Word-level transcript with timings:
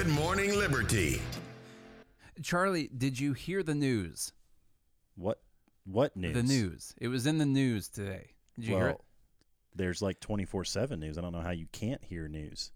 Good 0.00 0.14
Morning 0.14 0.58
Liberty. 0.58 1.20
Charlie, 2.42 2.88
did 2.96 3.20
you 3.20 3.34
hear 3.34 3.62
the 3.62 3.74
news? 3.74 4.32
What 5.14 5.42
what 5.84 6.16
news? 6.16 6.32
The 6.32 6.42
news. 6.42 6.94
It 6.98 7.08
was 7.08 7.26
in 7.26 7.36
the 7.36 7.44
news 7.44 7.90
today. 7.90 8.30
Did 8.56 8.64
you 8.64 8.74
well, 8.76 8.80
hear 8.80 8.90
it? 8.92 9.00
there's 9.74 10.00
like 10.00 10.18
24/7 10.20 10.98
news. 10.98 11.18
I 11.18 11.20
don't 11.20 11.32
know 11.32 11.42
how 11.42 11.50
you 11.50 11.66
can't 11.72 12.02
hear 12.02 12.28
news. 12.28 12.72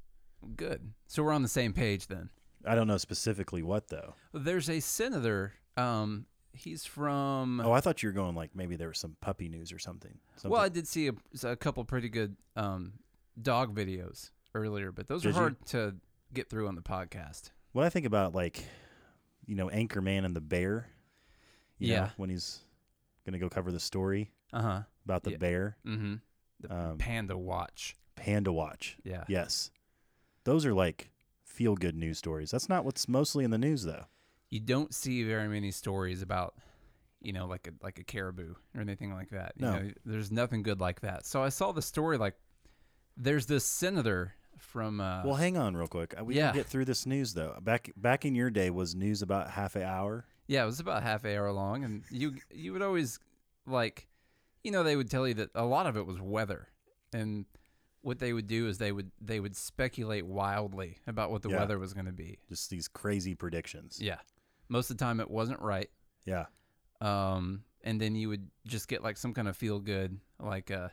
Good. 0.55 0.92
So 1.06 1.23
we're 1.23 1.32
on 1.32 1.41
the 1.41 1.48
same 1.48 1.73
page 1.73 2.09
then. 2.09 2.29
I 2.62 2.74
don't 2.74 2.87
know 2.87 2.98
specifically 2.98 3.62
what 3.62 3.88
though. 3.88 4.16
There's 4.34 4.68
a 4.68 4.80
senator. 4.80 5.54
Um, 5.79 6.27
he's 6.52 6.84
from. 6.84 7.59
Oh, 7.64 7.72
I 7.72 7.80
thought 7.80 8.02
you 8.02 8.11
were 8.11 8.14
going 8.14 8.34
like 8.34 8.50
maybe 8.54 8.77
there 8.77 8.88
was 8.88 8.98
some 8.98 9.16
puppy 9.22 9.48
news 9.48 9.72
or 9.72 9.79
something. 9.79 10.18
something. 10.36 10.50
well, 10.50 10.61
I 10.61 10.68
did 10.68 10.86
see 10.86 11.09
a, 11.09 11.14
a 11.43 11.56
couple 11.56 11.83
pretty 11.84 12.11
good 12.11 12.36
um, 12.55 12.92
dog 13.41 13.75
videos 13.75 14.28
earlier, 14.55 14.92
but 14.92 15.06
those 15.06 15.22
Did 15.22 15.28
are 15.28 15.33
you? 15.33 15.38
hard 15.38 15.66
to 15.69 15.95
get 16.34 16.51
through 16.51 16.69
on 16.69 16.74
the 16.74 16.83
podcast. 16.83 17.51
what 17.73 17.84
I 17.84 17.88
think 17.88 18.06
about 18.06 18.34
like 18.34 18.65
you 19.47 19.55
know 19.55 19.69
Anchorman 19.69 20.25
and 20.25 20.34
the 20.37 20.41
bear. 20.41 20.88
you 21.79 21.88
know, 21.88 21.95
Yeah. 21.95 22.11
when 22.16 22.30
he's 22.30 22.61
gonna 23.27 23.38
go 23.38 23.48
cover 23.48 23.73
the 23.73 23.80
story 23.80 24.30
Uh 24.52 24.62
huh. 24.62 24.83
about 25.05 25.23
the 25.25 25.33
Yeah. 25.33 25.37
bear. 25.39 25.77
Mm-hmm. 25.84 26.15
The 26.61 26.75
Um, 26.75 26.98
Panda 26.98 27.37
Watch. 27.37 27.97
Panda 28.15 28.52
Watch. 28.52 28.97
Yeah. 29.05 29.25
Yes, 29.28 29.70
those 30.45 30.65
are 30.65 30.73
like 30.75 31.11
feel 31.45 31.75
good 31.75 31.97
news 31.97 32.19
stories. 32.19 32.51
That's 32.51 32.69
not 32.69 32.84
what's 32.84 33.09
mostly 33.09 33.45
in 33.45 33.51
the 33.51 33.59
news 33.59 33.83
though. 33.83 34.06
You 34.51 34.61
don't 34.61 34.95
see 34.95 35.25
very 35.25 35.48
many 35.48 35.70
stories 35.73 36.23
about, 36.23 36.55
you 37.20 37.33
know, 37.33 37.47
like 37.47 37.66
a 37.66 37.73
like 37.83 37.98
a 37.98 38.05
caribou 38.05 38.55
or 38.75 38.80
anything 38.80 39.12
like 39.12 39.30
that. 39.30 39.53
You 39.56 39.62
No. 39.66 39.78
know, 39.80 39.91
there's 40.05 40.30
nothing 40.30 40.62
good 40.62 40.80
like 40.80 41.01
that. 41.01 41.27
So 41.27 41.42
I 41.42 41.48
saw 41.48 41.73
the 41.73 41.83
story 41.83 42.19
like, 42.19 42.37
there's 43.16 43.47
this 43.47 43.64
senator 43.64 44.34
from. 44.65 45.01
Uh, 45.01 45.23
Well, 45.25 45.34
hang 45.37 45.57
on 45.57 45.77
real 45.77 45.87
quick. 45.89 46.15
We 46.23 46.37
yeah. 46.37 46.48
can 46.48 46.57
get 46.57 46.67
through 46.67 46.84
this 46.87 47.07
news 47.07 47.34
though. 47.34 47.57
Back 47.62 47.91
back 47.97 48.25
in 48.25 48.34
your 48.34 48.51
day, 48.51 48.70
was 48.70 48.95
news 48.95 49.23
about 49.23 49.51
half 49.51 49.77
an 49.77 49.83
hour? 49.83 50.25
Yeah, 50.47 50.62
it 50.62 50.67
was 50.67 50.81
about 50.81 51.03
half 51.03 51.25
an 51.25 51.37
hour 51.37 51.51
long, 51.53 51.84
and 51.84 52.05
you 52.11 52.37
you 52.53 52.73
would 52.73 52.83
always 52.83 53.19
like, 53.67 54.07
you 54.62 54.70
know, 54.70 54.83
they 54.83 54.97
would 54.97 55.11
tell 55.11 55.27
you 55.29 55.35
that 55.35 55.51
a 55.55 55.65
lot 55.65 55.87
of 55.87 55.97
it 55.97 56.07
was 56.07 56.20
weather, 56.20 56.69
and 57.12 57.47
what 58.03 58.19
they 58.19 58.35
would 58.35 58.47
do 58.47 58.69
is 58.69 58.77
they 58.79 58.92
would 58.92 59.11
they 59.20 59.41
would 59.41 59.57
speculate 59.57 60.27
wildly 60.27 60.98
about 61.07 61.31
what 61.31 61.41
the 61.42 61.48
Yeah. 61.48 61.61
weather 61.61 61.79
was 61.79 61.95
going 61.95 62.05
to 62.07 62.12
be. 62.12 62.39
Just 62.48 62.69
these 62.69 62.89
crazy 62.89 63.35
predictions. 63.35 63.98
Yeah, 64.01 64.19
most 64.69 64.91
of 64.91 64.98
the 64.98 65.05
time 65.05 65.20
it 65.20 65.31
wasn't 65.31 65.61
right, 65.61 65.89
Yeah. 66.27 66.47
um, 67.01 67.65
and 67.83 68.01
then 68.01 68.15
you 68.15 68.29
would 68.29 68.51
just 68.67 68.89
get 68.89 69.03
like 69.03 69.17
some 69.17 69.33
kind 69.35 69.48
of 69.48 69.57
feel 69.57 69.81
good, 69.81 70.19
like 70.39 70.69
a 70.70 70.92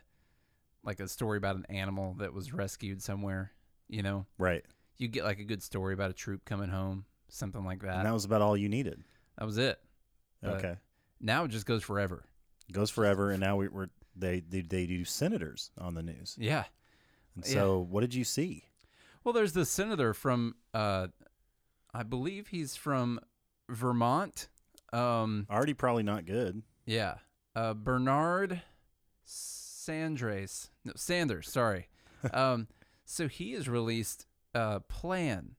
like 0.84 0.98
a 1.00 1.06
story 1.08 1.36
about 1.38 1.56
an 1.56 1.66
animal 1.68 2.14
that 2.14 2.32
was 2.32 2.52
rescued 2.52 3.02
somewhere. 3.02 3.52
You 3.92 4.02
know, 4.02 4.26
Right. 4.38 4.64
you 4.98 5.06
get 5.06 5.22
like 5.24 5.38
a 5.38 5.44
good 5.44 5.62
story 5.62 5.92
about 5.94 6.10
a 6.10 6.14
troop 6.14 6.44
coming 6.46 6.70
home, 6.70 7.04
something 7.28 7.62
like 7.64 7.82
that. 7.82 7.98
And 7.98 8.06
that 8.06 8.12
was 8.14 8.24
about 8.24 8.40
all 8.42 8.56
you 8.56 8.68
needed. 8.68 9.04
that 9.38 9.44
was 9.44 9.58
it. 9.58 9.78
But 10.40 10.54
okay. 10.54 10.76
Now 11.20 11.44
it 11.44 11.48
just 11.48 11.66
goes 11.66 11.82
forever. 11.82 12.24
Goes 12.72 12.90
forever, 12.90 13.30
and 13.30 13.38
now 13.40 13.56
we, 13.56 13.68
we're 13.68 13.88
they, 14.16 14.40
they 14.40 14.62
they 14.62 14.86
do 14.86 15.04
senators 15.04 15.70
on 15.78 15.94
the 15.94 16.02
news. 16.02 16.36
Yeah. 16.40 16.64
And 17.34 17.44
so, 17.44 17.86
what 17.90 18.00
did 18.00 18.14
you 18.14 18.24
see? 18.24 18.64
Well, 19.24 19.32
there's 19.32 19.52
the 19.52 19.64
senator 19.64 20.12
from, 20.14 20.56
uh, 20.74 21.08
I 21.94 22.02
believe 22.02 22.48
he's 22.48 22.76
from 22.76 23.20
Vermont. 23.68 24.48
Um, 24.92 25.46
Already 25.50 25.74
probably 25.74 26.02
not 26.02 26.24
good. 26.26 26.62
yeah, 26.86 27.14
uh, 27.54 27.72
Bernard 27.74 28.62
Sanders. 29.24 30.70
No, 30.84 30.92
Sanders. 30.96 31.48
Sorry. 31.48 31.88
um, 32.32 32.68
so 33.12 33.28
he 33.28 33.52
has 33.52 33.68
released 33.68 34.26
a 34.54 34.80
plan 34.80 35.56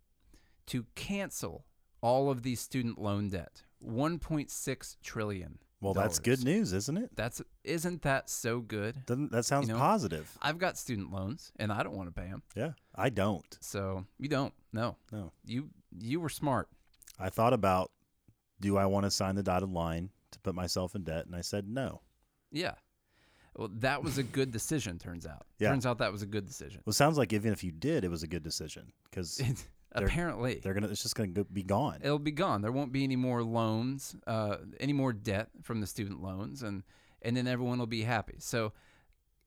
to 0.65 0.85
cancel 0.95 1.65
all 2.01 2.31
of 2.31 2.41
the 2.41 2.55
student 2.55 2.97
loan 2.99 3.29
debt. 3.29 3.61
1.6 3.85 4.95
trillion. 5.03 5.59
Well, 5.79 5.93
that's 5.93 6.17
good 6.17 6.43
news, 6.43 6.73
isn't 6.73 6.97
it? 6.97 7.11
That's 7.15 7.41
isn't 7.63 8.01
that 8.03 8.29
so 8.29 8.59
good? 8.61 9.05
Doesn't 9.05 9.31
that 9.33 9.45
sounds 9.45 9.67
You 9.67 9.73
know? 9.73 9.79
positive? 9.79 10.35
I've 10.41 10.57
got 10.57 10.77
student 10.79 11.11
loans 11.11 11.51
and 11.59 11.71
I 11.71 11.83
don't 11.83 11.95
want 11.95 12.07
to 12.07 12.19
pay 12.21 12.27
them. 12.29 12.41
Yeah, 12.55 12.71
I 12.95 13.09
don't. 13.09 13.57
So 13.59 14.05
you 14.17 14.29
don't. 14.29 14.53
No, 14.71 14.95
No, 15.11 15.31
you 15.45 15.69
you 15.99 16.21
were 16.21 16.29
smart. 16.29 16.69
I 17.19 17.29
thought 17.29 17.53
about 17.53 17.91
do 18.61 18.77
I 18.77 18.85
want 18.87 19.03
to 19.05 19.11
sign 19.11 19.35
the 19.35 19.43
dotted 19.43 19.69
line 19.69 20.09
to 20.31 20.39
put 20.39 20.55
myself 20.55 20.95
in 20.95 21.03
debt, 21.03 21.27
and 21.27 21.35
I 21.35 21.41
said 21.41 21.67
no. 21.67 22.01
Yeah. 22.51 22.75
Well, 23.55 23.69
that 23.79 24.03
was 24.03 24.17
a 24.17 24.23
good 24.23 24.51
decision. 24.51 24.97
Turns 24.97 25.25
out. 25.25 25.45
Yeah. 25.59 25.69
Turns 25.69 25.85
out 25.85 25.99
that 25.99 26.11
was 26.11 26.21
a 26.21 26.25
good 26.25 26.45
decision. 26.45 26.81
Well, 26.85 26.91
it 26.91 26.95
sounds 26.95 27.17
like 27.17 27.33
even 27.33 27.53
if 27.53 27.63
you 27.63 27.71
did, 27.71 28.03
it 28.03 28.09
was 28.09 28.23
a 28.23 28.27
good 28.27 28.43
decision 28.43 28.91
because 29.09 29.41
Apparently, 29.95 30.59
they're 30.63 30.73
gonna 30.73 30.87
it's 30.87 31.03
just 31.03 31.15
gonna 31.15 31.29
go, 31.29 31.43
be 31.43 31.61
gone. 31.63 31.99
it'll 32.01 32.17
be 32.17 32.31
gone. 32.31 32.61
There 32.61 32.71
won't 32.71 32.91
be 32.91 33.03
any 33.03 33.15
more 33.15 33.43
loans, 33.43 34.15
uh, 34.25 34.57
any 34.79 34.93
more 34.93 35.13
debt 35.13 35.49
from 35.61 35.81
the 35.81 35.87
student 35.87 36.21
loans, 36.21 36.63
and 36.63 36.83
and 37.21 37.37
then 37.37 37.47
everyone 37.47 37.77
will 37.77 37.85
be 37.85 38.01
happy. 38.01 38.35
So 38.39 38.73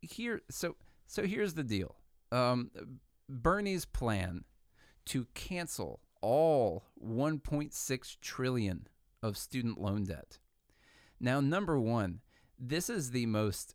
here, 0.00 0.43
so 0.49 0.77
so 1.09 1.25
here's 1.25 1.55
the 1.55 1.65
deal. 1.65 1.97
Um, 2.31 2.71
Bernie's 3.28 3.84
plan 3.84 4.44
to 5.06 5.27
cancel 5.34 6.00
all 6.21 6.84
1.6 7.05 8.17
trillion 8.21 8.87
of 9.23 9.37
student 9.37 9.81
loan 9.81 10.05
debt. 10.05 10.38
Now, 11.19 11.41
number 11.41 11.78
one, 11.78 12.21
this 12.59 12.88
is 12.88 13.11
the 13.11 13.27
most 13.27 13.75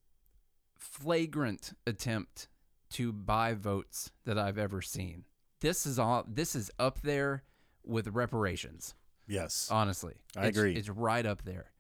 flagrant 0.81 1.73
attempt 1.87 2.47
to 2.91 3.13
buy 3.13 3.53
votes 3.53 4.11
that 4.25 4.37
I've 4.37 4.57
ever 4.57 4.81
seen. 4.81 5.23
This 5.61 5.85
is 5.85 5.97
all. 5.99 6.25
This 6.27 6.55
is 6.55 6.69
up 6.79 7.01
there 7.01 7.43
with 7.85 8.07
reparations. 8.09 8.95
yes, 9.27 9.69
Honestly, 9.71 10.15
I 10.35 10.47
It's- 10.47 10.57
agree. 10.57 10.75
It's 10.75 10.89
right 10.89 11.25
up 11.25 11.43
there. 11.43 11.71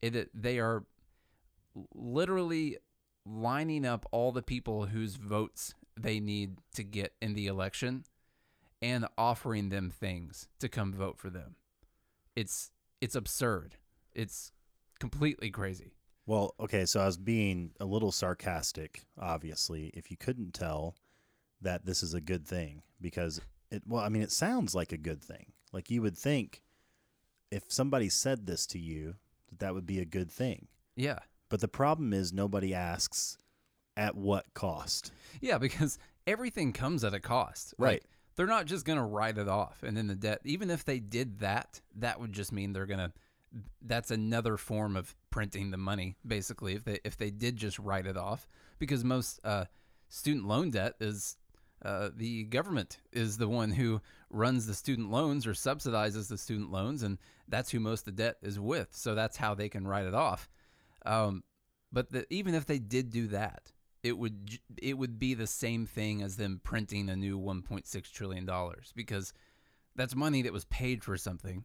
It, 0.00 0.14
it- 0.14 0.30
they 0.34 0.58
are 0.60 0.84
literally 1.94 2.78
lining 3.26 3.84
up 3.84 4.06
all 4.12 4.32
the 4.32 4.42
people 4.42 4.86
whose 4.86 5.16
votes 5.16 5.74
they 5.96 6.20
need 6.20 6.56
to 6.74 6.82
get 6.84 7.14
in 7.20 7.34
the 7.34 7.46
election, 7.46 8.04
and 8.80 9.06
offering 9.18 9.68
them 9.68 9.90
things 9.90 10.48
to 10.58 10.68
come 10.68 10.92
vote 10.92 11.18
for 11.18 11.28
them. 11.30 11.56
It's 12.36 12.70
it's 13.00 13.14
absurd. 13.14 13.76
It's 14.14 14.52
completely 14.98 15.50
crazy. 15.50 15.92
Well, 16.26 16.54
okay, 16.60 16.84
so 16.86 17.00
I 17.00 17.06
was 17.06 17.16
being 17.16 17.72
a 17.80 17.84
little 17.84 18.12
sarcastic, 18.12 19.04
obviously, 19.18 19.90
if 19.94 20.10
you 20.10 20.16
couldn't 20.16 20.54
tell 20.54 20.94
that 21.60 21.84
this 21.84 22.02
is 22.02 22.14
a 22.14 22.20
good 22.20 22.46
thing 22.46 22.82
because 23.00 23.40
it 23.70 23.82
well, 23.86 24.02
I 24.02 24.08
mean 24.08 24.22
it 24.22 24.32
sounds 24.32 24.74
like 24.74 24.92
a 24.92 24.96
good 24.96 25.22
thing. 25.22 25.52
Like 25.72 25.90
you 25.90 26.02
would 26.02 26.16
think 26.16 26.62
if 27.50 27.64
somebody 27.68 28.08
said 28.08 28.46
this 28.46 28.66
to 28.68 28.78
you 28.78 29.16
that 29.48 29.58
that 29.58 29.74
would 29.74 29.86
be 29.86 29.98
a 29.98 30.04
good 30.04 30.30
thing. 30.30 30.68
Yeah. 30.96 31.18
But 31.48 31.60
the 31.60 31.68
problem 31.68 32.12
is 32.12 32.32
nobody 32.32 32.72
asks 32.74 33.36
at 33.96 34.14
what 34.16 34.46
cost. 34.54 35.12
Yeah, 35.40 35.58
because 35.58 35.98
everything 36.26 36.72
comes 36.72 37.02
at 37.04 37.12
a 37.14 37.20
cost. 37.20 37.74
Like, 37.76 37.86
Right. 37.88 38.02
they're 38.36 38.46
not 38.46 38.66
just 38.66 38.86
going 38.86 38.98
to 38.98 39.04
write 39.04 39.36
it 39.36 39.48
off 39.48 39.82
and 39.82 39.96
then 39.96 40.06
the 40.06 40.14
debt. 40.14 40.40
Even 40.44 40.70
if 40.70 40.84
they 40.84 41.00
did 41.00 41.40
that, 41.40 41.80
that 41.96 42.20
would 42.20 42.32
just 42.32 42.52
mean 42.52 42.72
they're 42.72 42.86
going 42.86 43.00
to. 43.00 43.12
That's 43.82 44.10
another 44.10 44.56
form 44.56 44.96
of 44.96 45.14
printing 45.30 45.70
the 45.70 45.76
money, 45.76 46.16
basically. 46.26 46.74
If 46.74 46.84
they 46.84 46.98
if 47.04 47.16
they 47.16 47.30
did 47.30 47.56
just 47.56 47.78
write 47.78 48.06
it 48.06 48.16
off, 48.16 48.48
because 48.78 49.04
most 49.04 49.40
uh, 49.44 49.64
student 50.08 50.46
loan 50.46 50.70
debt 50.70 50.94
is 51.00 51.36
uh, 51.84 52.10
the 52.14 52.44
government 52.44 52.98
is 53.12 53.38
the 53.38 53.48
one 53.48 53.70
who 53.70 54.00
runs 54.28 54.66
the 54.66 54.74
student 54.74 55.10
loans 55.10 55.46
or 55.46 55.52
subsidizes 55.52 56.28
the 56.28 56.38
student 56.38 56.70
loans, 56.70 57.02
and 57.02 57.18
that's 57.48 57.70
who 57.70 57.80
most 57.80 58.06
of 58.06 58.16
the 58.16 58.22
debt 58.22 58.36
is 58.42 58.60
with. 58.60 58.88
So 58.92 59.14
that's 59.14 59.36
how 59.36 59.54
they 59.54 59.68
can 59.68 59.86
write 59.86 60.06
it 60.06 60.14
off. 60.14 60.48
Um, 61.06 61.42
but 61.92 62.10
the, 62.10 62.26
even 62.32 62.54
if 62.54 62.66
they 62.66 62.78
did 62.78 63.10
do 63.10 63.28
that, 63.28 63.72
it 64.02 64.16
would 64.16 64.58
it 64.80 64.96
would 64.96 65.18
be 65.18 65.34
the 65.34 65.46
same 65.46 65.86
thing 65.86 66.22
as 66.22 66.36
them 66.36 66.60
printing 66.62 67.08
a 67.08 67.16
new 67.16 67.38
1.6 67.38 68.12
trillion 68.12 68.44
dollars 68.44 68.92
because 68.94 69.32
that's 69.96 70.14
money 70.14 70.42
that 70.42 70.52
was 70.52 70.64
paid 70.66 71.02
for 71.02 71.16
something. 71.16 71.64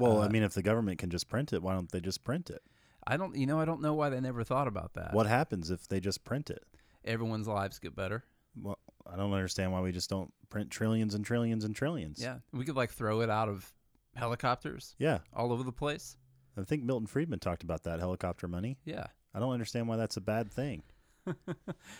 Well, 0.00 0.22
I 0.22 0.26
Uh, 0.26 0.28
mean 0.30 0.42
if 0.42 0.54
the 0.54 0.62
government 0.62 0.98
can 0.98 1.10
just 1.10 1.28
print 1.28 1.52
it, 1.52 1.62
why 1.62 1.74
don't 1.74 1.90
they 1.90 2.00
just 2.00 2.24
print 2.24 2.50
it? 2.50 2.62
I 3.06 3.16
don't, 3.16 3.34
you 3.36 3.46
know, 3.46 3.58
I 3.60 3.64
don't 3.64 3.80
know 3.80 3.94
why 3.94 4.08
they 4.10 4.20
never 4.20 4.44
thought 4.44 4.66
about 4.68 4.94
that. 4.94 5.12
What 5.14 5.26
happens 5.26 5.70
if 5.70 5.88
they 5.88 6.00
just 6.00 6.24
print 6.24 6.50
it? 6.50 6.64
Everyone's 7.04 7.48
lives 7.48 7.78
get 7.78 7.96
better. 7.96 8.24
Well, 8.60 8.78
I 9.10 9.16
don't 9.16 9.32
understand 9.32 9.72
why 9.72 9.80
we 9.80 9.90
just 9.92 10.10
don't 10.10 10.32
print 10.50 10.70
trillions 10.70 11.14
and 11.14 11.24
trillions 11.24 11.64
and 11.64 11.74
trillions. 11.74 12.20
Yeah, 12.22 12.38
we 12.52 12.64
could 12.64 12.76
like 12.76 12.90
throw 12.90 13.20
it 13.22 13.30
out 13.30 13.48
of 13.48 13.72
helicopters 14.14 14.94
Yeah. 14.98 15.20
all 15.32 15.52
over 15.52 15.62
the 15.62 15.72
place. 15.72 16.16
I 16.56 16.62
think 16.64 16.82
Milton 16.82 17.06
Friedman 17.06 17.38
talked 17.38 17.62
about 17.62 17.84
that 17.84 18.00
helicopter 18.00 18.48
money. 18.48 18.78
Yeah, 18.84 19.06
I 19.32 19.38
don't 19.38 19.52
understand 19.52 19.88
why 19.88 19.96
that's 19.96 20.16
a 20.16 20.20
bad 20.20 20.50
thing. 20.52 20.82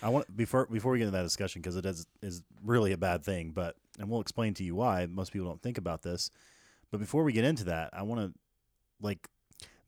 I 0.02 0.08
want 0.08 0.34
before 0.36 0.66
before 0.66 0.92
we 0.92 0.98
get 0.98 1.04
into 1.04 1.16
that 1.16 1.22
discussion 1.22 1.62
because 1.62 1.76
it 1.76 1.86
is 1.86 2.06
is 2.20 2.42
really 2.62 2.92
a 2.92 2.96
bad 2.98 3.24
thing, 3.24 3.52
but 3.52 3.76
and 3.98 4.08
we'll 4.10 4.20
explain 4.20 4.54
to 4.54 4.64
you 4.64 4.74
why 4.74 5.06
most 5.06 5.32
people 5.32 5.48
don't 5.48 5.62
think 5.62 5.78
about 5.78 6.02
this. 6.02 6.30
But 6.90 6.98
before 7.00 7.24
we 7.24 7.32
get 7.32 7.44
into 7.44 7.64
that, 7.64 7.90
I 7.92 8.02
want 8.02 8.20
to 8.20 8.38
like 9.00 9.28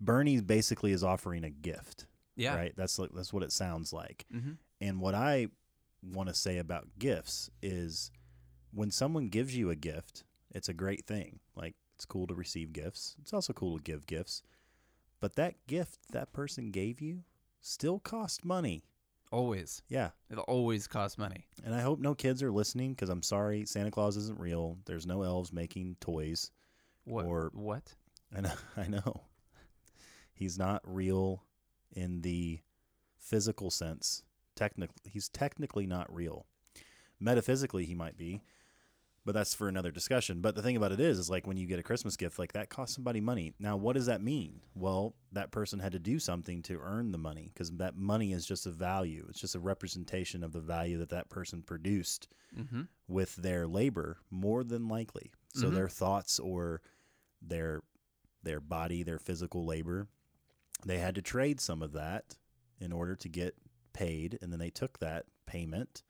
Bernie 0.01 0.41
basically 0.41 0.93
is 0.93 1.03
offering 1.05 1.45
a 1.45 1.51
gift, 1.51 2.07
yeah, 2.37 2.55
right? 2.55 2.73
That's 2.77 2.99
like 2.99 3.11
that's 3.15 3.33
what 3.33 3.43
it 3.43 3.53
sounds 3.53 3.93
like. 3.93 4.25
hmm 4.31 4.53
And 4.81 5.01
what 5.01 5.15
I 5.15 5.49
want 6.03 6.29
to 6.29 6.35
say 6.35 6.59
about 6.59 6.89
gifts 6.99 7.51
is 7.63 8.11
when 8.73 8.91
someone 8.91 9.29
gives 9.29 9.57
you 9.57 9.71
a 9.71 9.77
gift, 9.77 10.25
It's 10.55 10.69
a 10.69 10.75
great 10.75 11.07
thing. 11.07 11.41
Like 11.57 11.75
it's 11.95 12.05
cool 12.05 12.27
to 12.27 12.35
receive 12.35 12.73
gifts. 12.73 13.17
It's 13.23 13.33
also 13.33 13.53
cool 13.53 13.79
to 13.79 13.83
give 13.83 14.07
gifts. 14.07 14.43
But 15.21 15.37
that 15.37 15.55
gift 15.67 15.99
that 16.13 16.33
person 16.33 16.71
gave 16.71 17.01
you 17.01 17.25
still 17.61 17.99
cost 18.01 18.45
money. 18.45 18.85
Always. 19.31 19.83
Yeah. 19.89 20.11
It'll 20.31 20.45
always 20.45 20.87
cost 20.87 21.17
money. 21.17 21.47
And 21.65 21.75
I 21.75 21.81
hope 21.81 22.01
no 22.01 22.15
kids 22.15 22.43
are 22.43 22.51
listening 22.51 22.93
because 22.93 23.09
I'm 23.09 23.23
sorry, 23.23 23.65
Santa 23.65 23.91
Claus 23.91 24.17
isn't 24.17 24.39
real. 24.39 24.77
There's 24.85 25.07
no 25.07 25.23
elves 25.23 25.53
making 25.53 25.97
toys. 26.01 26.51
What? 27.05 27.25
Or- 27.27 27.51
what? 27.55 27.95
And 28.35 28.51
I 28.77 28.87
know 28.89 29.23
he's 30.35 30.59
not 30.59 30.81
real 30.85 31.45
in 31.95 32.23
the 32.23 32.61
physical 33.19 33.71
sense. 33.71 34.23
Technically, 34.57 34.97
he's 35.11 35.29
technically 35.29 35.87
not 35.87 36.13
real. 36.15 36.47
Metaphysically, 37.21 37.85
he 37.85 37.95
might 37.95 38.17
be, 38.17 38.43
but 39.25 39.33
that's 39.33 39.55
for 39.55 39.69
another 39.69 39.91
discussion. 39.93 40.41
But 40.41 40.55
the 40.57 40.63
thing 40.63 40.77
about 40.77 40.91
it 40.93 40.99
is, 41.01 41.19
is 41.19 41.31
like 41.31 41.47
when 41.47 41.57
you 41.57 41.67
get 41.67 41.79
a 41.79 41.83
Christmas 41.85 42.17
gift, 42.17 42.39
like 42.39 42.53
that 42.55 42.69
costs 42.69 42.95
somebody 42.97 43.21
money. 43.21 43.53
Now, 43.61 43.77
what 43.77 43.95
does 43.95 44.07
that 44.07 44.21
mean? 44.23 44.61
Well, 44.75 45.15
that 45.33 45.53
person 45.53 45.79
had 45.79 45.93
to 45.93 45.99
do 46.01 46.19
something 46.19 46.63
to 46.63 46.81
earn 46.83 47.13
the 47.13 47.19
money 47.19 47.51
because 47.53 47.71
that 47.73 47.97
money 47.97 48.33
is 48.33 48.45
just 48.45 48.67
a 48.67 48.71
value. 48.71 49.25
It's 49.29 49.41
just 49.41 49.55
a 49.55 49.61
representation 49.61 50.43
of 50.43 50.53
the 50.53 50.61
value 50.61 50.99
that 50.99 51.11
that 51.11 51.29
person 51.31 51.63
produced 51.63 52.29
Mm-hmm. 52.59 52.83
with 53.09 53.35
their 53.37 53.67
labor, 53.67 54.19
more 54.31 54.63
than 54.63 54.87
likely. 54.87 55.33
So 55.55 55.71
Mhm. 55.71 55.75
their 55.75 55.89
thoughts 55.89 56.39
or 56.39 56.83
their 57.47 57.83
their 58.43 58.61
body, 58.61 59.03
their 59.03 59.19
physical 59.19 59.65
labor, 59.65 60.09
they 60.85 60.99
had 60.99 61.15
to 61.15 61.23
trade 61.23 61.61
some 61.61 61.83
of 61.83 61.93
that 61.93 62.37
in 62.81 62.93
order 62.93 63.15
to 63.15 63.29
get 63.29 63.55
paid, 63.93 64.39
and 64.43 64.53
then 64.53 64.59
they 64.59 64.71
took 64.71 64.99
that 64.99 65.27
payment 65.47 66.03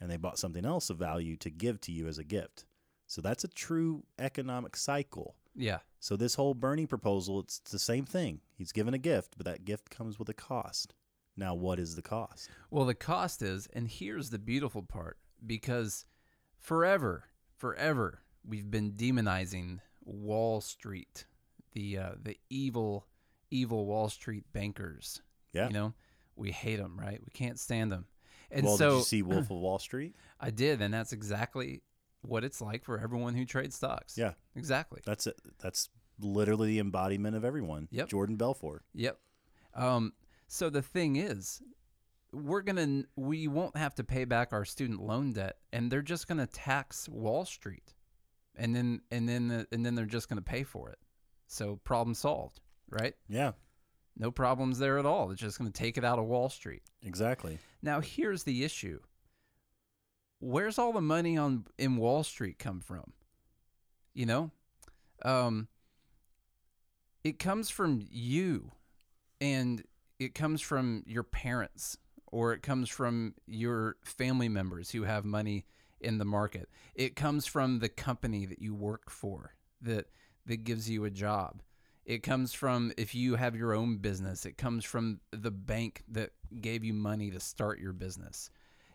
and 0.00 0.10
they 0.10 0.16
bought 0.16 0.38
something 0.38 0.64
else 0.64 0.90
of 0.90 0.98
value 0.98 1.36
to 1.36 1.48
give 1.48 1.80
to 1.80 1.92
you 1.92 2.08
as 2.08 2.18
a 2.18 2.24
gift. 2.24 2.66
So 3.06 3.22
that's 3.22 3.44
a 3.44 3.48
true 3.48 4.02
economic 4.18 4.76
cycle. 4.76 5.36
Yeah. 5.54 5.78
So 6.00 6.16
this 6.16 6.34
whole 6.34 6.54
Bernie 6.54 6.86
proposal, 6.86 7.38
it's 7.40 7.60
the 7.60 7.78
same 7.78 8.04
thing. 8.04 8.40
He's 8.56 8.72
given 8.72 8.94
a 8.94 8.98
gift, 8.98 9.34
but 9.36 9.46
that 9.46 9.64
gift 9.64 9.90
comes 9.90 10.18
with 10.18 10.28
a 10.28 10.34
cost. 10.34 10.94
Now, 11.36 11.54
what 11.54 11.78
is 11.78 11.94
the 11.94 12.02
cost? 12.02 12.50
Well, 12.70 12.84
the 12.84 12.94
cost 12.94 13.42
is, 13.42 13.68
and 13.72 13.88
here's 13.88 14.30
the 14.30 14.38
beautiful 14.38 14.82
part, 14.82 15.18
because 15.46 16.04
forever, 16.58 17.24
forever, 17.56 18.22
we've 18.44 18.70
been 18.70 18.92
demonizing 18.92 19.78
Wall 20.04 20.60
Street, 20.60 21.26
the 21.72 21.98
uh, 21.98 22.10
the 22.20 22.36
evil, 22.50 23.06
evil 23.50 23.86
Wall 23.86 24.08
Street 24.08 24.44
bankers. 24.52 25.22
Yeah. 25.52 25.68
You 25.68 25.74
know, 25.74 25.94
we 26.36 26.50
hate 26.50 26.76
them, 26.76 26.98
right? 26.98 27.20
We 27.24 27.30
can't 27.32 27.58
stand 27.58 27.92
them. 27.92 28.06
And 28.50 28.66
well, 28.66 28.76
so 28.76 28.90
did 28.90 28.96
you 28.96 29.04
see 29.04 29.22
Wolf 29.22 29.50
of 29.50 29.58
Wall 29.58 29.78
Street? 29.78 30.14
I 30.40 30.50
did, 30.50 30.80
and 30.82 30.92
that's 30.92 31.12
exactly 31.12 31.82
what 32.22 32.44
it's 32.44 32.60
like 32.60 32.84
for 32.84 32.98
everyone 32.98 33.34
who 33.34 33.44
trades 33.44 33.76
stocks. 33.76 34.16
Yeah. 34.16 34.32
Exactly. 34.54 35.00
That's 35.04 35.26
it. 35.26 35.40
That's 35.60 35.88
literally 36.20 36.68
the 36.68 36.78
embodiment 36.78 37.36
of 37.36 37.44
everyone. 37.44 37.88
Yep. 37.90 38.08
Jordan 38.08 38.36
Belfort. 38.36 38.82
Yep. 38.94 39.18
Um, 39.74 40.12
so 40.46 40.70
the 40.70 40.82
thing 40.82 41.16
is, 41.16 41.62
we're 42.32 42.62
gonna 42.62 43.02
we 43.16 43.48
won't 43.48 43.76
have 43.76 43.94
to 43.96 44.04
pay 44.04 44.24
back 44.24 44.52
our 44.52 44.64
student 44.64 45.00
loan 45.00 45.32
debt, 45.32 45.56
and 45.72 45.90
they're 45.90 46.02
just 46.02 46.28
gonna 46.28 46.46
tax 46.46 47.08
Wall 47.08 47.44
Street, 47.44 47.94
and 48.56 48.74
then 48.74 49.00
and 49.10 49.28
then 49.28 49.48
the, 49.48 49.66
and 49.72 49.84
then 49.84 49.94
they're 49.94 50.04
just 50.06 50.28
gonna 50.28 50.42
pay 50.42 50.62
for 50.62 50.90
it. 50.90 50.98
So 51.46 51.76
problem 51.84 52.14
solved, 52.14 52.60
right? 52.90 53.14
Yeah, 53.28 53.52
No 54.16 54.30
problems 54.30 54.78
there 54.78 54.98
at 54.98 55.06
all. 55.06 55.30
It's 55.30 55.40
just 55.40 55.58
gonna 55.58 55.70
take 55.70 55.96
it 55.98 56.04
out 56.04 56.18
of 56.18 56.26
Wall 56.26 56.48
Street. 56.48 56.82
exactly. 57.02 57.58
Now 57.82 58.00
here's 58.00 58.44
the 58.44 58.64
issue. 58.64 59.00
Where's 60.40 60.78
all 60.78 60.92
the 60.92 61.00
money 61.00 61.36
on 61.36 61.66
in 61.78 61.96
Wall 61.96 62.24
Street 62.24 62.58
come 62.58 62.80
from? 62.80 63.12
You 64.14 64.26
know? 64.26 64.50
Um 65.24 65.68
it 67.24 67.38
comes 67.38 67.70
from 67.70 68.00
you 68.10 68.72
and 69.40 69.84
it 70.18 70.34
comes 70.34 70.60
from 70.60 71.02
your 71.06 71.22
parents 71.22 71.96
or 72.26 72.52
it 72.52 72.62
comes 72.62 72.88
from 72.88 73.34
your 73.46 73.96
family 74.04 74.48
members 74.48 74.90
who 74.90 75.02
have 75.04 75.24
money 75.24 75.64
in 76.02 76.18
the 76.18 76.24
market. 76.24 76.68
It 76.94 77.16
comes 77.16 77.46
from 77.46 77.78
the 77.78 77.88
company 77.88 78.46
that 78.46 78.60
you 78.60 78.74
work 78.74 79.10
for 79.10 79.54
that 79.80 80.06
that 80.46 80.64
gives 80.64 80.88
you 80.90 81.04
a 81.04 81.10
job. 81.10 81.62
It 82.04 82.22
comes 82.24 82.52
from 82.52 82.92
if 82.96 83.14
you 83.14 83.36
have 83.36 83.54
your 83.54 83.72
own 83.74 83.98
business. 83.98 84.44
It 84.44 84.58
comes 84.58 84.84
from 84.84 85.20
the 85.30 85.52
bank 85.52 86.02
that 86.08 86.30
gave 86.60 86.84
you 86.84 86.92
money 86.92 87.30
to 87.30 87.38
start 87.40 87.78
your 87.78 87.92
business. 87.92 88.50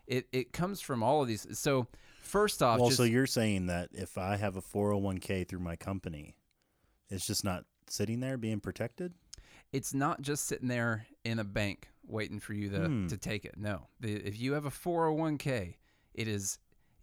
It 0.06 0.26
it 0.32 0.52
comes 0.52 0.80
from 0.80 1.02
all 1.02 1.22
of 1.22 1.28
these. 1.28 1.46
So 1.58 1.86
first 2.20 2.62
off, 2.62 2.78
well, 2.80 2.88
just, 2.88 2.98
so 2.98 3.04
you're 3.04 3.26
saying 3.26 3.66
that 3.66 3.88
if 3.92 4.18
I 4.18 4.36
have 4.36 4.56
a 4.56 4.62
401k 4.62 5.48
through 5.48 5.60
my 5.60 5.76
company, 5.76 6.36
it's 7.08 7.26
just 7.26 7.44
not 7.44 7.64
sitting 7.88 8.20
there 8.20 8.36
being 8.36 8.60
protected? 8.60 9.14
it's 9.70 9.92
not 9.92 10.22
just 10.22 10.46
sitting 10.46 10.68
there 10.68 11.06
in 11.26 11.38
a 11.38 11.44
bank 11.44 11.88
waiting 12.06 12.40
for 12.40 12.54
you 12.54 12.70
to, 12.70 12.86
Hmm. 12.86 13.06
to 13.08 13.18
take 13.18 13.44
it. 13.44 13.54
No, 13.58 13.88
the, 14.00 14.14
if 14.14 14.40
you 14.40 14.54
have 14.54 14.64
a 14.64 14.70
401k, 14.70 15.74
it 16.14 16.26
is 16.26 16.58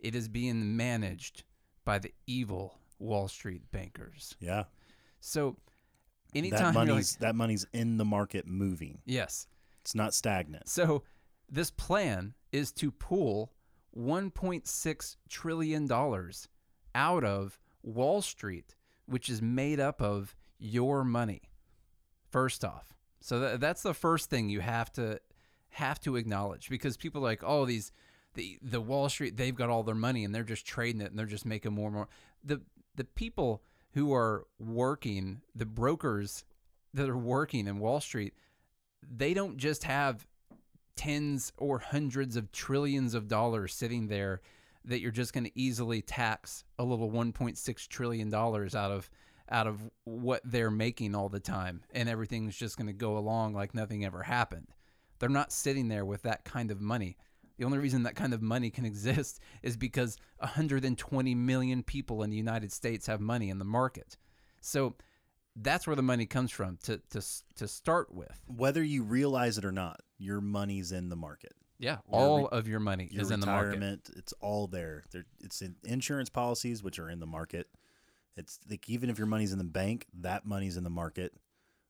it 0.06 0.16
is 0.16 0.28
being 0.28 0.78
managed 0.78 1.44
by 1.84 2.00
the 2.00 2.12
evil 2.28 2.78
Wall 3.00 3.28
Street 3.28 3.63
bankers. 3.72 4.36
Yeah. 4.40 4.63
So 5.19 5.57
That 6.34 6.38
anytime 6.40 6.60
you're 6.60 6.66
like, 6.84 6.88
money's 6.88 7.16
that 7.18 7.36
money's 7.36 7.66
in 7.74 7.98
the 7.98 8.06
market 8.06 8.48
moving. 8.48 9.00
yes, 9.06 9.48
It's 9.81 9.96
not 9.96 10.13
stagnant. 10.13 10.68
So 10.69 11.04
this 11.50 11.72
plan 11.72 12.34
is 12.52 12.72
to 12.74 12.92
pull 12.92 13.52
1.6 13.98 15.16
trillion 15.30 15.88
dollars 15.88 16.48
out 16.94 17.24
of 17.24 17.60
Wall 17.84 18.22
Street, 18.22 18.75
which 19.06 19.30
is 19.30 19.42
made 19.42 19.80
up 19.80 20.02
of 20.02 20.36
your 20.57 21.04
money. 21.04 21.42
First 22.31 22.63
off, 22.66 22.96
so 23.22 23.40
tha- 23.40 23.57
that's 23.57 23.81
the 23.84 23.94
first 23.94 24.30
thing 24.30 24.50
you 24.50 24.62
have 24.62 24.92
to 24.94 25.19
have 25.69 26.00
to 26.02 26.16
acknowledge 26.16 26.69
because 26.69 26.96
people 26.98 27.22
are 27.22 27.30
like, 27.30 27.44
oh, 27.44 27.66
these 27.66 27.92
the 28.36 28.60
the 28.62 28.82
Wall 28.82 29.10
Street 29.10 29.38
they've 29.38 29.56
got 29.56 29.70
all 29.70 29.84
their 29.84 29.96
money 29.96 30.24
and 30.24 30.34
they're 30.34 30.44
just 30.44 30.66
trading 30.66 31.02
it 31.02 31.10
and 31.10 31.20
they're 31.20 31.26
just 31.26 31.46
making 31.46 31.74
more 31.74 31.88
and 31.88 31.96
more. 31.96 32.10
The 32.44 32.62
the 32.96 33.04
people 33.04 33.64
who 33.94 34.14
are 34.14 34.46
working, 34.60 35.42
the 35.56 35.66
brokers 35.66 36.46
that 36.94 37.10
are 37.10 37.18
working 37.18 37.68
in 37.68 37.80
Wall 37.80 38.00
Street, 38.00 38.34
they 39.02 39.34
don't 39.34 39.58
just 39.58 39.84
have 39.84 40.28
tens 40.96 41.52
or 41.58 41.80
hundreds 41.80 42.36
of 42.36 42.52
trillions 42.52 43.14
of 43.14 43.28
dollars 43.28 43.74
sitting 43.74 44.07
there 44.07 44.42
that 44.86 45.02
you're 45.02 45.12
just 45.12 45.33
going 45.33 45.44
to 45.44 45.59
easily 45.59 46.02
tax 46.02 46.64
a 46.80 46.83
little 46.83 47.09
1.6 47.09 47.88
trillion 47.88 48.30
dollars 48.30 48.76
out 48.76 48.92
of 48.92 49.09
out 49.50 49.68
of 49.68 49.90
what 50.06 50.42
they're 50.44 50.71
making 50.71 51.14
all 51.14 51.30
the 51.30 51.40
time 51.40 51.83
and 51.94 52.09
everything's 52.09 52.56
just 52.56 52.78
going 52.78 52.88
to 52.88 52.94
go 52.94 53.18
along 53.18 53.54
like 53.54 53.76
nothing 53.76 54.04
ever 54.04 54.24
happened. 54.24 54.68
They're 55.19 55.30
not 55.30 55.52
sitting 55.52 55.88
there 55.88 56.06
with 56.06 56.24
that 56.24 56.44
kind 56.45 56.71
of 56.71 56.81
money. 56.81 57.18
The 57.57 57.66
only 57.66 57.78
reason 57.78 58.04
that 58.04 58.16
kind 58.16 58.33
of 58.33 58.42
money 58.42 58.69
can 58.69 58.85
exist 58.92 59.40
is 59.64 59.78
because 59.78 60.18
120 60.40 61.35
million 61.35 61.83
people 61.83 62.24
in 62.24 62.30
the 62.30 62.38
United 62.38 62.71
States 62.71 63.07
have 63.07 63.21
money 63.21 63.50
in 63.50 63.59
the 63.59 63.66
market. 63.66 64.18
So 64.62 64.95
that's 65.56 65.88
where 65.88 65.95
the 65.95 66.02
money 66.02 66.26
comes 66.26 66.52
from 66.52 66.78
to 66.83 67.02
to 67.12 67.21
to 67.56 67.68
start 67.68 68.14
with. 68.14 68.42
Whether 68.47 68.83
you 68.83 69.04
realize 69.04 69.57
it 69.57 69.66
or 69.66 69.71
not, 69.71 70.02
your 70.18 70.42
money's 70.42 70.92
in 70.92 71.09
the 71.09 71.16
market. 71.16 71.54
Yeah, 71.78 71.97
all 72.09 72.47
of 72.47 72.69
your 72.69 72.80
money 72.80 73.09
Your 73.12 73.21
is 73.21 73.31
in 73.31 73.42
the 73.42 73.47
market. 73.47 73.71
retirement, 73.71 74.09
it's 74.16 74.33
all 74.40 74.68
there. 74.68 75.04
there. 75.12 75.26
It's 75.44 75.62
in 75.62 75.76
insurance 75.83 76.30
policies, 76.30 76.81
which 76.81 77.00
are 77.00 77.09
in 77.09 77.19
the 77.19 77.26
market. 77.26 77.68
It's 78.38 78.59
like 78.69 78.90
even 78.90 79.09
if 79.09 79.18
your 79.18 79.28
money's 79.28 79.52
in 79.52 79.57
the 79.57 79.66
bank, 79.66 80.06
that 80.21 80.45
money's 80.45 80.78
in 80.78 80.85
the 80.85 80.90
market 80.90 81.33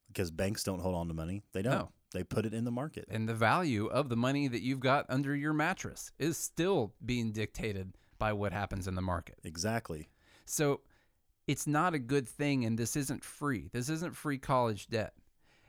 because 0.07 0.31
banks 0.31 0.63
don't 0.63 0.79
hold 0.79 0.95
on 0.95 1.07
to 1.09 1.13
money. 1.13 1.43
They 1.53 1.61
don't. 1.61 1.73
No. 1.73 1.91
They 2.15 2.23
put 2.23 2.45
it 2.45 2.53
in 2.53 2.63
the 2.63 2.71
market. 2.71 3.05
And 3.11 3.27
the 3.27 3.33
value 3.33 3.87
of 3.87 4.09
the 4.09 4.15
money 4.15 4.47
that 4.47 4.61
you've 4.61 4.79
got 4.79 5.05
under 5.09 5.35
your 5.35 5.53
mattress 5.53 6.11
is 6.17 6.37
still 6.37 6.93
being 7.05 7.31
dictated 7.33 7.97
by 8.17 8.31
what 8.33 8.53
happens 8.53 8.87
in 8.87 8.95
the 8.95 9.01
market. 9.01 9.37
Exactly. 9.43 10.07
So 10.45 10.81
it's 11.47 11.67
not 11.67 11.93
a 11.93 11.99
good 11.99 12.27
thing, 12.27 12.65
and 12.65 12.79
this 12.79 12.95
isn't 12.95 13.23
free. 13.23 13.69
This 13.73 13.89
isn't 13.89 14.15
free 14.15 14.37
college 14.37 14.87
debt. 14.87 15.13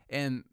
And 0.09 0.45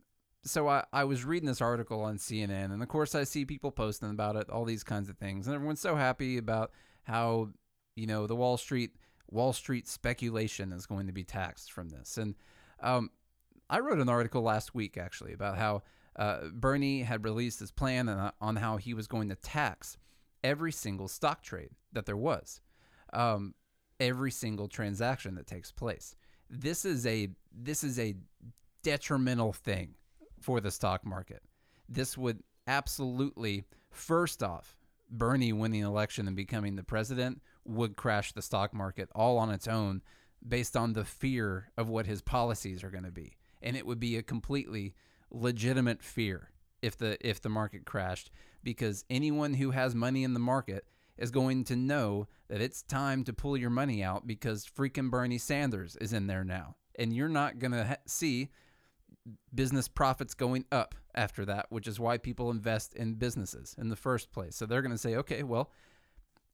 so 0.44 0.68
I, 0.68 0.84
I 0.92 1.04
was 1.04 1.24
reading 1.24 1.46
this 1.46 1.60
article 1.60 2.02
on 2.02 2.18
CNN, 2.18 2.72
and 2.72 2.82
of 2.82 2.88
course, 2.88 3.14
I 3.14 3.24
see 3.24 3.44
people 3.44 3.70
posting 3.70 4.10
about 4.10 4.36
it, 4.36 4.50
all 4.50 4.64
these 4.64 4.84
kinds 4.84 5.08
of 5.08 5.16
things. 5.16 5.46
And 5.46 5.54
everyone's 5.54 5.80
so 5.80 5.94
happy 5.94 6.36
about 6.36 6.72
how, 7.04 7.50
you 7.94 8.06
know, 8.06 8.26
the 8.26 8.36
Wall 8.36 8.56
Street. 8.56 8.90
Wall 9.30 9.52
Street 9.52 9.88
speculation 9.88 10.72
is 10.72 10.86
going 10.86 11.06
to 11.06 11.12
be 11.12 11.24
taxed 11.24 11.72
from 11.72 11.88
this. 11.88 12.18
And 12.18 12.34
um, 12.82 13.10
I 13.68 13.80
wrote 13.80 13.98
an 13.98 14.08
article 14.08 14.42
last 14.42 14.74
week 14.74 14.96
actually 14.96 15.32
about 15.32 15.56
how 15.56 15.82
uh, 16.16 16.48
Bernie 16.52 17.02
had 17.02 17.24
released 17.24 17.60
his 17.60 17.70
plan 17.70 18.08
on, 18.40 18.56
how 18.56 18.76
he 18.76 18.94
was 18.94 19.06
going 19.06 19.28
to 19.30 19.34
tax 19.36 19.96
every 20.42 20.72
single 20.72 21.08
stock 21.08 21.42
trade 21.42 21.70
that 21.92 22.06
there 22.06 22.16
was, 22.16 22.60
um, 23.12 23.54
every 23.98 24.30
single 24.30 24.68
transaction 24.68 25.34
that 25.34 25.46
takes 25.46 25.72
place. 25.72 26.14
This 26.50 26.84
is 26.84 27.06
a 27.06 27.28
this 27.52 27.82
is 27.82 27.98
a 27.98 28.14
detrimental 28.82 29.52
thing 29.52 29.94
for 30.40 30.60
the 30.60 30.70
stock 30.70 31.04
market. 31.06 31.42
This 31.88 32.18
would 32.18 32.42
absolutely, 32.66 33.64
first 33.90 34.42
off, 34.42 34.76
Bernie 35.10 35.52
winning 35.52 35.82
election 35.82 36.26
and 36.26 36.36
becoming 36.36 36.76
the 36.76 36.82
president 36.82 37.40
would 37.64 37.96
crash 37.96 38.32
the 38.32 38.42
stock 38.42 38.74
market 38.74 39.08
all 39.14 39.38
on 39.38 39.50
its 39.50 39.66
own 39.66 40.02
based 40.46 40.76
on 40.76 40.92
the 40.92 41.04
fear 41.04 41.70
of 41.76 41.88
what 41.88 42.06
his 42.06 42.20
policies 42.20 42.84
are 42.84 42.90
going 42.90 43.04
to 43.04 43.10
be. 43.10 43.36
And 43.64 43.76
it 43.76 43.84
would 43.86 43.98
be 43.98 44.16
a 44.16 44.22
completely 44.22 44.94
legitimate 45.32 46.02
fear 46.02 46.50
if 46.80 46.96
the 46.96 47.16
if 47.26 47.40
the 47.40 47.48
market 47.48 47.84
crashed 47.84 48.30
because 48.62 49.04
anyone 49.10 49.54
who 49.54 49.72
has 49.72 49.94
money 49.94 50.22
in 50.22 50.34
the 50.34 50.40
market 50.40 50.84
is 51.16 51.30
going 51.30 51.64
to 51.64 51.76
know 51.76 52.28
that 52.48 52.60
it's 52.60 52.82
time 52.82 53.24
to 53.24 53.32
pull 53.32 53.56
your 53.56 53.70
money 53.70 54.02
out 54.02 54.26
because 54.26 54.66
freaking 54.66 55.10
Bernie 55.10 55.38
Sanders 55.38 55.96
is 56.00 56.12
in 56.12 56.26
there 56.26 56.44
now. 56.44 56.76
And 56.98 57.14
you're 57.14 57.28
not 57.28 57.58
going 57.58 57.72
to 57.72 57.84
ha- 57.84 57.96
see 58.06 58.50
business 59.54 59.88
profits 59.88 60.34
going 60.34 60.64
up 60.72 60.94
after 61.14 61.44
that, 61.44 61.66
which 61.70 61.86
is 61.86 62.00
why 62.00 62.18
people 62.18 62.50
invest 62.50 62.94
in 62.94 63.14
businesses 63.14 63.74
in 63.78 63.88
the 63.88 63.96
first 63.96 64.32
place. 64.32 64.56
So 64.56 64.66
they're 64.66 64.82
going 64.82 64.92
to 64.92 64.98
say, 64.98 65.16
okay, 65.16 65.42
well, 65.42 65.70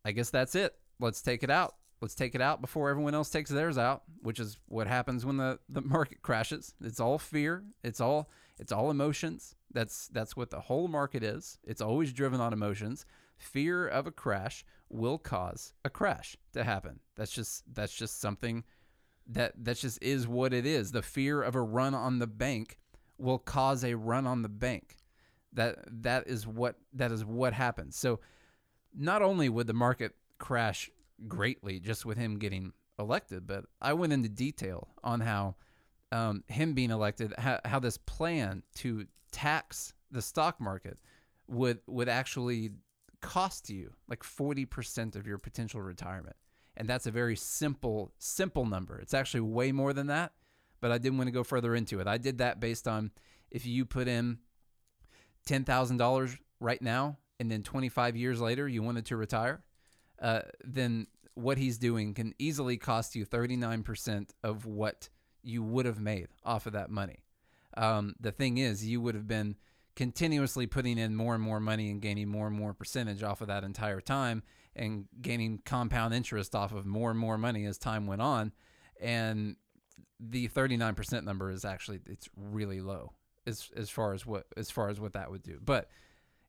I 0.05 0.13
guess 0.13 0.31
that's 0.31 0.55
it. 0.55 0.75
Let's 0.99 1.23
take 1.23 1.43
it 1.43 1.51
out. 1.51 1.75
Let's 2.01 2.15
take 2.15 2.35
it 2.35 2.41
out 2.41 2.61
before 2.61 2.89
everyone 2.89 3.15
else 3.15 3.29
takes 3.29 3.51
theirs 3.51 3.77
out, 3.77 4.03
which 4.23 4.41
is 4.41 4.59
what 4.67 4.87
happens 4.87 5.27
when 5.27 5.37
the, 5.37 5.59
the 5.69 5.81
market 5.83 6.23
crashes. 6.23 6.75
It's 6.81 7.01
all 7.01 7.19
fear. 7.19 7.65
It's 7.83 8.01
all 8.01 8.31
it's 8.59 8.73
all 8.73 8.91
emotions. 8.91 9.55
That's 9.73 10.09
that's 10.09 10.37
what 10.37 10.51
the 10.51 10.61
whole 10.61 10.89
market 10.89 11.23
is. 11.23 11.59
It's 11.65 11.81
always 11.81 12.13
driven 12.13 12.41
on 12.41 12.53
emotions. 12.53 13.05
Fear 13.37 13.89
of 13.89 14.07
a 14.07 14.11
crash 14.11 14.65
will 14.89 15.19
cause 15.19 15.73
a 15.85 15.91
crash 15.91 16.37
to 16.53 16.65
happen. 16.65 17.01
That's 17.17 17.33
just 17.33 17.65
that's 17.75 17.95
just 17.95 18.21
something 18.21 18.65
that 19.27 19.53
that 19.65 19.77
just 19.77 20.03
is 20.03 20.27
what 20.27 20.53
it 20.53 20.67
is. 20.67 20.93
The 20.93 21.03
fear 21.03 21.43
of 21.43 21.55
a 21.55 21.63
run 21.63 21.95
on 21.95 22.19
the 22.19 22.27
bank 22.27 22.79
will 23.19 23.39
cause 23.39 23.85
a 23.85 23.95
run 23.95 24.27
on 24.27 24.43
the 24.43 24.49
bank. 24.49 24.97
That 25.53 25.79
that 26.03 26.27
is 26.27 26.47
what 26.47 26.77
that 26.95 27.13
is 27.13 27.25
what 27.25 27.53
happens. 27.53 27.97
So 27.97 28.21
not 28.95 29.23
only 29.23 29.49
would 29.49 29.67
the 29.67 29.75
market 29.75 30.15
crash 30.39 30.91
greatly 31.29 31.81
just 31.81 32.05
with 32.05 32.19
him 32.19 32.39
getting 32.39 32.73
elected, 32.99 33.47
but 33.47 33.65
I 33.81 33.93
went 33.95 34.13
into 34.13 34.29
detail 34.29 34.89
on 35.03 35.21
how 35.21 35.57
um, 36.13 36.45
him 36.49 36.75
being 36.75 36.91
elected, 36.91 37.33
how, 37.39 37.61
how 37.65 37.79
this 37.79 37.97
plan 37.99 38.63
to 38.77 39.07
tax 39.33 39.95
the 40.11 40.23
stock 40.23 40.61
market 40.61 40.99
would 41.47 41.81
would 41.87 42.09
actually 42.09 42.71
cost 43.21 43.69
you 43.69 43.93
like 44.09 44.23
40% 44.23 45.15
of 45.15 45.27
your 45.27 45.39
potential 45.39 45.83
retirement. 45.83 46.37
And 46.77 46.89
that's 46.89 47.07
a 47.07 47.11
very 47.11 47.37
simple 47.37 48.13
simple 48.19 48.65
number. 48.65 48.99
It's 48.99 49.15
actually 49.15 49.41
way 49.41 49.73
more 49.73 49.93
than 49.93 50.07
that, 50.09 50.33
but 50.81 50.91
I 50.91 50.99
didn't 50.99 51.19
want 51.19 51.29
to 51.29 51.33
go 51.33 51.45
further 51.45 51.75
into 51.75 52.01
it. 52.01 52.07
I 52.07 52.19
did 52.19 52.39
that 52.39 52.61
based 52.61 52.89
on 52.89 53.11
if 53.51 53.67
you 53.67 53.85
put 53.85 54.09
in 54.09 54.39
$10,000 55.49 56.39
right 56.61 56.83
now 56.83 57.19
and 57.39 57.51
then 57.51 57.63
25 57.63 58.17
years 58.17 58.41
later 58.41 58.69
you 58.69 58.83
wanted 58.83 59.07
to 59.07 59.17
retire, 59.17 59.63
uh, 60.21 60.43
then 60.63 61.07
what 61.35 61.59
he's 61.59 61.79
doing 61.79 62.15
can 62.15 62.35
easily 62.39 62.77
cost 62.77 63.15
you 63.15 63.25
39% 63.25 64.31
of 64.43 64.67
what 64.67 65.09
you 65.43 65.63
would 65.63 65.87
have 65.87 66.01
made 66.01 66.29
off 66.45 66.67
of 66.67 66.73
that 66.75 66.91
money. 66.91 67.25
Um, 67.77 68.15
the 68.21 68.33
thing 68.33 68.59
is, 68.59 68.85
you 68.85 69.01
would 69.01 69.15
have 69.15 69.29
been 69.29 69.57
continuously 69.97 70.67
putting 70.67 70.99
in 70.99 71.15
more 71.15 71.35
and 71.35 71.43
more 71.43 71.61
money 71.61 71.91
and 71.91 72.01
gaining 72.01 72.29
more 72.29 72.47
and 72.47 72.57
more 72.57 72.75
percentage 72.75 73.23
off 73.23 73.41
of 73.41 73.49
that 73.49 73.65
entire 73.65 74.01
time 74.01 74.43
and 74.77 75.07
gaining 75.21 75.61
compound 75.65 76.15
interest 76.15 76.55
off 76.55 76.73
of 76.73 76.87
more 76.87 77.11
and 77.11 77.19
more 77.19 77.39
money 77.39 77.65
as 77.65 77.79
time 77.79 78.07
went 78.07 78.23
on. 78.23 78.53
And 79.01 79.57
the 80.19 80.49
39% 80.49 81.25
number 81.25 81.51
is 81.51 81.65
actually 81.65 82.01
it's 82.07 82.29
really 82.37 82.81
low 82.81 83.13
as 83.47 83.71
as 83.75 83.89
far 83.89 84.13
as 84.13 84.27
what 84.27 84.47
as 84.57 84.71
far 84.71 84.89
as 84.89 85.01
what 85.01 85.15
that 85.15 85.31
would 85.31 85.43
do. 85.43 85.59
But 85.63 85.89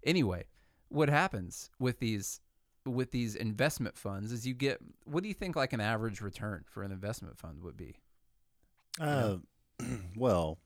anyway, 0.04 0.46
what 0.90 1.10
happens 1.10 1.70
with 1.80 2.00
these 2.00 2.42
with 2.86 3.12
these 3.12 3.36
investment 3.36 3.98
funds 3.98 4.32
is 4.32 4.48
you 4.48 4.54
get 4.54 4.80
what 5.06 5.22
do 5.24 5.28
you 5.30 5.36
think 5.36 5.56
like 5.56 5.74
an 5.74 5.82
average 5.82 6.22
return 6.22 6.64
for 6.68 6.84
an 6.84 6.92
investment 6.92 7.38
fund 7.38 7.62
would 7.62 7.78
be? 7.78 7.98
Uh, 9.00 9.38
well, 10.16 10.58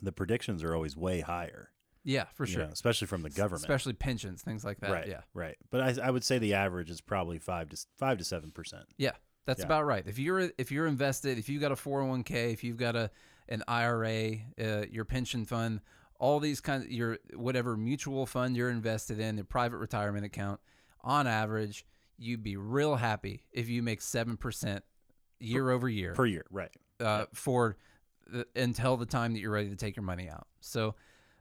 the 0.00 0.12
predictions 0.12 0.62
are 0.62 0.74
always 0.74 0.96
way 0.96 1.20
higher. 1.20 1.70
Yeah, 2.04 2.24
for 2.34 2.46
sure. 2.46 2.64
know, 2.64 2.70
especially 2.72 3.06
from 3.06 3.22
the 3.22 3.30
government. 3.30 3.62
Especially 3.62 3.92
pensions, 3.92 4.42
things 4.42 4.64
like 4.64 4.80
that. 4.80 4.90
right. 4.90 5.06
Yeah. 5.06 5.20
Right. 5.34 5.56
But 5.70 5.80
I, 6.00 6.06
I 6.08 6.10
would 6.10 6.24
say 6.24 6.38
the 6.38 6.54
average 6.54 6.90
is 6.90 7.00
probably 7.00 7.38
five 7.38 7.68
to 7.68 7.76
five 7.96 8.18
to 8.18 8.24
seven 8.24 8.50
percent. 8.50 8.86
Yeah, 8.98 9.12
that's 9.46 9.60
Yeah. 9.60 9.66
about 9.66 9.86
right. 9.86 10.04
If 10.06 10.18
you're 10.18 10.50
if 10.58 10.72
you're 10.72 10.86
invested, 10.86 11.38
if 11.38 11.48
you've 11.48 11.60
got 11.62 11.70
a 11.72 11.76
401k, 11.76 12.52
if 12.52 12.64
you've 12.64 12.76
got 12.76 12.96
a 12.96 13.10
an 13.48 13.62
IRA, 13.68 14.38
uh, 14.60 14.84
your 14.90 15.04
pension 15.04 15.44
fund, 15.44 15.80
all 16.18 16.40
these 16.40 16.60
kinds, 16.60 16.86
your 16.88 17.18
whatever 17.34 17.76
mutual 17.76 18.26
fund 18.26 18.56
you're 18.56 18.70
invested 18.70 19.20
in, 19.20 19.38
a 19.38 19.44
private 19.44 19.78
retirement 19.78 20.24
account, 20.24 20.60
on 21.02 21.26
average, 21.26 21.84
you'd 22.18 22.42
be 22.42 22.56
real 22.56 22.96
happy 22.96 23.44
if 23.52 23.68
you 23.68 23.82
make 23.82 24.00
seven 24.00 24.36
percent 24.36 24.84
year 25.40 25.70
over 25.70 25.88
year 25.88 26.14
per 26.14 26.26
year. 26.26 26.44
Right. 26.50 26.70
uh, 27.00 27.26
for 27.34 27.76
the, 28.30 28.46
until 28.54 28.96
the 28.96 29.06
time 29.06 29.32
that 29.32 29.40
you're 29.40 29.50
ready 29.50 29.70
to 29.70 29.76
take 29.76 29.96
your 29.96 30.04
money 30.04 30.28
out. 30.28 30.46
So, 30.60 30.94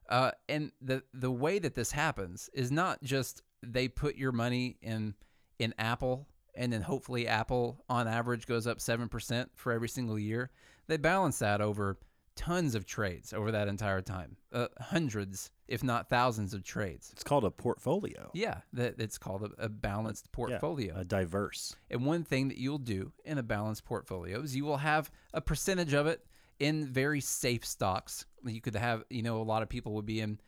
uh, 0.10 0.32
and 0.50 0.72
the 0.82 1.04
the 1.14 1.32
way 1.32 1.60
that 1.60 1.76
this 1.76 1.92
happens 1.92 2.50
is 2.54 2.72
not 2.72 3.02
just 3.04 3.44
they 3.62 3.88
put 3.88 4.16
your 4.16 4.32
money 4.32 4.78
in 4.82 5.14
in 5.60 5.74
Apple 5.78 6.28
and 6.56 6.74
then 6.74 6.82
hopefully 6.82 7.28
Apple 7.28 7.84
on 7.88 8.08
average 8.08 8.46
goes 8.48 8.66
up 8.68 8.82
seven 8.82 9.08
percent 9.08 9.52
for 9.56 9.72
every 9.72 9.88
single 9.90 10.18
year. 10.20 10.50
They 10.88 10.98
balance 10.98 11.40
that 11.40 11.62
over 11.62 11.98
tons 12.36 12.76
of 12.76 12.86
trades 12.86 13.34
over 13.34 13.52
that 13.52 13.68
entire 13.68 14.02
time, 14.02 14.36
uh, 14.52 14.68
hundreds 14.80 15.52
if 15.72 15.84
not 15.84 16.10
thousands 16.10 16.54
of 16.54 16.64
trades. 16.64 17.10
It's 17.14 17.24
called 17.24 17.46
a 17.46 17.52
portfolio. 17.52 18.30
Yeah, 18.34 18.58
that 18.74 19.00
it's 19.00 19.18
called 19.18 19.44
a, 19.44 19.66
a 19.66 19.70
balanced 19.70 20.26
Yeah, 20.28 20.36
portfolio. 20.36 20.94
a 20.98 21.06
diverse. 21.06 21.76
And 21.90 22.06
one 22.06 22.24
thing 22.24 22.50
that 22.50 22.58
you'll 22.58 22.78
do 22.78 23.12
in 23.26 23.38
a 23.38 23.44
balanced 23.44 23.86
portfolio 23.86 24.42
is 24.42 24.56
you 24.56 24.66
will 24.66 24.78
have 24.78 25.10
a 25.34 25.42
percentage 25.42 25.94
of 25.94 26.08
it 26.08 26.26
in 26.60 26.86
very 26.88 27.22
safe 27.22 27.66
stocks. 27.66 28.26
You 28.46 28.62
could 28.62 28.76
have, 28.76 29.04
you 29.10 29.24
know, 29.24 29.42
a 29.42 29.44
lot 29.44 29.64
of 29.64 29.70
people 29.70 29.94
would 29.94 30.06
be 30.06 30.20
in 30.20 30.40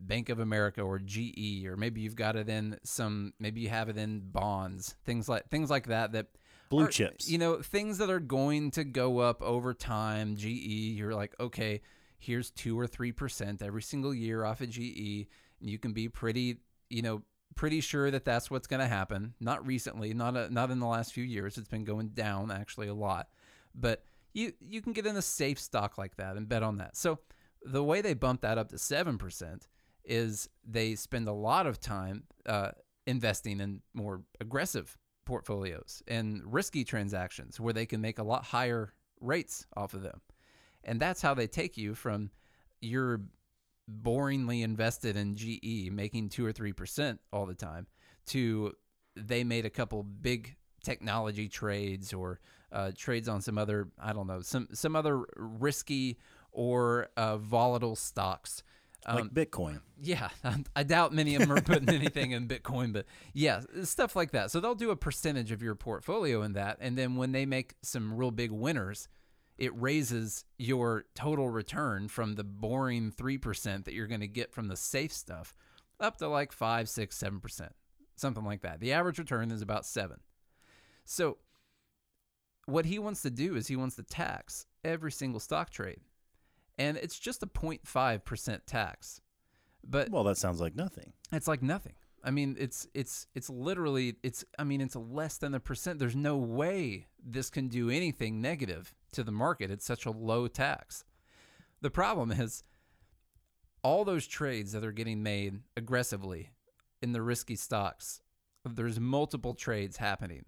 Bank 0.00 0.28
of 0.28 0.38
America 0.38 0.80
or 0.80 0.98
GE, 0.98 1.64
or 1.66 1.76
maybe 1.76 2.00
you've 2.00 2.16
got 2.16 2.36
it 2.36 2.48
in 2.48 2.78
some, 2.84 3.32
maybe 3.40 3.60
you 3.60 3.68
have 3.68 3.88
it 3.88 3.96
in 3.98 4.20
bonds, 4.20 4.94
things 5.04 5.28
like 5.28 5.48
things 5.50 5.70
like 5.70 5.88
that. 5.88 6.12
That 6.12 6.26
Blue 6.70 6.84
are, 6.84 6.88
chips. 6.88 7.28
you 7.28 7.38
know, 7.38 7.60
things 7.62 7.98
that 7.98 8.08
are 8.08 8.20
going 8.20 8.70
to 8.72 8.84
go 8.84 9.18
up 9.18 9.42
over 9.42 9.74
time. 9.74 10.36
GE, 10.36 10.44
you're 10.46 11.14
like, 11.14 11.34
okay, 11.40 11.80
here's 12.18 12.50
two 12.50 12.78
or 12.78 12.86
three 12.86 13.12
percent 13.12 13.62
every 13.62 13.82
single 13.82 14.14
year 14.14 14.44
off 14.44 14.60
of 14.60 14.70
GE, 14.70 15.26
and 15.60 15.70
you 15.70 15.78
can 15.78 15.92
be 15.92 16.08
pretty, 16.08 16.58
you 16.90 17.02
know, 17.02 17.22
pretty 17.54 17.80
sure 17.80 18.10
that 18.10 18.24
that's 18.24 18.50
what's 18.50 18.66
going 18.66 18.80
to 18.80 18.86
happen. 18.86 19.34
Not 19.40 19.66
recently, 19.66 20.14
not 20.14 20.36
a, 20.36 20.52
not 20.52 20.70
in 20.70 20.78
the 20.78 20.86
last 20.86 21.12
few 21.12 21.24
years. 21.24 21.58
It's 21.58 21.68
been 21.68 21.84
going 21.84 22.08
down 22.08 22.50
actually 22.50 22.88
a 22.88 22.94
lot, 22.94 23.28
but 23.74 24.04
you 24.34 24.52
you 24.60 24.82
can 24.82 24.92
get 24.92 25.06
in 25.06 25.16
a 25.16 25.22
safe 25.22 25.58
stock 25.58 25.98
like 25.98 26.16
that 26.16 26.36
and 26.36 26.48
bet 26.48 26.62
on 26.62 26.78
that. 26.78 26.96
So 26.96 27.18
the 27.62 27.82
way 27.82 28.00
they 28.00 28.14
bump 28.14 28.42
that 28.42 28.58
up 28.58 28.68
to 28.70 28.78
seven 28.78 29.18
percent 29.18 29.68
is 30.04 30.48
they 30.64 30.94
spend 30.94 31.28
a 31.28 31.32
lot 31.32 31.66
of 31.66 31.80
time 31.80 32.24
uh, 32.46 32.70
investing 33.06 33.60
in 33.60 33.80
more 33.94 34.22
aggressive 34.40 34.96
portfolios 35.26 36.02
and 36.08 36.40
risky 36.46 36.84
transactions 36.84 37.60
where 37.60 37.74
they 37.74 37.84
can 37.84 38.00
make 38.00 38.18
a 38.18 38.22
lot 38.22 38.44
higher 38.44 38.94
rates 39.20 39.66
off 39.76 39.92
of 39.92 40.02
them. 40.02 40.20
And 40.84 41.00
that's 41.00 41.20
how 41.20 41.34
they 41.34 41.46
take 41.46 41.76
you 41.76 41.94
from 41.94 42.30
your 42.80 43.20
boringly 44.02 44.62
invested 44.62 45.16
in 45.16 45.34
GE 45.34 45.90
making 45.90 46.28
two 46.28 46.44
or 46.44 46.52
three 46.52 46.72
percent 46.72 47.20
all 47.32 47.46
the 47.46 47.54
time 47.54 47.86
to 48.26 48.72
they 49.16 49.44
made 49.44 49.64
a 49.64 49.70
couple 49.70 50.02
big 50.02 50.56
technology 50.82 51.48
trades 51.48 52.12
or 52.12 52.38
uh, 52.70 52.90
trades 52.96 53.28
on 53.28 53.40
some 53.40 53.56
other 53.58 53.88
I 53.98 54.12
don't 54.12 54.26
know 54.26 54.42
some 54.42 54.68
some 54.72 54.94
other 54.94 55.24
risky 55.36 56.18
or 56.52 57.08
uh, 57.16 57.38
volatile 57.38 57.96
stocks. 57.96 58.62
Um, 59.06 59.30
like 59.34 59.50
Bitcoin. 59.50 59.80
yeah, 60.02 60.28
I 60.76 60.82
doubt 60.82 61.12
many 61.12 61.36
of 61.36 61.42
them 61.42 61.52
are 61.52 61.60
putting 61.60 61.88
anything 61.94 62.32
in 62.32 62.48
Bitcoin, 62.48 62.92
but 62.92 63.06
yeah, 63.32 63.60
stuff 63.84 64.16
like 64.16 64.32
that. 64.32 64.50
So 64.50 64.58
they'll 64.58 64.74
do 64.74 64.90
a 64.90 64.96
percentage 64.96 65.52
of 65.52 65.62
your 65.62 65.76
portfolio 65.76 66.42
in 66.42 66.54
that, 66.54 66.78
and 66.80 66.98
then 66.98 67.14
when 67.16 67.32
they 67.32 67.46
make 67.46 67.74
some 67.82 68.12
real 68.12 68.32
big 68.32 68.50
winners, 68.50 69.08
it 69.58 69.72
raises 69.80 70.44
your 70.56 71.04
total 71.14 71.48
return 71.48 72.08
from 72.08 72.34
the 72.36 72.44
boring 72.44 73.10
three 73.10 73.38
percent 73.38 73.84
that 73.84 73.94
you're 73.94 74.06
going 74.06 74.20
to 74.20 74.28
get 74.28 74.52
from 74.52 74.68
the 74.68 74.76
safe 74.76 75.12
stuff 75.12 75.54
up 76.00 76.16
to 76.18 76.28
like 76.28 76.52
five, 76.52 76.88
six, 76.88 77.16
seven 77.16 77.40
percent, 77.40 77.72
something 78.16 78.44
like 78.44 78.62
that. 78.62 78.80
The 78.80 78.92
average 78.92 79.18
return 79.18 79.50
is 79.50 79.60
about 79.62 79.84
seven. 79.84 80.18
So 81.04 81.38
what 82.66 82.84
he 82.86 82.98
wants 82.98 83.22
to 83.22 83.30
do 83.30 83.56
is 83.56 83.66
he 83.66 83.76
wants 83.76 83.96
to 83.96 84.02
tax 84.02 84.66
every 84.84 85.10
single 85.10 85.40
stock 85.40 85.70
trade, 85.70 86.00
and 86.78 86.96
it's 86.96 87.18
just 87.18 87.42
a 87.42 87.46
0.5 87.46 88.24
percent 88.24 88.66
tax. 88.66 89.20
But 89.82 90.10
Well, 90.10 90.24
that 90.24 90.36
sounds 90.36 90.60
like 90.60 90.76
nothing. 90.76 91.12
it's 91.32 91.48
like 91.48 91.62
nothing. 91.62 91.94
I 92.24 92.30
mean, 92.30 92.56
it's 92.58 92.86
it's 92.94 93.26
it's 93.34 93.48
literally 93.48 94.16
it's 94.22 94.44
I 94.58 94.64
mean, 94.64 94.80
it's 94.80 94.96
less 94.96 95.38
than 95.38 95.54
a 95.54 95.60
percent. 95.60 95.98
There's 95.98 96.16
no 96.16 96.36
way 96.36 97.06
this 97.24 97.50
can 97.50 97.68
do 97.68 97.90
anything 97.90 98.40
negative 98.40 98.94
to 99.12 99.22
the 99.22 99.32
market. 99.32 99.70
It's 99.70 99.84
such 99.84 100.06
a 100.06 100.10
low 100.10 100.48
tax. 100.48 101.04
The 101.80 101.90
problem 101.90 102.32
is 102.32 102.64
all 103.82 104.04
those 104.04 104.26
trades 104.26 104.72
that 104.72 104.84
are 104.84 104.92
getting 104.92 105.22
made 105.22 105.60
aggressively 105.76 106.50
in 107.00 107.12
the 107.12 107.22
risky 107.22 107.54
stocks, 107.54 108.20
there's 108.64 108.98
multiple 108.98 109.54
trades 109.54 109.96
happening, 109.96 110.44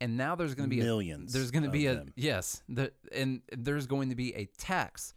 and 0.00 0.16
now 0.16 0.34
there's 0.34 0.54
going 0.54 0.70
to 0.70 0.74
be 0.74 0.80
a, 0.80 0.84
millions. 0.84 1.32
there's 1.32 1.50
going 1.50 1.64
to 1.64 1.70
be 1.70 1.86
a 1.86 1.96
them. 1.96 2.12
yes, 2.16 2.62
the, 2.68 2.92
and 3.12 3.42
there's 3.56 3.86
going 3.86 4.10
to 4.10 4.14
be 4.14 4.34
a 4.34 4.46
tax 4.58 5.12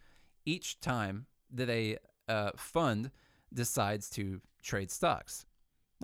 each 0.45 0.79
time 0.79 1.27
that 1.53 1.69
a 1.69 1.97
uh, 2.27 2.51
fund 2.57 3.11
decides 3.53 4.09
to 4.11 4.41
trade 4.63 4.91
stocks. 4.91 5.45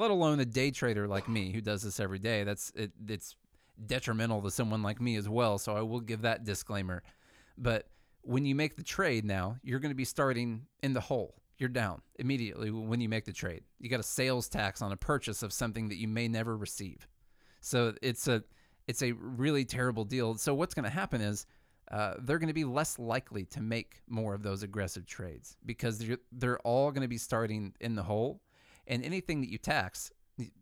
Let 0.01 0.09
alone 0.09 0.39
a 0.39 0.45
day 0.45 0.71
trader 0.71 1.07
like 1.07 1.29
me 1.29 1.51
who 1.51 1.61
does 1.61 1.83
this 1.83 1.99
every 1.99 2.17
day. 2.17 2.43
That's 2.43 2.71
it, 2.75 2.91
it's 3.07 3.35
detrimental 3.85 4.41
to 4.41 4.49
someone 4.49 4.81
like 4.81 4.99
me 4.99 5.15
as 5.15 5.29
well. 5.29 5.59
So 5.59 5.77
I 5.77 5.81
will 5.81 5.99
give 5.99 6.23
that 6.23 6.43
disclaimer. 6.43 7.03
But 7.55 7.85
when 8.23 8.43
you 8.43 8.55
make 8.55 8.75
the 8.75 8.83
trade 8.83 9.25
now, 9.25 9.57
you're 9.61 9.79
going 9.79 9.91
to 9.91 9.95
be 9.95 10.03
starting 10.05 10.65
in 10.81 10.93
the 10.93 10.99
hole. 11.01 11.35
You're 11.59 11.69
down 11.69 12.01
immediately 12.17 12.71
when 12.71 12.99
you 12.99 13.09
make 13.09 13.25
the 13.25 13.31
trade. 13.31 13.61
You 13.77 13.91
got 13.91 13.99
a 13.99 14.03
sales 14.03 14.49
tax 14.49 14.81
on 14.81 14.91
a 14.91 14.97
purchase 14.97 15.43
of 15.43 15.53
something 15.53 15.89
that 15.89 15.97
you 15.97 16.07
may 16.07 16.27
never 16.27 16.57
receive. 16.57 17.07
So 17.59 17.93
it's 18.01 18.27
a 18.27 18.43
it's 18.87 19.03
a 19.03 19.11
really 19.11 19.65
terrible 19.65 20.03
deal. 20.03 20.33
So 20.33 20.55
what's 20.55 20.73
going 20.73 20.85
to 20.85 20.89
happen 20.89 21.21
is 21.21 21.45
uh, 21.91 22.15
they're 22.21 22.39
going 22.39 22.47
to 22.47 22.55
be 22.55 22.65
less 22.65 22.97
likely 22.97 23.45
to 23.45 23.61
make 23.61 24.01
more 24.07 24.33
of 24.33 24.41
those 24.41 24.63
aggressive 24.63 25.05
trades 25.05 25.57
because 25.63 25.99
they're, 25.99 26.17
they're 26.31 26.59
all 26.61 26.89
going 26.89 27.03
to 27.03 27.07
be 27.07 27.19
starting 27.19 27.75
in 27.79 27.93
the 27.93 28.01
hole, 28.01 28.41
and 28.87 29.03
anything 29.03 29.41
that 29.41 29.49
you 29.49 29.57
tax, 29.57 30.11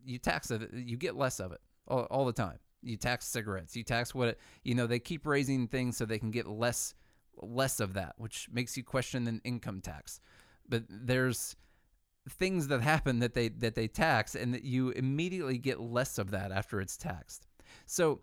you 0.06 0.18
tax 0.18 0.52
it, 0.52 0.74
you 0.74 0.98
get 0.98 1.16
less 1.16 1.40
of 1.40 1.52
it 1.52 1.62
all, 1.88 2.04
all 2.12 2.26
the 2.26 2.34
time. 2.34 2.60
You 2.82 2.96
tax 2.96 3.28
cigarettes, 3.28 3.76
you 3.76 3.84
tax 3.84 4.16
what 4.16 4.30
it, 4.30 4.40
you 4.64 4.74
know. 4.74 4.88
They 4.88 5.00
keep 5.00 5.26
raising 5.26 5.68
things 5.68 5.98
so 5.98 6.06
they 6.06 6.20
can 6.20 6.32
get 6.32 6.48
less 6.48 6.94
less 7.42 7.80
of 7.80 7.94
that, 7.94 8.16
which 8.18 8.48
makes 8.52 8.78
you 8.78 8.84
question 8.84 9.28
an 9.28 9.42
income 9.44 9.82
tax. 9.82 10.20
But 10.68 10.84
there's 10.90 11.56
things 12.30 12.68
that 12.68 12.82
happen 12.82 13.20
that 13.20 13.34
they 13.34 13.50
that 13.50 13.76
they 13.76 13.88
tax 13.88 14.36
and 14.36 14.54
that 14.54 14.64
you 14.64 14.92
immediately 14.92 15.58
get 15.58 15.80
less 15.80 16.18
of 16.18 16.32
that 16.32 16.52
after 16.52 16.80
it's 16.80 16.96
taxed. 16.96 17.48
So 17.86 18.22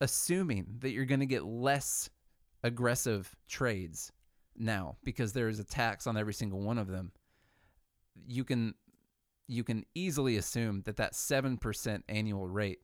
assuming 0.00 0.76
that 0.80 0.90
you're 0.90 1.04
going 1.04 1.20
to 1.20 1.26
get 1.26 1.44
less 1.44 2.10
aggressive 2.62 3.34
trades 3.48 4.12
now 4.56 4.96
because 5.04 5.32
there 5.32 5.48
is 5.48 5.58
a 5.58 5.64
tax 5.64 6.06
on 6.06 6.16
every 6.16 6.34
single 6.34 6.60
one 6.60 6.78
of 6.78 6.88
them, 6.88 7.12
you 8.26 8.44
can 8.44 8.74
you 9.46 9.64
can 9.64 9.84
easily 9.94 10.36
assume 10.36 10.82
that 10.82 10.96
that 10.96 11.14
7% 11.14 12.02
annual 12.08 12.48
rate 12.48 12.80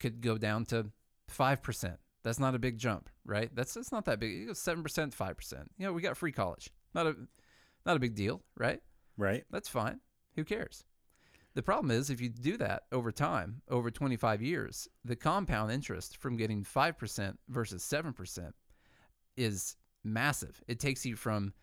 could 0.00 0.20
go 0.20 0.36
down 0.36 0.64
to 0.66 0.86
5%. 1.32 1.96
That's 2.24 2.40
not 2.40 2.56
a 2.56 2.58
big 2.58 2.76
jump, 2.76 3.08
right? 3.24 3.54
That's 3.54 3.74
that's 3.74 3.92
not 3.92 4.04
that 4.06 4.18
big. 4.18 4.32
You 4.32 4.46
go 4.46 4.52
7%, 4.52 4.82
5%. 4.82 5.52
You 5.78 5.86
know, 5.86 5.92
we 5.92 6.02
got 6.02 6.16
free 6.16 6.32
college. 6.32 6.70
Not 6.92 7.06
a 7.06 7.16
not 7.84 7.96
a 7.96 8.00
big 8.00 8.16
deal, 8.16 8.42
right? 8.56 8.80
right. 9.16 9.44
That's 9.50 9.68
fine. 9.68 10.00
Who 10.34 10.44
cares? 10.44 10.84
The 11.54 11.62
problem 11.62 11.90
is 11.90 12.10
if 12.10 12.20
you 12.20 12.28
do 12.28 12.56
that 12.58 12.82
over 12.92 13.10
time, 13.10 13.62
over 13.70 13.90
25 13.90 14.42
years, 14.42 14.88
the 15.04 15.16
compound 15.16 15.72
interest 15.72 16.18
from 16.18 16.36
getting 16.36 16.64
5% 16.64 17.36
versus 17.48 17.82
7% 17.82 18.52
is 19.36 19.76
massive. 20.04 20.62
It 20.68 20.80
takes 20.80 21.06
you 21.06 21.16
from 21.16 21.54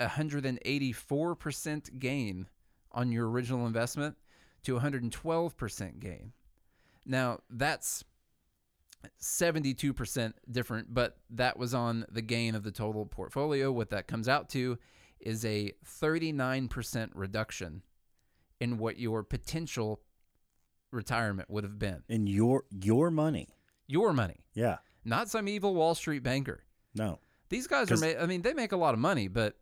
184% 0.00 1.98
gain 1.98 2.48
on 2.92 3.12
your 3.12 3.28
original 3.28 3.66
investment 3.66 4.16
to 4.64 4.78
112% 4.78 5.98
gain. 6.00 6.32
Now, 7.06 7.38
that's 7.50 8.04
72% 9.20 10.32
different, 10.50 10.92
but 10.94 11.16
that 11.30 11.58
was 11.58 11.74
on 11.74 12.04
the 12.10 12.22
gain 12.22 12.54
of 12.54 12.62
the 12.64 12.72
total 12.72 13.06
portfolio. 13.06 13.70
What 13.72 13.90
that 13.90 14.06
comes 14.08 14.28
out 14.28 14.48
to 14.50 14.78
is 15.20 15.44
a 15.44 15.72
39% 15.84 17.10
reduction 17.14 17.82
in 18.60 18.78
what 18.78 18.98
your 18.98 19.22
potential 19.22 20.00
retirement 20.90 21.50
would 21.50 21.64
have 21.64 21.78
been. 21.78 22.02
And 22.08 22.28
your 22.28 22.64
your 22.70 23.10
money. 23.10 23.48
Your 23.86 24.12
money, 24.12 24.44
Yeah. 24.52 24.78
not 25.04 25.28
some 25.30 25.48
evil 25.48 25.74
Wall 25.74 25.94
Street 25.94 26.22
banker. 26.22 26.64
No. 26.94 27.20
These 27.48 27.66
guys 27.66 27.90
are 27.90 27.96
ma- 27.96 28.20
I 28.22 28.26
mean, 28.26 28.42
they 28.42 28.52
make 28.52 28.72
a 28.72 28.76
lot 28.76 28.92
of 28.94 29.00
money, 29.00 29.28
but 29.28 29.56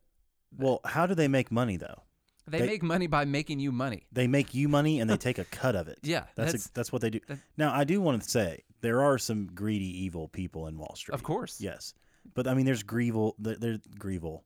Well, 0.57 0.81
how 0.85 1.07
do 1.07 1.15
they 1.15 1.29
make 1.29 1.51
money 1.51 1.77
though? 1.77 2.03
they, 2.49 2.61
They- 2.61 2.67
make 2.67 2.83
money 2.83 3.07
by 3.07 3.25
making 3.25 3.59
you 3.61 3.73
money. 3.73 4.07
They 4.13 4.27
make 4.27 4.55
you 4.55 4.69
money 4.69 5.01
and 5.01 5.09
they 5.11 5.17
take 5.29 5.39
a 5.39 5.45
cut 5.45 5.75
of 5.77 5.89
it. 5.89 5.99
Yeah, 6.03 6.25
That's 6.37 6.53
that's, 6.53 6.53
that's, 6.53 6.71
that's 6.71 6.93
what 6.93 7.03
they 7.03 7.11
do. 7.11 7.21
now, 7.57 7.73
I 7.75 7.85
do 7.85 8.01
want 8.01 8.23
to 8.23 8.29
say 8.29 8.63
there 8.83 9.03
are 9.03 9.19
some 9.19 9.47
greedy, 9.55 10.05
evil 10.05 10.29
people 10.29 10.67
in 10.69 10.79
Wall 10.79 10.95
Street. 10.97 11.15
of 11.15 11.23
course. 11.23 11.61
Yes, 11.61 11.95
but 12.35 12.47
I 12.47 12.55
mean, 12.55 12.67
there's 12.67 12.83
grieval. 12.83 13.35
there- 13.39 13.57
There's 13.57 13.81
grieval. 13.99 14.45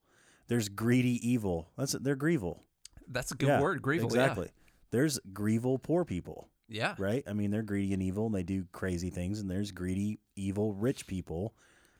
There's 0.49 0.69
greedy, 0.69 1.21
evil. 1.29 1.69
That's 1.77 1.93
they're 1.93 2.17
grieval. 2.17 2.65
That's 3.07 3.31
a 3.33 3.35
good 3.37 3.49
Yeah, 3.49 3.61
word, 3.61 3.83
Grievel. 3.83 4.05
Exactly. 4.05 4.49
There's 4.91 5.21
grieval 5.33 5.79
poor 5.79 6.05
people, 6.05 6.49
Yeah. 6.69 6.89
yeah. 6.91 6.95
right? 6.99 7.23
I 7.29 7.33
mean, 7.35 7.51
they're 7.53 7.63
greedy 7.63 7.93
and 7.93 8.03
evil, 8.03 8.27
and 8.27 8.35
they 8.35 8.43
do 8.43 8.65
crazy 8.73 9.11
things. 9.11 9.39
And 9.41 9.49
there's 9.51 9.71
greedy, 9.73 10.19
evil, 10.37 10.73
rich 10.73 11.07
people 11.07 11.55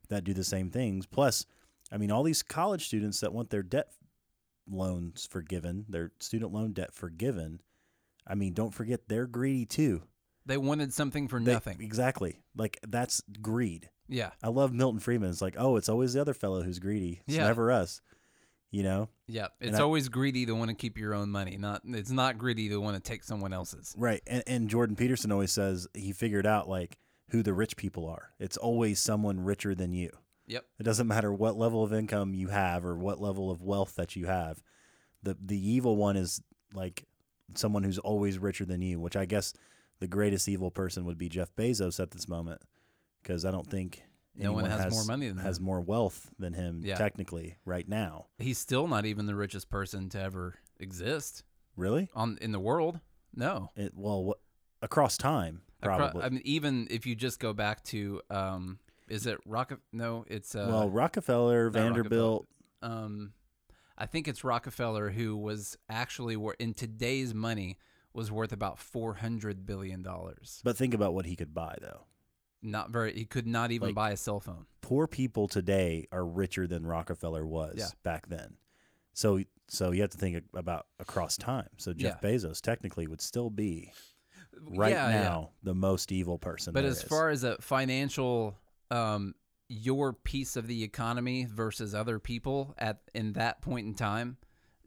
that 0.09 0.25
do 0.25 0.35
the 0.35 0.43
same 0.45 0.71
things. 0.71 1.07
Plus, 1.07 1.47
I 1.93 1.97
mean, 1.97 2.11
all 2.11 2.23
these 2.23 2.43
college 2.43 2.87
students 2.87 3.21
that 3.21 3.33
want 3.33 3.51
their 3.51 3.63
debt 3.63 3.93
loans 4.69 5.27
forgiven, 5.31 5.87
their 5.89 6.13
student 6.21 6.53
loan 6.53 6.73
debt 6.73 6.93
forgiven. 6.95 7.61
I 8.27 8.35
mean, 8.35 8.53
don't 8.55 8.73
forget 8.75 9.09
they're 9.09 9.27
greedy 9.27 9.67
too. 9.67 10.03
They 10.47 10.57
wanted 10.57 10.93
something 10.93 11.29
for 11.29 11.41
They- 11.41 11.53
nothing. 11.53 11.81
exactly. 11.81 12.43
Like 12.57 12.79
that's 12.87 13.23
greed. 13.43 13.91
yeah. 14.09 14.31
I 14.43 14.49
love 14.49 14.73
Milton 14.73 15.01
Friedman. 15.01 15.31
It's 15.31 15.43
like, 15.43 15.55
oh, 15.59 15.77
it's 15.77 15.89
always 15.89 16.15
the 16.15 16.21
other 16.21 16.35
fellow 16.35 16.63
who's 16.63 16.79
greedy. 16.79 17.23
It's 17.27 17.37
Yeah. 17.37 17.47
never 17.47 17.71
us. 17.71 18.01
You 18.73 18.83
know? 18.85 19.09
Yeah. 19.27 19.49
And 19.61 19.71
It's 19.71 19.79
I- 19.79 19.83
always 19.83 20.09
greedy 20.09 20.47
to 20.47 20.55
want 20.55 20.69
to 20.71 20.75
keep 20.75 20.97
your 20.97 21.15
own 21.15 21.31
money. 21.31 21.57
Not 21.57 21.83
it's 21.85 22.11
not 22.11 22.39
greedy 22.39 22.69
to 22.69 22.81
want 22.81 22.97
to 22.97 23.01
take 23.09 23.25
someone 23.25 23.53
else's. 23.53 23.95
Right. 23.99 24.23
And, 24.27 24.43
and 24.47 24.69
Jordan 24.69 24.95
Peterson 24.97 25.33
always 25.33 25.51
says 25.53 25.89
he 25.95 26.13
figured 26.13 26.47
out 26.47 26.69
like 26.69 26.99
who 27.31 27.43
the 27.43 27.53
rich 27.55 27.77
people 27.77 28.07
are. 28.09 28.31
It's 28.39 28.57
always 28.57 29.01
someone 29.01 29.41
richer 29.41 29.75
than 29.75 29.93
you. 29.93 30.11
Yep. 30.51 30.65
It 30.81 30.83
doesn't 30.83 31.07
matter 31.07 31.33
what 31.33 31.57
level 31.57 31.85
of 31.85 31.93
income 31.93 32.35
you 32.35 32.49
have 32.49 32.85
or 32.85 32.97
what 32.97 33.21
level 33.21 33.51
of 33.51 33.63
wealth 33.63 33.95
that 33.97 34.17
you 34.17 34.27
have. 34.27 34.63
The 35.23 35.37
the 35.41 35.57
evil 35.59 35.97
one 35.97 36.17
is 36.17 36.43
like 36.75 37.05
someone 37.55 37.83
who's 37.85 37.99
always 37.99 38.39
richer 38.39 38.65
than 38.65 38.83
you, 38.83 38.99
which 39.01 39.17
I 39.17 39.27
guess 39.27 39.53
the 40.01 40.09
greatest 40.09 40.49
evil 40.49 40.71
person 40.71 41.05
would 41.05 41.19
be 41.19 41.29
Jeff 41.29 41.55
Bezos 41.55 42.01
at 42.01 42.11
this 42.11 42.29
moment 42.29 42.63
because 43.23 43.45
I 43.45 43.51
don't 43.51 43.67
think 43.69 44.03
No 44.35 44.53
one 44.53 44.65
anyone 44.65 44.81
has 44.81 44.93
more 44.93 45.05
money 45.05 45.29
than 45.29 45.39
has 45.39 45.59
him. 45.59 45.65
more 45.65 45.81
wealth 45.81 46.31
than 46.39 46.55
him 46.55 46.81
Yeah. 46.85 46.97
technically 46.97 47.57
right 47.65 47.87
now. 47.89 48.27
He's 48.39 48.59
still 48.59 48.89
not 48.89 49.05
even 49.07 49.27
the 49.27 49.35
richest 49.37 49.69
person 49.71 50.09
to 50.11 50.21
ever 50.21 50.55
exist 50.79 51.45
Really? 51.77 52.09
on 52.15 52.39
in 52.41 52.51
the 52.53 52.61
world. 52.61 53.01
No. 53.35 53.71
It, 53.77 53.93
well, 53.95 54.25
what, 54.25 54.39
across 54.83 55.17
time, 55.19 55.63
probably. 55.83 56.23
I 56.23 56.29
mean, 56.31 56.43
even 56.45 56.89
if 56.91 57.07
you 57.07 57.15
just 57.15 57.39
go 57.39 57.53
back 57.53 57.85
to, 57.85 58.23
um, 58.31 58.79
is 59.11 59.27
it 59.27 59.39
Rock? 59.45 59.79
No, 59.93 60.25
it's 60.29 60.55
uh, 60.55 60.67
well, 60.71 60.89
Rockefeller, 60.89 61.69
Vanderbilt. 61.71 62.47
um, 62.83 63.33
I 63.99 64.07
think 64.07 64.27
it's 64.29 64.43
Rockefeller 64.45 65.11
who 65.11 65.37
was 65.37 65.77
actually 65.91 66.37
in 66.59 66.73
today's 66.73 67.35
money 67.35 67.77
was 68.15 68.31
worth 68.33 68.53
about 68.53 68.79
four 68.79 69.15
hundred 69.15 69.67
billion 69.67 70.03
dollars. 70.03 70.61
But 70.65 70.77
think 70.77 70.95
about 70.95 71.13
what 71.15 71.27
he 71.27 71.37
could 71.37 71.53
buy, 71.53 71.77
though. 71.81 72.07
Not 72.63 72.91
very. 72.91 73.13
He 73.15 73.25
could 73.25 73.47
not 73.47 73.71
even 73.73 73.89
Like- 73.89 73.95
buy 73.95 74.11
a 74.13 74.17
cell 74.17 74.41
phone. 74.41 74.67
Poor 74.81 75.07
people 75.07 75.49
today 75.49 76.07
are 76.13 76.25
richer 76.27 76.67
than 76.67 76.87
Rockefeller 76.87 77.47
was 77.47 77.77
Yeah. 77.79 77.87
back 78.03 78.29
then. 78.29 78.57
So, 79.13 79.41
so 79.69 79.91
you 79.93 80.01
have 80.03 80.11
to 80.11 80.19
think 80.19 80.45
about 80.55 80.87
across 80.99 81.37
time. 81.37 81.69
So 81.77 81.93
Jeff 81.93 82.21
Bezos 82.21 82.61
technically 82.61 83.07
would 83.07 83.21
still 83.21 83.51
be 83.51 83.93
right 84.69 84.91
Yeah, 84.93 85.09
yeah. 85.11 85.23
now 85.23 85.51
the 85.63 85.75
most 85.75 86.11
evil 86.13 86.39
person. 86.39 86.73
But 86.73 86.85
as 86.85 86.99
is. 86.99 87.03
far 87.05 87.29
as 87.31 87.45
a 87.45 87.57
financial, 87.61 88.57
um, 88.91 89.35
your 89.69 90.13
piece 90.13 90.57
of 90.57 90.67
the 90.67 90.83
economy 90.83 91.47
versus 91.49 91.95
other 91.95 92.19
people 92.19 92.75
at 92.79 92.99
in 93.15 93.35
that 93.35 93.63
point 93.63 93.87
in 93.87 93.95
time, 93.95 94.37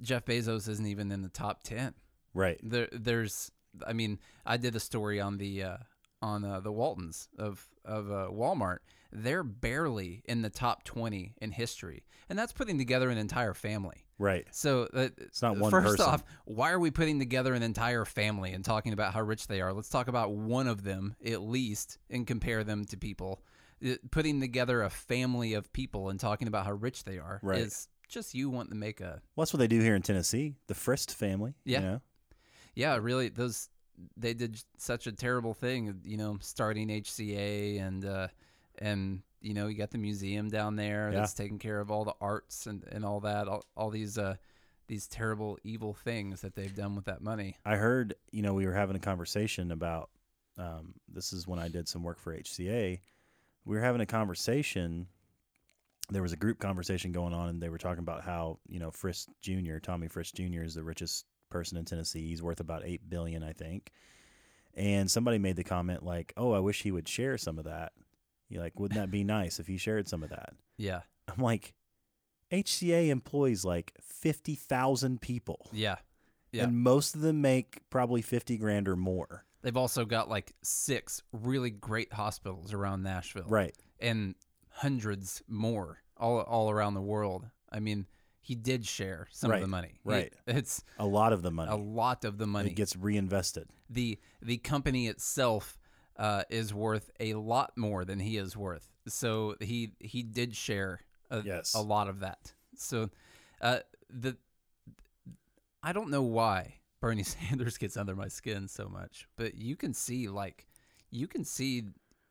Jeff 0.01 0.25
Bezos 0.25 0.67
isn't 0.67 0.85
even 0.87 1.11
in 1.11 1.21
the 1.21 1.29
top 1.29 1.63
ten. 1.63 1.93
right, 2.33 2.59
There, 2.61 2.89
there's, 2.91 3.51
I 3.87 3.93
mean, 3.93 4.19
I 4.45 4.57
did 4.57 4.75
a 4.75 4.79
story 4.79 5.21
on 5.21 5.37
the 5.37 5.63
uh, 5.63 5.77
on 6.21 6.43
uh, 6.43 6.59
the 6.59 6.71
Waltons 6.71 7.29
of 7.37 7.65
of 7.85 8.11
uh, 8.11 8.27
Walmart. 8.31 8.79
They're 9.11 9.43
barely 9.43 10.23
in 10.25 10.41
the 10.41 10.49
top 10.49 10.83
twenty 10.83 11.35
in 11.41 11.51
history, 11.51 12.03
and 12.29 12.37
that's 12.37 12.51
putting 12.51 12.77
together 12.77 13.09
an 13.09 13.17
entire 13.17 13.53
family. 13.53 14.05
right, 14.17 14.47
So 14.51 14.89
uh, 14.93 15.09
It's 15.17 15.41
not 15.41 15.57
one 15.57 15.69
First 15.71 15.97
person. 15.97 16.05
off, 16.05 16.23
why 16.45 16.71
are 16.71 16.79
we 16.79 16.91
putting 16.91 17.19
together 17.19 17.53
an 17.53 17.61
entire 17.63 18.05
family 18.05 18.53
and 18.53 18.65
talking 18.65 18.91
about 18.91 19.13
how 19.13 19.21
rich 19.21 19.47
they 19.47 19.61
are? 19.61 19.71
Let's 19.71 19.89
talk 19.89 20.07
about 20.07 20.31
one 20.31 20.67
of 20.67 20.83
them 20.83 21.15
at 21.25 21.41
least 21.41 21.99
and 22.09 22.25
compare 22.25 22.63
them 22.63 22.85
to 22.85 22.97
people. 22.97 23.43
Uh, 23.85 23.95
Putting 24.11 24.39
together 24.41 24.81
a 24.81 24.89
family 24.89 25.53
of 25.53 25.71
people 25.73 26.09
and 26.09 26.19
talking 26.19 26.47
about 26.47 26.65
how 26.65 26.71
rich 26.73 27.03
they 27.03 27.17
are 27.17 27.39
Right. 27.43 27.59
is 27.59 27.87
just 28.07 28.33
you 28.35 28.49
wanting 28.49 28.71
to 28.71 28.77
make 28.77 29.01
a 29.01 29.21
well, 29.35 29.43
that's 29.43 29.53
what 29.53 29.59
they 29.59 29.67
do 29.67 29.79
here 29.81 29.95
in 29.95 30.01
Tennessee. 30.01 30.55
The 30.67 30.73
Frist 30.73 31.13
family. 31.13 31.55
Yeah. 31.65 31.79
You 31.79 31.85
know? 31.85 32.01
yeah. 32.75 32.97
Really, 33.01 33.29
those 33.29 33.69
they 34.17 34.33
did 34.33 34.61
such 34.77 35.07
a 35.07 35.11
terrible 35.11 35.53
thing. 35.53 35.99
You 36.03 36.17
know, 36.17 36.37
starting 36.41 36.89
HCA 36.89 37.81
and 37.81 38.05
uh, 38.05 38.27
and 38.79 39.21
you 39.41 39.53
know 39.53 39.67
you 39.67 39.77
got 39.77 39.91
the 39.91 39.97
museum 39.97 40.49
down 40.49 40.75
there 40.75 41.09
Yeah. 41.11 41.19
that's 41.19 41.33
taking 41.33 41.59
care 41.59 41.79
of 41.79 41.91
all 41.91 42.05
the 42.05 42.13
arts 42.21 42.67
and, 42.67 42.83
and 42.91 43.03
all 43.03 43.19
that. 43.21 43.47
All, 43.47 43.65
all 43.75 43.89
these 43.89 44.17
uh, 44.17 44.35
these 44.87 45.07
terrible 45.07 45.57
evil 45.63 45.93
things 45.93 46.41
that 46.41 46.55
they've 46.55 46.75
done 46.75 46.95
with 46.95 47.05
that 47.05 47.21
money. 47.21 47.55
I 47.65 47.77
heard, 47.77 48.15
you 48.31 48.41
know, 48.41 48.53
we 48.53 48.65
were 48.65 48.73
having 48.73 48.95
a 48.95 48.99
conversation 48.99 49.71
about 49.71 50.09
um, 50.57 50.93
this 51.07 51.33
is 51.33 51.47
when 51.47 51.57
I 51.59 51.67
did 51.67 51.87
some 51.87 52.03
work 52.03 52.19
for 52.19 52.37
HCA. 52.37 52.99
We 53.65 53.75
were 53.75 53.81
having 53.81 54.01
a 54.01 54.05
conversation. 54.05 55.07
There 56.09 56.21
was 56.21 56.33
a 56.33 56.37
group 56.37 56.59
conversation 56.59 57.11
going 57.11 57.33
on, 57.33 57.49
and 57.49 57.61
they 57.61 57.69
were 57.69 57.77
talking 57.77 57.99
about 57.99 58.23
how 58.23 58.59
you 58.67 58.79
know 58.79 58.91
Frist 58.91 59.27
Jr. 59.41 59.77
Tommy 59.79 60.07
Frist 60.07 60.33
Jr. 60.33 60.63
is 60.63 60.75
the 60.75 60.83
richest 60.83 61.25
person 61.49 61.77
in 61.77 61.85
Tennessee. 61.85 62.27
He's 62.27 62.41
worth 62.43 62.59
about 62.59 62.83
eight 62.85 63.09
billion, 63.09 63.43
I 63.43 63.53
think. 63.53 63.91
And 64.75 65.09
somebody 65.09 65.37
made 65.37 65.55
the 65.55 65.63
comment 65.63 66.03
like, 66.03 66.33
"Oh, 66.35 66.51
I 66.51 66.59
wish 66.59 66.81
he 66.81 66.91
would 66.91 67.07
share 67.07 67.37
some 67.37 67.57
of 67.57 67.65
that." 67.65 67.93
You're 68.49 68.61
like, 68.61 68.79
wouldn't 68.79 68.99
that 68.99 69.11
be 69.11 69.23
nice 69.23 69.59
if 69.59 69.67
he 69.67 69.77
shared 69.77 70.07
some 70.07 70.23
of 70.23 70.29
that? 70.29 70.53
Yeah. 70.77 71.01
I'm 71.27 71.41
like, 71.41 71.73
HCA 72.51 73.09
employs 73.09 73.63
like 73.63 73.93
fifty 74.01 74.55
thousand 74.55 75.21
people. 75.21 75.69
Yeah. 75.71 75.95
Yeah. 76.51 76.65
And 76.65 76.77
most 76.77 77.15
of 77.15 77.21
them 77.21 77.41
make 77.41 77.81
probably 77.89 78.21
50 78.21 78.57
grand 78.57 78.87
or 78.87 78.95
more. 78.95 79.43
They've 79.63 79.75
also 79.77 80.05
got 80.05 80.29
like 80.29 80.53
six 80.61 81.23
really 81.31 81.71
great 81.71 82.13
hospitals 82.13 82.73
around 82.73 83.01
Nashville. 83.03 83.47
Right. 83.47 83.75
And 83.99 84.35
hundreds 84.69 85.41
more 85.47 85.99
all 86.17 86.41
all 86.41 86.69
around 86.69 86.93
the 86.93 87.01
world. 87.01 87.45
I 87.71 87.79
mean, 87.79 88.05
he 88.41 88.55
did 88.55 88.85
share 88.85 89.27
some 89.31 89.49
Right, 89.51 89.57
of 89.57 89.61
the 89.61 89.67
money. 89.67 89.99
Right. 90.03 90.33
it's 90.45 90.83
A 90.99 91.05
lot 91.05 91.31
of 91.33 91.41
the 91.41 91.49
money. 91.51 91.71
a 91.71 91.75
lot 91.77 92.25
of 92.25 92.37
the 92.37 92.45
money. 92.45 92.69
It 92.71 92.75
gets 92.75 92.95
reinvested. 92.95 93.69
the 93.89 94.19
the 94.41 94.57
company 94.57 95.07
itself 95.07 95.79
uh, 96.17 96.43
is 96.49 96.73
worth 96.73 97.09
a 97.19 97.33
lot 97.33 97.71
more 97.77 98.05
than 98.05 98.19
he 98.19 98.37
is 98.37 98.55
worth. 98.57 98.89
So 99.07 99.55
he 99.61 99.93
he 99.99 100.21
did 100.23 100.55
share 100.55 100.99
a, 101.31 101.41
Yes. 101.41 101.73
a 101.73 101.81
lot 101.81 102.07
of 102.09 102.19
that. 102.19 102.53
So 102.75 103.09
uh, 103.61 103.79
the 104.09 104.35
I 105.81 105.93
don't 105.93 106.09
know 106.09 106.21
why 106.23 106.75
Bernie 107.03 107.23
Sanders 107.49 107.77
gets 107.77 107.97
under 107.97 108.15
my 108.15 108.29
skin 108.29 108.69
so 108.69 108.87
much, 108.87 109.27
but 109.35 109.55
you 109.55 109.75
can 109.75 109.93
see 109.93 110.29
like 110.29 110.65
you 111.11 111.27
can 111.27 111.43
see 111.43 111.83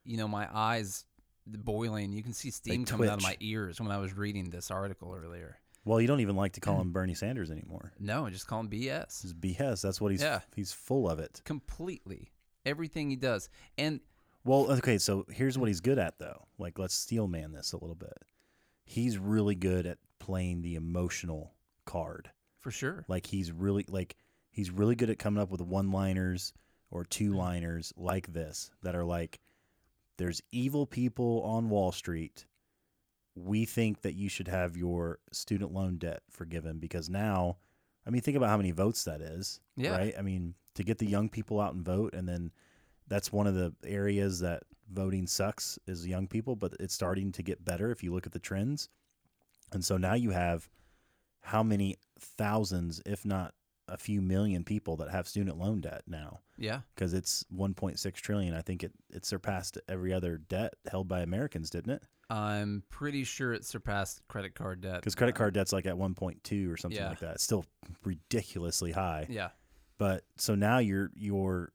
you 0.07 0.17
know 0.17 0.27
my 0.27 0.49
eyes 0.53 1.05
boiling. 1.47 2.11
You 2.11 2.23
can 2.23 2.33
see 2.33 2.51
steam 2.51 2.87
coming 2.87 3.11
out 3.11 3.19
of 3.19 3.23
my 3.23 3.37
ears 3.41 3.83
when 3.83 3.91
I 3.91 3.99
was 3.99 4.17
reading 4.17 4.49
this 4.49 4.71
article 4.71 5.15
earlier. 5.15 5.59
Well, 5.85 6.01
you 6.01 6.07
don't 6.07 6.21
even 6.21 6.37
like 6.37 6.53
to 6.55 6.61
call 6.61 6.81
him 6.81 6.91
Bernie 6.93 7.13
Sanders 7.13 7.51
anymore. 7.51 7.93
No, 8.01 8.31
just 8.31 8.47
call 8.47 8.61
him 8.61 8.71
BS. 8.71 9.25
It's 9.25 9.35
BS. 9.35 9.83
That's 9.83 10.01
what 10.01 10.11
he's 10.11 10.23
Yeah. 10.23 10.41
he's 10.57 10.73
full 10.73 11.07
of 11.07 11.19
it. 11.19 11.43
Completely. 11.45 12.31
Everything 12.65 13.11
he 13.11 13.17
does. 13.17 13.51
And 13.77 14.01
Well, 14.43 14.71
okay, 14.73 14.97
so 14.97 15.27
here's 15.29 15.59
what 15.59 15.69
he's 15.69 15.81
good 15.83 15.99
at 15.99 16.19
though. 16.19 16.47
Like 16.59 16.79
let's 16.79 16.95
steel 16.95 17.29
man 17.29 17.53
this 17.53 17.75
a 17.75 17.77
little 17.77 17.95
bit. 17.95 18.17
He's 18.87 19.19
really 19.19 19.55
good 19.55 19.85
at 19.85 19.99
playing 20.19 20.63
the 20.63 20.77
emotional 20.77 21.53
card. 21.85 22.31
for 22.61 22.71
sure. 22.71 23.05
Like 23.07 23.27
he's 23.27 23.53
really 23.53 23.85
like 23.89 24.17
he's 24.53 24.71
really 24.71 24.95
good 24.95 25.11
at 25.11 25.19
coming 25.19 25.43
up 25.43 25.51
with 25.51 25.61
one-liners 25.61 26.53
or 26.91 27.05
two-liners 27.05 27.93
like 27.97 28.33
this 28.33 28.71
that 28.83 28.95
are 28.95 29.05
like 29.05 29.41
there's 30.19 30.41
evil 30.53 30.87
people 30.87 31.43
on 31.43 31.69
Wall 31.71 31.91
Street. 31.91 32.45
We 33.35 33.65
think 33.65 34.03
that 34.03 34.15
you 34.15 34.29
should 34.29 34.47
have 34.49 34.77
your 34.77 35.19
student 35.33 35.73
loan 35.73 35.97
debt 35.97 36.21
forgiven 36.31 36.79
because 36.79 37.09
now 37.09 37.57
I 38.07 38.11
mean 38.11 38.21
think 38.21 38.37
about 38.37 38.51
how 38.51 38.57
many 38.59 38.71
votes 38.73 39.05
that 39.05 39.21
is, 39.21 39.61
Yeah. 39.77 39.97
right? 39.97 40.15
I 40.19 40.23
mean, 40.23 40.55
to 40.75 40.85
get 40.85 40.99
the 40.99 41.07
young 41.07 41.29
people 41.29 41.61
out 41.61 41.75
and 41.75 41.85
vote 41.85 42.15
and 42.15 42.29
then 42.29 42.53
that's 43.09 43.33
one 43.33 43.47
of 43.47 43.55
the 43.55 43.75
areas 43.85 44.41
that 44.41 44.63
voting 44.93 45.27
sucks 45.27 45.79
is 45.87 46.07
young 46.07 46.27
people, 46.27 46.55
but 46.57 46.75
it's 46.79 46.95
starting 46.95 47.33
to 47.33 47.43
get 47.43 47.65
better 47.65 47.91
if 47.91 48.03
you 48.03 48.13
look 48.13 48.27
at 48.27 48.33
the 48.33 48.39
trends. 48.39 48.89
And 49.73 49.83
so 49.85 49.97
now 49.97 50.15
you 50.15 50.31
have 50.31 50.69
how 51.41 51.63
many 51.63 51.97
thousands, 52.19 53.01
if 53.07 53.25
not 53.25 53.55
a 53.89 53.97
few 53.97 54.23
million 54.23 54.65
people 54.65 54.97
that 54.97 55.11
have 55.11 55.27
student 55.29 55.59
loan 55.59 55.81
debt 55.81 56.03
now 56.07 56.41
Yeah. 56.57 56.81
because 56.95 57.13
it's 57.15 57.45
1.6 57.55 58.15
trillion. 58.15 58.55
I 58.55 58.63
think 58.63 58.85
it, 58.85 58.93
it 59.11 59.25
surpassed 59.25 59.77
every 59.89 60.13
other 60.13 60.39
debt 60.39 60.75
held 60.91 61.09
by 61.09 61.21
Americans, 61.21 61.69
didn't 61.71 61.91
it? 61.95 62.03
I'm 62.31 62.85
pretty 62.89 63.25
sure 63.25 63.53
it 63.53 63.65
surpassed 63.65 64.23
credit 64.29 64.55
card 64.55 64.81
debt. 64.81 65.01
Because 65.01 65.15
credit 65.15 65.35
uh, 65.35 65.39
card 65.39 65.55
debt's 65.55 65.73
like 65.73 65.85
at 65.87 65.97
1.2 65.97 66.73
or 66.73 66.77
something 66.77 66.99
Yeah. 66.99 67.09
like 67.11 67.19
that. 67.21 67.35
It's 67.35 67.43
still 67.45 67.65
ridiculously 68.05 68.93
high. 68.93 69.27
Yeah. 69.29 69.51
But 69.99 70.25
so 70.37 70.55
now 70.55 70.79
you're 70.79 71.11
you're 71.15 71.73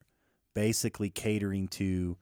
basically 0.55 1.09
catering 1.09 1.67
to 1.67 2.17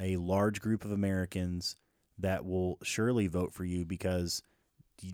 a 0.00 0.16
large 0.16 0.60
group 0.60 0.84
of 0.84 0.92
Americans 0.92 1.74
that 2.18 2.44
will 2.44 2.78
surely 2.82 3.26
vote 3.26 3.52
for 3.52 3.64
you 3.64 3.84
because 3.84 4.42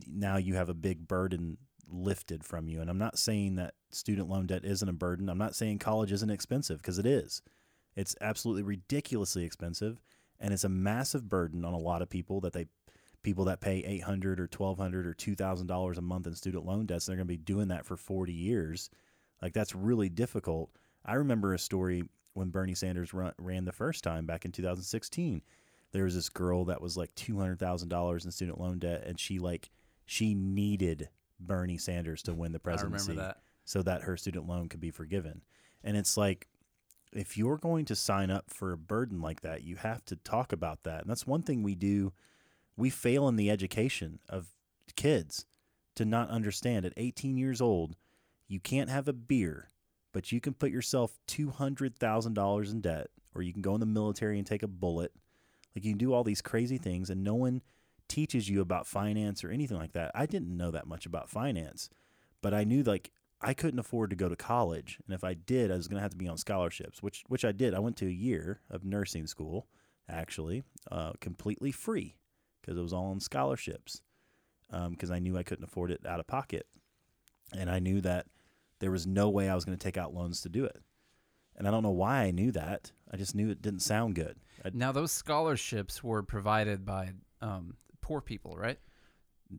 now 0.07 0.37
you 0.37 0.55
have 0.55 0.69
a 0.69 0.75
big 0.75 1.09
burden 1.09 1.57
lifted 1.91 2.45
from 2.45 2.69
you. 2.69 2.81
And 2.81 2.91
I'm 2.91 2.99
not 2.99 3.19
saying 3.19 3.57
that 3.57 3.75
student 3.91 4.29
loan 4.29 4.47
debt 4.47 4.65
isn't 4.65 4.89
a 4.89 4.93
burden. 4.93 5.29
I'm 5.29 5.39
not 5.39 5.55
saying 5.55 5.79
college 5.79 6.13
isn't 6.13 6.31
expensive 6.31 6.79
because 6.79 6.99
it 6.99 7.07
is. 7.07 7.43
It's 7.97 8.15
absolutely 8.21 8.63
ridiculously 8.63 9.45
expensive 9.45 10.01
and 10.41 10.53
it's 10.53 10.65
a 10.65 10.69
massive 10.69 11.29
burden 11.29 11.65
on 11.65 11.75
a 11.75 11.79
lot 11.79 12.03
of 12.03 12.11
people 12.11 12.41
that 12.41 12.53
they 12.53 12.67
people 13.23 13.45
that 13.47 13.61
pay 13.61 13.79
800 13.85 14.39
or 14.39 14.45
1200 14.45 15.07
or 15.07 15.13
$2000 15.13 15.97
a 15.97 16.01
month 16.01 16.27
in 16.27 16.35
student 16.35 16.65
loan 16.65 16.87
debts 16.87 17.09
and 17.09 17.13
they're 17.13 17.25
going 17.25 17.27
to 17.27 17.33
be 17.33 17.37
doing 17.37 17.69
that 17.69 17.85
for 17.85 17.97
40 17.97 18.33
years 18.33 18.91
like 19.43 19.53
that's 19.53 19.75
really 19.75 20.09
difficult 20.09 20.71
i 21.05 21.15
remember 21.15 21.53
a 21.53 21.59
story 21.59 22.05
when 22.35 22.51
bernie 22.51 22.75
sanders 22.75 23.13
run, 23.13 23.33
ran 23.39 23.65
the 23.65 23.73
first 23.73 24.05
time 24.05 24.25
back 24.25 24.45
in 24.45 24.53
2016 24.53 25.43
there 25.91 26.05
was 26.05 26.15
this 26.15 26.29
girl 26.29 26.67
that 26.67 26.83
was 26.83 26.97
like 26.97 27.15
$200000 27.15 28.25
in 28.25 28.31
student 28.31 28.61
loan 28.61 28.79
debt 28.79 29.03
and 29.07 29.19
she 29.19 29.39
like 29.39 29.71
she 30.07 30.35
needed 30.35 31.09
bernie 31.41 31.79
sanders 31.79 32.23
to 32.23 32.35
win 32.35 32.53
the 32.53 32.59
presidency 32.59 33.15
that. 33.17 33.39
so 33.65 33.83
that 33.83 34.03
her 34.03 34.17
student 34.17 34.47
loan 34.47 34.69
could 34.69 34.81
be 34.81 34.91
forgiven. 34.91 35.43
And 35.85 35.97
it's 35.97 36.17
like, 36.17 36.49
if 37.13 37.39
you're 37.39 37.57
going 37.57 37.85
to 37.87 37.97
sign 37.97 38.31
up 38.31 38.51
for 38.51 38.73
a 38.73 38.77
burden 38.77 39.21
like 39.21 39.41
that, 39.41 39.63
you 39.63 39.77
have 39.77 40.05
to 40.07 40.17
talk 40.17 40.53
about 40.53 40.83
that. 40.83 41.03
And 41.03 41.11
that's 41.11 41.27
one 41.27 41.43
thing 41.43 41.63
we 41.63 41.75
do. 41.75 42.13
We 42.77 42.91
fail 42.91 43.29
in 43.29 43.37
the 43.37 43.51
education 43.51 44.19
of 44.29 44.49
kids 44.95 45.47
to 45.95 46.05
not 46.05 46.31
understand 46.31 46.85
at 46.85 46.93
18 46.97 47.37
years 47.37 47.61
old, 47.61 47.97
you 48.47 48.61
can't 48.61 48.91
have 48.91 49.09
a 49.09 49.13
beer, 49.13 49.71
but 50.13 50.33
you 50.33 50.41
can 50.41 50.55
put 50.55 50.71
yourself 50.71 51.19
$200,000 51.29 52.71
in 52.71 52.81
debt, 52.81 53.09
or 53.35 53.43
you 53.43 53.53
can 53.53 53.63
go 53.63 53.75
in 53.75 53.81
the 53.81 53.87
military 53.87 54.39
and 54.39 54.47
take 54.47 54.63
a 54.63 54.69
bullet. 54.69 55.13
Like 55.75 55.85
you 55.85 55.93
can 55.93 55.99
do 55.99 56.13
all 56.13 56.25
these 56.25 56.43
crazy 56.43 56.79
things, 56.79 57.11
and 57.11 57.25
no 57.25 57.35
one 57.35 57.63
teaches 58.09 58.49
you 58.49 58.61
about 58.61 58.87
finance 58.87 59.45
or 59.45 59.51
anything 59.51 59.77
like 59.77 59.93
that. 59.93 60.11
I 60.15 60.27
didn't 60.27 60.57
know 60.57 60.71
that 60.71 60.87
much 60.87 61.07
about 61.07 61.31
finance, 61.31 61.91
but 62.43 62.55
I 62.55 62.65
knew 62.65 62.83
like 62.83 63.11
I 63.41 63.55
couldn't 63.55 63.79
afford 63.79 64.11
to 64.11 64.17
go 64.17 64.29
to 64.29 64.37
college, 64.37 64.99
and 65.07 65.15
if 65.15 65.23
I 65.23 65.35
did, 65.35 65.71
I 65.71 65.77
was 65.77 65.87
going 65.87 65.99
to 65.99 66.03
have 66.03 66.11
to 66.11 66.17
be 66.17 66.29
on 66.29 66.39
scholarships, 66.39 67.03
which 67.03 67.25
which 67.29 67.45
I 67.45 67.53
did. 67.53 67.75
I 67.75 67.79
went 67.79 67.97
to 67.99 68.07
a 68.07 68.11
year 68.11 68.61
of 68.71 68.85
nursing 68.85 69.27
school, 69.27 69.69
actually, 70.09 70.65
uh, 70.91 71.13
completely 71.21 71.71
free 71.71 72.17
because 72.61 72.77
it 72.77 72.83
was 72.83 72.93
all 72.93 73.11
on 73.11 73.21
scholarships. 73.21 74.03
Because 74.91 75.11
I 75.11 75.19
knew 75.19 75.39
I 75.39 75.45
couldn't 75.45 75.65
afford 75.65 75.91
it 75.91 76.05
out 76.05 76.21
of 76.21 76.27
pocket, 76.27 76.67
and 77.57 77.71
I 77.71 77.79
knew 77.79 78.03
that 78.03 78.27
there 78.81 78.91
was 78.91 79.07
no 79.07 79.31
way 79.31 79.49
I 79.49 79.55
was 79.55 79.65
going 79.65 79.79
to 79.79 79.83
take 79.83 79.97
out 79.97 80.15
loans 80.15 80.43
to 80.43 80.51
do 80.51 80.65
it. 80.65 80.83
And 81.57 81.67
I 81.67 81.71
don't 81.71 81.83
know 81.83 81.91
why 81.91 82.25
I 82.25 82.31
knew 82.31 82.53
that. 82.53 82.93
I 83.11 83.17
just 83.17 83.35
knew 83.35 83.51
it 83.51 83.63
didn't 83.63 83.81
sound 83.81 84.15
good. 84.15 84.37
I, 84.65 84.71
Now 84.75 84.93
those 84.93 85.11
scholarships 85.11 86.05
were 86.05 86.23
provided 86.23 86.85
by 86.85 87.13
um, 87.41 87.77
poor 88.09 88.21
people, 88.21 88.57
right? 88.57 88.79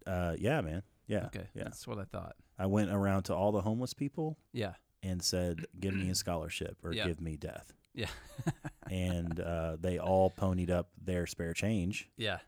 uh, 0.06 0.36
yeah, 0.38 0.62
man. 0.62 0.84
Yeah. 1.08 1.26
Okay, 1.28 1.48
Yeah. 1.56 1.64
that's 1.66 1.88
what 1.88 1.98
I 1.98 2.04
thought. 2.04 2.36
I 2.58 2.66
went 2.68 2.92
around 2.92 3.24
to 3.24 3.36
all 3.36 3.52
the 3.52 3.62
homeless 3.62 3.94
people 3.94 4.38
Yeah, 4.54 4.74
and 5.02 5.22
said, 5.24 5.66
"Give 5.80 5.94
me 5.96 6.10
a 6.10 6.16
scholarship 6.16 6.78
or 6.84 6.92
Yeah. 6.94 7.08
give 7.08 7.22
me 7.22 7.38
death." 7.38 7.74
yeah, 7.94 8.10
and 8.92 9.40
uh, 9.40 9.78
they 9.80 9.98
all 9.98 10.30
ponied 10.30 10.70
up 10.70 10.90
their 11.02 11.26
spare 11.26 11.54
change, 11.54 12.10
yeah. 12.18 12.40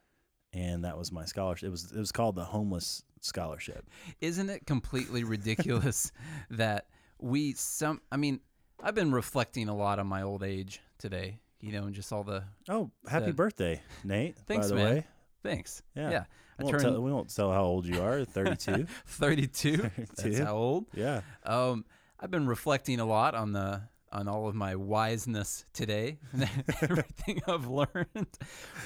and 0.53 0.83
that 0.85 0.97
was 0.97 1.11
my 1.11 1.25
scholarship. 1.25 1.67
It 1.67 1.71
was 1.71 1.91
it 1.91 1.97
was 1.99 2.11
called 2.11 2.35
the 2.35 2.45
homeless 2.45 3.03
scholarship. 3.21 3.87
Isn't 4.19 4.49
it 4.49 4.65
completely 4.67 5.23
ridiculous 5.23 6.11
that 6.51 6.87
we 7.19 7.53
some? 7.53 8.01
I 8.11 8.17
mean, 8.17 8.39
I've 8.83 8.95
been 8.95 9.11
reflecting 9.11 9.67
a 9.69 9.75
lot 9.75 9.97
on 9.99 10.07
my 10.07 10.21
old 10.21 10.43
age 10.43 10.81
today. 10.99 11.39
You 11.59 11.71
know, 11.71 11.83
and 11.85 11.93
just 11.95 12.11
all 12.11 12.23
the 12.23 12.43
Oh, 12.69 12.89
happy 13.07 13.27
The- 13.27 13.33
birthday, 13.33 13.81
Nate! 14.03 14.35
Thanks, 14.47 14.65
by 14.65 14.69
the 14.69 14.75
man. 14.75 14.95
way, 14.95 15.07
thanks. 15.43 15.83
Yeah. 15.95 16.11
yeah. 16.11 16.23
I 16.59 16.63
won't, 16.63 16.71
turned 16.73 16.83
tell, 16.83 17.01
we 17.01 17.11
won't 17.11 17.33
tell 17.33 17.51
how 17.51 17.63
old 17.63 17.85
you 17.85 18.01
are. 18.01 18.23
Thirty-two. 18.25 18.85
32. 19.07 19.77
That's 20.15 20.39
how 20.39 20.55
old. 20.55 20.85
yeah. 20.93 21.21
Um, 21.43 21.85
I've 22.19 22.31
been 22.31 22.47
reflecting 22.47 22.99
a 22.99 23.05
lot 23.05 23.33
on 23.33 23.51
the 23.53 23.81
on 24.11 24.27
all 24.27 24.47
of 24.47 24.55
my 24.55 24.75
wiseness 24.75 25.63
today, 25.73 26.19
everything 26.81 27.41
I've 27.47 27.67
learned. 27.67 28.27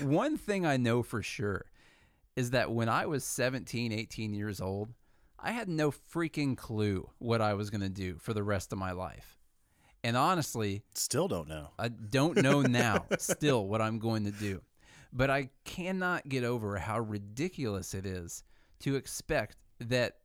One 0.02 0.38
thing 0.38 0.66
I 0.66 0.78
know 0.78 1.02
for 1.02 1.24
sure 1.24 1.66
is 2.36 2.52
that 2.52 2.72
when 2.72 2.90
I 2.90 3.08
was 3.08 3.24
17, 3.24 3.92
18 3.92 4.34
years 4.34 4.62
old, 4.62 4.94
I 5.40 5.52
had 5.52 5.68
no 5.68 5.92
freaking 5.92 6.56
clue 6.56 7.10
what 7.18 7.42
I 7.42 7.56
was 7.56 7.72
going 7.72 7.82
to 7.82 7.90
do 7.90 8.18
for 8.20 8.34
the 8.34 8.44
rest 8.44 8.72
of 8.72 8.78
my 8.78 8.92
life. 8.92 9.40
And 10.04 10.16
honestly, 10.16 10.84
Still 10.94 11.28
don't 11.28 11.48
know. 11.48 11.72
I 11.80 11.88
don't 11.88 12.38
know 12.38 12.62
now 12.62 13.06
still 13.18 13.68
what 13.68 13.82
I'm 13.82 13.98
going 13.98 14.26
to 14.26 14.32
do. 14.32 14.62
But 15.16 15.30
I 15.30 15.50
cannot 15.64 16.28
get 16.28 16.44
over 16.44 16.78
how 16.78 17.00
ridiculous 17.00 17.94
it 17.94 18.06
is 18.06 18.44
to 18.80 18.96
expect 18.96 19.56
that 19.80 20.18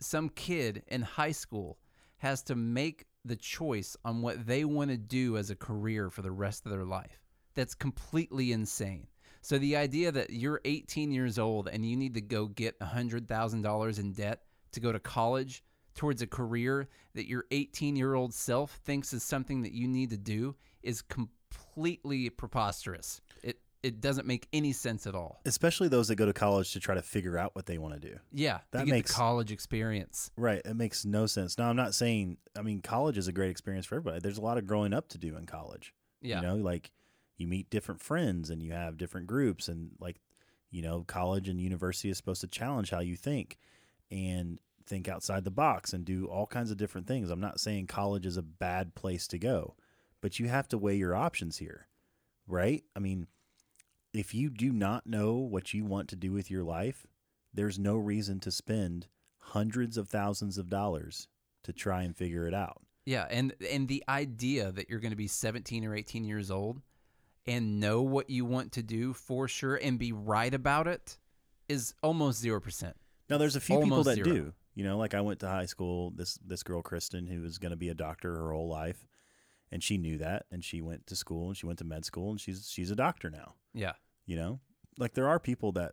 some 0.00 0.28
kid 0.30 0.82
in 0.88 1.02
high 1.02 1.30
school 1.30 1.78
has 2.18 2.42
to 2.42 2.56
make 2.56 3.06
the 3.24 3.36
choice 3.36 3.96
on 4.04 4.20
what 4.20 4.44
they 4.44 4.64
want 4.64 4.90
to 4.90 4.96
do 4.96 5.36
as 5.36 5.50
a 5.50 5.54
career 5.54 6.10
for 6.10 6.22
the 6.22 6.32
rest 6.32 6.66
of 6.66 6.72
their 6.72 6.84
life. 6.84 7.22
That's 7.54 7.76
completely 7.76 8.50
insane. 8.50 9.06
So 9.42 9.58
the 9.58 9.76
idea 9.76 10.10
that 10.10 10.30
you're 10.30 10.60
18 10.64 11.12
years 11.12 11.38
old 11.38 11.68
and 11.68 11.86
you 11.86 11.96
need 11.96 12.14
to 12.14 12.20
go 12.20 12.46
get 12.46 12.78
$100,000 12.80 13.98
in 14.00 14.12
debt 14.12 14.40
to 14.72 14.80
go 14.80 14.90
to 14.90 14.98
college 14.98 15.62
towards 15.94 16.20
a 16.20 16.26
career 16.26 16.88
that 17.14 17.28
your 17.28 17.44
18 17.52 17.94
year 17.94 18.14
old 18.14 18.34
self 18.34 18.80
thinks 18.84 19.12
is 19.12 19.22
something 19.22 19.62
that 19.62 19.72
you 19.72 19.86
need 19.86 20.10
to 20.10 20.16
do 20.16 20.56
is 20.82 21.00
completely 21.02 22.28
preposterous. 22.28 23.20
It 23.82 24.00
doesn't 24.00 24.26
make 24.28 24.46
any 24.52 24.72
sense 24.72 25.06
at 25.08 25.14
all. 25.14 25.40
Especially 25.44 25.88
those 25.88 26.06
that 26.08 26.14
go 26.16 26.26
to 26.26 26.32
college 26.32 26.72
to 26.72 26.80
try 26.80 26.94
to 26.94 27.02
figure 27.02 27.36
out 27.36 27.54
what 27.56 27.66
they 27.66 27.78
want 27.78 27.94
to 27.94 28.00
do. 28.00 28.16
Yeah, 28.32 28.60
That 28.70 28.86
makes- 28.86 29.10
college 29.12 29.50
experience. 29.50 30.30
Right. 30.36 30.62
It 30.64 30.74
makes 30.76 31.04
no 31.04 31.26
sense. 31.26 31.58
Now, 31.58 31.68
I'm 31.68 31.76
not 31.76 31.94
saying, 31.94 32.38
I 32.56 32.62
mean, 32.62 32.80
college 32.80 33.18
is 33.18 33.26
a 33.26 33.32
great 33.32 33.50
experience 33.50 33.84
for 33.86 33.96
everybody. 33.96 34.20
There's 34.20 34.38
a 34.38 34.42
lot 34.42 34.56
of 34.58 34.66
growing 34.66 34.92
up 34.94 35.08
to 35.08 35.18
do 35.18 35.36
in 35.36 35.46
college. 35.46 35.92
Yeah, 36.20 36.36
You 36.40 36.46
know, 36.46 36.56
like 36.56 36.92
you 37.36 37.48
meet 37.48 37.70
different 37.70 38.00
friends 38.00 38.50
and 38.50 38.62
you 38.62 38.70
have 38.72 38.96
different 38.96 39.26
groups. 39.26 39.66
And 39.66 39.90
like, 39.98 40.20
you 40.70 40.80
know, 40.82 41.02
college 41.02 41.48
and 41.48 41.60
university 41.60 42.08
is 42.08 42.16
supposed 42.16 42.40
to 42.42 42.46
challenge 42.46 42.90
how 42.90 43.00
you 43.00 43.16
think 43.16 43.58
and 44.10 44.60
think 44.86 45.08
outside 45.08 45.42
the 45.44 45.50
box 45.50 45.92
and 45.92 46.04
do 46.04 46.26
all 46.26 46.46
kinds 46.46 46.70
of 46.70 46.76
different 46.76 47.06
things. 47.08 47.30
I'm 47.30 47.40
not 47.40 47.58
saying 47.58 47.86
college 47.88 48.26
is 48.26 48.36
a 48.36 48.42
bad 48.42 48.94
place 48.94 49.26
to 49.28 49.38
go, 49.38 49.74
but 50.20 50.38
you 50.38 50.48
have 50.48 50.68
to 50.68 50.78
weigh 50.78 50.96
your 50.96 51.14
options 51.16 51.58
here, 51.58 51.88
right? 52.46 52.84
I 52.94 52.98
mean, 53.00 53.26
if 54.12 54.34
you 54.34 54.50
do 54.50 54.72
not 54.72 55.06
know 55.06 55.34
what 55.34 55.72
you 55.72 55.84
want 55.84 56.08
to 56.08 56.16
do 56.16 56.32
with 56.32 56.50
your 56.50 56.62
life, 56.62 57.06
there's 57.54 57.78
no 57.78 57.96
reason 57.96 58.40
to 58.40 58.50
spend 58.50 59.06
hundreds 59.38 59.96
of 59.96 60.08
thousands 60.08 60.58
of 60.58 60.68
dollars 60.68 61.28
to 61.64 61.72
try 61.72 62.02
and 62.02 62.16
figure 62.16 62.46
it 62.46 62.54
out. 62.54 62.82
yeah, 63.06 63.26
and 63.30 63.54
and 63.70 63.88
the 63.88 64.04
idea 64.08 64.72
that 64.72 64.88
you're 64.88 65.00
going 65.00 65.12
to 65.12 65.16
be 65.16 65.28
17 65.28 65.84
or 65.84 65.94
18 65.94 66.24
years 66.24 66.50
old 66.50 66.80
and 67.46 67.80
know 67.80 68.02
what 68.02 68.30
you 68.30 68.44
want 68.44 68.72
to 68.72 68.82
do 68.82 69.12
for 69.12 69.48
sure 69.48 69.76
and 69.76 69.98
be 69.98 70.12
right 70.12 70.54
about 70.54 70.86
it 70.86 71.18
is 71.68 71.94
almost 72.02 72.40
zero 72.40 72.60
percent. 72.60 72.96
Now, 73.28 73.38
there's 73.38 73.56
a 73.56 73.60
few 73.60 73.80
people 73.80 74.04
that 74.04 74.16
zero. 74.16 74.24
do. 74.28 74.52
You 74.74 74.84
know, 74.84 74.96
like 74.96 75.14
I 75.14 75.20
went 75.20 75.40
to 75.40 75.48
high 75.48 75.66
school. 75.66 76.12
This 76.14 76.38
this 76.44 76.62
girl 76.62 76.82
Kristen, 76.82 77.26
who 77.26 77.40
was 77.42 77.58
going 77.58 77.70
to 77.70 77.76
be 77.76 77.88
a 77.88 77.94
doctor 77.94 78.34
her 78.34 78.52
whole 78.52 78.68
life, 78.68 79.06
and 79.70 79.82
she 79.82 79.98
knew 79.98 80.18
that, 80.18 80.46
and 80.50 80.64
she 80.64 80.80
went 80.80 81.06
to 81.08 81.16
school 81.16 81.48
and 81.48 81.56
she 81.56 81.66
went 81.66 81.78
to 81.80 81.84
med 81.84 82.04
school, 82.04 82.30
and 82.30 82.40
she's 82.40 82.68
she's 82.70 82.90
a 82.90 82.96
doctor 82.96 83.30
now. 83.30 83.54
Yeah, 83.74 83.92
You 84.26 84.36
know, 84.36 84.60
like 84.98 85.14
there 85.14 85.28
are 85.28 85.38
people 85.40 85.72
that 85.72 85.92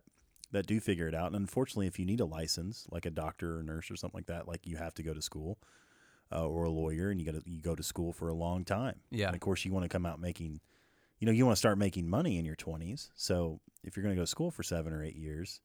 that 0.52 0.66
do 0.66 0.80
figure 0.80 1.06
it 1.08 1.14
out, 1.14 1.26
and 1.28 1.36
unfortunately, 1.36 1.86
if 1.86 1.98
you 1.98 2.04
need 2.06 2.20
a 2.20 2.24
license, 2.24 2.86
like 2.90 3.06
a 3.06 3.10
doctor 3.10 3.58
or 3.58 3.62
nurse 3.62 3.90
or 3.90 3.96
something 3.96 4.18
like 4.18 4.26
that, 4.26 4.48
like 4.48 4.66
you 4.66 4.76
have 4.76 4.94
to 4.94 5.02
go 5.02 5.14
to 5.14 5.22
school, 5.22 5.58
uh, 6.32 6.46
or 6.46 6.64
a 6.64 6.70
lawyer, 6.70 7.10
and 7.10 7.20
you 7.20 7.26
got 7.30 7.34
to 7.40 7.50
you 7.50 7.60
go 7.60 7.74
to 7.74 7.82
school 7.82 8.12
for 8.12 8.28
a 8.28 8.34
long 8.34 8.64
time. 8.64 9.00
Yeah. 9.10 9.26
and 9.28 9.34
of 9.34 9.40
course, 9.40 9.64
you 9.64 9.72
want 9.72 9.84
to 9.84 9.88
come 9.88 10.06
out 10.06 10.20
making, 10.20 10.60
you 11.18 11.26
know, 11.26 11.32
you 11.32 11.44
want 11.46 11.54
to 11.56 11.58
start 11.58 11.78
making 11.78 12.08
money 12.08 12.38
in 12.38 12.44
your 12.44 12.56
twenties. 12.56 13.10
So 13.14 13.60
if 13.84 13.96
you're 13.96 14.02
going 14.02 14.14
to 14.14 14.20
go 14.20 14.24
to 14.24 14.26
school 14.30 14.50
for 14.50 14.62
seven 14.62 14.92
or 14.92 15.02
eight 15.04 15.16
years, 15.16 15.60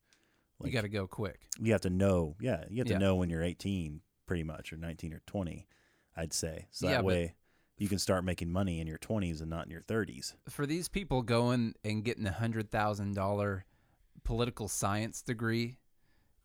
you 0.64 0.72
got 0.72 0.82
to 0.82 0.90
go 0.90 1.06
quick. 1.08 1.42
you 1.60 1.72
have 1.74 1.82
to 1.82 1.90
know 1.90 2.36
yeah 2.40 2.64
you 2.70 2.78
have 2.80 2.88
Yeah. 2.88 2.94
to 2.98 3.00
know 3.00 3.16
when 3.16 3.30
you're 3.30 3.44
18 3.44 4.00
pretty 4.26 4.44
much 4.44 4.72
or 4.72 4.78
19 4.78 5.12
or 5.14 5.22
20 5.28 5.68
i'd 6.16 6.32
say 6.32 6.68
so 6.72 6.86
that 6.88 6.92
Yeah, 6.94 6.98
but- 7.00 7.06
way 7.06 7.36
you 7.78 7.88
can 7.88 8.00
start 8.00 8.24
making 8.24 8.50
money 8.52 8.80
in 8.80 8.88
your 8.88 8.98
20s 8.98 9.42
and 9.42 9.50
not 9.50 9.66
in 9.66 9.72
your 9.72 9.82
30s 9.82 10.34
For 10.50 10.66
these 10.66 10.88
people 10.88 11.22
going 11.22 11.76
and 11.84 12.04
getting 12.04 12.26
a 12.26 12.32
hundred 12.32 12.72
thousand 12.72 13.16
dollar 13.16 13.66
political 14.24 14.68
science 14.68 15.22
degree, 15.22 15.78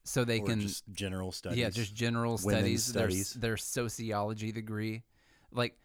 so 0.04 0.24
they 0.24 0.40
or 0.40 0.46
can 0.46 0.60
just 0.60 0.84
general 0.92 1.32
studies 1.32 1.58
Yeah, 1.58 1.70
just 1.70 1.94
general 1.94 2.38
Women's 2.42 2.84
studies, 2.84 3.32
their, 3.32 3.40
their 3.40 3.56
sociology 3.56 4.52
degree. 4.52 5.02
Like, 5.52 5.76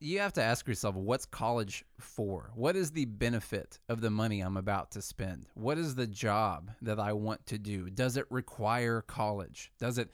you 0.00 0.18
have 0.20 0.34
to 0.34 0.42
ask 0.42 0.66
yourself, 0.68 0.94
what's 0.94 1.24
college 1.24 1.84
for? 1.98 2.50
What 2.54 2.76
is 2.76 2.90
the 2.90 3.06
benefit 3.06 3.78
of 3.88 4.00
the 4.00 4.10
money 4.10 4.40
I'm 4.40 4.56
about 4.56 4.90
to 4.92 5.02
spend? 5.02 5.48
What 5.54 5.78
is 5.78 5.94
the 5.94 6.06
job 6.06 6.70
that 6.82 7.00
I 7.00 7.12
want 7.12 7.46
to 7.46 7.58
do? 7.58 7.88
Does 7.90 8.16
it 8.16 8.26
require 8.30 9.02
college? 9.02 9.72
Does 9.78 9.98
it 9.98 10.10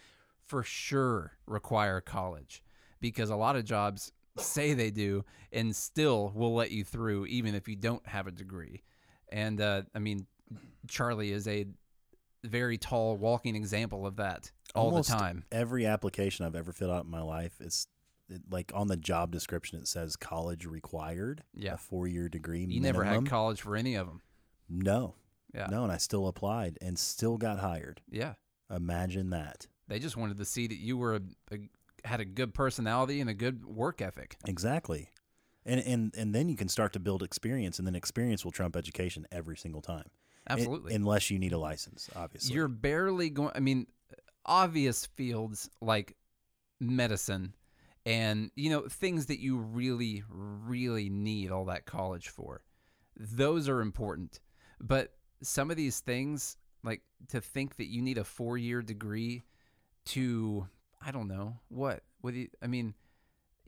for 0.47 0.63
sure 0.63 1.33
require 1.47 2.01
college? 2.01 2.63
Because 3.01 3.31
a 3.31 3.37
lot 3.37 3.57
of 3.57 3.65
jobs 3.65 4.13
say 4.41 4.75
they 4.75 4.91
do 4.91 5.25
and 5.53 5.75
still 5.75 6.33
will 6.35 6.55
let 6.55 6.71
you 6.71 6.85
through 6.85 7.27
even 7.27 7.55
if 7.55 7.69
you 7.69 7.77
don't 7.77 8.07
have 8.07 8.27
a 8.27 8.31
degree. 8.33 8.83
And 9.31 9.61
uh, 9.61 9.83
I 9.95 9.99
mean, 9.99 10.27
Charlie 10.89 11.33
is 11.33 11.47
a 11.49 11.67
very 12.45 12.79
tall 12.79 13.17
walking 13.17 13.57
example 13.57 14.07
of 14.07 14.17
that 14.17 14.51
all 14.75 14.87
Almost 14.87 15.11
the 15.11 15.17
time. 15.17 15.45
every 15.51 15.87
application 15.87 16.45
i've 16.47 16.55
ever 16.55 16.73
filled 16.73 16.93
out 16.93 17.05
in 17.05 17.11
my 17.11 17.21
life 17.21 17.61
is 17.61 17.89
it, 18.29 18.43
like 18.49 18.71
on 18.75 18.87
the 18.87 18.97
job 18.97 19.33
description 19.33 19.77
it 19.81 19.89
says 19.89 20.15
college 20.15 20.65
required 20.65 21.43
Yeah. 21.53 21.75
a 21.75 21.77
four-year 21.79 22.29
degree 22.29 22.65
You 22.65 22.81
never 22.81 23.03
had 23.03 23.27
college 23.27 23.61
for 23.61 23.75
any 23.75 23.97
of 23.97 24.07
them. 24.07 24.23
no 24.69 25.17
Yeah. 25.53 25.67
no 25.69 25.83
and 25.83 25.91
i 25.93 25.97
still 25.97 26.29
applied 26.29 26.79
and 26.81 26.97
still 26.97 27.39
got 27.39 27.59
hired 27.59 28.03
Yeah. 28.09 28.35
imagine 28.71 29.31
that 29.31 29.67
They 29.89 29.99
just 29.99 30.17
wanted 30.17 30.37
to 30.37 30.45
see 30.45 30.69
that 30.69 30.79
you 30.79 30.97
were 30.97 31.17
a, 31.17 31.21
a 31.51 31.59
had 32.05 32.21
a 32.21 32.25
good 32.25 32.55
personality 32.55 33.21
and 33.21 33.29
a 33.29 33.35
good 33.35 33.65
work 33.65 34.01
ethic. 34.01 34.37
exactly 34.47 35.11
and 35.67 35.81
and 35.81 36.15
and 36.17 36.35
then 36.35 36.49
you 36.49 36.57
can 36.57 36.69
start 36.69 36.93
to 36.93 37.01
build 37.01 37.23
experience 37.23 37.79
and 37.79 37.87
then 37.87 37.95
experience 37.95 38.45
will 38.45 38.53
trump 38.53 38.77
education 38.77 39.27
every 39.33 39.57
single 39.57 39.83
time 39.83 40.11
Absolutely. 40.49 40.95
unless 40.95 41.31
you 41.31 41.39
need 41.39 41.53
a 41.53 41.59
license, 41.59 42.09
obviously. 42.17 42.55
You're 42.55 42.69
barely 42.69 43.31
going 43.31 43.53
I 43.55 43.61
mean 43.61 43.87
obvious 44.47 45.07
fields 45.07 45.69
like 45.81 46.17
medicine 46.81 47.55
and 48.07 48.51
you 48.55 48.71
know 48.71 48.89
things 48.89 49.27
that 49.27 49.41
you 49.41 49.59
really 49.59 50.23
really 50.31 51.11
need 51.11 51.51
all 51.51 51.67
that 51.67 51.85
college 51.85 52.29
for. 52.29 52.63
Those 53.17 53.69
are 53.69 53.81
important. 53.81 54.41
But 54.81 55.13
some 55.43 55.71
of 55.71 55.77
these 55.77 56.01
things 56.01 56.57
like 56.83 57.03
to 57.29 57.41
think 57.41 57.77
that 57.77 57.87
you 57.87 58.01
need 58.01 58.17
a 58.17 58.23
4-year 58.23 58.81
degree 58.83 59.45
to 60.07 60.67
I 61.05 61.11
don't 61.11 61.29
know, 61.29 61.59
what? 61.69 62.03
What 62.21 62.35
do 62.35 62.41
you, 62.41 62.49
I 62.63 62.67
mean 62.67 62.95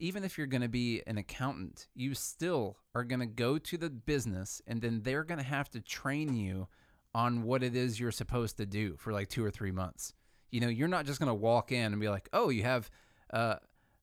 even 0.02 0.24
if 0.24 0.38
you're 0.38 0.46
going 0.46 0.62
to 0.62 0.68
be 0.68 1.02
an 1.06 1.18
accountant, 1.18 1.86
you 1.94 2.14
still 2.14 2.78
are 2.94 3.04
going 3.04 3.20
to 3.20 3.26
go 3.26 3.58
to 3.58 3.76
the 3.76 3.90
business 3.90 4.62
and 4.66 4.80
then 4.80 5.02
they're 5.02 5.24
going 5.24 5.36
to 5.38 5.44
have 5.44 5.68
to 5.70 5.78
train 5.80 6.34
you 6.34 6.66
on 7.14 7.42
what 7.42 7.62
it 7.62 7.76
is 7.76 8.00
you're 8.00 8.10
supposed 8.10 8.56
to 8.56 8.64
do 8.64 8.96
for 8.96 9.12
like 9.12 9.28
two 9.28 9.44
or 9.44 9.50
three 9.50 9.70
months. 9.72 10.14
You 10.50 10.60
know, 10.62 10.68
you're 10.68 10.88
not 10.88 11.04
just 11.04 11.18
going 11.20 11.28
to 11.28 11.34
walk 11.34 11.70
in 11.70 11.92
and 11.92 12.00
be 12.00 12.08
like, 12.08 12.30
oh, 12.32 12.48
you 12.48 12.62
have 12.62 12.90
uh, 13.30 13.56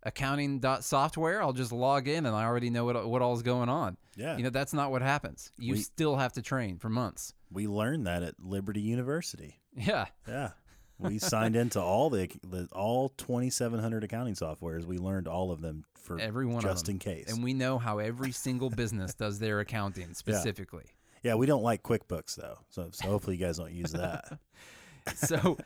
accounting 0.03 0.59
dot 0.59 0.83
software. 0.83 1.41
I'll 1.41 1.51
just 1.51 1.71
log 1.71 2.07
in 2.07 2.27
and 2.27 2.35
I 2.35 2.43
already 2.45 2.69
know 2.69 2.85
what, 2.85 3.07
what 3.09 3.23
all's 3.23 3.41
going 3.41 3.67
on. 3.69 3.97
yeah. 4.15 4.37
You 4.37 4.43
know, 4.43 4.51
that's 4.51 4.73
not 4.75 4.91
what 4.91 5.01
happens. 5.01 5.51
You 5.57 5.73
We- 5.73 5.79
still 5.79 6.15
have 6.17 6.33
to 6.33 6.43
train 6.43 6.77
for 6.77 6.89
months. 6.89 7.33
we 7.51 7.65
learned 7.67 8.05
that 8.05 8.21
at 8.21 8.35
Liberty 8.39 8.81
University. 8.81 9.59
Yeah. 9.75 10.05
Yeah. 10.27 10.51
We 10.99 11.19
signed 11.19 11.55
into 11.63 11.81
all 11.81 12.09
the, 12.09 12.29
the 12.43 12.67
all 12.71 13.09
2700 13.09 14.03
accounting 14.03 14.35
softwares. 14.35 14.85
We 14.85 14.97
learned 14.97 15.27
all 15.27 15.51
of 15.51 15.61
them 15.61 15.85
for 16.01 16.19
Every 16.19 16.45
one 16.45 16.57
of 16.57 16.63
just 16.63 16.89
in 16.89 16.99
case. 16.99 17.31
And 17.31 17.43
we 17.43 17.53
know 17.53 17.77
how 17.77 17.99
every 17.99 18.31
single 18.31 18.69
business 18.69 19.13
does 19.13 19.39
their 19.39 19.59
accounting 19.59 20.13
specifically. 20.13 20.85
yeah, 21.23 21.35
we 21.35 21.45
don't 21.45 21.63
like 21.63 21.83
QuickBooks 21.83 22.35
though. 22.35 22.59
So 22.69 22.89
so 22.91 23.07
hopefully 23.09 23.35
you 23.37 23.45
guys 23.45 23.57
don't 23.57 23.73
use 23.73 23.91
that. 23.91 24.39
so 25.15 25.57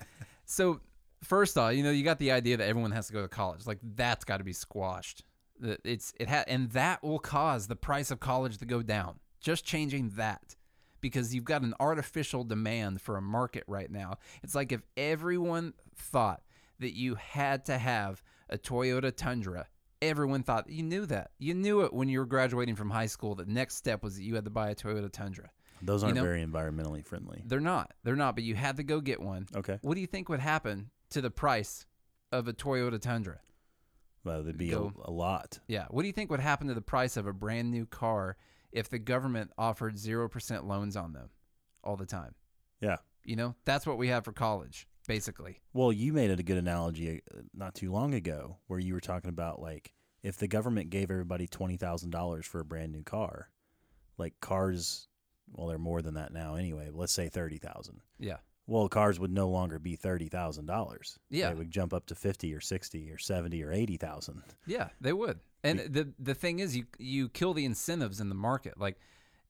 so 0.45 0.79
first 1.23 1.57
off 1.57 1.73
you 1.75 1.83
know 1.83 1.91
you 1.91 2.03
got 2.03 2.17
the 2.19 2.31
idea 2.31 2.57
that 2.57 2.67
everyone 2.67 2.91
has 2.91 3.07
to 3.07 3.13
go 3.13 3.21
to 3.21 3.27
college 3.27 3.65
like 3.67 3.77
that's 3.95 4.23
got 4.25 4.37
to 4.37 4.43
be 4.43 4.53
squashed 4.53 5.23
That 5.59 5.79
it's 5.83 6.13
it 6.19 6.27
ha- 6.29 6.43
and 6.47 6.69
that 6.71 7.03
will 7.03 7.19
cause 7.19 7.67
the 7.67 7.75
price 7.75 8.09
of 8.11 8.19
college 8.19 8.57
to 8.57 8.65
go 8.65 8.81
down 8.81 9.19
just 9.39 9.63
changing 9.65 10.09
that 10.15 10.55
because 11.01 11.33
you've 11.35 11.43
got 11.45 11.61
an 11.63 11.73
artificial 11.79 12.43
demand 12.43 13.01
for 13.01 13.17
a 13.17 13.21
market 13.21 13.63
right 13.67 13.91
now 13.91 14.17
it's 14.43 14.55
like 14.55 14.71
if 14.71 14.81
everyone 14.95 15.73
thought 15.95 16.41
that 16.79 16.95
you 16.95 17.15
had 17.15 17.65
to 17.65 17.77
have 17.77 18.23
a 18.49 18.57
Toyota 18.57 19.15
Tundra 19.15 19.67
everyone 20.01 20.41
thought 20.43 20.69
you 20.69 20.83
knew 20.83 21.05
that 21.05 21.31
you 21.37 21.53
knew 21.53 21.81
it 21.81 21.93
when 21.93 22.09
you 22.09 22.19
were 22.19 22.25
graduating 22.25 22.75
from 22.75 22.89
high 22.89 23.05
school 23.05 23.35
the 23.35 23.45
next 23.45 23.75
step 23.75 24.03
was 24.03 24.15
that 24.17 24.23
you 24.23 24.35
had 24.35 24.45
to 24.45 24.49
buy 24.51 24.69
a 24.69 24.75
Toyota 24.75 25.11
Tundra 25.11 25.51
Those 25.81 26.03
aren't 26.03 26.15
know- 26.15 26.23
very 26.23 26.43
environmentally 26.45 27.05
friendly. 27.05 27.43
they're 27.45 27.59
not 27.59 27.93
they're 28.03 28.15
not 28.15 28.35
but 28.35 28.43
you 28.43 28.55
had 28.55 28.77
to 28.77 28.83
go 28.83 29.01
get 29.01 29.21
one 29.21 29.47
Okay. 29.55 29.77
what 29.81 29.95
do 29.95 30.01
you 30.01 30.07
think 30.07 30.29
would 30.29 30.39
happen 30.39 30.89
to 31.11 31.21
the 31.21 31.29
price 31.31 31.85
of 32.31 32.47
a 32.47 32.53
Toyota 32.53 32.99
Tundra? 32.99 33.39
Well, 34.23 34.43
there'd 34.43 34.57
be 34.57 34.69
a, 34.71 34.75
Go. 34.75 34.93
a 35.03 35.11
lot. 35.11 35.59
Yeah. 35.67 35.87
What 35.89 36.03
do 36.03 36.07
you 36.07 36.13
think 36.13 36.29
would 36.29 36.39
happen 36.39 36.67
to 36.67 36.73
the 36.75 36.81
price 36.81 37.17
of 37.17 37.25
a 37.27 37.33
brand 37.33 37.71
new 37.71 37.85
car 37.87 38.37
if 38.71 38.89
the 38.89 38.99
government 38.99 39.51
offered 39.57 39.95
0% 39.95 40.65
loans 40.65 40.95
on 40.95 41.13
them 41.13 41.29
all 41.83 41.95
the 41.97 42.05
time? 42.05 42.35
Yeah. 42.79 42.97
You 43.23 43.35
know, 43.35 43.55
that's 43.65 43.85
what 43.85 43.97
we 43.97 44.07
have 44.07 44.25
for 44.25 44.31
college, 44.31 44.87
basically. 45.07 45.59
Well, 45.73 45.91
you 45.91 46.11
made 46.13 46.31
it 46.31 46.39
a 46.39 46.43
good 46.43 46.57
analogy 46.57 47.21
uh, 47.35 47.41
not 47.53 47.75
too 47.75 47.91
long 47.91 48.13
ago 48.13 48.57
where 48.67 48.79
you 48.79 48.93
were 48.93 48.99
talking 49.01 49.29
about 49.29 49.61
like 49.61 49.93
if 50.23 50.37
the 50.37 50.47
government 50.47 50.89
gave 50.89 51.11
everybody 51.11 51.47
$20,000 51.47 52.43
for 52.45 52.59
a 52.59 52.65
brand 52.65 52.91
new 52.91 53.03
car, 53.03 53.49
like 54.17 54.33
cars, 54.39 55.07
well, 55.51 55.67
they're 55.67 55.77
more 55.77 56.01
than 56.01 56.15
that 56.15 56.33
now 56.33 56.55
anyway. 56.55 56.87
but 56.91 56.97
Let's 56.99 57.13
say 57.13 57.29
30,000. 57.29 58.01
Yeah. 58.19 58.37
Well, 58.67 58.87
cars 58.87 59.19
would 59.19 59.31
no 59.31 59.49
longer 59.49 59.79
be 59.79 59.95
thirty 59.97 60.29
thousand 60.29 60.65
dollars. 60.67 61.19
Yeah. 61.29 61.49
they 61.49 61.55
would 61.55 61.71
jump 61.71 61.93
up 61.93 62.05
to 62.05 62.15
fifty 62.15 62.53
or 62.53 62.61
sixty 62.61 63.11
or 63.11 63.17
seventy 63.17 63.63
or 63.63 63.71
eighty 63.71 63.97
thousand. 63.97 64.43
Yeah, 64.65 64.89
they 65.01 65.11
would. 65.11 65.39
And 65.63 65.79
the 65.79 66.13
the 66.19 66.33
thing 66.33 66.59
is, 66.59 66.75
you 66.75 66.85
you 66.97 67.29
kill 67.29 67.53
the 67.53 67.65
incentives 67.65 68.19
in 68.19 68.29
the 68.29 68.35
market. 68.35 68.79
Like, 68.79 68.97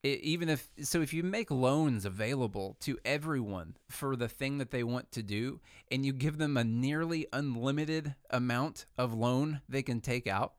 i 0.03 0.07
even 0.07 0.49
if 0.49 0.69
so, 0.81 1.01
if 1.01 1.13
you 1.13 1.23
make 1.23 1.49
loans 1.49 2.05
available 2.05 2.75
to 2.81 2.97
everyone 3.05 3.77
for 3.89 4.15
the 4.15 4.27
thing 4.27 4.57
that 4.57 4.71
they 4.71 4.83
want 4.83 5.11
to 5.13 5.23
do, 5.23 5.61
and 5.89 6.05
you 6.05 6.13
give 6.13 6.37
them 6.37 6.57
a 6.57 6.63
nearly 6.63 7.27
unlimited 7.31 8.15
amount 8.29 8.85
of 8.97 9.13
loan 9.13 9.61
they 9.69 9.81
can 9.83 10.01
take 10.01 10.27
out, 10.27 10.53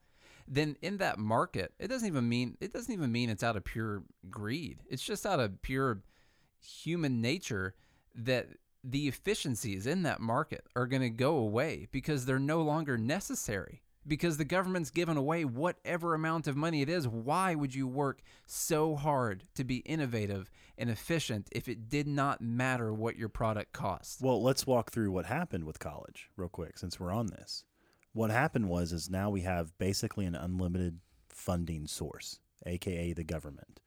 then 0.49 0.77
in 0.81 0.97
that 0.99 1.19
market, 1.19 1.73
it 1.79 1.89
doesn't 1.89 2.09
even 2.09 2.29
mean 2.29 2.57
it 2.61 2.73
doesn't 2.73 2.93
even 2.93 3.13
mean 3.13 3.29
it's 3.29 3.43
out 3.43 3.57
of 3.57 3.65
pure 3.65 4.05
greed. 4.31 4.79
It's 4.89 5.05
just 5.05 5.27
out 5.27 5.41
of 5.41 5.61
pure 5.61 6.03
human 6.61 7.21
nature 7.21 7.75
that 8.15 8.49
the 8.85 9.07
efficiencies 9.07 9.87
in 9.87 10.03
that 10.03 10.21
market 10.21 10.65
are 10.75 10.87
going 10.87 11.03
to 11.03 11.11
go 11.11 11.37
away 11.37 11.89
because 11.93 12.25
they're 12.25 12.39
no 12.39 12.63
longer 12.63 12.99
necessary 12.99 13.83
because 14.07 14.37
the 14.37 14.45
government's 14.45 14.91
given 14.91 15.17
away 15.17 15.45
whatever 15.45 16.15
amount 16.15 16.47
of 16.47 16.57
money 16.57 16.83
it 16.83 16.89
is. 16.89 17.07
Why 17.07 17.55
would 17.55 17.75
you 17.75 17.87
work 17.87 18.23
so 18.47 18.97
hard 18.97 19.45
to 19.55 19.65
be 19.65 19.79
innovative 19.79 20.51
and 20.77 20.91
efficient 20.91 21.49
if 21.53 21.69
it 21.69 21.89
did 21.89 22.07
not 22.07 22.41
matter 22.41 22.93
what 22.93 23.17
your 23.17 23.29
product 23.29 23.73
costs? 23.73 24.21
Well, 24.21 24.43
let's 24.43 24.67
walk 24.67 24.91
through 24.91 25.13
what 25.13 25.27
happened 25.27 25.65
with 25.65 25.79
college 25.79 26.31
real 26.37 26.49
quick 26.49 26.79
since 26.79 26.99
we're 26.99 27.13
on 27.13 27.27
this. 27.27 27.65
What 28.13 28.31
happened 28.31 28.69
was 28.69 28.93
is 28.93 29.09
now 29.09 29.31
we 29.31 29.43
have 29.43 29.77
basically 29.79 30.27
an 30.27 30.35
unlimited 30.35 30.99
funding 31.29 31.87
source, 31.87 32.41
aka 32.67 33.13
the 33.13 33.25
government. 33.25 33.81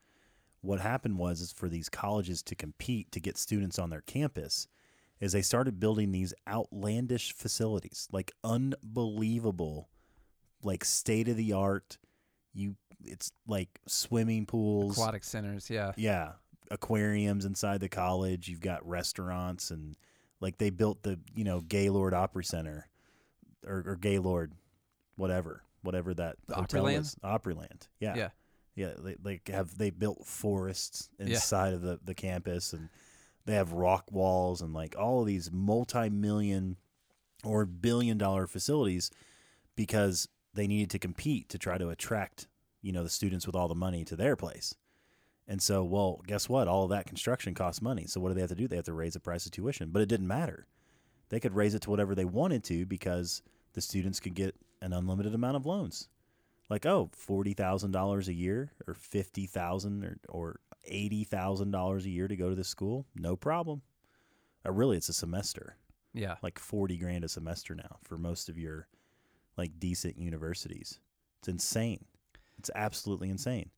What 0.61 0.79
happened 0.79 1.19
was 1.19 1.41
is 1.41 1.53
for 1.53 1.69
these 1.69 1.89
colleges 1.89 2.41
to 2.43 2.55
compete 2.55 3.11
to 3.11 3.19
get 3.19 3.37
students 3.37 3.77
on 3.77 3.91
their 3.91 4.01
campus 4.01 4.67
is 5.19 5.31
they 5.31 5.43
started 5.43 5.79
building 5.79 6.11
these 6.11 6.33
outlandish 6.47 7.33
facilities, 7.33 8.07
like 8.11 8.31
unbelievable 8.43 9.89
like 10.65 10.83
state 10.83 11.27
of 11.29 11.37
the 11.37 11.53
art 11.53 11.97
you 12.53 12.75
it's 13.03 13.31
like 13.47 13.69
swimming 13.87 14.45
pools 14.45 14.97
Aquatic 14.97 15.23
centers, 15.23 15.69
yeah. 15.69 15.91
yeah 15.95 16.31
aquariums 16.71 17.45
inside 17.45 17.79
the 17.79 17.87
college 17.89 18.47
you've 18.47 18.59
got 18.61 18.85
restaurants 18.87 19.69
and 19.71 19.95
like 20.41 20.57
they 20.57 20.71
built 20.71 21.03
the 21.03 21.19
you 21.35 21.43
know 21.43 21.61
gaylord 21.61 22.13
opry 22.13 22.43
center 22.43 22.87
or, 23.65 23.83
or 23.85 23.95
gaylord 23.95 24.51
whatever 25.15 25.61
whatever 25.83 26.13
that 26.15 26.35
Opryland? 26.49 26.99
is 27.01 27.15
opryland 27.23 27.87
yeah 27.99 28.15
Yeah. 28.15 28.29
yeah 28.75 28.93
they, 28.97 29.15
they 29.21 29.41
have 29.53 29.77
they 29.77 29.91
built 29.91 30.25
forests 30.25 31.09
Yeah. 31.19 31.27
inside 31.35 31.73
of 31.75 31.81
the, 31.81 31.99
the 32.03 32.15
campus 32.15 32.73
and 32.73 32.89
they 33.45 33.53
have 33.53 33.71
rock 33.73 34.11
walls 34.11 34.61
and 34.63 34.73
like 34.73 34.95
all 34.97 35.21
of 35.21 35.27
these 35.27 35.51
multi-million 35.51 36.77
or 37.43 37.65
billion 37.67 38.17
dollar 38.17 38.47
facilities 38.47 39.11
because 39.75 40.27
they 40.55 40.67
needed 40.67 40.89
to 40.91 40.99
compete 40.99 41.49
to 41.49 41.59
try 41.59 41.77
to 41.77 41.89
attract 41.89 42.47
you 42.81 42.91
know 42.91 43.03
the 43.03 43.09
students 43.09 43.45
with 43.45 43.55
all 43.55 43.67
the 43.67 43.75
money 43.75 44.03
to 44.05 44.15
their 44.15 44.35
place. 44.35 44.75
And 45.47 45.61
so 45.61 45.83
well 45.83 46.21
guess 46.25 46.49
what? 46.49 46.67
All 46.67 46.83
of 46.85 46.89
that 46.89 47.05
construction 47.05 47.53
costs 47.53 47.81
money. 47.81 48.05
So 48.07 48.19
what 48.19 48.29
do 48.29 48.35
they 48.35 48.41
have 48.41 48.49
to 48.49 48.55
do? 48.55 48.67
They 48.67 48.75
have 48.77 48.85
to 48.85 48.93
raise 48.93 49.13
the 49.13 49.19
price 49.19 49.45
of 49.45 49.51
tuition. 49.51 49.89
But 49.91 50.01
it 50.01 50.09
didn't 50.09 50.27
matter. 50.27 50.67
They 51.29 51.39
could 51.39 51.55
raise 51.55 51.73
it 51.75 51.81
to 51.83 51.89
whatever 51.89 52.15
they 52.15 52.25
wanted 52.25 52.63
to 52.65 52.85
because 52.85 53.41
the 53.73 53.81
students 53.81 54.19
could 54.19 54.35
get 54.35 54.55
an 54.81 54.93
unlimited 54.93 55.33
amount 55.35 55.57
of 55.57 55.65
loans. 55.65 56.07
Like 56.69 56.85
oh 56.85 57.09
forty 57.13 57.53
thousand 57.53 57.91
dollars 57.91 58.27
a 58.27 58.33
year 58.33 58.71
or 58.87 58.93
fifty 58.93 59.45
thousand 59.45 60.03
or 60.03 60.17
or 60.29 60.59
eighty 60.85 61.23
thousand 61.23 61.71
dollars 61.71 62.05
a 62.05 62.09
year 62.09 62.27
to 62.27 62.35
go 62.35 62.49
to 62.49 62.55
this 62.55 62.67
school? 62.69 63.05
No 63.15 63.35
problem. 63.35 63.81
Uh, 64.65 64.71
really 64.71 64.97
it's 64.97 65.09
a 65.09 65.13
semester. 65.13 65.77
Yeah. 66.13 66.35
like 66.41 66.59
40 66.59 66.95
grand 66.97 67.25
a 67.25 67.27
semester 67.27 67.75
now 67.75 67.97
for 68.05 68.17
most 68.17 68.47
of 68.47 68.57
your 68.57 68.87
like 69.57 69.79
decent 69.79 70.17
universities. 70.17 70.99
It's 71.39 71.47
insane. 71.47 72.05
It's 72.57 72.71
absolutely 72.75 73.29
insane. 73.29 73.69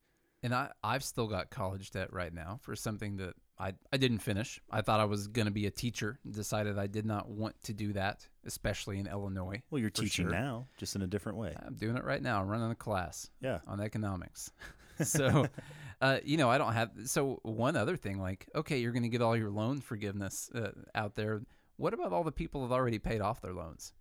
And 0.42 0.54
I, 0.54 0.70
I've 0.84 1.02
still 1.02 1.26
got 1.26 1.50
college 1.50 1.90
debt 1.90 2.12
right 2.12 2.32
now 2.32 2.60
for 2.62 2.76
something 2.76 3.16
that 3.16 3.34
I, 3.58 3.74
I 3.92 3.96
didn't 3.96 4.20
finish. 4.20 4.60
I 4.70 4.82
thought 4.82 5.00
I 5.00 5.04
was 5.04 5.26
going 5.26 5.46
to 5.46 5.52
be 5.52 5.66
a 5.66 5.70
teacher. 5.70 6.20
Decided 6.30 6.78
I 6.78 6.86
did 6.86 7.04
not 7.04 7.28
want 7.28 7.60
to 7.64 7.72
do 7.72 7.92
that, 7.94 8.26
especially 8.46 9.00
in 9.00 9.08
Illinois. 9.08 9.62
Well, 9.70 9.80
you're 9.80 9.90
teaching 9.90 10.26
sure. 10.26 10.32
now, 10.32 10.68
just 10.78 10.94
in 10.94 11.02
a 11.02 11.08
different 11.08 11.38
way. 11.38 11.54
I'm 11.66 11.74
doing 11.74 11.96
it 11.96 12.04
right 12.04 12.22
now. 12.22 12.40
I'm 12.40 12.46
running 12.46 12.70
a 12.70 12.76
class 12.76 13.30
Yeah. 13.40 13.58
on 13.66 13.80
economics. 13.80 14.52
so, 15.02 15.48
uh, 16.00 16.18
you 16.22 16.36
know, 16.36 16.48
I 16.48 16.56
don't 16.58 16.72
have. 16.72 16.90
So, 17.06 17.40
one 17.42 17.74
other 17.76 17.96
thing, 17.96 18.20
like, 18.20 18.48
okay, 18.54 18.78
you're 18.78 18.92
going 18.92 19.02
to 19.02 19.08
get 19.08 19.22
all 19.22 19.36
your 19.36 19.50
loan 19.50 19.80
forgiveness 19.80 20.50
uh, 20.54 20.70
out 20.94 21.16
there. 21.16 21.42
What 21.78 21.94
about 21.94 22.12
all 22.12 22.22
the 22.22 22.32
people 22.32 22.66
that 22.68 22.74
already 22.74 23.00
paid 23.00 23.20
off 23.20 23.40
their 23.40 23.54
loans? 23.54 23.92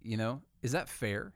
You 0.00 0.16
know, 0.16 0.42
is 0.62 0.72
that 0.72 0.88
fair? 0.88 1.32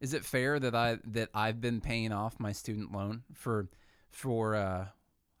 Is 0.00 0.14
it 0.14 0.24
fair 0.24 0.58
that 0.58 0.74
I 0.74 0.98
that 1.04 1.30
I've 1.34 1.60
been 1.60 1.80
paying 1.80 2.12
off 2.12 2.38
my 2.38 2.52
student 2.52 2.92
loan 2.92 3.22
for 3.34 3.68
for 4.10 4.54
uh, 4.54 4.86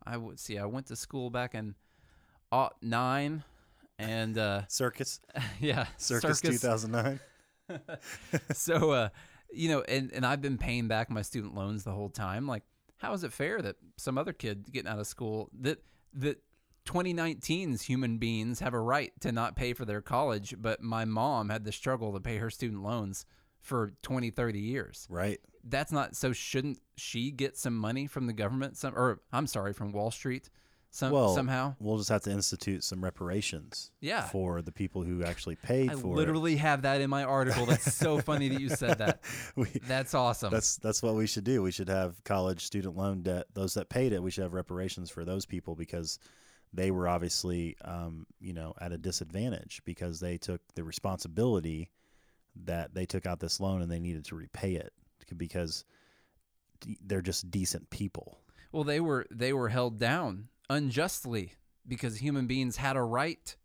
I 0.04 0.16
would 0.16 0.38
see 0.38 0.58
I 0.58 0.66
went 0.66 0.86
to 0.86 0.96
school 0.96 1.30
back 1.30 1.54
in 1.54 1.74
aught 2.50 2.76
nine, 2.82 3.44
and 3.98 4.36
uh, 4.36 4.62
Circus, 4.68 5.20
yeah, 5.60 5.86
Circus, 5.96 6.40
2009. 6.40 7.20
so 8.52 8.90
uh 8.90 9.08
you 9.52 9.68
know 9.68 9.80
and 9.82 10.10
and 10.12 10.26
i've 10.26 10.40
been 10.40 10.58
paying 10.58 10.88
back 10.88 11.08
my 11.08 11.22
student 11.22 11.54
loans 11.54 11.84
the 11.84 11.92
whole 11.92 12.08
time 12.08 12.46
like 12.46 12.64
how 12.98 13.12
is 13.12 13.22
it 13.22 13.32
fair 13.32 13.62
that 13.62 13.76
some 13.96 14.18
other 14.18 14.32
kid 14.32 14.64
getting 14.72 14.90
out 14.90 14.98
of 14.98 15.06
school 15.06 15.48
that 15.56 15.78
that 16.12 16.42
2019's 16.90 17.82
human 17.82 18.18
beings 18.18 18.60
have 18.60 18.74
a 18.74 18.80
right 18.80 19.12
to 19.20 19.30
not 19.32 19.54
pay 19.56 19.72
for 19.72 19.84
their 19.84 20.00
college 20.00 20.54
but 20.58 20.82
my 20.82 21.04
mom 21.04 21.48
had 21.48 21.64
the 21.64 21.72
struggle 21.72 22.12
to 22.12 22.20
pay 22.20 22.36
her 22.38 22.50
student 22.50 22.82
loans 22.82 23.24
for 23.60 23.92
20 24.02 24.30
30 24.30 24.58
years 24.58 25.06
Right. 25.10 25.38
that's 25.64 25.92
not 25.92 26.16
so 26.16 26.32
shouldn't 26.32 26.78
she 26.96 27.30
get 27.30 27.56
some 27.56 27.76
money 27.76 28.06
from 28.06 28.26
the 28.26 28.32
government 28.32 28.76
some 28.76 28.94
or 28.96 29.20
i'm 29.32 29.46
sorry 29.46 29.72
from 29.72 29.92
wall 29.92 30.10
street 30.10 30.50
some 30.92 31.12
Well, 31.12 31.32
somehow 31.36 31.76
we'll 31.78 31.98
just 31.98 32.08
have 32.08 32.22
to 32.22 32.32
institute 32.32 32.82
some 32.82 33.04
reparations 33.04 33.92
Yeah. 34.00 34.22
for 34.22 34.60
the 34.60 34.72
people 34.72 35.02
who 35.04 35.22
actually 35.22 35.54
paid 35.54 35.92
for 35.92 35.96
i 35.96 36.00
for 36.00 36.14
literally 36.16 36.56
have 36.56 36.82
that 36.82 37.00
in 37.00 37.08
my 37.08 37.22
article 37.22 37.64
that's 37.66 37.94
so 37.94 38.18
funny 38.30 38.48
that 38.48 38.60
you 38.60 38.68
said 38.68 38.98
that. 38.98 39.20
We, 39.54 39.66
that's 39.86 40.14
awesome 40.14 40.50
that's 40.50 40.78
that's 40.78 41.00
what 41.02 41.14
we 41.14 41.28
should 41.28 41.44
do. 41.44 41.62
We 41.62 41.70
should 41.70 41.88
have 41.88 42.24
college 42.24 42.64
student 42.64 42.96
loan 42.96 43.22
debt. 43.22 43.44
Those 43.54 43.74
that 43.74 43.88
paid 43.88 44.12
it, 44.12 44.20
we 44.22 44.30
should 44.32 44.42
have 44.42 44.52
reparations 44.54 45.10
for 45.10 45.24
those 45.24 45.46
people 45.46 45.76
because 45.76 46.18
they 46.72 46.90
were 46.90 47.08
obviously, 47.08 47.76
um, 47.84 48.26
you 48.40 48.52
know, 48.52 48.74
at 48.80 48.92
a 48.92 48.98
disadvantage 48.98 49.82
because 49.84 50.20
they 50.20 50.38
took 50.38 50.60
the 50.74 50.84
responsibility 50.84 51.90
that 52.64 52.94
they 52.94 53.06
took 53.06 53.26
out 53.26 53.40
this 53.40 53.60
loan 53.60 53.82
and 53.82 53.90
they 53.90 54.00
needed 54.00 54.24
to 54.26 54.34
repay 54.36 54.74
it 54.74 54.92
because 55.36 55.84
they're 57.04 57.22
just 57.22 57.50
decent 57.50 57.90
people. 57.90 58.38
Well, 58.72 58.84
they 58.84 59.00
were 59.00 59.26
they 59.30 59.52
were 59.52 59.68
held 59.68 59.98
down 59.98 60.48
unjustly 60.68 61.54
because 61.86 62.18
human 62.18 62.46
beings 62.46 62.76
had 62.76 62.96
a 62.96 63.02
right 63.02 63.56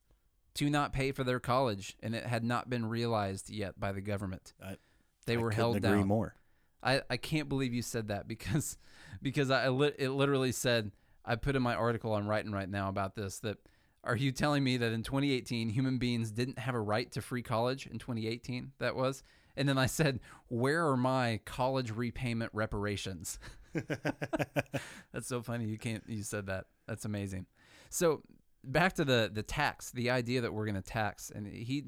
to 0.56 0.70
not 0.70 0.94
pay 0.94 1.12
for 1.12 1.24
their 1.24 1.40
college, 1.40 1.98
and 2.02 2.16
it 2.16 2.26
had 2.26 2.44
not 2.44 2.70
been 2.70 2.88
realized 2.88 3.50
yet 3.50 3.80
by 3.80 3.92
the 3.92 4.02
government. 4.02 4.54
I- 4.64 4.78
they 5.26 5.34
I 5.36 5.38
were 5.38 5.52
held 5.52 5.82
down. 5.82 6.08
more. 6.08 6.36
I, 6.84 7.02
I 7.10 7.18
can't 7.18 7.50
believe 7.50 7.74
you 7.74 7.82
said 7.82 8.10
that 8.10 8.28
because 8.28 8.78
because 9.22 9.50
I 9.50 9.66
it 9.66 10.10
literally 10.10 10.52
said 10.52 10.92
I 11.26 11.36
put 11.36 11.56
in 11.56 11.62
my 11.62 11.76
article 11.76 12.14
I'm 12.14 12.28
writing 12.28 12.52
right 12.52 12.70
now 12.70 12.90
about 12.90 13.16
this 13.16 13.40
that 13.40 13.58
are 14.04 14.16
you 14.16 14.32
telling 14.32 14.64
me 14.64 14.78
that 14.78 14.92
in 14.92 15.02
2018 15.02 15.70
human 15.70 15.98
beings 15.98 16.32
didn't 16.32 16.60
have 16.60 16.76
a 16.76 16.80
right 16.80 17.12
to 17.14 17.22
free 17.22 17.42
college 17.42 17.88
in 17.88 17.98
2018 17.98 18.74
that 18.80 18.96
was. 18.96 19.24
And 19.58 19.68
then 19.68 19.78
I 19.78 19.88
said 19.88 20.20
where 20.48 20.88
are 20.88 20.98
my 20.98 21.40
college 21.46 21.92
repayment 21.92 22.52
reparations? 22.54 23.40
That's 23.74 25.28
so 25.28 25.42
funny 25.42 25.66
you 25.66 25.78
can't 25.78 26.04
you 26.08 26.24
said 26.24 26.48
that. 26.48 26.66
That's 26.88 27.06
amazing. 27.06 27.48
So 27.90 28.22
back 28.64 28.94
to 28.94 29.06
the 29.06 29.30
the 29.34 29.44
tax 29.44 29.92
the 29.92 30.10
idea 30.10 30.42
that 30.42 30.54
we're 30.54 30.66
going 30.66 30.76
to 30.76 30.82
tax 30.82 31.32
and 31.34 31.48
he 31.48 31.86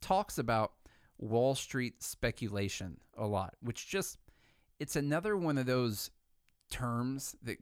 talks 0.00 0.38
about 0.38 0.72
Wall 1.18 1.54
Street 1.54 2.02
speculation 2.02 2.98
a 3.16 3.26
lot, 3.26 3.54
which 3.60 3.88
just 3.88 4.18
it's 4.78 4.96
another 4.96 5.36
one 5.36 5.58
of 5.58 5.66
those 5.66 6.10
terms 6.70 7.34
that 7.42 7.56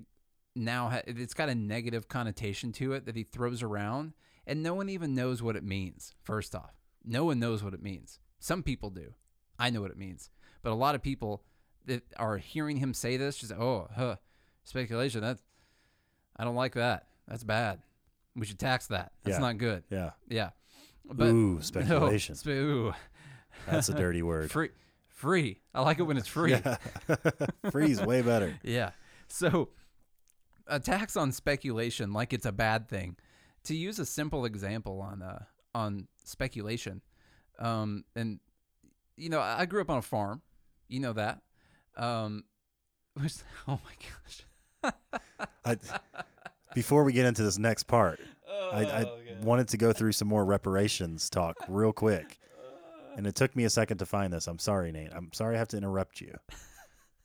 now 0.55 0.89
ha- 0.89 1.03
it's 1.07 1.35
got 1.35 1.49
a 1.49 1.55
negative 1.55 2.09
connotation 2.09 2.73
to 2.73 2.93
it 2.93 3.07
that 3.07 3.17
he 3.17 3.23
throws 3.25 3.63
around 3.63 4.13
and 4.47 4.63
no 4.63 4.75
one 4.75 4.89
even 4.89 5.15
knows 5.15 5.43
what 5.43 5.57
it 5.57 5.65
means. 5.65 6.15
First 6.23 6.55
off, 6.55 6.75
no 7.05 7.25
one 7.25 7.39
knows 7.41 7.63
what 7.65 7.75
it 7.75 7.83
means. 7.83 8.19
Some 8.39 8.63
people 8.63 8.91
do. 8.91 9.15
I 9.59 9.71
know 9.71 9.81
what 9.81 9.91
it 9.91 9.99
means. 9.99 10.31
But 10.63 10.73
a 10.73 10.75
lot 10.75 10.95
of 10.95 11.03
people 11.03 11.43
that 11.87 12.03
are 12.17 12.37
hearing 12.39 12.77
him 12.79 12.95
say 12.95 13.17
this 13.17 13.37
just 13.39 13.53
oh, 13.53 13.89
huh, 13.95 14.17
speculation 14.65 15.21
that 15.23 15.39
I 16.37 16.45
don't 16.45 16.55
like 16.57 16.75
that. 16.75 17.07
That's 17.29 17.45
bad. 17.45 17.81
We 18.37 18.47
should 18.47 18.59
tax 18.59 18.87
that. 18.89 19.13
That's 19.23 19.37
Yeah. 19.37 19.41
not 19.41 19.59
good. 19.59 19.85
Yeah. 19.91 20.11
Yeah. 20.29 20.51
Ooh, 21.21 21.55
no, 21.55 21.61
speculation. 21.61 22.35
spe- 22.35 22.49
ooh. 22.49 22.93
That's 23.67 23.89
a 23.89 23.95
dirty 23.95 24.23
word. 24.23 24.51
Free, 24.51 24.71
free. 25.09 25.61
I 25.75 25.83
like 25.83 25.99
it 26.01 26.03
when 26.03 26.17
it's 26.17 26.29
free. 26.29 26.51
Yeah. 26.53 26.77
Yeah. 27.09 27.17
Free's 27.71 28.01
way 28.03 28.21
better. 28.23 28.59
Yeah. 28.63 28.91
So, 29.29 29.69
a 30.67 30.81
tax 30.81 31.17
on 31.17 31.33
speculation, 31.33 32.13
like 32.13 32.33
it's 32.33 32.47
a 32.47 32.53
bad 32.53 32.89
thing, 32.89 33.17
to 33.65 33.75
use 33.75 33.99
a 33.99 34.07
simple 34.07 34.45
example 34.45 35.01
on 35.01 35.23
uh, 35.23 35.45
on 35.75 36.09
speculation, 36.25 37.03
um, 37.59 38.05
and 38.15 38.41
you 39.17 39.29
know, 39.29 39.41
I 39.41 39.67
grew 39.67 39.81
up 39.81 39.91
on 39.91 39.99
a 39.99 40.03
farm. 40.03 40.43
You 40.89 41.01
know 41.01 41.13
that. 41.13 41.41
Um, 41.97 42.45
which, 43.15 43.35
oh 43.69 43.79
my 43.85 44.93
gosh. 44.93 44.93
I, 45.65 45.77
before 46.75 47.05
we 47.05 47.13
get 47.13 47.27
into 47.27 47.43
this 47.43 47.59
next 47.59 47.85
part, 47.85 48.21
I, 48.73 48.85
I 48.85 49.05
Oh, 49.05 49.19
wanted 49.43 49.69
to 49.69 49.77
go 49.77 49.93
through 49.93 50.13
some 50.13 50.29
more 50.29 50.45
reparations 50.45 51.31
talk 51.31 51.57
real 51.69 51.93
quick. 51.93 52.39
And 53.17 53.27
it 53.27 53.35
took 53.35 53.55
me 53.55 53.65
a 53.65 53.71
second 53.71 53.99
to 53.99 54.07
find 54.07 54.33
this. 54.33 54.47
I'm 54.49 54.59
sorry, 54.59 54.91
Nate. 54.91 55.13
I'm 55.15 55.33
sorry 55.33 55.55
I 55.55 55.59
have 55.59 55.69
to 55.69 55.77
interrupt 55.77 56.21
you. 56.21 56.35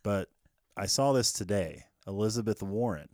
But 0.03 0.29
I 0.77 0.85
saw 0.85 1.13
this 1.13 1.31
today. 1.31 1.83
Elizabeth 2.07 2.61
Warren 2.61 3.09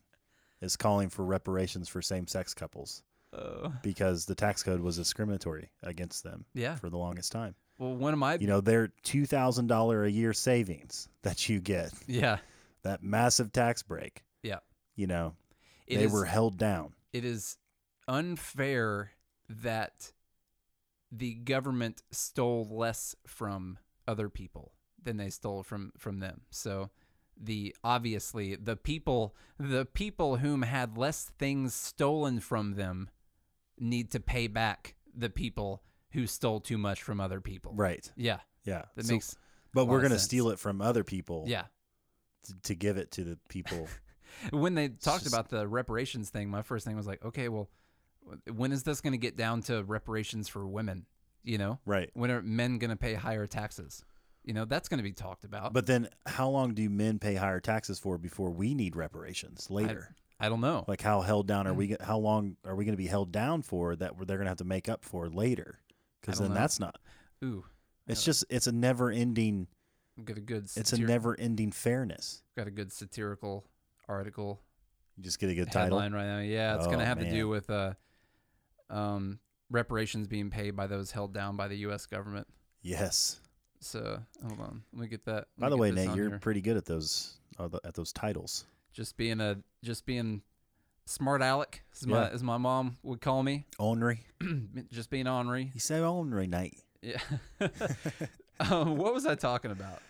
is 0.66 0.76
calling 0.76 1.09
for 1.09 1.24
reparations 1.24 1.88
for 1.88 2.01
same 2.01 2.28
sex 2.28 2.53
couples 2.53 3.03
Oh. 3.34 3.74
because 3.84 4.26
the 4.26 4.36
tax 4.36 4.63
code 4.63 4.80
was 4.82 4.95
discriminatory 4.97 5.70
against 5.84 6.24
them 6.24 6.45
yeah. 6.53 6.76
for 6.76 6.89
the 6.89 6.97
longest 6.97 7.32
time. 7.34 7.53
Well, 7.78 7.93
one 7.93 8.13
of 8.13 8.20
my 8.20 8.36
You 8.36 8.47
know, 8.47 8.61
their 8.61 8.93
$2,000 9.03 10.05
a 10.05 10.11
year 10.11 10.32
savings 10.34 11.09
that 11.24 11.49
you 11.49 11.59
get, 11.59 11.91
yeah 12.07 12.38
that 12.84 13.03
massive 13.03 13.51
tax 13.51 13.84
break, 13.84 14.24
yeah 14.43 14.59
you 14.95 15.07
know, 15.07 15.34
it 15.88 15.97
they 15.97 16.03
is- 16.05 16.11
were 16.11 16.26
held 16.26 16.57
down. 16.57 16.93
it 17.13 17.26
is 17.26 17.57
unfair 18.07 19.11
that 19.49 20.11
the 21.11 21.34
government 21.36 22.01
stole 22.11 22.68
less 22.70 23.16
from 23.28 23.78
other 24.07 24.30
people 24.30 24.72
than 25.01 25.18
they 25.18 25.30
stole 25.30 25.61
from 25.63 25.91
from 25.97 26.20
them. 26.20 26.41
So 26.51 26.89
the 27.42 27.76
obviously 27.84 28.56
the 28.56 28.76
people 28.76 29.36
the 29.60 29.86
people 29.86 30.38
whom 30.38 30.62
had 30.62 30.98
less 30.98 31.32
things 31.38 31.74
stolen 31.74 32.40
from 32.40 32.76
them 32.76 33.10
need 33.80 34.12
to 34.12 34.20
pay 34.20 34.48
back 34.48 34.96
the 35.14 35.30
people 35.30 35.82
who 36.12 36.28
stole 36.28 36.60
too 36.62 36.78
much 36.78 37.02
from 37.04 37.20
other 37.20 37.42
people. 37.42 37.74
Right. 37.76 38.10
Yeah, 38.16 38.40
Yeah. 38.64 38.84
that 38.96 39.06
So- 39.06 39.14
makes 39.14 39.36
but 39.74 39.86
we're 39.88 40.00
going 40.00 40.14
to 40.14 40.20
steal 40.20 40.50
it 40.52 40.60
from 40.60 40.82
other 40.82 41.04
people 41.04 41.44
yeah. 41.48 41.66
to, 42.44 42.54
to 42.64 42.76
give 42.76 42.96
it 42.96 43.12
to 43.12 43.24
the 43.26 43.38
people. 43.50 43.88
When 44.52 44.74
they 44.74 44.88
talked 44.90 45.24
just- 45.24 45.34
about 45.34 45.50
the 45.50 45.68
reparations 45.68 46.30
thing, 46.30 46.50
my 46.50 46.62
first 46.62 46.86
thing 46.86 46.96
was 46.98 47.06
like, 47.08 47.24
okay, 47.24 47.48
well, 47.50 47.70
when 48.52 48.72
is 48.72 48.84
this 48.84 49.00
going 49.02 49.12
to 49.14 49.18
get 49.18 49.38
down 49.38 49.62
to 49.64 49.84
reparations 49.84 50.48
for 50.50 50.66
women? 50.68 51.06
You 51.44 51.58
know, 51.58 51.80
right. 51.86 52.10
when 52.14 52.32
are 52.32 52.42
men 52.42 52.78
going 52.80 52.90
to 52.90 52.96
pay 52.96 53.14
higher 53.14 53.46
taxes? 53.48 54.04
You 54.46 54.54
know, 54.54 54.66
that's 54.66 54.88
going 54.89 55.00
to 55.00 55.04
be 55.04 55.12
talked 55.14 55.43
about. 55.43 55.74
But 55.74 55.88
then 55.88 56.08
how 56.28 56.50
long 56.50 56.74
do 56.76 56.88
men 56.89 57.18
pay 57.20 57.36
higher 57.36 57.60
taxes 57.60 57.98
for 58.00 58.18
before 58.18 58.52
we 58.52 58.74
need 58.76 58.96
reparations 58.96 59.70
later? 59.70 60.16
I 60.39 60.50
don't 60.50 60.62
know. 60.62 60.84
like 60.88 61.02
how 61.02 61.22
held 61.22 61.48
down 61.48 61.66
are 61.66 61.74
we 61.74 61.88
go- 61.88 61.96
how 62.02 62.18
long 62.20 62.58
are 62.66 62.76
we 62.76 62.84
going 62.86 62.93
to 62.93 62.98
be 63.02 63.08
held 63.08 63.32
down 63.32 63.62
for 63.62 63.96
that 63.96 64.14
they're 64.28 64.38
going 64.38 64.46
to 64.46 64.50
have 64.52 64.58
to 64.58 64.64
make 64.66 64.88
up 64.89 65.04
for 65.06 65.30
later? 65.30 65.80
Cuz 66.22 66.39
then 66.39 66.50
know. 66.50 66.56
that's 66.56 66.80
not. 66.80 66.98
Ooh, 67.43 67.66
It's 68.08 68.24
just 68.24 68.43
it's 68.50 68.68
a 68.68 68.72
never-ending 68.72 69.68
got 70.24 70.38
a 70.38 70.41
good. 70.41 70.66
it's 70.76 70.93
a 70.93 70.98
never-ending 71.00 71.72
fairness. 71.72 72.43
got 72.58 72.68
a 72.68 72.72
good 72.72 72.91
satirical 72.91 73.66
article 74.08 74.62
You 75.18 75.24
just 75.24 75.39
get 75.39 75.50
a 75.50 75.56
good 75.56 75.72
title. 75.72 76.00
headline 76.00 76.14
right 76.14 76.28
now. 76.28 76.39
Yeah, 76.39 76.76
it's 76.76 76.86
going 76.86 76.98
Oh, 76.98 77.00
to 77.00 77.06
have 77.06 77.20
to 77.20 77.30
do 77.32 77.48
with 77.48 77.70
uh, 77.70 77.93
um, 78.89 79.39
reparations 79.70 80.28
being 80.28 80.50
paid 80.50 80.76
by 80.76 80.88
those 80.88 81.12
held 81.12 81.34
down 81.34 81.56
by 81.56 81.68
the 81.68 81.78
U.S. 81.78 82.06
government. 82.06 82.48
Yes. 82.82 83.39
So 83.86 84.20
hold 84.42 84.60
on, 84.60 84.82
let 84.94 85.02
me 85.02 85.08
get 85.08 85.26
that. 85.26 85.46
By 85.60 85.70
the 85.70 85.78
way, 85.78 85.92
Nate, 85.92 86.16
you're 86.16 86.30
here. 86.30 86.40
pretty 86.40 86.62
good 86.62 86.76
at 86.76 86.86
those 86.86 87.38
uh, 87.60 87.70
at 87.84 87.94
those 87.94 88.12
titles. 88.12 88.66
just 88.94 89.16
being 89.16 89.40
a 89.40 89.58
just 89.84 90.08
being 90.08 90.42
smart 91.06 91.44
aleck 91.44 91.84
as 91.94 92.08
my 92.08 92.28
as 92.30 92.42
my 92.42 92.58
mom 92.58 92.98
would 93.04 93.22
call 93.22 93.44
me. 93.44 93.68
Ornery. 93.80 94.22
just 94.92 95.12
being 95.12 95.28
ornery. 95.28 95.70
You 95.74 95.80
say 95.80 96.00
ornery, 96.00 96.48
Nate. 96.48 96.80
Yeah. 97.04 97.20
um, 98.60 98.98
what 98.98 99.14
was 99.14 99.28
I 99.28 99.36
talking 99.36 99.70
about? 99.70 100.02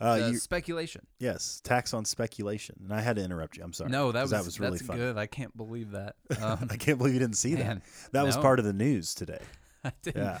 Uh, 0.00 0.04
Uh, 0.04 0.28
you, 0.30 0.38
speculation. 0.38 1.04
yes, 1.18 1.60
tax 1.64 1.92
on 1.92 2.04
speculation. 2.04 2.76
And 2.84 2.94
I 2.94 3.00
had 3.00 3.16
to 3.16 3.22
interrupt 3.22 3.56
you. 3.56 3.64
I'm 3.64 3.72
sorry. 3.72 3.90
No, 3.90 4.12
that 4.12 4.22
was, 4.22 4.30
that 4.30 4.44
was 4.44 4.60
really 4.60 4.78
fun. 4.78 4.96
good. 4.96 5.18
I 5.18 5.26
can't 5.26 5.54
believe 5.56 5.90
that. 5.90 6.14
Um, 6.40 6.68
I 6.70 6.76
can't 6.76 6.98
believe 6.98 7.14
you 7.14 7.20
didn't 7.20 7.36
see 7.36 7.54
man, 7.54 7.82
that. 8.04 8.12
That 8.12 8.24
was 8.24 8.36
part 8.36 8.58
of 8.60 8.64
the 8.64 8.72
news 8.72 9.12
today. 9.14 9.40
I 9.84 9.92
didn't. 10.02 10.22
Yeah. 10.22 10.38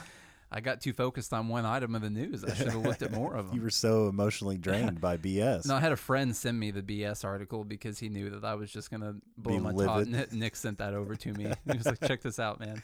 I 0.50 0.60
got 0.60 0.80
too 0.80 0.92
focused 0.92 1.32
on 1.32 1.48
one 1.48 1.66
item 1.66 1.94
of 1.94 2.02
the 2.02 2.10
news. 2.10 2.44
I 2.44 2.54
should 2.54 2.68
have 2.68 2.82
looked 2.82 3.02
at 3.02 3.12
more 3.12 3.34
of 3.34 3.46
them. 3.48 3.56
You 3.56 3.62
were 3.62 3.70
so 3.70 4.08
emotionally 4.08 4.56
drained 4.56 5.00
by 5.00 5.16
BS. 5.18 5.66
No, 5.66 5.76
I 5.76 5.80
had 5.80 5.92
a 5.92 5.96
friend 5.96 6.34
send 6.34 6.58
me 6.58 6.70
the 6.70 6.82
BS 6.82 7.24
article 7.24 7.64
because 7.64 7.98
he 7.98 8.08
knew 8.08 8.30
that 8.30 8.44
I 8.44 8.54
was 8.54 8.70
just 8.70 8.90
gonna 8.90 9.16
blow 9.36 9.56
Be 9.56 9.60
my 9.60 9.72
top. 9.84 10.06
Nick, 10.06 10.32
Nick 10.32 10.56
sent 10.56 10.78
that 10.78 10.94
over 10.94 11.16
to 11.16 11.32
me. 11.34 11.52
He 11.70 11.76
was 11.76 11.86
like, 11.86 12.00
"Check 12.00 12.22
this 12.22 12.38
out, 12.38 12.60
man." 12.60 12.82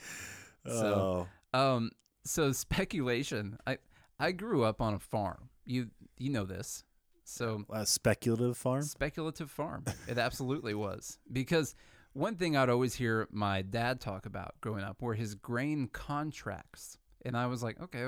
So, 0.67 1.27
oh, 1.55 1.59
um, 1.59 1.91
so 2.25 2.53
speculation. 2.53 3.59
I 3.67 3.79
I 4.19 4.33
grew 4.33 4.65
up 4.65 4.81
on 4.81 4.95
a 4.95 4.99
farm. 4.99 5.49
You 5.65 5.91
you 6.19 6.31
know 6.31 6.45
this. 6.45 6.85
So 7.25 7.65
a 7.71 7.87
speculative 7.87 8.57
farm. 8.57 8.83
speculative 8.83 9.51
farm. 9.51 9.85
It 10.07 10.19
absolutely 10.19 10.75
was 10.75 11.19
because 11.33 11.75
one 12.13 12.37
thing 12.37 12.57
I'd 12.57 12.69
always 12.69 12.95
hear 12.95 13.27
my 13.33 13.63
dad 13.63 14.01
talk 14.01 14.27
about 14.27 14.55
growing 14.61 14.85
up 14.85 15.01
were 15.03 15.15
his 15.15 15.35
grain 15.35 15.89
contracts, 15.89 16.99
and 17.25 17.37
I 17.37 17.47
was 17.47 17.63
like, 17.63 17.81
okay, 17.81 18.07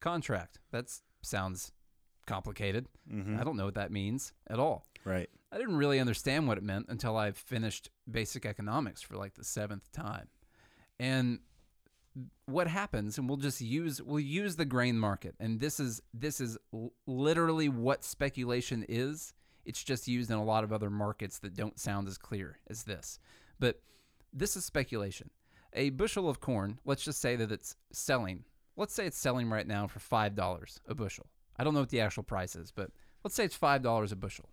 contract. 0.00 0.58
That 0.72 0.86
sounds 1.22 1.72
complicated. 2.26 2.86
Mm-hmm. 3.12 3.38
I 3.40 3.44
don't 3.44 3.56
know 3.56 3.64
what 3.64 3.74
that 3.74 3.92
means 3.92 4.32
at 4.48 4.58
all. 4.58 4.86
Right. 5.04 5.28
I 5.52 5.58
didn't 5.58 5.76
really 5.76 5.98
understand 5.98 6.46
what 6.46 6.58
it 6.58 6.64
meant 6.64 6.86
until 6.88 7.16
I 7.16 7.32
finished 7.32 7.90
basic 8.10 8.46
economics 8.46 9.02
for 9.02 9.16
like 9.16 9.34
the 9.34 9.44
seventh 9.44 9.90
time. 9.92 10.28
And 10.98 11.40
what 12.46 12.68
happens, 12.68 13.18
and 13.18 13.28
we'll 13.28 13.38
just 13.38 13.60
use 13.60 14.02
we'll 14.02 14.20
use 14.20 14.56
the 14.56 14.64
grain 14.64 14.98
market, 14.98 15.34
and 15.40 15.60
this 15.60 15.80
is 15.80 16.02
this 16.12 16.40
is 16.40 16.58
l- 16.74 16.92
literally 17.06 17.68
what 17.68 18.04
speculation 18.04 18.84
is. 18.88 19.32
It's 19.64 19.82
just 19.82 20.08
used 20.08 20.30
in 20.30 20.36
a 20.36 20.44
lot 20.44 20.64
of 20.64 20.72
other 20.72 20.90
markets 20.90 21.38
that 21.40 21.54
don't 21.54 21.78
sound 21.78 22.08
as 22.08 22.18
clear 22.18 22.58
as 22.68 22.84
this. 22.84 23.18
But 23.58 23.80
this 24.32 24.56
is 24.56 24.64
speculation. 24.64 25.30
A 25.74 25.90
bushel 25.90 26.28
of 26.28 26.40
corn, 26.40 26.78
let's 26.84 27.04
just 27.04 27.20
say 27.20 27.36
that 27.36 27.52
it's 27.52 27.76
selling. 27.92 28.44
Let's 28.76 28.94
say 28.94 29.06
it's 29.06 29.18
selling 29.18 29.48
right 29.48 29.66
now 29.66 29.86
for 29.86 30.00
five 30.00 30.34
dollars 30.34 30.80
a 30.86 30.94
bushel. 30.94 31.26
I 31.56 31.64
don't 31.64 31.74
know 31.74 31.80
what 31.80 31.90
the 31.90 32.00
actual 32.00 32.22
price 32.22 32.56
is, 32.56 32.70
but 32.70 32.90
let's 33.22 33.34
say 33.34 33.44
it's 33.44 33.56
five 33.56 33.82
dollars 33.82 34.12
a 34.12 34.16
bushel 34.16 34.48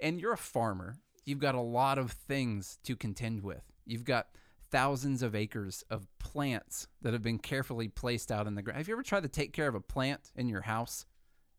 and 0.00 0.20
you're 0.20 0.32
a 0.32 0.38
farmer, 0.38 0.96
you've 1.24 1.38
got 1.38 1.54
a 1.54 1.60
lot 1.60 1.98
of 1.98 2.12
things 2.12 2.78
to 2.84 2.96
contend 2.96 3.42
with. 3.42 3.62
You've 3.86 4.04
got 4.04 4.28
thousands 4.70 5.22
of 5.22 5.34
acres 5.34 5.84
of 5.90 6.06
plants 6.18 6.88
that 7.02 7.12
have 7.12 7.22
been 7.22 7.38
carefully 7.38 7.88
placed 7.88 8.32
out 8.32 8.46
in 8.46 8.54
the 8.54 8.62
ground. 8.62 8.78
Have 8.78 8.88
you 8.88 8.94
ever 8.94 9.02
tried 9.02 9.22
to 9.22 9.28
take 9.28 9.52
care 9.52 9.68
of 9.68 9.74
a 9.74 9.80
plant 9.80 10.32
in 10.34 10.48
your 10.48 10.62
house 10.62 11.06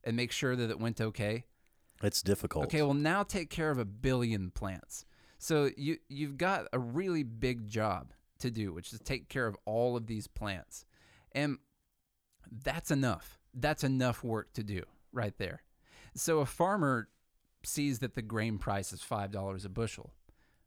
and 0.03 0.15
make 0.15 0.31
sure 0.31 0.55
that 0.55 0.69
it 0.69 0.79
went 0.79 0.99
okay? 0.99 1.45
It's 2.03 2.21
difficult. 2.21 2.65
Okay, 2.65 2.81
well 2.81 2.93
now 2.93 3.23
take 3.23 3.49
care 3.49 3.71
of 3.71 3.77
a 3.77 3.85
billion 3.85 4.51
plants. 4.51 5.05
So 5.37 5.69
you 5.77 5.97
you've 6.09 6.37
got 6.37 6.67
a 6.73 6.79
really 6.79 7.23
big 7.23 7.67
job 7.67 8.13
to 8.39 8.51
do, 8.51 8.73
which 8.73 8.93
is 8.93 8.99
take 8.99 9.29
care 9.29 9.47
of 9.47 9.57
all 9.65 9.95
of 9.95 10.07
these 10.07 10.27
plants. 10.27 10.85
And 11.31 11.57
that's 12.51 12.91
enough. 12.91 13.39
That's 13.53 13.83
enough 13.83 14.23
work 14.23 14.53
to 14.53 14.63
do 14.63 14.83
right 15.11 15.37
there. 15.37 15.63
So 16.15 16.39
a 16.39 16.45
farmer 16.45 17.09
sees 17.63 17.99
that 17.99 18.13
the 18.13 18.21
grain 18.21 18.57
price 18.57 18.93
is 18.93 19.01
five 19.01 19.31
dollars 19.31 19.65
a 19.65 19.69
bushel 19.69 20.13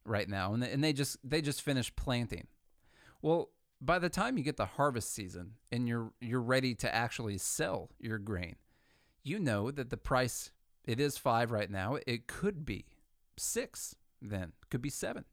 right 0.05 0.29
now, 0.29 0.53
and 0.53 0.62
they, 0.62 0.73
and 0.73 0.83
they 0.83 0.93
just 0.93 1.19
they 1.23 1.41
just 1.41 1.62
finished 1.62 1.97
planting. 1.97 2.47
Well, 3.23 3.51
by 3.81 3.99
the 3.99 4.09
time 4.09 4.37
you 4.37 4.45
get 4.45 4.57
the 4.57 4.66
harvest 4.66 5.12
season 5.14 5.53
and 5.71 5.89
you're 5.89 6.12
you're 6.21 6.43
ready 6.43 6.75
to 6.77 6.95
actually 6.95 7.39
sell 7.39 7.91
your 7.99 8.19
grain, 8.19 8.57
you 9.23 9.39
know 9.39 9.71
that 9.71 9.91
the 9.91 9.97
price 9.97 10.51
it 10.85 11.01
is 11.01 11.19
five 11.19 11.51
right 11.51 11.71
now. 11.71 11.99
It 12.07 12.27
could 12.27 12.64
be 12.64 12.87
six, 13.37 13.95
then 14.21 14.53
could 14.71 14.83
be 14.83 14.91
seven, 14.91 15.25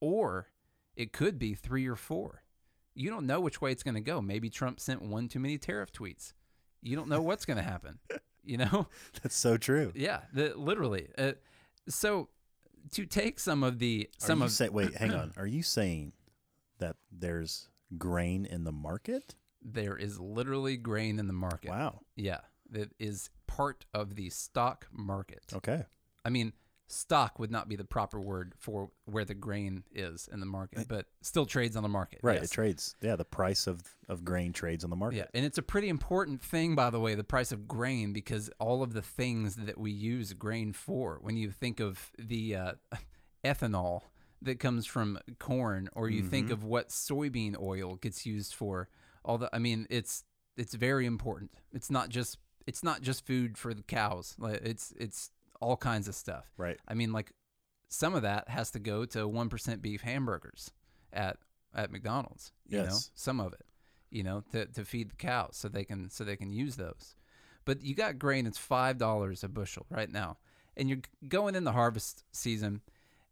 or 0.00 0.48
it 1.00 1.12
could 1.12 1.38
be 1.38 1.54
three 1.54 1.86
or 1.86 1.96
four. 1.96 2.42
You 2.94 3.10
don't 3.10 3.26
know 3.26 3.40
which 3.40 3.60
way 3.60 3.72
it's 3.72 3.82
going 3.82 3.94
to 3.94 4.00
go. 4.00 4.20
Maybe 4.20 4.50
Trump 4.50 4.80
sent 4.80 5.02
one 5.02 5.28
too 5.28 5.38
many 5.38 5.58
tariff 5.58 5.92
tweets. 5.92 6.32
You 6.82 6.96
don't 6.96 7.08
know 7.08 7.22
what's 7.22 7.44
going 7.44 7.58
to 7.58 7.62
happen. 7.62 7.98
You 8.42 8.56
know. 8.56 8.88
That's 9.22 9.36
so 9.36 9.58
true. 9.58 9.92
Yeah, 9.94 10.20
the, 10.32 10.54
literally. 10.56 11.08
Uh, 11.16 11.32
so 11.90 12.30
to 12.92 13.04
take 13.04 13.38
some 13.38 13.62
of 13.62 13.78
the 13.78 14.08
some 14.16 14.40
of 14.40 14.50
say, 14.50 14.70
wait, 14.70 14.96
hang 14.96 15.12
on. 15.12 15.32
Are 15.36 15.46
you 15.46 15.62
saying 15.62 16.14
that 16.78 16.96
there's 17.12 17.68
grain 17.98 18.46
in 18.46 18.64
the 18.64 18.72
market? 18.72 19.34
there 19.62 19.96
is 19.96 20.18
literally 20.18 20.76
grain 20.76 21.18
in 21.18 21.26
the 21.26 21.32
market. 21.32 21.70
Wow. 21.70 22.00
Yeah, 22.16 22.40
that 22.70 22.92
is 22.98 23.30
part 23.46 23.84
of 23.92 24.14
the 24.14 24.30
stock 24.30 24.86
market. 24.92 25.44
Okay. 25.54 25.84
I 26.24 26.30
mean, 26.30 26.52
stock 26.90 27.38
would 27.38 27.50
not 27.50 27.68
be 27.68 27.76
the 27.76 27.84
proper 27.84 28.20
word 28.20 28.52
for 28.58 28.90
where 29.04 29.24
the 29.24 29.34
grain 29.34 29.84
is 29.94 30.28
in 30.32 30.40
the 30.40 30.46
market, 30.46 30.88
but 30.88 31.06
still 31.22 31.46
trades 31.46 31.76
on 31.76 31.82
the 31.82 31.88
market. 31.88 32.20
Right. 32.22 32.36
yes. 32.40 32.44
It 32.50 32.50
trades. 32.52 32.96
Yeah. 33.00 33.16
The 33.16 33.24
price 33.24 33.66
of, 33.66 33.80
of 34.08 34.24
grain 34.24 34.52
trades 34.52 34.82
on 34.84 34.90
the 34.90 34.96
market. 34.96 35.16
Yeah, 35.18 35.24
and 35.34 35.44
it's 35.44 35.58
a 35.58 35.62
pretty 35.62 35.88
important 35.88 36.42
thing, 36.42 36.74
by 36.74 36.90
the 36.90 36.98
way, 37.00 37.14
the 37.14 37.24
price 37.24 37.52
of 37.52 37.68
grain, 37.68 38.12
because 38.12 38.50
all 38.58 38.82
of 38.82 38.92
the 38.92 39.02
things 39.02 39.56
that 39.56 39.78
we 39.78 39.90
use 39.92 40.32
grain 40.32 40.72
for, 40.72 41.18
when 41.22 41.36
you 41.36 41.50
think 41.50 41.78
of 41.80 42.10
the 42.18 42.56
uh, 42.56 42.72
ethanol 43.44 44.02
that 44.42 44.58
comes 44.58 44.86
from 44.86 45.18
corn, 45.38 45.88
or 45.94 46.08
you 46.08 46.22
think 46.22 46.48
Mhm. 46.48 46.52
of 46.52 46.64
what 46.64 46.88
soybean 46.88 47.60
oil 47.60 47.96
gets 47.96 48.24
used 48.24 48.54
for. 48.54 48.88
All 49.24 49.36
the, 49.38 49.50
I 49.54 49.58
mean, 49.58 49.86
it's 49.90 50.24
it's 50.56 50.74
very 50.74 51.06
important. 51.06 51.50
It's 51.72 51.90
not 51.90 52.08
just 52.08 52.38
it's 52.66 52.82
not 52.82 53.02
just 53.02 53.26
food 53.26 53.58
for 53.58 53.74
the 53.74 53.82
cows. 53.82 54.36
It's 54.42 54.92
it's 54.98 55.30
all 55.60 55.76
kinds 55.76 56.08
of 56.08 56.14
stuff. 56.14 56.50
Right. 56.56 56.78
I 56.88 56.94
mean, 56.94 57.12
like 57.12 57.32
some 57.88 58.14
of 58.14 58.22
that 58.22 58.48
has 58.48 58.70
to 58.72 58.78
go 58.78 59.04
to 59.06 59.28
one 59.28 59.48
percent 59.48 59.82
beef 59.82 60.00
hamburgers 60.02 60.70
at 61.12 61.36
at 61.74 61.90
McDonald's. 61.90 62.52
You 62.66 62.78
know, 62.84 62.98
some 63.14 63.40
of 63.40 63.52
it, 63.52 63.66
you 64.10 64.22
know, 64.22 64.44
to, 64.52 64.66
to 64.66 64.84
feed 64.84 65.10
the 65.10 65.16
cows 65.16 65.56
so 65.56 65.68
they 65.68 65.84
can 65.84 66.10
so 66.10 66.24
they 66.24 66.36
can 66.36 66.50
use 66.50 66.76
those. 66.76 67.14
But 67.64 67.82
you 67.82 67.94
got 67.94 68.18
grain; 68.18 68.46
it's 68.46 68.58
five 68.58 68.98
dollars 68.98 69.44
a 69.44 69.48
bushel 69.48 69.86
right 69.90 70.10
now, 70.10 70.38
and 70.76 70.88
you're 70.88 71.00
going 71.28 71.54
in 71.54 71.64
the 71.64 71.72
harvest 71.72 72.24
season, 72.32 72.80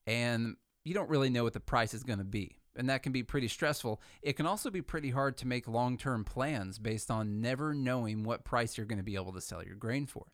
and 0.07 0.57
you 0.85 0.95
don't 0.95 1.09
really 1.09 1.31
know 1.31 1.45
what 1.45 1.55
the 1.55 1.61
price 1.61 1.95
is 1.95 2.03
going 2.03 2.19
to 2.19 2.25
be, 2.25 2.59
and 2.77 2.89
that 2.91 3.03
can 3.03 3.13
be 3.13 3.23
pretty 3.23 3.49
stressful. 3.49 4.01
It 4.23 4.35
can 4.35 4.47
also 4.47 4.71
be 4.71 4.83
pretty 4.83 5.11
hard 5.11 5.37
to 5.39 5.47
make 5.47 5.69
long-term 5.69 6.25
plans 6.25 6.79
based 6.79 7.11
on 7.11 7.41
never 7.41 7.75
knowing 7.75 8.23
what 8.25 8.45
price 8.45 8.77
you're 8.77 8.87
going 8.87 8.99
to 8.99 9.05
be 9.05 9.17
able 9.17 9.33
to 9.33 9.41
sell 9.41 9.65
your 9.65 9.77
grain 9.77 10.07
for. 10.07 10.27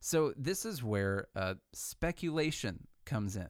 So 0.00 0.32
this 0.36 0.64
is 0.64 0.82
where 0.82 1.28
uh, 1.36 1.54
speculation 1.72 2.86
comes 3.04 3.36
in. 3.36 3.48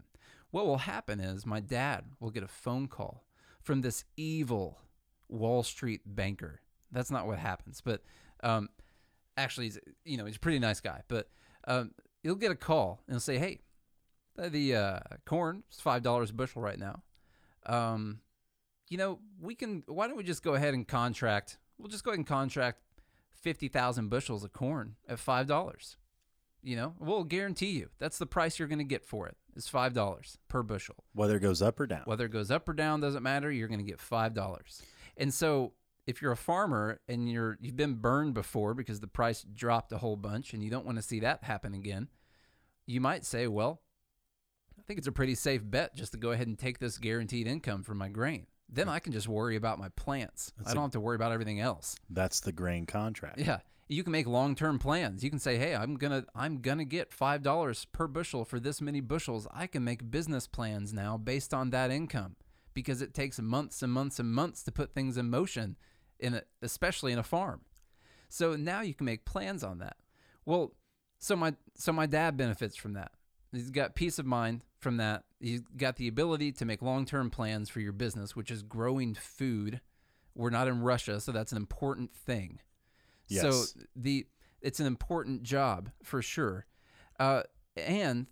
What 0.50 0.66
will 0.66 0.78
happen 0.78 1.20
is 1.20 1.46
my 1.46 1.60
dad 1.60 2.04
will 2.18 2.30
get 2.30 2.42
a 2.42 2.48
phone 2.48 2.88
call 2.88 3.24
from 3.62 3.82
this 3.82 4.04
evil 4.16 4.78
Wall 5.28 5.62
Street 5.62 6.00
banker. 6.04 6.60
That's 6.90 7.10
not 7.10 7.26
what 7.28 7.38
happens, 7.38 7.80
but 7.80 8.02
um, 8.42 8.68
actually, 9.36 9.66
he's 9.66 9.78
you 10.04 10.16
know 10.16 10.24
he's 10.24 10.36
a 10.36 10.40
pretty 10.40 10.58
nice 10.58 10.80
guy. 10.80 11.02
But 11.06 11.28
um, 11.68 11.92
he'll 12.24 12.34
get 12.34 12.50
a 12.50 12.56
call 12.56 13.00
and 13.06 13.14
he'll 13.14 13.20
say, 13.20 13.38
"Hey, 13.38 13.60
the- 14.34 14.50
the 14.50 14.74
uh, 14.74 14.98
corn 15.24 15.62
is 15.70 15.78
five 15.78 16.02
dollars 16.02 16.30
a 16.30 16.34
bushel 16.34 16.62
right 16.62 16.78
now. 16.80 17.02
Um, 17.66 18.20
you 18.88 18.98
know, 18.98 19.20
we 19.40 19.54
can. 19.54 19.84
Why 19.86 20.08
don't 20.08 20.16
we 20.16 20.24
just 20.24 20.42
go 20.42 20.54
ahead 20.54 20.74
and 20.74 20.88
contract? 20.88 21.58
We'll 21.78 21.88
just 21.88 22.02
go 22.02 22.10
ahead 22.10 22.18
and 22.18 22.26
contract 22.26 22.80
fifty 23.40 23.68
thousand 23.68 24.08
bushels 24.08 24.42
of 24.42 24.52
corn 24.52 24.96
at 25.08 25.20
five 25.20 25.46
dollars. 25.46 25.96
You 26.62 26.76
know, 26.76 26.94
we'll 26.98 27.24
guarantee 27.24 27.70
you 27.70 27.88
that's 27.98 28.18
the 28.18 28.26
price 28.26 28.58
you're 28.58 28.68
going 28.68 28.78
to 28.78 28.84
get 28.84 29.04
for 29.04 29.26
it. 29.26 29.36
it. 29.54 29.58
Is 29.58 29.68
five 29.68 29.94
dollars 29.94 30.38
per 30.48 30.62
bushel. 30.62 30.96
Whether 31.14 31.36
it 31.36 31.40
goes 31.40 31.62
up 31.62 31.80
or 31.80 31.86
down. 31.86 32.02
Whether 32.04 32.26
it 32.26 32.32
goes 32.32 32.50
up 32.50 32.68
or 32.68 32.72
down 32.74 33.00
doesn't 33.00 33.22
matter. 33.22 33.50
You're 33.50 33.68
going 33.68 33.80
to 33.80 33.90
get 33.90 34.00
five 34.00 34.34
dollars. 34.34 34.82
And 35.16 35.32
so, 35.32 35.72
if 36.06 36.20
you're 36.22 36.32
a 36.32 36.36
farmer 36.36 37.00
and 37.08 37.30
you're 37.30 37.56
you've 37.60 37.76
been 37.76 37.94
burned 37.94 38.34
before 38.34 38.74
because 38.74 39.00
the 39.00 39.06
price 39.06 39.42
dropped 39.42 39.92
a 39.92 39.98
whole 39.98 40.16
bunch, 40.16 40.52
and 40.52 40.62
you 40.62 40.70
don't 40.70 40.84
want 40.86 40.98
to 40.98 41.02
see 41.02 41.20
that 41.20 41.44
happen 41.44 41.72
again, 41.74 42.08
you 42.86 43.00
might 43.00 43.24
say, 43.24 43.46
"Well, 43.46 43.80
I 44.78 44.82
think 44.82 44.98
it's 44.98 45.08
a 45.08 45.12
pretty 45.12 45.34
safe 45.34 45.62
bet 45.64 45.94
just 45.94 46.12
to 46.12 46.18
go 46.18 46.32
ahead 46.32 46.46
and 46.46 46.58
take 46.58 46.78
this 46.78 46.98
guaranteed 46.98 47.46
income 47.46 47.82
from 47.82 47.98
my 47.98 48.08
grain. 48.08 48.46
Then 48.68 48.88
I 48.88 48.98
can 48.98 49.12
just 49.12 49.28
worry 49.28 49.56
about 49.56 49.78
my 49.78 49.88
plants. 49.90 50.52
That's 50.56 50.68
I 50.68 50.72
a- 50.72 50.74
don't 50.74 50.84
have 50.84 50.92
to 50.92 51.00
worry 51.00 51.16
about 51.16 51.32
everything 51.32 51.60
else." 51.60 51.96
That's 52.08 52.40
the 52.40 52.52
grain 52.52 52.86
contract. 52.86 53.38
Yeah. 53.40 53.60
You 53.90 54.04
can 54.04 54.12
make 54.12 54.28
long-term 54.28 54.78
plans. 54.78 55.24
You 55.24 55.30
can 55.30 55.40
say, 55.40 55.58
"Hey, 55.58 55.74
I'm 55.74 55.96
going 55.96 56.12
to 56.12 56.24
I'm 56.32 56.60
going 56.60 56.78
to 56.78 56.84
get 56.84 57.10
$5 57.10 57.86
per 57.90 58.06
bushel 58.06 58.44
for 58.44 58.60
this 58.60 58.80
many 58.80 59.00
bushels. 59.00 59.48
I 59.52 59.66
can 59.66 59.82
make 59.82 60.12
business 60.12 60.46
plans 60.46 60.92
now 60.92 61.16
based 61.16 61.52
on 61.52 61.70
that 61.70 61.90
income 61.90 62.36
because 62.72 63.02
it 63.02 63.14
takes 63.14 63.40
months 63.40 63.82
and 63.82 63.92
months 63.92 64.20
and 64.20 64.32
months 64.32 64.62
to 64.62 64.70
put 64.70 64.94
things 64.94 65.16
in 65.16 65.28
motion 65.28 65.76
in 66.20 66.34
a, 66.34 66.42
especially 66.62 67.10
in 67.10 67.18
a 67.18 67.24
farm. 67.24 67.62
So 68.28 68.54
now 68.54 68.80
you 68.80 68.94
can 68.94 69.06
make 69.06 69.24
plans 69.24 69.64
on 69.64 69.78
that. 69.78 69.96
Well, 70.44 70.72
so 71.18 71.34
my 71.34 71.54
so 71.74 71.92
my 71.92 72.06
dad 72.06 72.36
benefits 72.36 72.76
from 72.76 72.92
that. 72.92 73.10
He's 73.50 73.70
got 73.70 73.96
peace 73.96 74.20
of 74.20 74.26
mind 74.26 74.62
from 74.78 74.98
that. 74.98 75.24
He's 75.40 75.62
got 75.76 75.96
the 75.96 76.06
ability 76.06 76.52
to 76.52 76.64
make 76.64 76.80
long-term 76.80 77.30
plans 77.30 77.68
for 77.68 77.80
your 77.80 77.92
business, 77.92 78.36
which 78.36 78.52
is 78.52 78.62
growing 78.62 79.14
food. 79.16 79.80
We're 80.36 80.50
not 80.50 80.68
in 80.68 80.82
Russia, 80.82 81.20
so 81.20 81.32
that's 81.32 81.50
an 81.50 81.58
important 81.58 82.14
thing. 82.14 82.60
Yes. 83.30 83.42
So 83.42 83.80
the 83.96 84.26
it's 84.60 84.80
an 84.80 84.86
important 84.86 85.42
job 85.42 85.90
for 86.02 86.20
sure, 86.20 86.66
uh, 87.18 87.42
and 87.76 88.26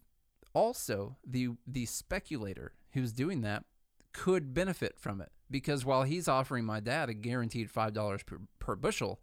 also 0.55 1.17
the 1.27 1.51
the 1.67 1.87
speculator 1.87 2.73
who's 2.93 3.13
doing 3.13 3.43
that 3.43 3.65
could 4.13 4.53
benefit 4.53 4.99
from 4.99 5.21
it 5.21 5.31
because 5.51 5.85
while 5.85 6.03
he's 6.03 6.29
offering 6.29 6.65
my 6.65 6.81
dad 6.81 7.09
a 7.09 7.15
guaranteed 7.15 7.71
five 7.71 7.93
dollars 7.93 8.23
per, 8.23 8.39
per 8.59 8.75
bushel, 8.77 9.21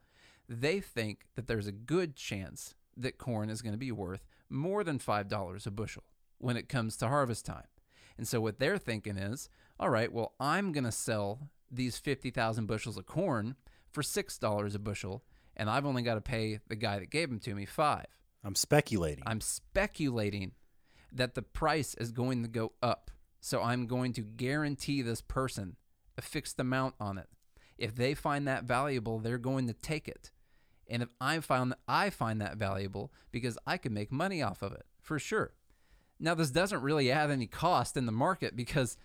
they 0.48 0.80
think 0.80 1.26
that 1.36 1.48
there's 1.48 1.68
a 1.68 1.72
good 1.72 2.16
chance 2.16 2.76
that 2.98 3.18
corn 3.18 3.50
is 3.50 3.62
going 3.62 3.74
to 3.74 3.78
be 3.78 3.92
worth 3.92 4.26
more 4.50 4.84
than 4.84 5.00
five 5.00 5.28
dollars 5.28 5.68
a 5.68 5.72
bushel 5.72 6.04
when 6.38 6.58
it 6.58 6.70
comes 6.70 6.98
to 6.98 7.08
harvest 7.08 7.46
time. 7.46 7.68
And 8.18 8.28
so 8.28 8.40
what 8.40 8.60
they're 8.60 8.78
thinking 8.78 9.18
is, 9.18 9.50
all 9.80 9.90
right, 9.90 10.12
well, 10.12 10.34
I'm 10.40 10.72
going 10.72 10.86
to 10.86 10.92
sell 10.92 11.50
these 11.70 11.98
50,000 11.98 12.66
bushels 12.66 12.98
of 12.98 13.06
corn 13.06 13.56
for 13.92 14.02
$6 14.02 14.76
a 14.76 14.80
bushel, 14.80 15.24
and 15.56 15.70
I've 15.70 15.86
only 15.86 16.02
got 16.02 16.16
to 16.16 16.22
pay 16.22 16.60
the 16.68 16.76
guy 16.76 17.00
that 17.00 17.10
gave 17.10 17.30
them 17.30 17.40
to 17.40 17.56
me 17.56 17.66
5. 17.66 18.06
I'm 18.44 18.56
speculating. 18.56 19.24
I'm 19.26 19.42
speculating 19.42 20.52
that 21.12 21.34
the 21.34 21.42
price 21.42 21.96
is 21.96 22.12
going 22.12 22.44
to 22.44 22.50
go 22.50 22.74
up. 22.84 23.10
So 23.42 23.62
I'm 23.62 23.88
going 23.88 24.14
to 24.14 24.22
guarantee 24.22 25.02
this 25.02 25.22
person 25.22 25.76
a 26.18 26.22
fixed 26.22 26.60
amount 26.60 26.96
on 27.00 27.18
it. 27.18 27.28
If 27.78 27.96
they 27.96 28.14
find 28.14 28.48
that 28.48 28.64
valuable, 28.64 29.20
they're 29.20 29.38
going 29.38 29.68
to 29.68 29.74
take 29.74 30.08
it. 30.08 30.32
And 30.88 31.02
if 31.04 31.10
I 31.20 31.40
found 31.40 31.74
I 31.88 32.10
find 32.10 32.42
that 32.42 32.58
valuable 32.58 33.12
because 33.32 33.58
I 33.66 33.78
can 33.78 33.94
make 33.94 34.12
money 34.12 34.42
off 34.42 34.62
of 34.62 34.74
it, 34.74 34.86
for 35.02 35.20
sure. 35.20 35.54
Now 36.20 36.36
this 36.36 36.52
doesn't 36.52 36.82
really 36.82 37.12
add 37.12 37.32
any 37.32 37.48
cost 37.48 37.98
in 37.98 38.06
the 38.06 38.12
market 38.12 38.56
because 38.56 38.98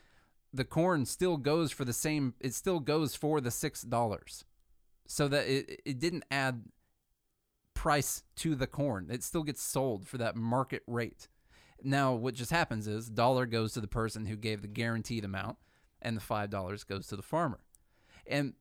the 0.53 0.64
corn 0.64 1.07
still 1.07 1.36
goes 1.36 1.70
for 1.70 1.84
the 1.84 1.92
same 1.92 2.34
it 2.40 2.55
still 2.55 2.80
goes 2.80 3.14
for 3.14 3.40
the 3.40 3.51
six 3.51 3.82
dollars. 3.82 4.44
So 5.11 5.26
that 5.26 5.48
it, 5.48 5.80
it 5.84 5.98
didn't 5.98 6.24
add 6.30 6.62
price 7.74 8.22
to 8.36 8.54
the 8.54 8.68
corn. 8.68 9.08
It 9.11 9.24
still 9.24 9.42
gets 9.42 9.61
sold 9.61 10.06
for 10.06 10.18
that 10.18 10.36
market 10.36 10.84
rate. 10.86 11.26
Now, 11.82 12.12
what 12.14 12.34
just 12.34 12.52
happens 12.52 12.86
is 12.86 13.08
dollar 13.08 13.44
goes 13.44 13.72
to 13.72 13.80
the 13.80 13.88
person 13.88 14.26
who 14.26 14.36
gave 14.36 14.62
the 14.62 14.68
guaranteed 14.68 15.24
amount, 15.24 15.56
and 16.00 16.16
the 16.16 16.20
five 16.20 16.48
dollars 16.48 16.84
goes 16.84 17.08
to 17.08 17.16
the 17.16 17.22
farmer. 17.22 17.58
And 18.24 18.54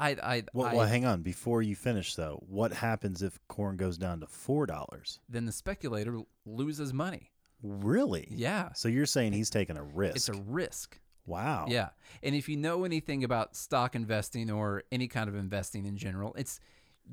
I, 0.00 0.10
I, 0.22 0.42
well, 0.54 0.68
I 0.68 0.74
well, 0.74 0.86
hang 0.86 1.04
on. 1.04 1.20
Before 1.20 1.60
you 1.60 1.76
finish, 1.76 2.14
though, 2.14 2.42
what 2.48 2.72
happens 2.72 3.22
if 3.22 3.38
corn 3.48 3.76
goes 3.76 3.98
down 3.98 4.20
to 4.20 4.26
four 4.26 4.64
dollars? 4.64 5.18
then 5.28 5.44
the 5.44 5.52
speculator 5.52 6.20
loses 6.46 6.94
money. 6.94 7.30
Really? 7.62 8.28
Yeah, 8.30 8.72
So 8.72 8.88
you're 8.88 9.04
saying 9.04 9.32
he's 9.34 9.50
taking 9.50 9.76
a 9.76 9.82
risk? 9.82 10.16
it's 10.16 10.28
a 10.30 10.40
risk. 10.46 10.98
Wow. 11.28 11.66
Yeah. 11.68 11.90
And 12.22 12.34
if 12.34 12.48
you 12.48 12.56
know 12.56 12.84
anything 12.84 13.22
about 13.22 13.54
stock 13.54 13.94
investing 13.94 14.50
or 14.50 14.82
any 14.90 15.06
kind 15.06 15.28
of 15.28 15.36
investing 15.36 15.86
in 15.86 15.96
general, 15.96 16.34
it's 16.36 16.58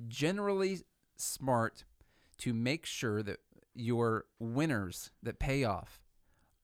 generally 0.08 0.80
smart 1.18 1.84
to 2.40 2.54
make 2.54 2.86
sure 2.86 3.22
that 3.22 3.40
your 3.76 4.26
winners 4.40 5.12
that 5.22 5.40
pay 5.40 5.64
off 5.64 6.02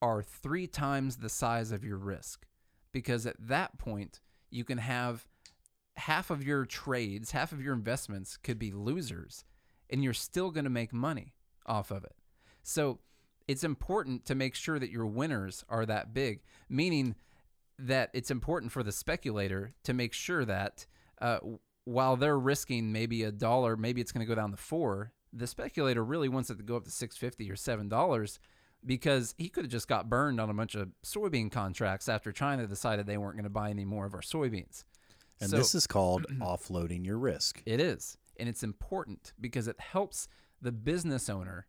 are 0.02 0.24
three 0.24 0.66
times 0.66 1.18
the 1.18 1.30
size 1.30 1.72
of 1.72 1.84
your 1.84 1.98
risk. 1.98 2.46
Because 2.92 3.26
at 3.26 3.36
that 3.40 3.78
point, 3.78 4.20
you 4.50 4.64
can 4.64 4.80
have 4.80 5.28
half 5.96 6.30
of 6.30 6.44
your 6.44 6.66
trades, 6.66 7.32
half 7.32 7.52
of 7.52 7.62
your 7.62 7.74
investments 7.74 8.38
could 8.38 8.58
be 8.58 8.72
losers, 8.72 9.44
and 9.90 10.04
you're 10.04 10.14
still 10.14 10.52
going 10.52 10.64
to 10.64 10.70
make 10.70 10.94
money 10.94 11.34
off 11.66 11.92
of 11.92 12.04
it. 12.04 12.16
So 12.64 13.00
it's 13.48 13.64
important 13.64 14.26
to 14.26 14.36
make 14.36 14.56
sure 14.56 14.80
that 14.80 14.92
your 14.92 15.06
winners 15.06 15.64
are 15.70 15.86
that 15.86 16.14
big, 16.14 16.42
meaning 16.70 17.16
that 17.88 18.10
it's 18.14 18.32
important 18.32 18.72
for 18.72 18.84
the 18.84 18.92
speculator 18.92 19.74
to 19.84 19.94
make 19.94 20.14
sure 20.14 20.46
that 20.46 20.86
uh, 21.22 21.40
while 21.86 22.16
they're 22.16 22.40
risking 22.40 22.92
maybe 22.92 23.24
a 23.24 23.32
dollar, 23.32 23.76
maybe 23.78 24.02
it's 24.02 24.12
going 24.12 24.26
to 24.26 24.30
go 24.30 24.36
down 24.36 24.52
to 24.52 24.58
four. 24.58 25.12
The 25.34 25.48
speculator 25.48 26.04
really 26.04 26.30
wants 26.30 26.50
it 26.50 26.58
to 26.58 26.64
go 26.64 26.76
up 26.76 26.84
to 26.86 26.92
six 26.92 27.18
fifty 27.18 27.50
or 27.50 27.56
seven 27.56 27.88
dollars 27.90 28.40
because 28.86 29.36
he 29.38 29.48
could 29.50 29.64
have 29.64 29.72
just 29.72 29.88
got 29.88 30.10
burned 30.10 30.42
on 30.42 30.50
a 30.50 30.54
bunch 30.54 30.76
of 30.76 30.90
soybean 31.06 31.52
contracts 31.52 32.10
after 32.10 32.32
China 32.32 32.66
decided 32.68 33.06
they 33.06 33.18
weren't 33.18 33.36
going 33.36 33.44
to 33.44 33.50
buy 33.50 33.70
any 33.70 33.86
more 33.86 34.06
of 34.06 34.14
our 34.14 34.22
soybeans. 34.22 34.84
And 35.40 35.50
So- 35.50 35.58
this 35.58 35.76
is 35.76 35.88
called 35.88 36.26
offloading 36.42 37.06
your 37.06 37.18
risk. 37.18 37.62
It 37.66 37.80
is. 37.80 38.18
And 38.40 38.50
it's 38.50 38.64
important 38.64 39.34
because 39.40 39.68
it 39.68 39.80
helps 39.80 40.28
the 40.62 40.72
business 40.72 41.30
owner. 41.30 41.68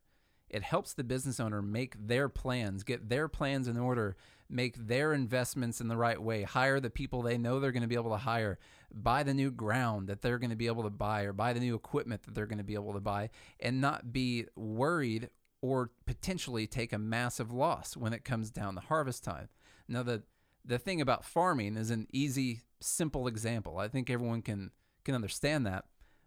It 0.53 0.63
helps 0.63 0.93
the 0.93 1.03
business 1.03 1.41
owner 1.41 1.63
make 1.63 1.97
their 2.07 2.29
plans, 2.29 2.85
get 2.85 3.09
their 3.09 3.27
plans 3.27 3.67
in 3.67 3.79
order, 3.79 4.17
make 4.51 4.77
their 4.77 5.15
investments 5.15 5.81
in 5.81 5.89
the 5.89 5.97
right 5.97 6.23
way, 6.23 6.43
hire 6.43 6.79
the 6.79 6.91
people 6.91 7.23
they 7.23 7.39
know 7.39 7.59
they're 7.59 7.73
going 7.73 7.83
to 7.83 7.89
be 7.89 7.95
able 7.95 8.11
to 8.11 8.19
hire, 8.19 8.59
buy 8.93 9.23
the 9.23 9.33
new 9.33 9.51
ground 9.51 10.09
that 10.09 10.21
they're 10.21 10.39
going 10.39 10.51
to 10.51 10.57
be 10.57 10.67
able 10.67 10.83
to 10.83 10.91
buy, 10.91 11.23
or 11.23 11.33
buy 11.33 11.55
the 11.55 11.61
new 11.61 11.75
equipment 11.75 12.23
that 12.25 12.35
they're 12.35 12.47
going 12.47 12.59
to 12.59 12.65
be 12.65 12.75
able 12.75 12.93
to 12.93 13.01
buy, 13.01 13.31
and 13.61 13.81
not 13.81 14.13
be 14.13 14.45
worried 14.55 15.31
or 15.63 15.91
potentially 16.05 16.67
take 16.67 16.93
a 16.93 16.99
massive 16.99 17.51
loss 17.51 17.97
when 17.97 18.13
it 18.13 18.25
comes 18.25 18.51
down 18.51 18.75
to 18.75 18.81
harvest 18.83 19.25
time. 19.25 19.49
Now, 19.89 20.03
the 20.03 20.23
the 20.65 20.79
thing 20.79 21.01
about 21.01 21.25
farming 21.25 21.77
is 21.77 21.91
an 21.91 22.07
easy, 22.13 22.61
simple 22.81 23.27
example. 23.27 23.79
I 23.79 23.89
think 23.89 24.11
everyone 24.11 24.43
can 24.43 24.71
can 25.05 25.15
understand 25.15 25.67
that, 25.67 25.87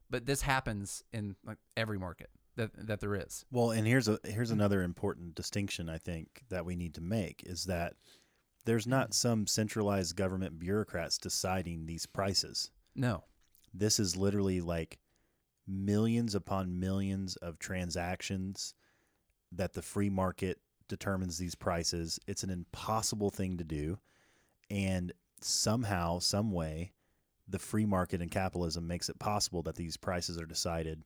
but 0.09 0.25
this 0.25 0.41
happens 0.41 1.03
in 1.13 1.35
like 1.45 1.57
every 1.77 1.99
market 1.99 2.31
that 2.55 2.87
that 2.87 2.99
there 2.99 3.15
is. 3.15 3.45
Well, 3.51 3.71
and 3.71 3.87
here's 3.87 4.07
a 4.07 4.19
here's 4.23 4.51
another 4.51 4.83
important 4.83 5.35
distinction 5.35 5.89
I 5.89 5.97
think 5.97 6.43
that 6.49 6.65
we 6.65 6.75
need 6.75 6.95
to 6.95 7.01
make 7.01 7.43
is 7.45 7.65
that 7.65 7.93
there's 8.65 8.87
not 8.87 9.13
some 9.13 9.45
centralized 9.47 10.15
government 10.15 10.59
bureaucrats 10.59 11.17
deciding 11.17 11.85
these 11.85 12.05
prices. 12.05 12.71
No. 12.95 13.23
This 13.73 13.99
is 13.99 14.15
literally 14.15 14.61
like 14.61 14.99
millions 15.67 16.35
upon 16.35 16.79
millions 16.79 17.35
of 17.37 17.59
transactions 17.59 18.73
that 19.51 19.73
the 19.73 19.81
free 19.81 20.09
market 20.09 20.59
determines 20.87 21.37
these 21.37 21.55
prices. 21.55 22.19
It's 22.27 22.43
an 22.43 22.49
impossible 22.49 23.29
thing 23.29 23.57
to 23.57 23.63
do. 23.63 23.99
And 24.69 25.11
somehow, 25.41 26.19
some 26.19 26.51
way, 26.51 26.93
the 27.47 27.59
free 27.59 27.85
market 27.85 28.21
and 28.21 28.31
capitalism 28.31 28.87
makes 28.87 29.09
it 29.09 29.19
possible 29.19 29.61
that 29.63 29.75
these 29.75 29.97
prices 29.97 30.39
are 30.39 30.45
decided 30.45 31.03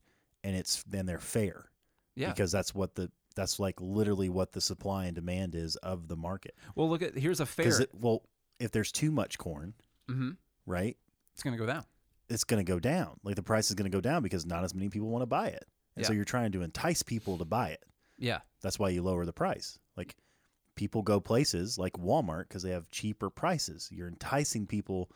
and 0.49 0.57
it's 0.57 0.83
then 0.83 1.05
they're 1.05 1.19
fair. 1.19 1.69
Yeah. 2.15 2.29
Because 2.29 2.51
that's 2.51 2.73
what 2.73 2.95
the 2.95 3.11
that's 3.35 3.59
like 3.59 3.79
literally 3.79 4.27
what 4.27 4.51
the 4.51 4.59
supply 4.61 5.05
and 5.05 5.13
demand 5.15 5.53
is 5.53 5.75
of 5.77 6.07
the 6.07 6.17
market. 6.17 6.55
well, 6.75 6.89
look 6.89 7.03
at 7.03 7.15
here's 7.15 7.39
a 7.39 7.45
fair. 7.45 7.81
It 7.81 7.91
well, 7.93 8.23
if 8.59 8.71
there's 8.71 8.91
too 8.91 9.11
much 9.11 9.37
corn, 9.37 9.73
hmm 10.09 10.31
right, 10.65 10.97
It's 11.33 11.43
going 11.43 11.55
to 11.55 11.59
go 11.63 11.65
down. 11.71 11.85
it's 12.29 12.43
going 12.43 12.63
to 12.65 12.69
go 12.69 12.79
down. 12.79 13.19
Like 13.23 13.35
the 13.35 13.43
price 13.43 13.69
is 13.69 13.75
going 13.75 13.89
to 13.89 13.95
go 13.95 14.01
down 14.01 14.23
because 14.23 14.45
not 14.45 14.63
as 14.63 14.73
many 14.73 14.89
people 14.89 15.07
want 15.09 15.21
to 15.21 15.27
buy 15.27 15.47
it, 15.49 15.65
and 15.95 16.05
so 16.05 16.11
you're 16.13 16.25
trying 16.25 16.51
to 16.53 16.63
entice 16.63 17.03
people 17.03 17.37
to 17.37 17.45
buy 17.45 17.69
it. 17.69 17.83
Yeah. 18.17 18.39
That's 18.61 18.77
why 18.79 18.89
you 18.89 19.01
lower 19.03 19.25
the 19.25 19.31
price. 19.33 19.77
Like 19.95 20.15
people 20.75 21.01
go 21.03 21.19
places 21.21 21.77
like 21.77 21.93
Walmart 21.93 22.49
because 22.49 22.63
they 22.63 22.71
have 22.71 22.89
cheaper 22.89 23.29
prices. 23.29 23.87
You're 23.91 24.07
enticing 24.09 24.65
people. 24.65 25.11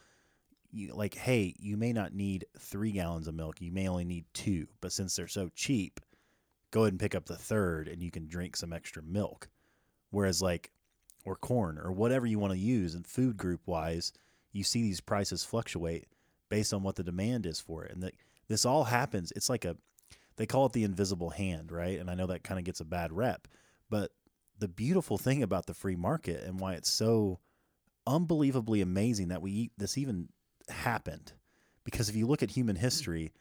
You, 0.74 0.94
like, 0.94 1.14
hey, 1.14 1.54
you 1.60 1.78
may 1.78 1.94
not 1.94 2.14
need 2.14 2.46
three 2.58 2.92
gallons 2.92 3.28
of 3.28 3.36
milk. 3.36 3.62
You 3.62 3.72
may 3.72 3.88
only 3.88 4.06
need 4.06 4.26
two, 4.34 4.68
but 4.82 4.92
since 4.92 5.16
they're 5.16 5.28
so 5.28 5.50
cheap, 5.54 6.00
go 6.72 6.82
ahead 6.82 6.94
and 6.94 7.00
pick 7.00 7.14
up 7.14 7.26
the 7.26 7.36
third, 7.36 7.88
and 7.88 8.02
you 8.02 8.10
can 8.10 8.28
drink 8.28 8.56
some 8.56 8.74
extra 8.74 9.04
milk. 9.04 9.50
Whereas, 10.10 10.42
like, 10.42 10.72
or 11.26 11.36
corn 11.36 11.78
or 11.78 11.92
whatever 11.92 12.26
you 12.26 12.40
want 12.40 12.54
to 12.54 12.60
use, 12.60 12.96
and 12.96 13.06
food 13.06 13.38
group 13.38 13.62
wise, 13.66 14.12
you 14.52 14.64
see 14.64 14.82
these 14.82 15.00
prices 15.00 15.44
fluctuate 15.44 16.08
based 16.50 16.74
on 16.74 16.84
what 16.84 16.96
the 16.96 17.04
demand 17.04 17.46
is 17.46 17.60
for 17.60 17.84
it, 17.86 17.92
and 17.92 18.04
that 18.04 18.14
this 18.48 18.66
all 18.66 18.86
happens. 18.86 19.32
It's 19.36 19.50
like 19.50 19.66
a 19.66 19.78
they 20.38 20.46
call 20.46 20.66
it 20.66 20.74
the 20.74 20.84
invisible 20.84 21.30
hand, 21.30 21.72
right? 21.72 22.00
And 22.00 22.10
I 22.10 22.16
know 22.16 22.28
that 22.28 22.44
kind 22.44 22.60
of 22.60 22.66
gets 22.66 22.80
a 22.80 22.86
bad 22.86 23.14
rep, 23.14 23.48
but 23.90 24.12
the 24.58 24.68
beautiful 24.68 25.18
thing 25.18 25.44
about 25.44 25.68
the 25.68 25.74
free 25.74 25.96
market 25.96 26.44
and 26.44 26.60
why 26.60 26.74
it's 26.74 26.90
so 26.90 27.40
unbelievably 28.08 28.82
amazing 28.82 29.30
that 29.30 29.42
we 29.42 29.52
eat 29.52 29.72
this 29.78 29.98
even 29.98 30.30
happened. 30.70 31.34
Because 31.84 32.10
if 32.10 32.16
you 32.16 32.28
look 32.28 32.44
at 32.44 32.52
human 32.52 32.76
history, 32.76 33.34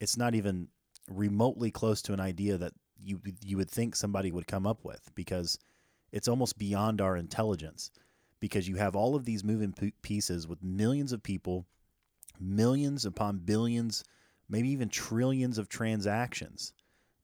it's 0.00 0.16
not 0.16 0.34
even 0.34 0.68
remotely 1.08 1.70
close 1.70 2.02
to 2.02 2.12
an 2.12 2.20
idea 2.20 2.56
that 2.56 2.72
you 3.02 3.20
you 3.42 3.56
would 3.56 3.70
think 3.70 3.96
somebody 3.96 4.30
would 4.30 4.46
come 4.46 4.66
up 4.66 4.84
with 4.84 5.10
because 5.14 5.58
it's 6.12 6.28
almost 6.28 6.58
beyond 6.58 7.00
our 7.00 7.16
intelligence. 7.16 7.90
Because 8.40 8.66
you 8.66 8.76
have 8.76 8.96
all 8.96 9.14
of 9.14 9.26
these 9.26 9.44
moving 9.44 9.74
pieces 10.00 10.48
with 10.48 10.62
millions 10.62 11.12
of 11.12 11.22
people, 11.22 11.66
millions 12.38 13.04
upon 13.04 13.38
billions, 13.38 14.02
maybe 14.48 14.70
even 14.70 14.88
trillions 14.88 15.58
of 15.58 15.68
transactions 15.68 16.72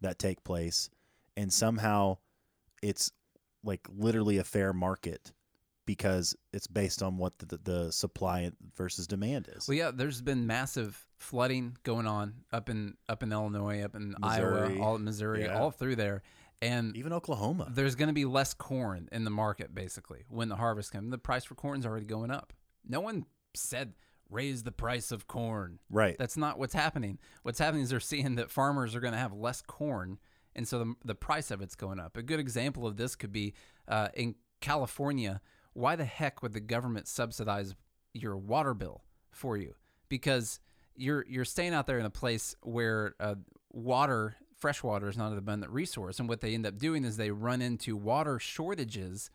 that 0.03 0.19
take 0.19 0.45
place. 0.45 0.91
And 1.35 1.51
somehow 1.51 2.19
it's 2.83 3.13
like 3.65 3.89
literally 3.97 4.37
a 4.37 4.45
fair 4.45 4.75
market 4.75 5.33
because 5.87 6.37
it's 6.53 6.67
based 6.67 7.03
on 7.03 7.17
what 7.17 7.39
the, 7.39 7.59
the 7.63 7.93
supply 7.93 8.51
versus 8.77 9.07
demand 9.07 9.49
is. 9.55 9.67
Well, 9.69 9.77
yeah, 9.77 9.91
there's 9.95 10.21
been 10.21 10.47
massive 10.47 11.01
flooding 11.19 11.77
going 11.85 12.07
on 12.07 12.35
up 12.53 12.69
in 12.69 12.95
up 13.09 13.23
in 13.23 13.33
Illinois, 13.33 13.83
up 13.83 13.95
in 13.95 14.15
Iowa, 14.23 14.51
Missouri. 14.69 14.81
all 14.81 14.99
Missouri, 14.99 15.45
Yeah. 15.45 15.59
all 15.59 15.71
through 15.71 15.97
there, 15.97 16.23
and 16.61 16.95
Even 16.97 17.13
Oklahoma. 17.13 17.69
there's 17.71 17.95
going 17.95 18.09
to 18.09 18.13
be 18.15 18.25
less 18.27 18.53
corn 18.53 19.09
in 19.13 19.25
the 19.25 19.31
market 19.31 19.75
basically 19.75 20.25
when 20.29 20.49
the 20.49 20.57
harvest 20.57 20.93
comes. 20.93 21.11
The 21.11 21.19
price 21.19 21.45
for 21.45 21.55
corn's 21.55 21.87
already 21.87 22.07
going 22.07 22.31
up. 22.31 22.53
No 22.87 23.01
one 23.01 23.25
said 23.55 23.95
raise 24.29 24.65
the 24.65 24.73
price 24.73 25.13
of 25.13 25.29
corn. 25.29 25.79
Right. 25.89 26.17
That's 26.19 26.37
not 26.37 26.59
what's 26.59 26.75
happening. 26.75 27.19
What's 27.45 27.61
happening 27.61 27.85
is 27.85 27.91
they're 27.91 28.01
seeing 28.01 28.35
that 28.35 28.51
farmers 28.51 28.95
are 28.97 29.01
going 29.01 29.13
to 29.13 29.19
have 29.19 29.33
less 29.33 29.63
corn, 29.63 30.19
and 30.57 30.67
so 30.67 30.81
the, 30.81 30.95
the 31.05 31.15
price 31.15 31.51
of 31.53 31.63
it's 31.63 31.77
going 31.77 32.01
up. 32.01 32.17
A 32.17 32.23
good 32.23 32.41
example 32.41 32.87
of 32.89 32.97
this 32.97 33.15
could 33.15 33.31
be 33.33 33.55
uh, 33.87 34.09
in 34.15 34.35
California. 34.61 35.41
Why 35.77 35.95
the 35.95 36.07
heck 36.07 36.43
would 36.43 36.55
the 36.55 36.61
government 36.61 37.07
subsidize 37.07 37.75
your 38.15 38.35
water 38.35 38.73
bill 38.73 39.03
for 39.31 39.59
you? 39.59 39.75
Because 40.09 40.59
you're 40.97 41.27
you're 41.29 41.45
staying 41.45 41.75
out 41.75 41.87
there 41.87 41.99
in 41.99 42.07
a 42.07 42.11
place 42.11 42.57
where 42.63 43.15
uh, 43.21 43.35
water, 43.75 44.37
fresh 44.57 44.83
water, 44.83 45.07
is 45.07 45.19
not 45.19 45.33
an 45.33 45.39
abundant 45.39 45.71
resource, 45.71 46.19
and 46.19 46.31
what 46.31 46.41
they 46.41 46.55
end 46.55 46.65
up 46.65 46.79
doing 46.79 47.05
is 47.05 47.19
they 47.19 47.31
run 47.31 47.61
into 47.61 47.95
water 47.95 48.39
shortages 48.39 49.31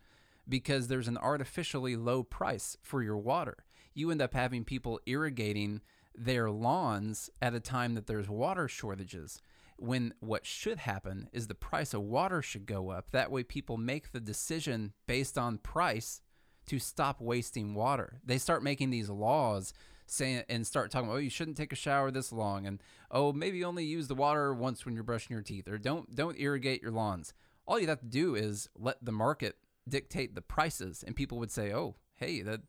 because 0.48 0.88
there's 0.88 1.06
an 1.06 1.16
artificially 1.16 1.94
low 1.94 2.24
price 2.24 2.76
for 2.82 3.04
your 3.04 3.18
water. 3.18 3.58
You 3.94 4.10
end 4.10 4.20
up 4.20 4.34
having 4.34 4.64
people 4.64 4.98
irrigating 5.06 5.80
their 6.12 6.50
lawns 6.50 7.30
at 7.40 7.54
a 7.54 7.60
time 7.60 7.94
that 7.94 8.08
there's 8.08 8.28
water 8.28 8.66
shortages. 8.66 9.40
When 9.76 10.12
what 10.18 10.44
should 10.44 10.78
happen 10.78 11.28
is 11.32 11.46
the 11.46 11.54
price 11.54 11.94
of 11.94 12.02
water 12.02 12.42
should 12.42 12.66
go 12.66 12.90
up. 12.90 13.12
That 13.12 13.30
way, 13.30 13.44
people 13.44 13.76
make 13.76 14.10
the 14.10 14.20
decision 14.20 14.92
based 15.06 15.38
on 15.38 15.58
price 15.58 16.20
to 16.66 16.78
stop 16.78 17.20
wasting 17.20 17.74
water. 17.74 18.20
They 18.24 18.38
start 18.38 18.62
making 18.62 18.90
these 18.90 19.08
laws 19.10 19.72
saying 20.06 20.44
and 20.48 20.66
start 20.66 20.90
talking 20.90 21.08
about, 21.08 21.16
oh, 21.16 21.20
you 21.20 21.30
shouldn't 21.30 21.56
take 21.56 21.72
a 21.72 21.76
shower 21.76 22.10
this 22.10 22.32
long, 22.32 22.66
and 22.66 22.82
oh, 23.10 23.32
maybe 23.32 23.64
only 23.64 23.84
use 23.84 24.08
the 24.08 24.14
water 24.14 24.52
once 24.52 24.84
when 24.84 24.94
you're 24.94 25.04
brushing 25.04 25.34
your 25.34 25.42
teeth, 25.42 25.68
or 25.68 25.78
don't 25.78 26.14
don't 26.14 26.38
irrigate 26.38 26.82
your 26.82 26.90
lawns. 26.90 27.32
All 27.66 27.78
you 27.78 27.88
have 27.88 28.00
to 28.00 28.06
do 28.06 28.34
is 28.34 28.68
let 28.76 29.04
the 29.04 29.12
market 29.12 29.56
dictate 29.88 30.34
the 30.34 30.42
prices, 30.42 31.02
and 31.06 31.16
people 31.16 31.38
would 31.38 31.50
say, 31.50 31.72
oh, 31.72 31.96
hey, 32.14 32.42
that 32.42 32.60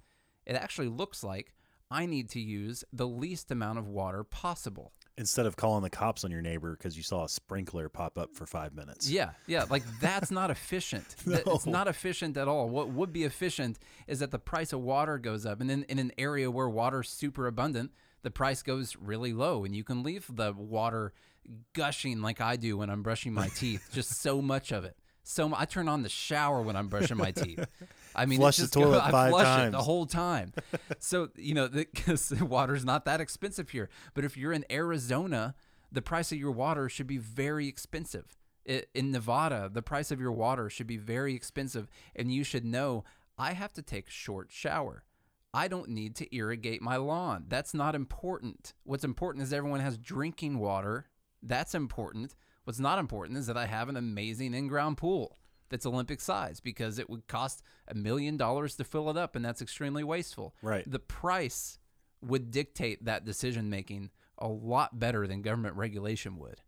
it 0.45 0.55
actually 0.55 0.87
looks 0.87 1.23
like 1.23 1.53
I 1.91 2.05
need 2.05 2.29
to 2.29 2.39
use 2.39 2.83
the 2.91 3.07
least 3.07 3.51
amount 3.51 3.79
of 3.79 3.87
water 3.87 4.23
possible. 4.23 4.93
Instead 5.15 5.45
of 5.45 5.55
calling 5.55 5.83
the 5.83 5.91
cops 5.91 6.23
on 6.23 6.31
your 6.31 6.41
neighbor 6.41 6.75
because 6.75 6.97
you 6.97 7.03
saw 7.03 7.23
a 7.23 7.29
sprinkler 7.29 7.87
pop 7.87 8.17
up 8.17 8.33
for 8.33 8.47
five 8.47 8.73
minutes. 8.73 9.07
Yeah, 9.09 9.29
yeah, 9.45 9.65
like 9.69 9.83
that's 9.99 10.31
not 10.31 10.49
efficient. 10.49 11.05
That- 11.27 11.43
It's 11.45 11.67
not 11.67 11.87
efficient 11.87 12.35
at 12.35 12.47
all. 12.47 12.67
What 12.67 12.89
would 12.89 13.13
be 13.13 13.23
efficient 13.23 13.77
is 14.07 14.19
that 14.19 14.31
the 14.31 14.39
price 14.39 14.73
of 14.73 14.79
water 14.81 15.19
goes 15.19 15.45
up, 15.45 15.61
and 15.61 15.69
then 15.69 15.85
in 15.87 15.99
an 15.99 16.11
area 16.17 16.49
where 16.49 16.67
water's 16.67 17.09
super 17.09 17.45
abundant, 17.45 17.91
the 18.23 18.31
price 18.31 18.63
goes 18.63 18.95
really 18.95 19.33
low, 19.33 19.63
and 19.65 19.75
you 19.75 19.83
can 19.83 20.01
leave 20.01 20.25
the 20.33 20.51
water 20.53 21.13
gushing 21.73 22.21
like 22.21 22.41
I 22.41 22.55
do 22.55 22.77
when 22.77 22.89
I'm 22.89 23.03
brushing 23.03 23.33
my 23.33 23.49
teeth. 23.49 23.89
Just 23.93 24.19
so 24.21 24.41
much 24.41 24.71
of 24.71 24.83
it. 24.83 24.97
So 25.23 25.53
I 25.55 25.65
turn 25.65 25.87
on 25.87 26.01
the 26.03 26.09
shower 26.09 26.61
when 26.61 26.75
I'm 26.75 26.87
brushing 26.87 27.17
my 27.17 27.31
teeth. 27.31 27.65
I 28.15 28.25
mean, 28.25 28.39
Flush 28.39 28.57
the 28.57 28.63
just 28.63 28.73
toilet 28.73 29.01
I 29.03 29.11
five 29.11 29.29
flush 29.31 29.41
it 29.43 29.45
times. 29.45 29.71
the 29.73 29.81
whole 29.83 30.05
time. 30.05 30.53
so 30.99 31.29
you 31.35 31.53
know, 31.53 31.67
because 31.67 32.31
water's 32.41 32.85
not 32.85 33.05
that 33.05 33.21
expensive 33.21 33.69
here. 33.69 33.89
But 34.13 34.23
if 34.25 34.37
you're 34.37 34.53
in 34.53 34.65
Arizona, 34.71 35.55
the 35.91 36.01
price 36.01 36.31
of 36.31 36.37
your 36.37 36.51
water 36.51 36.89
should 36.89 37.07
be 37.07 37.17
very 37.17 37.67
expensive. 37.67 38.35
I- 38.69 38.83
In 38.93 39.11
Nevada, 39.11 39.69
the 39.71 39.81
price 39.81 40.11
of 40.11 40.19
your 40.19 40.31
water 40.31 40.69
should 40.69 40.87
be 40.87 40.97
very 40.97 41.33
expensive, 41.35 41.89
and 42.15 42.31
you 42.31 42.43
should 42.43 42.65
know 42.65 43.03
I 43.37 43.53
have 43.53 43.73
to 43.73 43.81
take 43.81 44.07
a 44.07 44.11
short 44.11 44.51
shower. 44.51 45.03
I 45.55 45.67
don't 45.67 45.89
need 45.89 46.15
to 46.15 46.35
irrigate 46.35 46.81
my 46.81 46.95
lawn. 46.97 47.45
That's 47.47 47.73
not 47.75 47.93
important. 47.93 48.73
What's 48.83 49.03
important 49.03 49.43
is 49.43 49.53
everyone 49.53 49.81
has 49.81 49.97
drinking 49.97 50.57
water. 50.59 51.07
That's 51.43 51.75
important. 51.75 52.35
What's 52.63 52.79
not 52.79 52.97
important 52.97 53.37
is 53.37 53.45
that 53.47 53.57
I 53.57 53.65
have 53.67 53.87
an 53.89 53.97
amazing 53.97 54.53
in 54.55 54.67
ground 54.67 54.97
pool 54.97 55.37
that's 55.73 55.87
Olympic 55.87 56.21
size 56.21 56.59
because 56.59 56.99
it 56.99 57.09
would 57.09 57.27
cost 57.27 57.63
a 57.87 57.95
million 57.95 58.37
dollars 58.37 58.75
to 58.75 58.83
fill 58.83 59.09
it 59.09 59.17
up, 59.17 59.35
and 59.35 59.43
that's 59.43 59.59
extremely 59.59 60.03
wasteful. 60.03 60.53
Right. 60.61 60.89
The 60.89 60.99
price 60.99 61.79
would 62.21 62.51
dictate 62.51 63.05
that 63.05 63.25
decision 63.25 63.71
making 63.71 64.11
a 64.37 64.47
lot 64.47 64.99
better 64.99 65.25
than 65.25 65.41
government 65.41 65.75
regulation 65.75 66.37
would. 66.37 66.61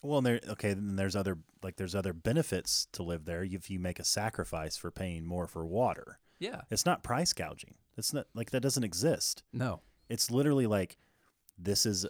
Well, 0.00 0.18
and 0.18 0.26
there 0.26 0.40
okay, 0.48 0.72
then 0.72 0.96
there's 0.96 1.14
other 1.14 1.36
like 1.62 1.76
there's 1.76 1.94
other 1.94 2.14
benefits 2.14 2.88
to 2.92 3.02
live 3.02 3.26
there 3.26 3.44
if 3.44 3.68
you 3.68 3.78
make 3.78 3.98
a 3.98 4.04
sacrifice 4.04 4.76
for 4.78 4.90
paying 4.90 5.26
more 5.26 5.46
for 5.46 5.66
water. 5.66 6.18
Yeah. 6.38 6.62
It's 6.70 6.86
not 6.86 7.02
price 7.02 7.34
gouging. 7.34 7.74
It's 7.98 8.14
not 8.14 8.26
like 8.34 8.52
that 8.52 8.62
doesn't 8.62 8.84
exist. 8.84 9.42
No. 9.52 9.82
It's 10.08 10.30
literally 10.30 10.66
like 10.66 10.96
this 11.58 11.84
is 11.84 12.06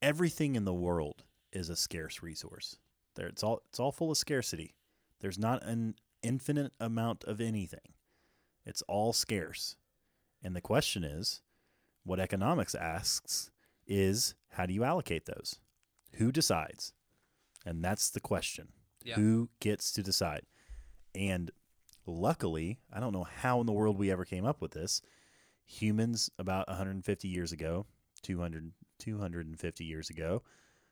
everything 0.00 0.54
in 0.54 0.64
the 0.64 0.74
world 0.74 1.24
is 1.52 1.70
a 1.70 1.76
scarce 1.76 2.22
resource. 2.22 2.76
There 3.16 3.26
it's 3.26 3.42
all 3.42 3.62
it's 3.68 3.80
all 3.80 3.90
full 3.90 4.12
of 4.12 4.16
scarcity. 4.16 4.76
There's 5.20 5.38
not 5.38 5.62
an 5.64 5.94
infinite 6.22 6.72
amount 6.80 7.24
of 7.24 7.40
anything. 7.40 7.94
It's 8.64 8.82
all 8.82 9.12
scarce. 9.12 9.76
And 10.42 10.54
the 10.54 10.60
question 10.60 11.04
is 11.04 11.42
what 12.04 12.20
economics 12.20 12.74
asks 12.74 13.50
is 13.86 14.34
how 14.50 14.66
do 14.66 14.72
you 14.72 14.84
allocate 14.84 15.26
those? 15.26 15.58
Who 16.14 16.32
decides? 16.32 16.92
And 17.66 17.84
that's 17.84 18.10
the 18.10 18.20
question. 18.20 18.68
Yeah. 19.04 19.16
Who 19.16 19.48
gets 19.60 19.92
to 19.92 20.02
decide? 20.02 20.42
And 21.14 21.50
luckily, 22.06 22.78
I 22.92 23.00
don't 23.00 23.12
know 23.12 23.24
how 23.24 23.60
in 23.60 23.66
the 23.66 23.72
world 23.72 23.98
we 23.98 24.10
ever 24.10 24.24
came 24.24 24.44
up 24.44 24.60
with 24.60 24.72
this. 24.72 25.02
Humans 25.66 26.30
about 26.38 26.68
150 26.68 27.28
years 27.28 27.52
ago, 27.52 27.86
200 28.22 28.72
250 28.98 29.84
years 29.84 30.10
ago, 30.10 30.42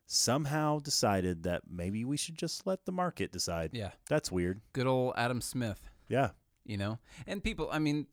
somehow 0.06 0.78
decided 0.78 1.42
that 1.42 1.62
maybe 1.70 2.04
we 2.04 2.16
should 2.16 2.36
just 2.38 2.66
let 2.66 2.84
the 2.86 2.92
market 2.92 3.32
decide. 3.32 3.70
Yeah. 3.72 3.90
That's 4.08 4.30
weird. 4.30 4.60
Good 4.72 4.86
old 4.86 5.14
Adam 5.16 5.40
Smith. 5.40 5.90
Yeah. 6.08 6.30
you 6.64 6.76
know 6.76 6.98
and 7.28 7.42
people 7.44 7.68
i 7.72 7.78
mean 7.80 8.06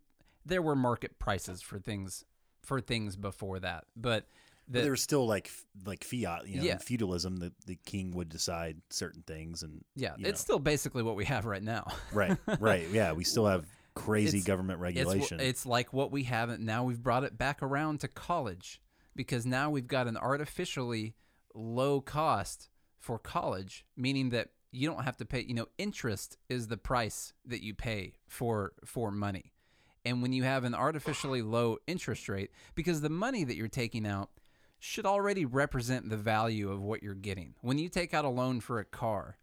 there 0.46 0.62
were 0.62 0.76
market 0.76 1.18
prices 1.20 1.62
for 1.62 1.80
things 1.80 2.24
for 2.64 2.80
things 2.82 3.16
before 3.16 3.60
that, 3.60 3.84
but 3.96 4.26
But 4.70 4.82
there 4.84 4.92
was 4.92 5.02
still 5.02 5.26
like 5.28 5.50
like 5.86 6.04
fiat, 6.04 6.48
you 6.48 6.58
know, 6.58 6.64
Yeah. 6.64 6.78
feudalism. 6.78 7.38
The 7.38 7.52
the 7.66 7.76
king 7.86 8.12
would 8.12 8.30
decide 8.30 8.82
certain 8.90 9.22
things, 9.24 9.64
and 9.64 9.84
yeah, 9.96 10.14
you 10.18 10.26
it's 10.26 10.40
know. 10.42 10.44
still 10.44 10.60
basically 10.60 11.04
what 11.04 11.16
we 11.16 11.26
have 11.26 11.46
right 11.46 11.62
now. 11.64 11.88
right, 12.14 12.38
right, 12.60 12.88
yeah. 12.90 13.12
We 13.14 13.24
still 13.26 13.46
have 13.48 13.66
crazy 13.96 14.38
It's- 14.40 14.48
government 14.48 14.80
regulation. 14.80 15.40
wh- 15.40 15.44
it's 15.44 15.66
like 15.66 15.92
what 15.94 16.12
we 16.12 16.24
have 16.24 16.58
now. 16.60 16.84
We've 16.86 17.02
brought 17.04 17.24
it 17.26 17.38
back 17.38 17.62
around 17.62 18.00
to 18.02 18.08
college 18.08 18.82
because 19.16 19.46
now 19.46 19.70
we've 19.70 19.88
got 19.88 20.08
an 20.08 20.16
artificially 20.18 21.16
low 21.54 22.02
cost 22.02 22.70
for 23.00 23.20
college, 23.20 23.86
meaning 23.96 24.30
that 24.30 24.50
you 24.72 24.90
don't 24.90 25.04
have 25.04 25.18
to 25.18 25.26
pay. 25.26 25.42
You 25.42 25.54
know, 25.54 25.68
interest 25.78 26.38
is 26.50 26.68
the 26.68 26.78
price 26.78 27.34
that 27.46 27.64
you 27.64 27.74
pay 27.74 28.14
for 28.28 28.74
for 28.86 29.12
money, 29.12 29.54
and 30.06 30.22
when 30.22 30.34
you 30.34 30.44
have 30.44 30.64
an 30.64 30.76
artificially 30.76 31.42
low 31.42 31.78
interest 31.88 32.28
rate, 32.28 32.52
because 32.76 33.02
the 33.02 33.10
money 33.10 33.44
that 33.44 33.56
you're 33.56 33.68
taking 33.68 34.06
out 34.08 34.30
should 34.80 35.06
already 35.06 35.46
represent 35.46 36.10
the 36.10 36.18
value 36.18 36.70
of 36.70 36.82
what 36.82 37.02
you're 37.02 37.14
getting. 37.14 37.54
When 37.62 37.78
you 37.78 37.88
take 37.88 38.14
out 38.14 38.26
a 38.26 38.30
loan 38.30 38.60
for 38.60 38.80
a 38.80 38.86
car, 38.86 39.38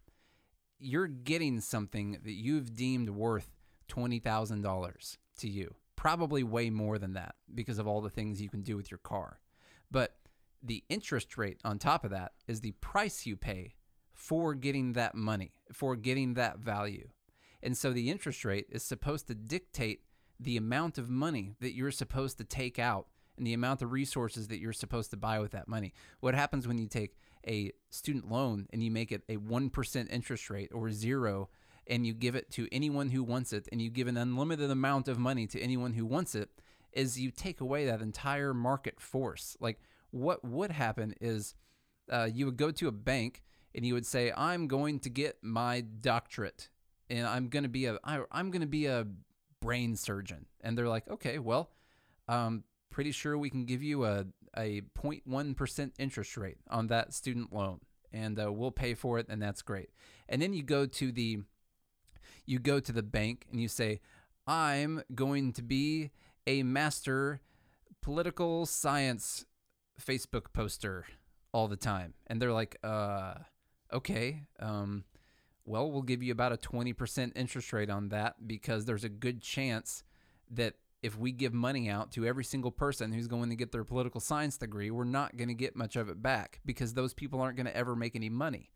you're 0.77 1.07
getting 1.07 1.59
something 1.61 2.19
that 2.23 2.33
you've 2.33 2.75
deemed 2.75 3.09
worth 3.09 3.49
$20,000 3.89 5.17
to 5.39 5.49
you. 5.49 5.73
Probably 5.95 6.43
way 6.43 6.69
more 6.69 6.99
than 6.99 7.13
that 7.13 7.33
because 7.53 7.79
of 7.79 7.87
all 7.87 8.01
the 8.01 8.09
things 8.09 8.39
you 8.39 8.49
can 8.49 8.61
do 8.61 8.77
with 8.77 8.91
your 8.91 8.99
car. 8.99 9.39
But 9.89 10.15
the 10.63 10.83
interest 10.89 11.37
rate 11.37 11.59
on 11.63 11.79
top 11.79 12.03
of 12.03 12.11
that 12.11 12.33
is 12.47 12.61
the 12.61 12.71
price 12.73 13.25
you 13.25 13.35
pay 13.35 13.75
for 14.13 14.53
getting 14.53 14.93
that 14.93 15.15
money, 15.15 15.51
for 15.73 15.95
getting 15.95 16.35
that 16.35 16.59
value. 16.59 17.09
And 17.63 17.77
so 17.77 17.91
the 17.91 18.09
interest 18.09 18.45
rate 18.45 18.67
is 18.69 18.83
supposed 18.83 19.27
to 19.27 19.35
dictate 19.35 20.01
the 20.39 20.57
amount 20.57 20.97
of 20.97 21.09
money 21.09 21.55
that 21.59 21.75
you're 21.75 21.91
supposed 21.91 22.37
to 22.39 22.43
take 22.43 22.79
out 22.79 23.07
and 23.37 23.45
the 23.45 23.53
amount 23.53 23.81
of 23.81 23.91
resources 23.91 24.47
that 24.47 24.59
you're 24.59 24.73
supposed 24.73 25.11
to 25.11 25.17
buy 25.17 25.39
with 25.39 25.51
that 25.51 25.67
money. 25.67 25.93
What 26.19 26.35
happens 26.35 26.67
when 26.67 26.77
you 26.77 26.87
take 26.87 27.17
a 27.47 27.71
student 27.89 28.29
loan 28.29 28.67
and 28.71 28.83
you 28.83 28.91
make 28.91 29.11
it 29.11 29.23
a 29.29 29.37
1% 29.37 30.11
interest 30.11 30.49
rate 30.49 30.69
or 30.73 30.91
zero 30.91 31.49
and 31.87 32.05
you 32.05 32.13
give 32.13 32.35
it 32.35 32.51
to 32.51 32.67
anyone 32.71 33.09
who 33.09 33.23
wants 33.23 33.53
it 33.53 33.67
and 33.71 33.81
you 33.81 33.89
give 33.89 34.07
an 34.07 34.17
unlimited 34.17 34.69
amount 34.69 35.07
of 35.07 35.17
money 35.17 35.47
to 35.47 35.59
anyone 35.59 35.93
who 35.93 36.05
wants 36.05 36.35
it 36.35 36.49
is 36.93 37.19
you 37.19 37.31
take 37.31 37.61
away 37.61 37.85
that 37.85 38.01
entire 38.01 38.53
market 38.53 38.99
force. 38.99 39.55
Like 39.59 39.79
what 40.11 40.43
would 40.43 40.71
happen 40.71 41.15
is 41.19 41.55
uh, 42.11 42.29
you 42.31 42.45
would 42.45 42.57
go 42.57 42.71
to 42.71 42.87
a 42.87 42.91
bank 42.91 43.41
and 43.73 43.85
you 43.85 43.93
would 43.93 44.05
say, 44.05 44.31
"I'm 44.35 44.67
going 44.67 44.99
to 44.99 45.09
get 45.09 45.37
my 45.41 45.81
doctorate, 45.81 46.69
and 47.09 47.25
I'm 47.25 47.47
going 47.47 47.63
to 47.63 47.69
be 47.69 47.85
a 47.85 47.97
I, 48.03 48.21
I'm 48.31 48.51
going 48.51 48.61
to 48.61 48.67
be 48.67 48.85
a 48.85 49.07
brain 49.61 49.95
surgeon." 49.95 50.45
And 50.61 50.77
they're 50.77 50.89
like, 50.89 51.09
"Okay, 51.09 51.39
well, 51.39 51.71
um, 52.27 52.63
pretty 52.89 53.11
sure 53.11 53.37
we 53.37 53.49
can 53.49 53.65
give 53.65 53.81
you 53.81 54.05
a 54.05 54.25
a 54.57 54.81
0.1 55.01 55.55
percent 55.55 55.93
interest 55.97 56.35
rate 56.35 56.57
on 56.69 56.87
that 56.87 57.13
student 57.13 57.53
loan, 57.53 57.79
and 58.11 58.39
uh, 58.39 58.51
we'll 58.51 58.71
pay 58.71 58.93
for 58.93 59.19
it, 59.19 59.27
and 59.29 59.41
that's 59.41 59.61
great." 59.61 59.89
And 60.27 60.41
then 60.41 60.53
you 60.53 60.63
go 60.63 60.85
to 60.85 61.11
the 61.11 61.39
you 62.45 62.59
go 62.59 62.79
to 62.79 62.91
the 62.91 63.03
bank 63.03 63.45
and 63.49 63.61
you 63.61 63.69
say, 63.69 64.01
"I'm 64.45 65.03
going 65.15 65.53
to 65.53 65.61
be 65.61 66.11
a 66.45 66.63
master 66.63 67.39
political 68.01 68.65
science 68.65 69.45
Facebook 70.01 70.53
poster 70.53 71.05
all 71.53 71.67
the 71.67 71.77
time. 71.77 72.13
And 72.27 72.41
they're 72.41 72.53
like, 72.53 72.77
uh, 72.83 73.35
okay, 73.93 74.43
um, 74.59 75.03
well, 75.65 75.91
we'll 75.91 76.01
give 76.01 76.23
you 76.23 76.31
about 76.31 76.53
a 76.53 76.57
20% 76.57 77.31
interest 77.35 77.73
rate 77.73 77.89
on 77.89 78.09
that 78.09 78.47
because 78.47 78.85
there's 78.85 79.03
a 79.03 79.09
good 79.09 79.41
chance 79.41 80.03
that 80.49 80.75
if 81.01 81.17
we 81.17 81.31
give 81.31 81.53
money 81.53 81.89
out 81.89 82.11
to 82.11 82.25
every 82.25 82.43
single 82.43 82.71
person 82.71 83.11
who's 83.11 83.27
going 83.27 83.49
to 83.49 83.55
get 83.55 83.71
their 83.71 83.83
political 83.83 84.21
science 84.21 84.57
degree, 84.57 84.91
we're 84.91 85.03
not 85.03 85.35
going 85.35 85.47
to 85.47 85.53
get 85.53 85.75
much 85.75 85.95
of 85.95 86.09
it 86.09 86.21
back 86.21 86.59
because 86.65 86.93
those 86.93 87.13
people 87.13 87.41
aren't 87.41 87.57
going 87.57 87.65
to 87.65 87.75
ever 87.75 87.95
make 87.95 88.15
any 88.15 88.29
money. 88.29 88.71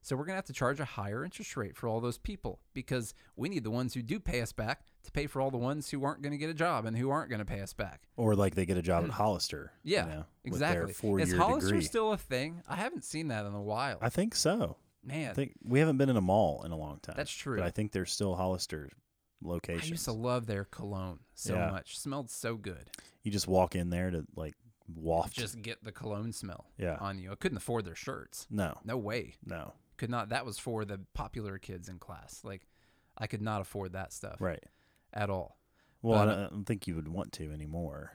So 0.00 0.16
we're 0.16 0.24
going 0.24 0.34
to 0.34 0.36
have 0.38 0.44
to 0.46 0.52
charge 0.52 0.80
a 0.80 0.84
higher 0.84 1.24
interest 1.24 1.56
rate 1.56 1.76
for 1.76 1.88
all 1.88 2.00
those 2.00 2.18
people 2.18 2.60
because 2.72 3.14
we 3.36 3.48
need 3.48 3.64
the 3.64 3.70
ones 3.70 3.94
who 3.94 4.02
do 4.02 4.18
pay 4.20 4.40
us 4.40 4.52
back 4.52 4.84
to 5.02 5.10
pay 5.10 5.26
for 5.26 5.40
all 5.42 5.50
the 5.50 5.58
ones 5.58 5.90
who 5.90 6.04
aren't 6.04 6.22
going 6.22 6.30
to 6.32 6.38
get 6.38 6.48
a 6.48 6.54
job 6.54 6.86
and 6.86 6.96
who 6.96 7.10
aren't 7.10 7.28
going 7.30 7.40
to 7.40 7.44
pay 7.44 7.60
us 7.60 7.72
back. 7.72 8.02
or 8.16 8.34
like 8.34 8.54
they 8.54 8.64
get 8.64 8.76
a 8.78 8.82
job 8.82 9.04
at 9.04 9.10
mm. 9.10 9.14
Hollister. 9.14 9.72
you 9.82 9.96
Yeah, 9.96 10.04
know, 10.04 10.24
exactly. 10.44 10.86
With 10.86 10.88
their 10.88 10.94
four 10.94 11.20
Is 11.20 11.32
Hollister 11.34 11.70
degree. 11.70 11.84
still 11.84 12.12
a 12.12 12.16
thing? 12.16 12.62
I 12.68 12.76
haven't 12.76 13.04
seen 13.04 13.28
that 13.28 13.44
in 13.44 13.52
a 13.54 13.62
while. 13.62 13.98
I 14.00 14.08
think 14.08 14.34
so. 14.34 14.76
Man, 15.04 15.30
I 15.30 15.34
think 15.34 15.54
we 15.64 15.78
haven't 15.78 15.96
been 15.98 16.10
in 16.10 16.16
a 16.16 16.20
mall 16.22 16.62
in 16.64 16.72
a 16.72 16.76
long 16.76 16.98
time. 17.00 17.14
That's 17.16 17.30
true. 17.30 17.56
But 17.58 17.66
I 17.66 17.70
think 17.70 17.92
there's 17.92 18.12
still 18.12 18.34
Hollister 18.34 18.90
locations. 19.42 19.84
I 19.84 19.88
used 19.88 20.04
to 20.06 20.12
love 20.12 20.46
their 20.46 20.64
cologne 20.64 21.20
so 21.34 21.54
Yeah. 21.54 21.70
much. 21.70 21.98
Smelled 21.98 22.30
so 22.30 22.56
good. 22.56 22.90
you 23.22 23.30
just 23.30 23.46
walk 23.48 23.74
in 23.74 23.90
there 23.90 24.10
to 24.10 24.26
like 24.36 24.54
waft. 24.94 25.34
Just 25.34 25.60
get 25.62 25.84
the 25.84 25.92
cologne 25.92 26.32
smell 26.32 26.66
yeah. 26.78 26.96
on 27.00 27.18
you. 27.18 27.30
I 27.30 27.34
couldn't 27.34 27.58
afford 27.58 27.84
their 27.84 27.94
shirts. 27.94 28.46
no. 28.50 28.78
No 28.84 28.96
way. 28.96 29.34
No. 29.44 29.74
Could 29.98 30.10
not. 30.10 30.30
That 30.30 30.46
was 30.46 30.58
for 30.58 30.84
the 30.86 31.00
popular 31.12 31.58
kids 31.58 31.88
in 31.88 31.98
class. 31.98 32.40
Like, 32.44 32.66
I 33.18 33.26
could 33.26 33.42
not 33.42 33.60
afford 33.60 33.92
that 33.92 34.12
stuff 34.12 34.40
Right. 34.40 34.62
at 35.12 35.28
all. 35.28 35.58
Well, 36.00 36.24
But- 36.24 36.28
I 36.28 36.34
don't- 36.36 36.44
I 36.44 36.48
don't 36.50 36.64
think 36.64 36.86
you 36.86 36.94
would 36.94 37.08
want 37.08 37.32
to 37.34 37.52
anymore. 37.52 38.12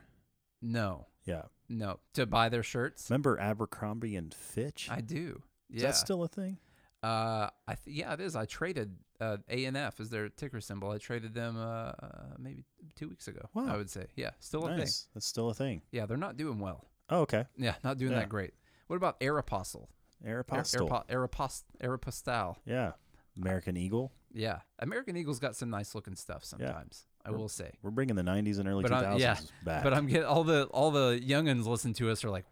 No, 0.62 1.08
Yeah. 1.26 1.44
no. 1.68 2.00
To 2.14 2.26
buy 2.26 2.48
their 2.50 2.64
shirts, 2.64 3.10
Remember 3.10 3.38
Abercrombie 3.38 4.16
and 4.16 4.34
Fitch? 4.34 4.90
I 4.90 5.02
do. 5.02 5.44
Is 5.70 5.82
Yeah. 5.82 5.90
that 5.90 5.96
still 5.98 6.24
a 6.24 6.28
thing? 6.28 6.58
Uh, 7.04 7.50
I 7.68 7.76
th- 7.76 7.96
yeah, 7.98 8.14
it 8.14 8.22
is. 8.22 8.36
I 8.36 8.46
traded 8.46 8.98
uh, 9.20 9.38
A 9.48 9.66
and 9.66 9.78
F 9.78 10.00
as 10.02 10.10
their 10.10 10.28
ticker 10.28 10.60
symbol. 10.60 10.90
I 10.90 10.98
traded 10.98 11.34
them 11.34 11.56
uh, 11.58 11.94
maybe 12.38 12.66
two 12.96 13.08
weeks 13.08 13.28
ago. 13.30 13.50
Wow. 13.54 13.68
I 13.74 13.78
would 13.78 13.90
say, 13.90 14.08
yeah, 14.16 14.32
still 14.40 14.66
a 14.66 14.70
thing. 14.70 14.80
nice. 14.80 15.08
That's 15.14 15.26
still 15.28 15.50
a 15.50 15.54
thing. 15.54 15.82
Yeah, 15.92 16.06
they're 16.06 16.18
not 16.18 16.36
doing 16.36 16.60
well. 16.60 16.90
Oh, 17.10 17.22
okay. 17.22 17.46
Yeah, 17.56 17.76
not 17.86 17.98
doing 17.98 18.12
Yeah. 18.12 18.20
that 18.20 18.30
great. 18.30 18.54
What 18.88 18.98
about 18.98 19.20
Aeropostale? 19.22 19.88
Aeropostale. 20.26 20.88
Aeropo- 20.90 21.08
Aeropost- 21.10 21.64
Aeropostale. 21.84 22.56
yeah. 22.66 22.92
American 23.40 23.76
Eagle. 23.78 24.12
Yeah, 24.34 24.60
American 24.80 25.16
Eagle's 25.18 25.40
got 25.40 25.56
some 25.56 25.70
nice 25.70 25.94
looking 25.96 26.16
stuff 26.16 26.44
sometimes. 26.44 27.06
I 27.26 27.30
We're- 27.30 27.40
will 27.42 27.50
say. 27.50 27.72
We're 27.82 27.92
bringing 27.92 28.16
the 28.16 28.22
90s 28.24 28.60
and 28.60 28.68
early 28.68 28.84
But 28.84 28.92
I'm- 28.94 29.18
2000s 29.18 29.20
yeah, 29.20 29.38
back. 29.66 29.84
But 29.84 29.94
I'm 29.94 30.08
getting 30.08 30.26
all 30.26 30.44
the 30.44 30.66
all 30.66 30.92
the 30.92 31.20
youngins 31.20 31.66
listen 31.66 31.94
to 31.94 32.10
us 32.12 32.24
are 32.24 32.30
like, 32.30 32.46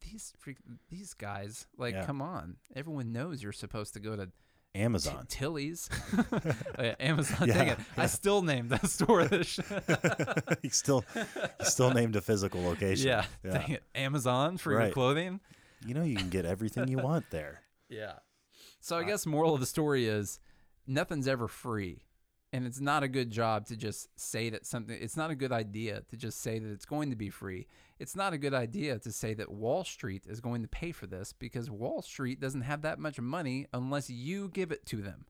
these 0.00 0.32
freak, 0.38 0.58
these 0.90 1.14
guys. 1.14 1.66
Like, 1.76 1.94
Yeah. 1.94 2.04
come 2.06 2.22
on, 2.22 2.56
everyone 2.76 3.12
knows 3.12 3.42
you're 3.42 3.52
supposed 3.52 3.94
to 3.94 4.00
go 4.00 4.14
to 4.16 4.26
T- 4.26 4.32
Amazon. 4.76 5.26
Tilly's. 5.28 5.88
oh, 6.32 6.40
yeah, 6.78 6.94
Amazon. 7.00 7.48
Yeah, 7.48 7.54
Dang 7.54 7.68
it, 7.68 7.78
yeah. 7.96 8.02
I 8.04 8.06
still 8.06 8.42
named 8.42 8.70
that 8.70 8.86
store 8.88 9.24
this. 9.24 9.58
he 10.62 10.68
still 10.68 11.04
he 11.58 11.64
still 11.64 11.92
named 11.92 12.14
a 12.16 12.20
physical 12.20 12.62
location. 12.62 13.08
yeah, 13.08 13.24
Yeah. 13.44 13.50
dang 13.52 13.70
it, 13.72 13.82
Amazon 13.94 14.56
for 14.58 14.72
your 14.72 14.90
clothing. 14.92 15.40
You 15.86 15.94
know 15.94 16.02
you 16.02 16.16
can 16.16 16.28
get 16.28 16.44
everything 16.44 16.88
you 16.88 16.98
want 16.98 17.30
there. 17.30 17.62
Yeah. 17.90 18.18
So 18.80 18.98
I 18.98 19.00
uh, 19.00 19.04
guess 19.04 19.24
moral 19.24 19.54
of 19.54 19.60
the 19.60 19.66
story 19.66 20.06
is 20.06 20.40
nothing's 20.86 21.26
ever 21.26 21.48
free. 21.48 22.02
And 22.52 22.66
it's 22.66 22.80
not 22.80 23.02
a 23.02 23.08
good 23.08 23.30
job 23.30 23.64
to 23.68 23.76
just 23.76 24.08
say 24.20 24.50
that 24.50 24.66
something 24.66 24.96
it's 25.00 25.16
not 25.16 25.30
a 25.30 25.34
good 25.34 25.52
idea 25.52 26.02
to 26.10 26.16
just 26.18 26.42
say 26.42 26.58
that 26.58 26.70
it's 26.70 26.84
going 26.84 27.08
to 27.08 27.16
be 27.16 27.30
free. 27.30 27.66
It's 27.98 28.14
not 28.14 28.34
a 28.34 28.38
good 28.38 28.52
idea 28.52 28.98
to 28.98 29.10
say 29.10 29.32
that 29.34 29.50
Wall 29.50 29.84
Street 29.84 30.24
is 30.26 30.40
going 30.42 30.60
to 30.60 30.68
pay 30.68 30.92
for 30.92 31.06
this 31.06 31.32
because 31.32 31.70
Wall 31.70 32.02
Street 32.02 32.40
doesn't 32.40 32.60
have 32.60 32.82
that 32.82 32.98
much 32.98 33.18
money 33.20 33.66
unless 33.72 34.10
you 34.10 34.48
give 34.48 34.70
it 34.70 34.84
to 34.86 34.96
them. 34.96 35.24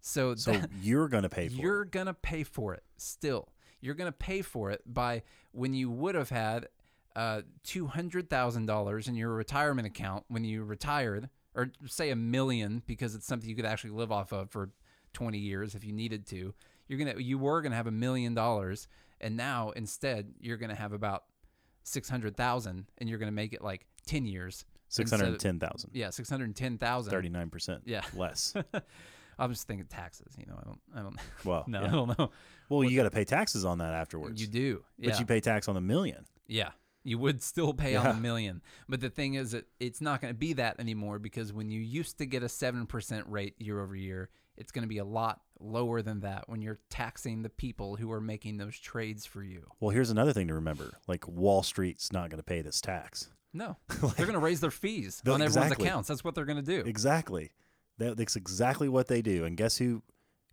So, 0.00 0.34
So 0.34 0.52
that, 0.54 0.70
you're 0.82 1.06
going 1.08 1.22
to 1.22 1.28
pay 1.28 1.48
for 1.48 1.54
you're 1.54 1.82
it. 1.82 1.92
going 1.92 2.06
to 2.06 2.14
pay 2.14 2.42
for 2.42 2.74
it 2.74 2.82
still. 2.96 3.50
You're 3.80 3.94
going 3.94 4.08
to 4.10 4.18
pay 4.18 4.42
for 4.42 4.70
it 4.72 4.82
by 4.84 5.22
when 5.52 5.74
you 5.74 5.90
would 5.90 6.14
have 6.16 6.30
had 6.30 6.68
uh, 7.16 7.42
$200,000 7.64 9.08
in 9.08 9.14
your 9.14 9.30
retirement 9.34 9.86
account 9.86 10.24
when 10.28 10.44
you 10.44 10.64
retired, 10.64 11.28
or 11.54 11.70
say 11.86 12.10
a 12.10 12.16
million 12.16 12.82
because 12.86 13.14
it's 13.14 13.26
something 13.26 13.48
you 13.48 13.56
could 13.56 13.64
actually 13.64 13.90
live 13.90 14.10
off 14.12 14.32
of 14.32 14.50
for 14.50 14.70
20 15.12 15.38
years 15.38 15.74
if 15.74 15.84
you 15.84 15.92
needed 15.92 16.26
to. 16.26 16.54
You're 16.88 16.98
going 16.98 17.14
to, 17.16 17.22
you 17.22 17.38
were 17.38 17.62
going 17.62 17.70
to 17.72 17.76
have 17.76 17.86
a 17.86 17.90
million 17.92 18.34
dollars. 18.34 18.88
And 19.20 19.36
now 19.36 19.70
instead, 19.70 20.34
you're 20.40 20.56
going 20.56 20.70
to 20.70 20.76
have 20.76 20.92
about 20.92 21.24
600,000 21.84 22.86
and 22.98 23.08
you're 23.08 23.18
going 23.18 23.28
to 23.28 23.32
make 23.34 23.52
it 23.52 23.62
like 23.62 23.86
10 24.06 24.26
years. 24.26 24.64
instead 24.98 25.20
of- 25.20 25.26
610,000. 25.40 25.90
Yeah, 25.94 26.10
610,000. 26.10 27.12
39% 27.12 27.80
Yeah. 27.84 28.02
less. 28.16 28.54
I'm 29.38 29.50
just 29.50 29.66
thinking 29.66 29.86
taxes, 29.86 30.32
you 30.38 30.46
know, 30.46 30.56
I 30.60 30.64
don't, 30.64 30.80
I 30.94 31.02
don't, 31.02 31.16
Well, 31.44 31.64
no, 31.66 31.80
yeah. 31.80 31.88
I 31.88 31.90
don't 31.90 32.18
know. 32.18 32.30
well, 32.68 32.84
you 32.84 32.96
got 32.96 33.02
to 33.04 33.10
pay 33.10 33.24
taxes 33.24 33.64
on 33.64 33.78
that 33.78 33.92
afterwards. 33.92 34.40
You 34.40 34.46
do. 34.46 34.84
Yeah. 34.98 35.10
But 35.10 35.20
you 35.20 35.26
pay 35.26 35.40
tax 35.40 35.66
on 35.68 35.74
the 35.74 35.80
million. 35.80 36.24
Yeah. 36.46 36.70
You 37.04 37.18
would 37.18 37.42
still 37.42 37.74
pay 37.74 37.96
on 37.96 38.06
a 38.06 38.14
million. 38.14 38.62
But 38.88 39.00
the 39.00 39.10
thing 39.10 39.34
is 39.34 39.52
that 39.52 39.66
it's 39.78 40.00
not 40.00 40.20
going 40.22 40.32
to 40.32 40.38
be 40.38 40.54
that 40.54 40.80
anymore 40.80 41.18
because 41.18 41.52
when 41.52 41.70
you 41.70 41.80
used 41.80 42.18
to 42.18 42.26
get 42.26 42.42
a 42.42 42.46
7% 42.46 43.24
rate 43.26 43.54
year 43.58 43.80
over 43.80 43.94
year, 43.94 44.30
it's 44.56 44.72
going 44.72 44.84
to 44.84 44.88
be 44.88 44.98
a 44.98 45.04
lot 45.04 45.40
lower 45.60 46.00
than 46.02 46.20
that 46.20 46.48
when 46.48 46.62
you're 46.62 46.78
taxing 46.88 47.42
the 47.42 47.48
people 47.50 47.96
who 47.96 48.10
are 48.10 48.20
making 48.20 48.56
those 48.56 48.78
trades 48.78 49.26
for 49.26 49.42
you. 49.42 49.66
Well, 49.80 49.90
here's 49.90 50.10
another 50.10 50.32
thing 50.32 50.48
to 50.48 50.54
remember. 50.54 50.98
Like 51.06 51.28
Wall 51.28 51.62
Street's 51.62 52.12
not 52.12 52.30
going 52.30 52.38
to 52.38 52.44
pay 52.44 52.62
this 52.62 52.80
tax. 52.80 53.28
No. 53.52 53.76
they're 53.88 54.26
going 54.26 54.32
to 54.32 54.38
raise 54.38 54.60
their 54.60 54.70
fees 54.70 55.22
on 55.26 55.34
everyone's 55.42 55.56
exactly. 55.56 55.86
accounts. 55.86 56.08
That's 56.08 56.24
what 56.24 56.34
they're 56.34 56.44
going 56.44 56.62
to 56.64 56.82
do. 56.82 56.88
Exactly. 56.88 57.52
That, 57.98 58.16
that's 58.16 58.36
exactly 58.36 58.88
what 58.88 59.08
they 59.08 59.22
do. 59.22 59.44
And 59.44 59.56
guess 59.56 59.76
who 59.76 60.02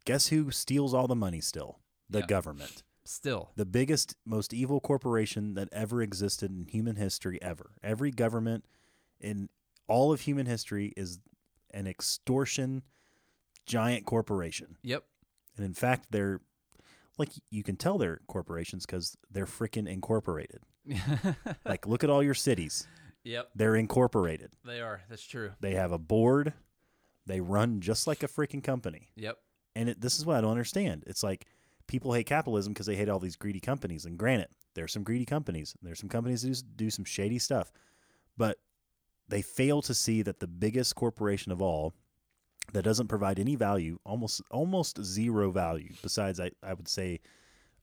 guess 0.06 0.28
who 0.28 0.52
steals 0.52 0.93
all 0.93 1.08
the 1.08 1.16
money 1.16 1.41
still? 1.41 1.80
The 2.10 2.20
Yeah. 2.20 2.26
government. 2.28 2.84
Still. 3.12 3.51
the 3.55 3.66
biggest, 3.66 4.16
most 4.26 4.53
evil 4.53 4.80
corporation 4.80 5.53
that 5.55 5.68
ever 5.72 6.01
existed 6.01 6.49
in 6.51 6.66
human 6.68 6.95
history 6.95 7.41
ever. 7.41 7.72
Every 7.84 8.12
government 8.12 8.66
in 9.20 9.49
all 9.88 10.14
of 10.14 10.22
human 10.22 10.45
history 10.45 10.93
is 10.95 11.20
an 11.74 11.88
extortion 11.88 12.84
giant 13.66 14.05
corporation. 14.05 14.78
Yep. 14.84 15.03
And 15.57 15.66
in 15.66 15.74
fact, 15.74 16.07
they're 16.12 16.39
like 17.18 17.30
you 17.49 17.64
can 17.64 17.76
tell 17.76 17.97
they're 17.97 18.22
corporations 18.28 18.86
because 18.86 19.18
they're 19.30 19.45
freaking 19.45 19.88
incorporated. 19.88 20.62
Like, 21.66 21.88
look 21.88 22.03
at 22.03 22.09
all 22.09 22.24
your 22.24 22.34
cities; 22.34 22.88
yep. 23.24 23.49
they're 23.55 23.76
incorporated. 23.76 24.51
They 24.66 24.82
are. 24.82 25.01
That's 25.09 25.26
true. 25.26 25.51
They 25.59 25.76
have 25.76 25.91
a 25.91 25.99
board. 25.99 26.53
They 27.28 27.39
run 27.39 27.82
just 27.82 28.07
like 28.07 28.24
a 28.24 28.28
freaking 28.28 28.64
company. 28.64 29.12
Yep. 29.16 29.38
And 29.76 29.89
it, 29.89 30.01
this 30.01 30.18
is 30.18 30.26
what 30.26 30.38
I 30.38 30.41
don't 30.41 30.51
understand. 30.51 31.03
It's 31.05 31.24
like 31.24 31.45
people 31.92 32.14
hate 32.14 32.26
capitalism 32.26 32.72
because 32.72 32.86
they 32.86 32.96
hate 32.96 33.10
all 33.10 33.20
these 33.20 33.36
greedy 33.36 33.60
companies. 33.60 34.06
And 34.06 34.18
granted, 34.18 34.48
there's 34.76 34.94
some 34.94 35.04
greedy 35.04 35.26
companies. 35.26 35.76
There's 35.82 36.00
some 36.00 36.08
companies 36.08 36.44
that 36.44 36.54
do, 36.54 36.86
do 36.86 36.89
some 36.89 37.04
shady 37.04 37.38
stuff, 37.38 37.70
but 38.38 38.60
they 39.28 39.42
fail 39.42 39.82
to 39.82 39.94
see 39.94 40.22
that 40.22 40.39
the 40.39 40.48
biggest 40.48 40.96
corporation 40.96 41.52
of 41.52 41.62
all 41.62 41.94
that 42.72 42.84
doesn't 42.84 43.10
provide 43.10 43.39
any 43.39 43.58
value, 43.58 44.00
almost 44.06 44.42
almost 44.50 45.04
zero 45.04 45.52
value. 45.52 45.92
Besides, 46.02 46.39
I, 46.39 46.52
I 46.64 46.74
would 46.74 46.88
say 46.88 47.20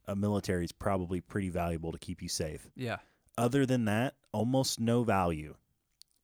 a 0.07 0.17
military 0.17 0.65
is 0.65 0.73
probably 0.73 1.21
pretty 1.21 1.51
valuable 1.51 1.93
to 1.93 1.99
keep 1.99 2.23
you 2.23 2.31
safe. 2.31 2.67
Yeah. 2.75 2.97
Other 3.37 3.67
than 3.67 3.85
that, 3.85 4.15
almost 4.33 4.81
no 4.81 5.05
value. 5.05 5.55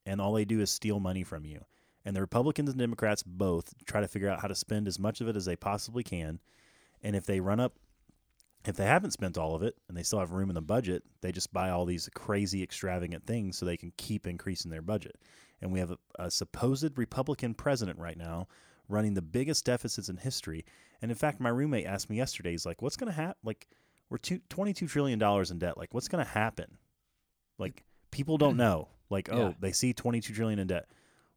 And 0.07 0.19
all 0.19 0.33
they 0.33 0.45
do 0.45 0.59
is 0.59 0.71
steal 0.71 0.99
money 0.99 1.23
from 1.23 1.45
you. 1.45 1.65
And 2.03 2.15
the 2.15 2.21
Republicans 2.21 2.69
and 2.69 2.79
Democrats 2.79 3.21
both 3.21 3.75
try 3.85 4.01
to 4.01 4.07
figure 4.07 4.29
out 4.29 4.41
how 4.41 4.47
to 4.47 4.55
spend 4.55 4.87
as 4.87 4.97
much 4.97 5.21
of 5.21 5.27
it 5.27 5.35
as 5.35 5.45
they 5.45 5.55
possibly 5.55 6.03
can. 6.03 6.39
And 7.05 7.15
if 7.15 7.25
they 7.25 7.39
run 7.39 7.59
up, 7.59 7.73
if 8.65 8.75
they 8.75 8.85
haven't 8.85 9.11
spent 9.11 9.37
all 9.37 9.53
of 9.55 9.61
it 9.61 9.75
and 9.87 9.95
they 9.95 10.01
still 10.01 10.19
have 10.19 10.31
room 10.31 10.49
in 10.49 10.55
the 10.55 10.61
budget, 10.61 11.03
they 11.21 11.31
just 11.31 11.53
buy 11.53 11.69
all 11.69 11.85
these 11.85 12.09
crazy, 12.15 12.63
extravagant 12.63 13.27
things 13.27 13.57
so 13.57 13.65
they 13.65 13.77
can 13.77 13.93
keep 13.95 14.25
increasing 14.25 14.71
their 14.71 14.81
budget. 14.81 15.17
And 15.61 15.71
we 15.71 15.79
have 15.79 15.91
a, 15.91 15.97
a 16.17 16.31
supposed 16.31 16.97
Republican 16.97 17.53
president 17.53 17.99
right 17.99 18.17
now 18.17 18.47
running 18.89 19.13
the 19.13 19.21
biggest 19.21 19.65
deficits 19.65 20.09
in 20.09 20.17
history. 20.17 20.65
And 21.01 21.11
in 21.11 21.17
fact, 21.17 21.39
my 21.39 21.49
roommate 21.49 21.85
asked 21.85 22.09
me 22.09 22.17
yesterday, 22.17 22.51
he's 22.51 22.65
like, 22.65 22.81
what's 22.81 22.97
going 22.97 23.11
to 23.11 23.15
happen? 23.15 23.37
Like, 23.43 23.67
we're 24.09 24.17
two, 24.17 24.39
$22 24.49 24.89
trillion 24.89 25.21
in 25.21 25.59
debt. 25.59 25.77
Like, 25.77 25.93
what's 25.93 26.07
going 26.07 26.23
to 26.25 26.29
happen? 26.31 26.77
Like, 27.59 27.83
people 28.11 28.37
don't 28.37 28.57
know. 28.57 28.89
Like, 29.11 29.29
oh, 29.31 29.37
Yeah. 29.49 29.53
they 29.59 29.71
see 29.71 29.93
22 29.93 30.33
trillion 30.33 30.57
in 30.59 30.67
debt. 30.67 30.87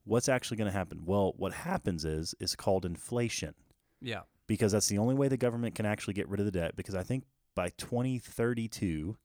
What's 0.04 0.30
actually 0.30 0.56
going 0.56 0.70
to 0.70 0.76
happen? 0.76 1.02
Well, 1.04 1.34
what 1.36 1.52
happens 1.52 2.06
is, 2.06 2.34
is 2.40 2.54
called 2.56 2.86
inflation 2.86 3.54
Yeah. 4.00 4.22
Because 4.49 4.72
that's 4.72 4.88
the 4.88 4.99
only 4.99 5.14
way 5.14 5.28
the 5.28 5.36
government 5.36 5.76
can 5.76 5.86
actually 5.86 6.14
get 6.14 6.28
rid 6.28 6.40
of 6.40 6.46
the 6.46 6.53
debt. 6.53 6.74
Because 6.74 6.96
I 6.96 7.05
think 7.05 7.24
by 7.55 7.68
2032, 7.78 9.16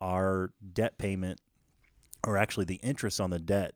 our 0.00 0.52
debt 0.72 0.96
payment, 0.96 1.40
or 2.26 2.38
actually 2.38 2.64
the 2.64 2.76
interest 2.76 3.20
on 3.20 3.28
the 3.28 3.38
debt, 3.38 3.74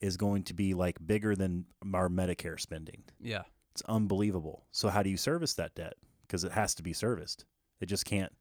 is 0.00 0.16
going 0.16 0.44
to 0.44 0.54
be 0.54 0.74
like 0.74 1.04
bigger 1.04 1.34
than 1.34 1.64
our 1.92 2.08
Medicare 2.08 2.60
spending. 2.60 3.02
Yeah. 3.20 3.42
It's 3.72 3.82
unbelievable. 3.88 4.66
So 4.70 4.88
how 4.88 5.02
do 5.02 5.10
you 5.10 5.16
service 5.16 5.54
that 5.54 5.74
debt? 5.74 5.94
Because 6.22 6.44
it 6.44 6.52
has 6.52 6.74
to 6.76 6.82
be 6.82 6.92
serviced. 6.92 7.46
It 7.80 7.86
just 7.86 8.04
can't 8.04 8.32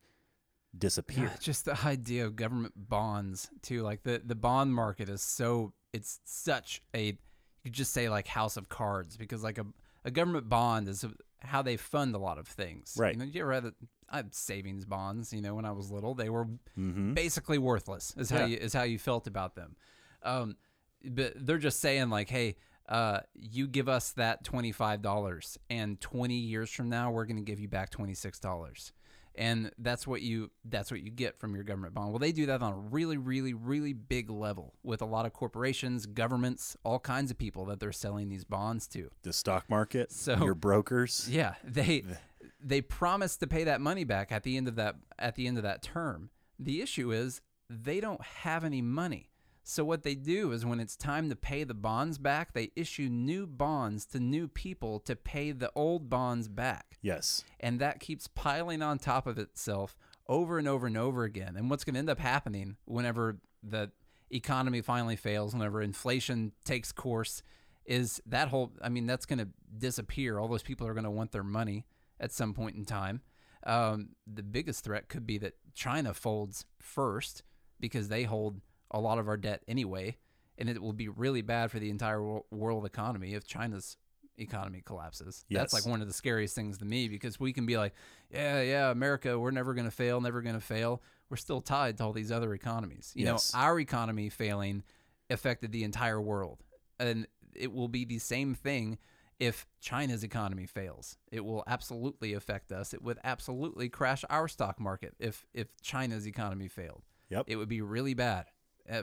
disappear. 0.78 1.26
Yeah, 1.26 1.36
just 1.39 1.66
the 1.66 1.78
idea 1.86 2.26
of 2.26 2.36
government 2.36 2.74
bonds 2.76 3.49
too. 3.61 3.82
Like 3.82 4.03
the 4.03 4.22
the 4.24 4.36
bond 4.36 4.76
market 4.76 5.09
is 5.09 5.22
so 5.22 5.74
it's 5.93 6.20
such 6.26 6.82
a 6.93 7.05
you 7.05 7.18
could 7.64 7.74
just 7.74 7.93
say 7.93 8.09
like 8.09 8.28
house 8.28 8.57
of 8.57 8.70
cards 8.70 9.18
because 9.18 9.43
like 9.43 9.57
a 9.57 9.66
a 10.05 10.11
government 10.11 10.49
bond 10.49 10.88
is 10.88 11.05
how 11.43 11.61
they 11.61 11.77
fund 11.77 12.15
a 12.15 12.17
lot 12.19 12.37
of 12.37 12.47
things. 12.47 12.95
Right. 12.97 13.13
You 13.13 13.19
know, 13.19 13.25
you 13.25 13.41
ever 13.41 13.53
had 13.53 13.73
I 14.09 14.17
had 14.17 14.33
savings 14.35 14.85
bonds. 14.85 15.33
You 15.33 15.41
know, 15.41 15.55
when 15.55 15.65
I 15.65 15.71
was 15.71 15.91
little, 15.91 16.13
they 16.15 16.29
were 16.29 16.45
Mm-hmm. 16.77 17.13
basically 17.13 17.57
worthless. 17.57 18.13
Is 18.17 18.29
how 18.29 18.39
Yeah. 18.39 18.45
you 18.47 18.57
is 18.57 18.73
how 18.73 18.83
you 18.83 18.99
felt 18.99 19.27
about 19.27 19.55
them. 19.55 19.75
Um, 20.23 20.55
but 21.03 21.33
they're 21.35 21.57
just 21.57 21.79
saying 21.79 22.09
like, 22.09 22.29
hey. 22.29 22.55
Uh, 22.89 23.21
you 23.33 23.65
give 23.65 23.87
us 23.87 24.11
that 24.11 24.43
twenty 24.43 24.73
five 24.73 25.01
dollars, 25.01 25.57
and 25.69 26.01
twenty 26.01 26.35
years 26.35 26.69
from 26.69 26.89
now, 26.89 27.09
we're 27.09 27.23
going 27.25 27.37
to 27.37 27.41
give 27.41 27.57
you 27.57 27.69
back 27.69 27.89
twenty 27.89 28.13
six 28.13 28.39
dollars 28.41 28.91
and 29.36 29.71
that's 29.77 30.05
what 30.05 30.21
you 30.21 30.51
that's 30.65 30.91
what 30.91 31.01
you 31.01 31.09
get 31.09 31.39
from 31.39 31.55
your 31.55 31.63
government 31.63 31.93
bond. 31.93 32.11
Well, 32.11 32.19
they 32.19 32.31
do 32.31 32.45
that 32.47 32.61
on 32.61 32.73
a 32.73 32.77
really, 32.77 33.17
really, 33.17 33.53
really 33.53 33.93
big 33.93 34.29
level 34.29 34.73
with 34.84 35.01
a 35.01 35.05
lot 35.05 35.25
of 35.25 35.34
corporations, 35.34 36.05
governments, 36.05 36.77
all 36.84 36.99
kinds 36.99 37.31
of 37.31 37.38
people 37.38 37.65
that 37.65 37.79
they're 37.79 37.91
selling 37.91 38.29
these 38.29 38.43
bonds 38.43 38.88
to. 38.89 39.09
The 39.23 39.34
stock 39.34 39.69
market, 39.69 40.11
So- 40.11 40.43
your 40.43 40.55
brokers. 40.55 41.27
Yeah, 41.29 41.55
they 41.63 42.03
they 42.63 42.81
promise 42.81 43.38
to 43.38 43.47
pay 43.47 43.63
that 43.65 43.81
money 43.81 44.03
back 44.03 44.31
at 44.31 44.43
the 44.43 44.57
end 44.57 44.67
of 44.67 44.75
that 44.75 44.95
at 45.17 45.36
the 45.36 45.47
end 45.47 45.57
of 45.57 45.63
that 45.63 45.81
term. 45.81 46.29
The 46.59 46.81
issue 46.81 47.11
is 47.11 47.41
they 47.69 47.99
don't 47.99 48.21
have 48.23 48.63
any 48.63 48.81
money. 48.81 49.29
So 49.64 49.86
what 49.86 50.03
they 50.03 50.16
do 50.16 50.51
is 50.51 50.66
when 50.66 50.80
it's 50.82 50.95
time 50.97 51.30
to 51.30 51.36
pay 51.36 51.64
the 51.64 51.74
bonds 51.74 52.18
back, 52.18 52.53
they 52.53 52.72
issue 52.76 53.07
new 53.09 53.47
bonds 53.47 54.05
to 54.07 54.20
new 54.20 54.47
people 54.47 54.99
to 55.01 55.16
pay 55.16 55.51
the 55.53 55.72
old 55.76 56.09
bonds 56.09 56.47
back 56.49 56.97
Yes. 57.01 57.43
and 57.59 57.80
that 57.80 57.99
keeps 58.01 58.28
piling 58.28 58.82
on 58.82 58.99
top 58.99 59.26
of 59.26 59.38
itself 59.39 59.95
over 60.28 60.57
and 60.57 60.68
over 60.68 60.88
and 60.88 60.97
over 60.97 61.24
again. 61.24 61.55
And 61.55 61.70
what's 61.70 61.84
going 61.84 61.93
to 61.93 61.99
end 61.99 62.09
up 62.09 62.20
happening 62.20 62.76
whenever 62.86 63.38
the 63.61 63.91
economy 64.30 64.82
finally 64.82 65.16
fails, 65.16 65.53
whenever 65.53 65.82
inflation 65.82 66.51
takes 66.66 66.91
course, 66.91 67.41
is 67.86 68.22
that 68.26 68.47
whole. 68.47 68.72
I 68.82 68.89
mean, 68.89 69.05
that's 69.05 69.26
going 69.26 69.39
to 69.39 69.49
disappear. 69.78 70.39
All 70.39 70.47
those 70.47 70.64
people 70.64 70.88
are 70.88 70.93
going 70.93 71.03
to 71.03 71.11
want 71.11 71.32
their 71.34 71.43
money 71.43 71.86
at 72.20 72.32
some 72.32 72.53
point 72.53 72.76
in 72.76 72.86
time. 72.86 73.22
Um, 73.66 74.09
the 74.26 74.43
biggest 74.43 74.84
threat 74.84 75.07
could 75.09 75.26
be 75.28 75.38
that 75.39 75.53
China 75.74 76.14
folds 76.14 76.66
first 76.80 77.43
because 77.80 78.07
they 78.09 78.24
hold 78.24 78.61
a 78.93 78.99
lot 78.99 79.17
of 79.17 79.27
our 79.27 79.37
debt 79.37 79.63
anyway, 79.67 80.17
and 80.57 80.69
it 80.69 80.81
will 80.81 80.93
be 80.93 81.07
really 81.09 81.41
bad 81.41 81.71
for 81.71 81.79
the 81.79 81.89
entire 81.89 82.21
world 82.51 82.85
economy 82.85 83.33
if 83.33 83.45
China's 83.45 83.97
economy 84.37 84.81
collapses. 84.83 85.45
That's 85.49 85.73
like 85.73 85.85
one 85.85 86.01
of 86.01 86.07
the 86.07 86.13
scariest 86.13 86.55
things 86.55 86.77
to 86.79 86.85
me 86.85 87.07
because 87.07 87.39
we 87.39 87.53
can 87.53 87.65
be 87.65 87.77
like, 87.77 87.93
yeah, 88.31 88.61
yeah, 88.61 88.91
America, 88.91 89.37
we're 89.37 89.51
never 89.51 89.73
going 89.73 89.85
to 89.85 89.91
fail, 89.91 90.21
never 90.21 90.41
going 90.41 90.55
to 90.55 90.61
fail. 90.61 91.01
We're 91.29 91.37
still 91.37 91.61
tied 91.61 91.97
to 91.97 92.03
all 92.03 92.13
these 92.13 92.31
other 92.31 92.53
economies. 92.53 93.11
You 93.15 93.25
Yes. 93.25 93.53
know, 93.53 93.59
our 93.59 93.79
economy 93.79 94.29
failing 94.29 94.83
affected 95.29 95.71
the 95.71 95.83
entire 95.83 96.21
world. 96.21 96.63
And 96.99 97.27
it 97.55 97.71
will 97.73 97.87
be 97.87 98.05
the 98.05 98.19
same 98.19 98.53
thing 98.55 98.97
if 99.39 99.65
China's 99.81 100.23
economy 100.23 100.65
fails. 100.65 101.17
It 101.31 101.43
will 101.45 101.63
absolutely 101.67 102.33
affect 102.33 102.71
us. 102.71 102.93
It 102.93 103.01
would 103.03 103.19
absolutely 103.23 103.89
crash 103.89 104.23
our 104.29 104.47
stock 104.47 104.79
market 104.79 105.15
if 105.19 105.45
if 105.53 105.67
China's 105.81 106.27
economy 106.27 106.67
failed. 106.67 107.03
Yep. 107.29 107.45
It 107.47 107.55
would 107.55 107.69
be 107.69 107.81
really 107.81 108.13
bad 108.13 108.45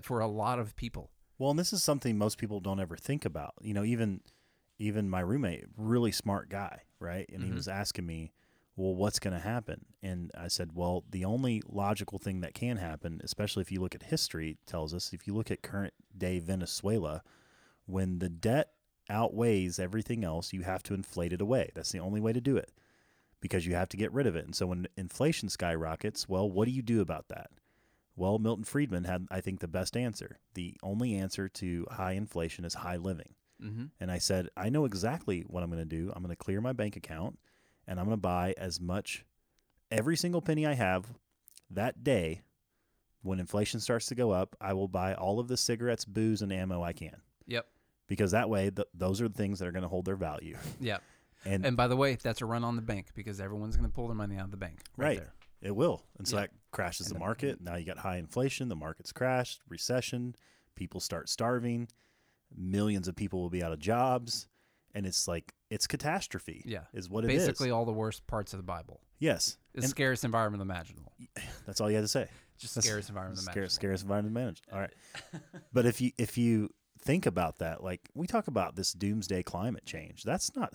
for 0.03 0.20
a 0.20 0.26
lot 0.26 0.59
of 0.59 0.76
people. 0.76 1.11
Well, 1.39 1.51
and 1.51 1.59
this 1.59 1.72
is 1.72 1.83
something 1.83 2.18
most 2.18 2.39
people 2.39 2.61
don't 2.61 2.81
ever 2.81 2.97
think 2.97 3.24
about. 3.24 3.55
You 3.62 3.74
know, 3.74 3.85
even 3.85 4.20
even 4.78 5.11
my 5.11 5.20
roommate, 5.20 5.66
really 5.76 6.11
smart 6.12 6.49
guy, 6.49 6.83
right? 6.99 7.28
And 7.33 7.45
he 7.45 7.51
Mhm. 7.51 7.55
was 7.55 7.68
asking 7.68 8.07
me, 8.07 8.33
"Well, 8.76 8.95
what's 8.95 9.18
going 9.18 9.35
to 9.35 9.41
happen?" 9.41 9.85
And 10.03 10.31
I 10.35 10.49
said, 10.49 10.72
"Well, 10.74 11.05
the 11.11 11.24
only 11.24 11.62
logical 11.66 12.18
thing 12.18 12.41
that 12.41 12.55
can 12.55 12.78
happen, 12.78 13.20
especially 13.22 13.61
if 13.61 13.70
you 13.70 13.81
look 13.81 13.95
at 13.95 14.05
history, 14.05 14.57
tells 14.66 14.95
us 14.95 15.12
if 15.12 15.26
you 15.26 15.35
look 15.35 15.51
at 15.51 15.62
current 15.62 15.93
day 16.16 16.39
Venezuela, 16.39 17.22
when 17.85 18.20
the 18.20 18.31
debt 18.31 18.72
outweighs 19.11 19.78
everything 19.78 20.24
else, 20.24 20.53
you 20.53 20.62
have 20.62 20.83
to 20.85 20.95
inflate 20.95 21.33
it 21.33 21.41
away. 21.43 21.70
That's 21.74 21.93
the 21.93 22.01
only 22.01 22.20
way 22.20 22.33
to 22.33 22.41
do 22.41 22.57
it." 22.57 22.72
Because 23.41 23.66
you 23.66 23.74
have 23.74 23.89
to 23.91 23.97
get 23.97 24.12
rid 24.12 24.26
of 24.26 24.37
it. 24.37 24.45
And 24.45 24.55
so 24.55 24.66
when 24.66 24.87
inflation 24.97 25.49
skyrockets, 25.49 26.28
well, 26.28 26.51
what 26.51 26.66
do 26.66 26.70
you 26.70 26.83
do 26.83 27.01
about 27.01 27.28
that? 27.28 27.51
Well, 28.21 28.39
Milton 28.39 28.64
Friedman 28.64 29.05
had, 29.05 29.27
I 29.31 29.41
think, 29.41 29.61
the 29.61 29.68
best 29.68 29.97
answer. 29.97 30.39
The 30.55 30.77
only 30.83 31.14
answer 31.14 31.49
to 31.49 31.87
high 31.91 32.12
inflation 32.12 32.66
is 32.66 32.75
high 32.75 32.97
living. 32.99 33.35
Mm-hmm. 33.62 33.85
And 33.99 34.11
I 34.11 34.18
said, 34.18 34.49
I 34.57 34.68
know 34.68 34.85
exactly 34.85 35.41
what 35.47 35.62
I'm 35.62 35.71
going 35.71 35.81
to 35.83 35.97
do. 35.97 36.12
I'm 36.14 36.23
going 36.23 36.29
to 36.35 36.37
clear 36.37 36.61
my 36.61 36.73
bank 36.75 36.97
account 36.97 37.39
and 37.87 37.99
I'm 37.99 38.05
going 38.05 38.16
to 38.18 38.21
buy 38.21 38.55
as 38.59 38.79
much, 38.79 39.25
every 39.91 40.16
single 40.18 40.43
penny 40.43 40.66
I 40.66 40.75
have 40.75 41.07
that 41.71 42.05
day 42.05 42.43
when 43.23 43.41
inflation 43.41 43.81
starts 43.81 44.07
to 44.07 44.14
go 44.14 44.31
up. 44.33 44.55
I 44.61 44.75
will 44.75 44.89
buy 44.89 45.14
all 45.14 45.41
of 45.41 45.49
the 45.49 45.57
cigarettes, 45.57 46.05
booze, 46.05 46.43
and 46.43 46.53
ammo 46.53 46.83
I 46.83 46.93
can. 46.93 47.16
Yep. 47.47 47.66
Because 48.07 48.33
that 48.33 48.51
way, 48.51 48.71
th- 48.71 48.89
those 48.93 49.21
are 49.23 49.29
the 49.29 49.35
things 49.35 49.59
that 49.61 49.68
are 49.68 49.73
going 49.73 49.83
to 49.83 49.89
hold 49.89 50.05
their 50.05 50.16
value. 50.16 50.57
Yep. 50.81 51.03
And, 51.47 51.64
And 51.64 51.75
by 51.75 51.89
the 51.89 51.97
way, 51.97 52.16
that's 52.23 52.43
a 52.43 52.47
run 52.47 52.64
on 52.64 52.77
the 52.77 52.83
bank 52.83 53.09
because 53.14 53.41
everyone's 53.41 53.75
going 53.75 53.89
to 53.89 53.95
pull 53.95 54.09
their 54.09 54.14
money 54.14 54.37
out 54.37 54.45
of 54.45 54.51
the 54.51 54.59
bank. 54.59 54.81
Right. 54.99 55.07
Right. 55.09 55.18
there. 55.21 55.33
It 55.62 55.75
will. 55.75 56.05
And 56.18 56.29
so 56.29 56.37
Yeah. 56.37 56.43
that 56.43 56.51
crashes 56.71 57.09
the 57.09 57.18
market. 57.18 57.61
Now 57.61 57.77
you 57.77 57.85
got 57.85 57.99
high 57.99 58.16
inflation, 58.16 58.68
the 58.68 58.77
market's 58.77 59.12
crashed, 59.12 59.61
recession, 59.68 60.35
people 60.75 61.01
start 61.01 61.29
starving, 61.29 61.89
millions 62.57 63.09
of 63.09 63.16
people 63.16 63.41
will 63.41 63.51
be 63.51 63.62
out 63.62 63.73
of 63.73 63.79
jobs, 63.79 64.49
and 64.95 65.07
it's 65.07 65.29
like 65.29 65.53
it's 65.71 65.87
catastrophe. 65.87 66.62
Yeah. 66.66 66.85
Is 66.93 67.09
what 67.09 67.25
it 67.25 67.31
is. 67.31 67.47
Basically, 67.47 67.71
all 67.71 67.85
the 67.85 67.93
worst 67.93 68.27
parts 68.27 68.53
of 68.53 68.59
the 68.59 68.64
Bible. 68.64 69.01
Yes. 69.18 69.59
The 69.75 69.83
scariest 69.83 70.25
environment 70.25 70.62
imaginable. 70.62 71.12
that's 71.66 71.81
all 71.81 71.89
you 71.91 71.97
had 71.97 72.05
to 72.05 72.09
say. 72.09 72.27
Just 72.59 72.75
That's- 72.75 72.87
scariest 72.87 73.09
environment 73.09 73.39
Scare, 73.39 73.53
imaginable. 73.53 73.71
scariest 73.71 74.05
environment 74.05 74.37
imaginable. 74.37 74.73
All 74.73 74.81
right. 74.81 75.53
but 75.73 75.87
if 75.87 76.01
you 76.01 76.12
if 76.18 76.37
you 76.37 76.71
think 77.03 77.27
about 77.27 77.59
that, 77.59 77.83
like 77.83 78.01
we 78.14 78.27
talk 78.27 78.49
about 78.49 78.77
this 78.77 78.93
doomsday 78.93 79.43
climate 79.43 79.87
change, 79.87 80.25
that's 80.25 80.55
not 80.55 80.75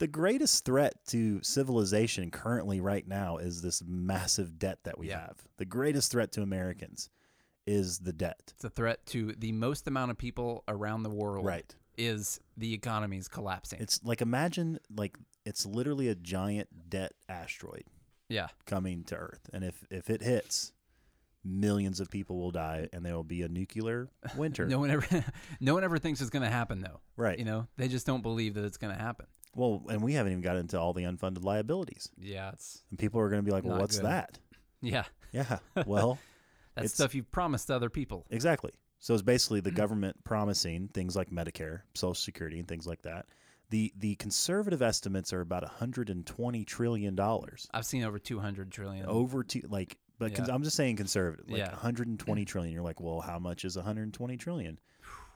The 0.00 0.08
greatest 0.08 0.64
threat 0.64 0.94
to 1.08 1.42
civilization 1.42 2.30
currently, 2.30 2.80
right 2.80 3.06
now, 3.06 3.36
is 3.36 3.60
this 3.60 3.82
massive 3.86 4.58
debt 4.58 4.78
that 4.84 4.98
we 4.98 5.08
Yeah. 5.08 5.20
have. 5.20 5.46
The 5.58 5.66
greatest 5.66 6.10
threat 6.10 6.32
to 6.32 6.42
Americans 6.42 7.10
is 7.66 7.98
the 7.98 8.12
debt. 8.14 8.54
It's 8.54 8.64
a 8.64 8.70
threat 8.70 9.04
to 9.06 9.34
the 9.34 9.52
most 9.52 9.86
amount 9.86 10.10
of 10.10 10.16
people 10.16 10.64
around 10.66 11.02
the 11.02 11.10
world. 11.10 11.44
Right. 11.44 11.76
Is 11.98 12.40
the 12.56 12.72
economy's 12.72 13.28
collapsing? 13.28 13.78
It's 13.82 14.02
like 14.02 14.22
imagine 14.22 14.80
like 14.96 15.18
it's 15.44 15.66
literally 15.66 16.08
a 16.08 16.14
giant 16.14 16.88
debt 16.88 17.12
asteroid 17.28 17.84
yeah. 18.30 18.48
coming 18.64 19.04
to 19.04 19.16
Earth, 19.16 19.50
and 19.52 19.62
if 19.62 19.84
if 19.90 20.08
it 20.08 20.22
hits, 20.22 20.72
millions 21.44 22.00
of 22.00 22.10
people 22.10 22.38
will 22.38 22.52
die, 22.52 22.88
and 22.94 23.04
there 23.04 23.14
will 23.14 23.22
be 23.22 23.42
a 23.42 23.48
nuclear 23.48 24.08
winter. 24.34 24.66
No 24.68 24.78
one 24.78 24.90
ever, 24.90 25.24
no 25.60 25.74
one 25.74 25.84
ever 25.84 25.98
thinks 25.98 26.22
it's 26.22 26.30
going 26.30 26.42
to 26.44 26.50
happen 26.50 26.80
though. 26.80 27.00
right. 27.16 27.38
You 27.38 27.44
know, 27.44 27.68
they 27.76 27.88
just 27.88 28.06
don't 28.06 28.22
believe 28.22 28.54
that 28.54 28.64
it's 28.64 28.78
going 28.78 28.96
to 28.96 29.00
happen. 29.00 29.26
Well, 29.54 29.82
and 29.88 30.02
we 30.02 30.12
haven't 30.14 30.32
even 30.32 30.42
got 30.42 30.56
into 30.56 30.78
all 30.78 30.92
the 30.92 31.02
unfunded 31.02 31.44
liabilities, 31.44 32.08
Yeah, 32.18 32.50
it's 32.52 32.82
and 32.90 32.98
people 32.98 33.20
are 33.20 33.28
going 33.28 33.42
to 33.42 33.44
be 33.46 33.50
like, 33.52 33.64
"Well, 33.64 33.78
what's 33.78 33.96
good. 33.98 34.06
that?" 34.06 34.38
yeah, 34.80 35.04
Yeah. 35.32 35.58
Well, 35.86 36.18
that's 36.74 36.94
stuff 36.94 37.14
you've 37.14 37.30
promised 37.32 37.70
other 37.70 37.90
people. 37.90 38.26
exactly. 38.30 38.72
So 39.00 39.14
it's 39.14 39.22
basically 39.22 39.60
the 39.60 39.70
government 39.82 40.22
promising 40.24 40.88
things 40.88 41.16
like 41.16 41.30
Medicare, 41.30 41.80
Social 41.94 42.14
Security, 42.14 42.58
and 42.58 42.68
things 42.68 42.86
like 42.86 43.02
that. 43.02 43.26
The 43.70 43.92
the 43.98 44.14
conservative 44.16 44.82
estimates 44.82 45.32
are 45.32 45.40
about 45.40 45.62
120 45.62 46.64
trillion 46.64 47.14
dollars. 47.14 47.68
I've 47.72 47.86
seen 47.86 48.02
over 48.04 48.18
200 48.18 48.70
trillion. 48.70 49.06
over 49.06 49.42
two, 49.44 49.62
like 49.68 49.96
but 50.18 50.34
cons- 50.34 50.48
i'm 50.50 50.62
just 50.62 50.76
saying 50.76 50.96
conservative 50.96 51.48
like 51.48 51.58
Yeah. 51.58 51.70
120 51.70 52.44
trillion 52.44 52.74
you're 52.74 52.82
like 52.82 53.00
well 53.00 53.20
how 53.20 53.38
much 53.38 53.64
is 53.64 53.76
120 53.76 54.36
trillion 54.36 54.78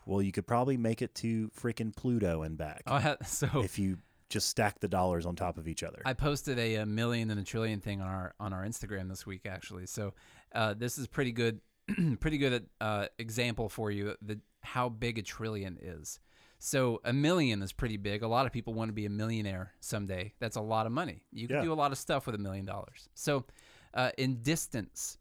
well 0.06 0.22
you 0.22 0.32
could 0.32 0.46
probably 0.46 0.76
make 0.76 1.02
it 1.02 1.14
to 1.14 1.50
freaking 1.50 1.94
pluto 1.94 2.42
and 2.42 2.56
back 2.56 2.82
Oh, 2.86 3.16
so 3.24 3.48
if 3.62 3.78
you 3.78 3.98
just 4.30 4.48
stack 4.48 4.80
the 4.80 4.88
dollars 4.88 5.26
on 5.26 5.36
top 5.36 5.58
of 5.58 5.68
each 5.68 5.82
other 5.82 6.00
I 6.04 6.12
posted 6.14 6.58
a, 6.58 6.76
a 6.76 6.86
million 6.86 7.30
and 7.30 7.38
a 7.38 7.44
trillion 7.44 7.80
thing 7.80 8.00
on 8.00 8.08
our 8.08 8.34
on 8.40 8.52
our 8.52 8.64
Instagram 8.64 9.08
this 9.08 9.26
week 9.26 9.42
actually. 9.46 9.86
So 9.86 10.14
uh, 10.54 10.74
this 10.74 10.98
is 10.98 11.06
pretty 11.06 11.32
good, 11.32 11.60
pretty 12.20 12.38
good 12.38 12.66
uh, 12.80 13.06
example 13.18 13.68
for 13.68 13.90
you 13.90 14.14
the 14.22 14.40
how 14.62 14.88
big 14.88 15.18
a 15.18 15.22
trillion 15.22 15.78
is. 15.80 16.20
So 16.58 17.00
a 17.04 17.12
million 17.12 17.60
is 17.60 17.72
pretty 17.74 17.98
big. 17.98 18.22
A 18.22 18.28
lot 18.28 18.46
of 18.46 18.52
people 18.52 18.72
want 18.72 18.88
to 18.88 18.92
be 18.94 19.04
a 19.04 19.10
millionaire 19.10 19.72
someday. 19.80 20.32
That's 20.40 20.56
a 20.56 20.62
lot 20.62 20.86
of 20.86 20.92
money. 20.92 21.22
You 21.30 21.46
can 21.46 21.56
Yeah. 21.56 21.62
do 21.64 21.72
a 21.72 21.74
lot 21.74 21.92
of 21.92 21.98
stuff 21.98 22.24
with 22.26 22.34
a 22.34 22.38
million 22.38 22.64
dollars. 22.64 23.08
So 23.14 23.44
uh, 23.92 24.12
in 24.16 24.42
distance, 24.42 25.18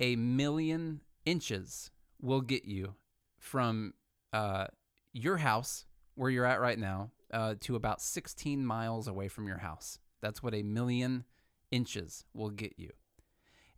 a 0.00 0.16
million 0.16 1.00
inches 1.26 1.90
will 2.22 2.40
get 2.40 2.64
you 2.64 2.94
from 3.36 3.92
uh, 4.32 4.66
your 5.12 5.38
house 5.38 5.86
where 6.14 6.30
you're 6.30 6.44
at 6.44 6.60
right 6.60 6.78
now 6.78 7.10
uh, 7.32 7.54
to 7.60 7.76
about 7.76 8.00
16 8.00 8.64
miles 8.64 9.06
away 9.08 9.28
from 9.28 9.46
your 9.46 9.58
house. 9.58 9.98
That's 10.20 10.42
what 10.42 10.54
a 10.54 10.62
million 10.62 11.24
inches 11.70 12.24
will 12.34 12.50
get 12.50 12.74
you. 12.76 12.90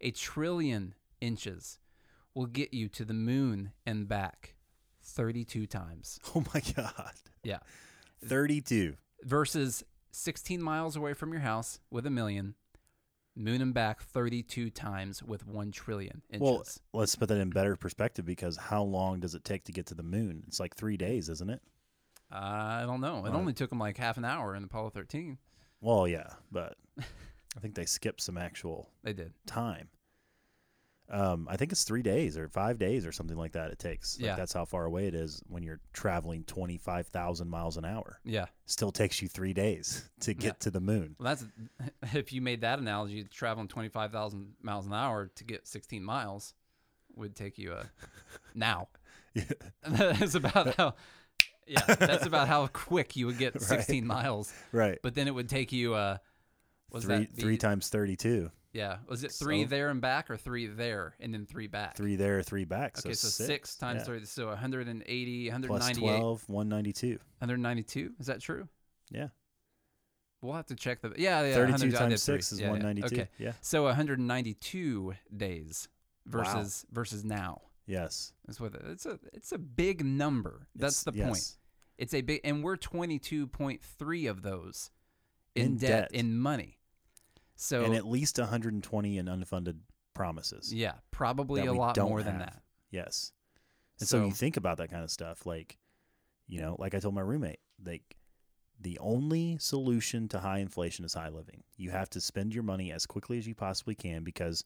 A 0.00 0.10
trillion 0.10 0.94
inches 1.20 1.78
will 2.34 2.46
get 2.46 2.72
you 2.72 2.88
to 2.88 3.04
the 3.04 3.14
moon 3.14 3.72
and 3.84 4.08
back 4.08 4.54
32 5.02 5.66
times. 5.66 6.18
oh 6.34 6.44
my 6.54 6.60
god 6.74 7.12
Yeah. 7.42 7.58
32 8.24 8.94
Versus 9.24 9.84
16 10.12 10.62
miles 10.62 10.96
away 10.96 11.12
from 11.12 11.32
your 11.32 11.42
house 11.42 11.78
with 11.90 12.06
a 12.06 12.10
million, 12.10 12.54
moon 13.40 13.60
and 13.62 13.72
back 13.74 14.00
32 14.02 14.70
times 14.70 15.22
with 15.22 15.46
1 15.46 15.70
trillion 15.72 16.22
inches. 16.30 16.40
well 16.42 16.64
let's 16.92 17.16
put 17.16 17.28
that 17.28 17.38
in 17.38 17.50
better 17.50 17.74
perspective 17.76 18.24
because 18.24 18.56
how 18.56 18.82
long 18.82 19.18
does 19.20 19.34
it 19.34 19.44
take 19.44 19.64
to 19.64 19.72
get 19.72 19.86
to 19.86 19.94
the 19.94 20.02
moon 20.02 20.42
it's 20.46 20.60
like 20.60 20.74
three 20.76 20.96
days 20.96 21.28
isn't 21.28 21.50
it 21.50 21.60
I 22.32 22.82
don't 22.86 23.00
know. 23.00 23.26
It 23.26 23.30
only 23.34 23.52
took 23.52 23.70
them 23.70 23.80
like 23.80 23.96
half 23.96 24.16
an 24.16 24.24
hour 24.24 24.54
in 24.54 24.62
Apollo 24.62 24.90
13. 24.90 25.36
well 25.80 26.06
yeah 26.06 26.34
but 26.52 26.76
i 26.98 27.60
think 27.60 27.74
they 27.74 27.84
skipped 27.86 28.20
some 28.20 28.38
actual 28.38 28.88
They 29.02 29.12
did. 29.12 29.32
time. 29.46 29.88
Um, 31.10 31.48
I 31.50 31.56
think 31.56 31.72
it's 31.72 31.82
three 31.84 32.02
days 32.02 32.38
or 32.38 32.46
five 32.48 32.78
days 32.78 33.04
or 33.04 33.10
something 33.10 33.36
like 33.36 33.52
that. 33.52 33.70
It 33.72 33.78
takes. 33.80 34.16
Like 34.18 34.26
Yeah. 34.26 34.36
that's 34.36 34.52
how 34.52 34.64
far 34.64 34.84
away 34.84 35.06
it 35.08 35.14
is 35.14 35.42
when 35.48 35.62
you're 35.64 35.80
traveling 35.92 36.44
twenty 36.44 36.78
five 36.78 37.08
thousand 37.08 37.48
miles 37.50 37.76
an 37.76 37.84
hour. 37.84 38.20
Yeah. 38.24 38.46
Still 38.66 38.92
takes 38.92 39.20
you 39.20 39.26
three 39.28 39.52
days 39.52 40.08
to 40.20 40.34
get 40.34 40.44
Yeah. 40.46 40.52
to 40.60 40.70
the 40.70 40.80
moon. 40.80 41.16
Well, 41.18 41.34
that's 41.34 41.44
if 42.16 42.32
you 42.32 42.40
made 42.40 42.60
that 42.60 42.78
analogy, 42.78 43.24
traveling 43.24 43.66
25,000 43.68 44.54
miles 44.62 44.86
an 44.86 44.92
hour 44.92 45.30
to 45.34 45.44
get 45.44 45.66
16 45.66 46.04
miles 46.04 46.54
would 47.16 47.34
take 47.34 47.58
you 47.58 47.72
a 47.72 47.86
now. 48.54 48.88
Yeah. 49.34 49.44
that's 49.82 50.34
about 50.36 50.74
how 50.76 50.94
yeah, 51.66 51.84
that's 51.94 52.26
about 52.26 52.48
how 52.48 52.66
quick 52.68 53.16
you 53.16 53.26
would 53.26 53.38
get 53.38 53.54
Right. 53.54 53.62
16 53.62 54.06
miles. 54.06 54.52
Right. 54.72 54.98
But 55.02 55.14
then 55.14 55.26
it 55.28 55.34
would 55.34 55.48
take 55.48 55.72
you 55.72 55.94
uh 55.94 56.18
was 56.92 57.04
three 57.04 57.26
three 57.26 57.56
times 57.58 57.88
thirty 57.88 58.16
two. 58.16 58.50
Yeah, 58.72 58.98
was 59.08 59.24
it 59.24 59.32
3 59.32 59.64
So- 59.64 59.68
there 59.68 59.88
and 59.90 60.00
back 60.00 60.30
or 60.30 60.36
3 60.36 60.66
there 60.68 61.16
and 61.18 61.34
then 61.34 61.44
3 61.44 61.66
back? 61.66 61.96
Three 61.96 62.14
there, 62.16 62.40
three 62.42 62.64
back. 62.64 62.98
Okay, 62.98 63.14
so, 63.14 63.26
6, 63.28 63.34
six, 63.46 63.76
times 63.76 64.00
yeah. 64.00 64.04
30 64.04 64.26
so 64.26 64.46
180, 64.46 65.48
Plus 65.50 65.60
198, 65.68 66.18
12, 66.18 66.48
192. 66.48 67.08
192. 67.38 68.12
Is 68.20 68.26
that 68.26 68.40
true? 68.40 68.68
Yeah. 69.10 69.28
We'll 70.40 70.54
have 70.54 70.66
to 70.66 70.76
check 70.76 71.00
the 71.02 71.12
Yeah, 71.18 71.42
yeah, 71.42 71.54
32 71.54 71.72
100 71.72 71.94
I 71.94 71.98
times 71.98 72.24
three. 72.24 72.34
6 72.36 72.52
is 72.52 72.60
Yeah, 72.60 72.66
yeah. 72.66 72.70
192. 72.72 73.22
Okay. 73.22 73.30
Yeah. 73.38 73.52
So 73.60 73.86
192 73.86 75.14
days 75.36 75.88
Wow. 76.32 76.42
versus 76.44 76.86
versus 76.92 77.24
now. 77.24 77.62
Yes. 77.86 78.32
That's 78.46 78.60
what 78.60 78.74
it's 78.74 79.04
a 79.04 79.18
it's 79.32 79.52
a 79.52 79.58
big 79.58 80.04
number. 80.04 80.68
That's 80.76 81.02
It's- 81.02 81.04
the 81.04 81.12
point. 81.24 81.36
yes. 81.36 81.58
It's 81.98 82.14
a 82.14 82.22
big 82.22 82.40
and 82.44 82.62
we're 82.64 82.76
22.3 82.76 84.26
of 84.30 84.42
those 84.42 84.90
in, 85.54 85.64
In 85.72 85.76
debt, 85.78 85.88
debt. 86.12 86.12
in 86.12 86.38
money. 86.38 86.78
So 87.60 87.84
and 87.84 87.94
at 87.94 88.06
least 88.06 88.38
120 88.38 89.18
in 89.18 89.26
unfunded 89.26 89.78
promises. 90.14 90.72
yeah, 90.72 90.94
probably 91.10 91.66
a 91.66 91.72
lot 91.72 91.96
more 91.98 92.22
than 92.22 92.38
that. 92.38 92.62
Yes. 92.90 93.32
And 93.98 94.08
so, 94.08 94.18
So, 94.20 94.24
you 94.24 94.32
think 94.32 94.56
about 94.56 94.78
that 94.78 94.90
kind 94.90 95.04
of 95.04 95.10
stuff, 95.10 95.44
like, 95.44 95.76
you 96.48 96.60
know, 96.60 96.74
like 96.78 96.94
I 96.94 97.00
told 97.00 97.14
my 97.14 97.20
roommate, 97.20 97.60
like 97.84 98.16
the 98.80 98.98
only 98.98 99.58
solution 99.58 100.26
to 100.28 100.38
high 100.38 100.58
inflation 100.60 101.04
is 101.04 101.12
high 101.12 101.28
living. 101.28 101.62
You 101.76 101.90
have 101.90 102.08
to 102.10 102.20
spend 102.20 102.54
your 102.54 102.62
money 102.62 102.92
as 102.92 103.04
quickly 103.04 103.36
as 103.36 103.46
you 103.46 103.54
possibly 103.54 103.94
can 103.94 104.24
because, 104.24 104.64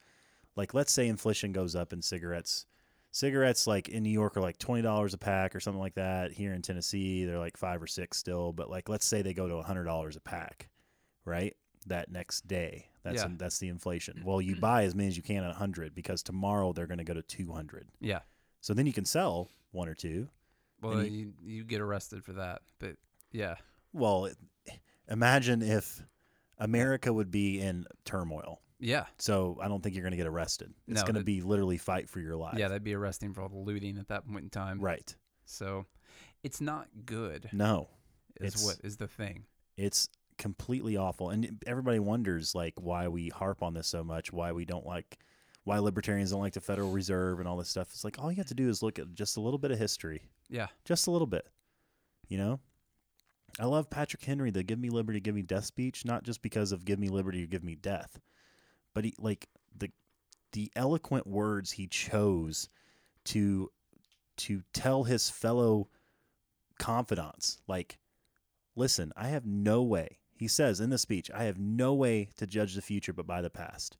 like, 0.54 0.72
let's 0.72 0.92
say 0.92 1.08
inflation 1.08 1.50
goes 1.52 1.74
up 1.74 1.92
in 1.92 2.00
cigarettes. 2.00 2.64
Cigarettes, 3.10 3.66
like 3.66 3.88
in 3.88 4.04
New 4.04 4.10
York, 4.10 4.36
are 4.36 4.40
like 4.40 4.58
twenty 4.58 4.82
dollars 4.82 5.14
a 5.14 5.18
pack 5.18 5.54
or 5.54 5.60
something 5.60 5.80
like 5.80 5.94
that. 5.94 6.30
Here 6.32 6.52
in 6.52 6.62
Tennessee, 6.62 7.24
they're 7.24 7.38
like 7.40 7.56
five 7.56 7.82
or 7.82 7.86
six 7.88 8.18
still. 8.18 8.52
But 8.52 8.70
like, 8.70 8.88
let's 8.88 9.06
say 9.06 9.22
they 9.22 9.34
go 9.34 9.48
to 9.48 9.62
hundred 9.62 9.84
dollars 9.84 10.14
a 10.16 10.20
pack, 10.20 10.68
right? 11.24 11.56
That 11.86 12.10
next 12.10 12.46
day, 12.48 12.88
that's 13.02 13.22
Yeah. 13.22 13.28
that's 13.36 13.58
the 13.58 13.68
inflation. 13.68 14.18
Mm. 14.20 14.24
Well, 14.24 14.40
you 14.40 14.56
mm. 14.56 14.60
buy 14.60 14.84
as 14.84 14.94
many 14.94 15.08
as 15.08 15.16
you 15.16 15.22
can 15.22 15.44
at 15.44 15.54
hundred 15.56 15.94
because 15.94 16.22
tomorrow 16.22 16.72
they're 16.72 16.86
going 16.86 16.98
to 16.98 17.04
go 17.04 17.14
to 17.14 17.22
two 17.22 17.52
hundred. 17.52 17.88
yeah. 18.00 18.20
So 18.60 18.72
then 18.72 18.86
you 18.86 18.94
can 18.94 19.04
sell 19.04 19.50
one 19.72 19.88
or 19.88 19.94
two. 19.94 20.28
Well, 20.80 20.98
And 20.98 21.12
you, 21.14 21.32
you 21.44 21.64
get 21.64 21.82
arrested 21.82 22.24
for 22.24 22.32
that. 22.34 22.62
But 22.78 22.96
yeah. 23.30 23.56
Well, 23.92 24.30
imagine 25.08 25.60
if 25.62 26.02
America 26.58 27.12
would 27.12 27.30
be 27.30 27.60
in 27.60 27.84
turmoil. 28.06 28.60
Yeah. 28.80 29.04
So 29.18 29.58
I 29.62 29.68
don't 29.68 29.82
think 29.82 29.94
you're 29.94 30.02
going 30.02 30.12
to 30.12 30.16
get 30.16 30.26
arrested. 30.26 30.72
It's 30.88 31.00
No, 31.00 31.02
going 31.02 31.14
to 31.16 31.24
be 31.24 31.40
literally 31.42 31.78
fight 31.78 32.08
for 32.08 32.20
your 32.20 32.36
life. 32.36 32.56
Yeah, 32.58 32.68
that'd 32.68 32.84
be 32.84 32.94
arresting 32.94 33.32
for 33.34 33.42
all 33.42 33.48
the 33.48 33.56
looting 33.58 33.98
at 33.98 34.08
that 34.08 34.26
point 34.26 34.44
in 34.44 34.50
time. 34.50 34.80
right. 34.80 35.14
So 35.44 35.84
it's 36.42 36.60
not 36.60 36.88
good 37.04 37.50
No, 37.52 37.88
is 38.40 38.54
it's- 38.54 38.64
what 38.64 38.76
is 38.82 38.96
the 38.96 39.08
thing. 39.08 39.44
it's 39.76 40.08
completely 40.38 40.96
awful, 40.96 41.30
and 41.30 41.62
everybody 41.66 41.98
wonders 41.98 42.54
like 42.54 42.74
why 42.76 43.08
we 43.08 43.28
harp 43.28 43.62
on 43.62 43.74
this 43.74 43.86
so 43.86 44.02
much, 44.04 44.32
why 44.32 44.52
we 44.52 44.64
don't 44.64 44.86
like, 44.86 45.18
why 45.64 45.78
libertarians 45.78 46.30
don't 46.30 46.40
like 46.40 46.52
the 46.54 46.60
Federal 46.60 46.90
Reserve 46.90 47.38
and 47.40 47.48
all 47.48 47.56
this 47.56 47.68
stuff. 47.70 47.88
It's 47.92 48.04
like 48.04 48.18
all 48.18 48.30
you 48.30 48.36
have 48.38 48.46
to 48.46 48.54
do 48.54 48.68
is 48.68 48.82
look 48.82 48.98
at 48.98 49.14
just 49.14 49.36
a 49.36 49.40
little 49.40 49.58
bit 49.58 49.70
of 49.70 49.78
history, 49.78 50.22
Yeah. 50.48 50.68
just 50.84 51.06
a 51.06 51.10
little 51.10 51.26
bit. 51.26 51.46
You 52.28 52.38
know, 52.38 52.60
I 53.58 53.66
love 53.66 53.88
Patrick 53.90 54.24
Henry, 54.24 54.50
the 54.50 54.62
"Give 54.62 54.78
me 54.78 54.90
liberty, 54.90 55.20
give 55.20 55.34
me 55.34 55.42
death" 55.42 55.64
speech, 55.66 56.04
not 56.04 56.22
just 56.24 56.42
because 56.42 56.72
of 56.72 56.84
"Give 56.84 56.98
me 56.98 57.08
liberty, 57.08 57.44
or 57.44 57.46
give 57.46 57.62
me 57.64 57.74
death," 57.76 58.18
but 58.94 59.04
he 59.04 59.14
like 59.18 59.48
the 59.76 59.90
the 60.52 60.70
eloquent 60.74 61.26
words 61.26 61.72
he 61.72 61.86
chose 61.86 62.68
to 63.24 63.70
to 64.36 64.62
tell 64.72 65.04
his 65.04 65.30
fellow 65.30 65.88
confidants, 66.78 67.58
like, 67.68 67.98
listen, 68.74 69.12
I 69.16 69.28
have 69.28 69.46
no 69.46 69.82
way. 69.82 70.18
He 70.44 70.48
says 70.48 70.78
in 70.78 70.90
the 70.90 70.98
speech, 70.98 71.30
I 71.30 71.44
have 71.44 71.58
no 71.58 71.94
way 71.94 72.28
to 72.36 72.46
judge 72.46 72.74
the 72.74 72.82
future 72.82 73.14
but 73.14 73.26
by 73.26 73.40
the 73.40 73.48
past. 73.48 73.96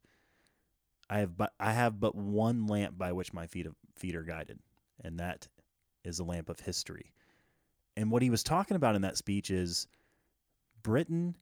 I 1.09 1.17
have 1.17 1.35
but 1.35 1.53
I 1.59 1.73
have 1.73 1.99
but 1.99 2.13
one 2.13 2.67
lamp 2.67 2.99
by 2.99 3.13
which 3.13 3.33
my 3.33 3.47
feet 3.47 3.65
feet 3.95 4.15
are 4.15 4.21
guided, 4.21 4.59
and 5.03 5.19
that 5.19 5.47
is 6.03 6.17
the 6.17 6.23
lamp 6.23 6.47
of 6.47 6.59
history. 6.59 7.13
And 7.97 8.11
what 8.11 8.21
he 8.21 8.29
was 8.29 8.43
talking 8.43 8.75
about 8.77 8.93
in 8.95 9.01
that 9.01 9.17
speech 9.17 9.49
is 9.49 9.87
Britain, 10.83 11.35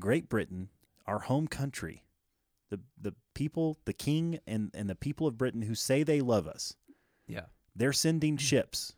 Great 0.00 0.28
Britain, 0.28 0.70
our 1.06 1.20
home 1.20 1.46
country, 1.46 2.02
the 2.68 2.80
the 3.00 3.14
people, 3.32 3.78
the 3.84 3.92
king 3.92 4.40
and, 4.44 4.72
and 4.74 4.90
the 4.90 4.96
people 4.96 5.28
of 5.28 5.38
Britain 5.38 5.62
who 5.62 5.76
say 5.76 6.02
they 6.02 6.20
love 6.20 6.48
us, 6.48 6.74
Yeah. 7.28 7.44
they're 7.76 7.92
sending 7.92 8.38
mm. 8.38 8.40
ships 8.40 8.92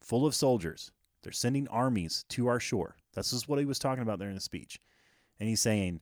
full 0.00 0.24
of 0.24 0.36
soldiers. 0.36 0.92
They're 1.24 1.32
sending 1.32 1.66
armies 1.66 2.24
to 2.28 2.46
our 2.46 2.60
shore. 2.60 2.94
This 3.26 3.32
is 3.42 3.48
what 3.48 3.58
he 3.58 3.64
was 3.64 3.78
talking 3.78 4.02
about 4.02 4.18
there 4.18 4.28
in 4.28 4.34
the 4.34 4.40
speech. 4.40 4.80
And 5.40 5.48
he's 5.48 5.60
saying, 5.60 6.00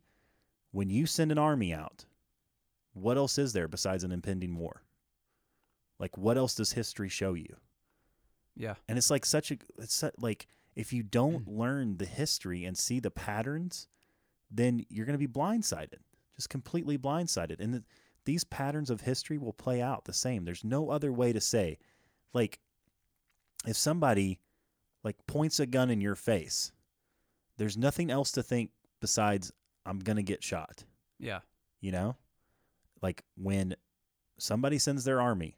when 0.72 0.90
you 0.90 1.06
send 1.06 1.32
an 1.32 1.38
army 1.38 1.72
out, 1.72 2.04
what 2.92 3.16
else 3.16 3.38
is 3.38 3.52
there 3.52 3.68
besides 3.68 4.04
an 4.04 4.12
impending 4.12 4.56
war? 4.56 4.82
Like, 5.98 6.16
what 6.16 6.36
else 6.36 6.54
does 6.54 6.72
history 6.72 7.08
show 7.08 7.34
you? 7.34 7.56
Yeah. 8.56 8.74
And 8.88 8.98
it's 8.98 9.10
like 9.10 9.24
such 9.24 9.50
a, 9.50 9.58
it's 9.78 9.94
su- 9.94 10.10
like, 10.18 10.46
if 10.74 10.92
you 10.92 11.02
don't 11.02 11.44
hmm. 11.44 11.58
learn 11.58 11.96
the 11.96 12.06
history 12.06 12.64
and 12.64 12.76
see 12.76 13.00
the 13.00 13.10
patterns, 13.10 13.88
then 14.50 14.84
you're 14.88 15.06
going 15.06 15.18
to 15.18 15.26
be 15.26 15.32
blindsided, 15.32 16.00
just 16.36 16.50
completely 16.50 16.98
blindsided. 16.98 17.60
And 17.60 17.74
the, 17.74 17.84
these 18.24 18.44
patterns 18.44 18.90
of 18.90 19.00
history 19.00 19.38
will 19.38 19.52
play 19.52 19.80
out 19.80 20.04
the 20.04 20.12
same. 20.12 20.44
There's 20.44 20.64
no 20.64 20.90
other 20.90 21.12
way 21.12 21.32
to 21.32 21.40
say, 21.40 21.78
like, 22.32 22.58
if 23.66 23.76
somebody 23.76 24.38
like 25.02 25.16
points 25.26 25.60
a 25.60 25.66
gun 25.66 25.90
in 25.90 26.00
your 26.00 26.14
face, 26.14 26.72
there's 27.58 27.76
nothing 27.76 28.10
else 28.10 28.32
to 28.32 28.42
think 28.42 28.70
besides 29.00 29.52
I'm 29.84 29.98
going 29.98 30.16
to 30.16 30.22
get 30.22 30.42
shot, 30.42 30.84
Yeah. 31.18 31.40
you 31.80 31.92
know? 31.92 32.16
Like 33.02 33.22
when 33.36 33.74
somebody 34.38 34.78
sends 34.78 35.04
their 35.04 35.20
army, 35.20 35.56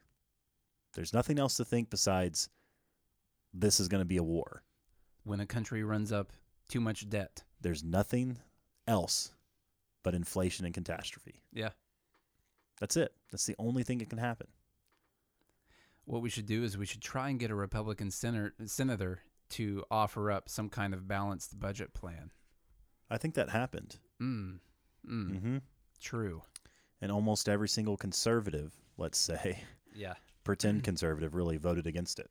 there's 0.95 1.13
nothing 1.15 1.39
else 1.39 1.57
to 1.57 1.65
think 1.65 1.91
besides 1.91 2.49
this 3.55 3.81
is 3.81 3.89
going 3.89 4.01
to 4.01 4.05
be 4.07 4.17
a 4.17 4.23
war. 4.23 4.63
When 5.25 5.41
a 5.41 5.47
country 5.47 5.83
runs 5.85 6.13
up 6.13 6.33
too 6.69 6.81
much 6.81 7.09
debt. 7.09 7.43
There's 7.61 7.83
nothing 7.83 8.39
else 8.87 9.33
but 10.05 10.15
inflation 10.15 10.65
and 10.67 10.75
catastrophe. 10.75 11.41
Yeah. 11.53 11.71
That's 12.81 12.97
it. 12.97 13.13
That's 13.31 13.47
the 13.47 13.57
only 13.59 13.83
thing 13.83 13.99
that 13.99 14.11
can 14.11 14.19
happen. 14.19 14.49
What 16.05 16.23
we 16.23 16.31
should 16.31 16.47
do 16.47 16.63
is 16.63 16.79
we 16.79 16.87
should 16.87 17.03
try 17.03 17.29
and 17.29 17.39
get 17.39 17.51
a 17.51 17.55
Republican 17.55 18.11
senator, 18.11 18.55
senator 18.67 19.21
to 19.51 19.85
offer 19.91 20.31
up 20.31 20.49
some 20.49 20.69
kind 20.69 20.93
of 20.95 21.09
balanced 21.09 21.59
budget 21.59 21.95
plan. 21.95 22.31
I 23.11 23.17
think 23.19 23.35
that 23.35 23.49
happened. 23.51 23.99
Mm. 24.21 24.59
Mm. 25.09 25.31
Mm-hmm. 25.31 25.57
True. 26.01 26.43
And 27.01 27.11
almost 27.13 27.49
every 27.49 27.69
single 27.69 27.97
conservative, 27.97 28.75
let's 28.99 29.19
say, 29.19 29.61
Yeah. 29.95 30.15
pretend 30.45 30.85
conservative, 30.85 31.35
really 31.35 31.57
voted 31.57 31.87
against 31.87 32.19
it 32.19 32.29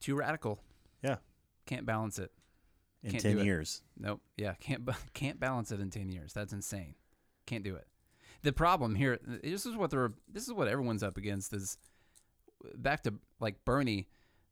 Too 0.00 0.16
radical. 0.16 0.60
Yeah. 1.02 1.16
Can't 1.66 1.86
balance 1.86 2.18
it. 2.18 2.32
in 3.04 3.12
Can't 3.12 3.22
10 3.22 3.34
do 3.36 3.40
it. 3.42 3.44
years. 3.44 3.82
Nope. 3.98 4.20
Yeah. 4.36 4.54
Can't 4.60 4.88
can't 5.14 5.38
balance 5.38 5.70
it 5.72 5.80
in 5.80 5.90
ten 5.90 6.10
years. 6.10 6.32
That's 6.32 6.52
insane. 6.52 6.94
Can't 7.46 7.62
do 7.64 7.76
it. 7.76 7.86
The 8.42 8.52
problem 8.52 8.94
here. 8.94 9.18
This 9.22 9.66
is 9.66 9.76
what 9.76 9.90
they're. 9.90 10.12
This 10.32 10.44
is 10.48 10.52
what 10.52 10.66
everyone's 10.68 11.02
up 11.02 11.16
against. 11.18 11.52
Is 11.52 11.76
back 12.76 13.02
to 13.04 13.14
like 13.38 13.64
Bernie. 13.64 14.08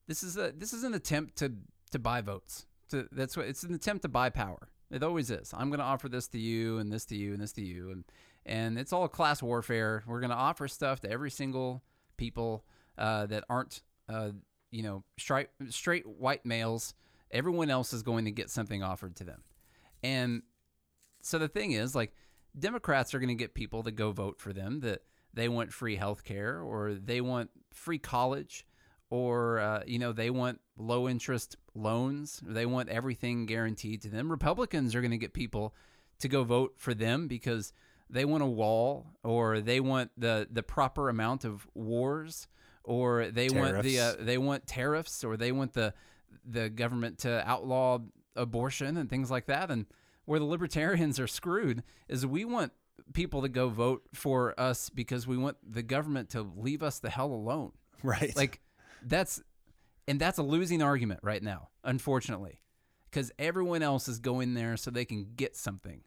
This 0.08 0.22
is 0.22 0.36
a 0.36 0.52
this 0.56 0.72
is 0.72 0.82
an 0.82 0.94
attempt 0.94 1.36
to 1.36 1.52
to 1.92 1.98
buy 1.98 2.22
votes. 2.22 2.66
To 2.90 3.06
that's 3.12 3.36
what 3.36 3.46
it's 3.46 3.62
an 3.62 3.74
attempt 3.74 4.02
to 4.02 4.08
buy 4.08 4.30
power. 4.30 4.70
It 4.90 5.02
always 5.02 5.30
is. 5.30 5.52
I'm 5.54 5.68
going 5.68 5.80
to 5.80 5.84
offer 5.84 6.08
this 6.08 6.28
to 6.28 6.38
you 6.38 6.78
and 6.78 6.90
this 6.90 7.04
to 7.06 7.16
you 7.16 7.34
and 7.34 7.42
this 7.42 7.52
to 7.52 7.62
you 7.62 7.90
and 7.90 8.04
and 8.46 8.78
it's 8.78 8.92
all 8.92 9.06
class 9.06 9.42
warfare. 9.42 10.02
We're 10.06 10.20
going 10.20 10.30
to 10.30 10.36
offer 10.36 10.66
stuff 10.66 11.00
to 11.00 11.10
every 11.10 11.30
single 11.30 11.84
people 12.16 12.64
uh, 12.96 13.26
that 13.26 13.44
aren't 13.50 13.82
uh, 14.08 14.30
you 14.70 14.82
know 14.82 15.04
straight 15.18 15.48
straight 15.68 16.06
white 16.06 16.46
males. 16.46 16.94
Everyone 17.30 17.68
else 17.68 17.92
is 17.92 18.02
going 18.02 18.24
to 18.24 18.30
get 18.30 18.48
something 18.48 18.82
offered 18.82 19.16
to 19.16 19.24
them, 19.24 19.42
and 20.02 20.42
so 21.20 21.38
the 21.38 21.48
thing 21.48 21.72
is 21.72 21.94
like 21.94 22.14
Democrats 22.58 23.14
are 23.14 23.18
going 23.18 23.28
to 23.28 23.34
get 23.34 23.52
people 23.52 23.82
to 23.82 23.90
go 23.90 24.12
vote 24.12 24.40
for 24.40 24.54
them 24.54 24.80
that 24.80 25.02
they 25.34 25.50
want 25.50 25.70
free 25.70 25.96
health 25.96 26.24
care 26.24 26.62
or 26.62 26.94
they 26.94 27.20
want 27.20 27.50
free 27.74 27.98
college 27.98 28.64
or 29.10 29.58
uh, 29.58 29.82
you 29.86 29.98
know 29.98 30.12
they 30.12 30.30
want 30.30 30.60
low 30.76 31.08
interest 31.08 31.56
loans 31.74 32.40
they 32.44 32.66
want 32.66 32.88
everything 32.88 33.46
guaranteed 33.46 34.02
to 34.02 34.08
them 34.08 34.30
republicans 34.30 34.94
are 34.94 35.00
going 35.00 35.10
to 35.10 35.18
get 35.18 35.32
people 35.32 35.74
to 36.18 36.28
go 36.28 36.44
vote 36.44 36.74
for 36.76 36.94
them 36.94 37.26
because 37.28 37.72
they 38.10 38.24
want 38.24 38.42
a 38.42 38.46
wall 38.46 39.06
or 39.22 39.60
they 39.60 39.80
want 39.80 40.10
the 40.16 40.46
the 40.50 40.62
proper 40.62 41.08
amount 41.08 41.44
of 41.44 41.66
wars 41.74 42.48
or 42.84 43.26
they 43.26 43.48
want 43.50 43.82
the 43.82 44.00
uh, 44.00 44.02
Tariffs. 44.12 44.24
they 44.24 44.38
want 44.38 44.66
tariffs 44.66 45.24
or 45.24 45.36
they 45.36 45.52
want 45.52 45.72
the 45.74 45.92
the 46.44 46.68
government 46.68 47.18
to 47.18 47.48
outlaw 47.48 47.98
abortion 48.36 48.96
and 48.96 49.08
things 49.10 49.30
like 49.30 49.46
that 49.46 49.70
and 49.70 49.86
where 50.24 50.38
the 50.38 50.44
libertarians 50.44 51.18
are 51.18 51.26
screwed 51.26 51.82
is 52.08 52.24
we 52.26 52.44
want 52.44 52.72
people 53.14 53.42
to 53.42 53.48
go 53.48 53.68
vote 53.68 54.02
for 54.14 54.58
us 54.60 54.90
because 54.90 55.26
we 55.26 55.36
want 55.36 55.56
the 55.66 55.82
government 55.82 56.28
to 56.30 56.42
leave 56.56 56.82
us 56.82 56.98
the 56.98 57.10
hell 57.10 57.32
alone 57.32 57.72
Right. 58.02 58.34
like 58.36 58.60
that's 59.02 59.42
and 60.06 60.20
that's 60.20 60.38
a 60.38 60.42
losing 60.42 60.82
argument 60.82 61.20
right 61.22 61.42
now 61.42 61.68
unfortunately 61.84 62.60
because 63.10 63.30
everyone 63.38 63.82
else 63.82 64.08
is 64.08 64.18
going 64.18 64.54
there 64.54 64.76
so 64.76 64.90
they 64.90 65.04
can 65.04 65.26
get 65.36 65.56
something 65.56 66.02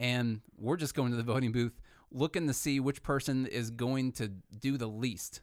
and 0.00 0.40
we're 0.58 0.76
just 0.76 0.94
going 0.94 1.10
to 1.10 1.16
the 1.16 1.22
voting 1.22 1.52
booth 1.52 1.80
looking 2.10 2.46
to 2.46 2.52
see 2.52 2.80
which 2.80 3.02
person 3.02 3.46
is 3.46 3.70
going 3.70 4.12
to 4.12 4.28
do 4.60 4.76
the 4.76 4.86
least 4.88 5.40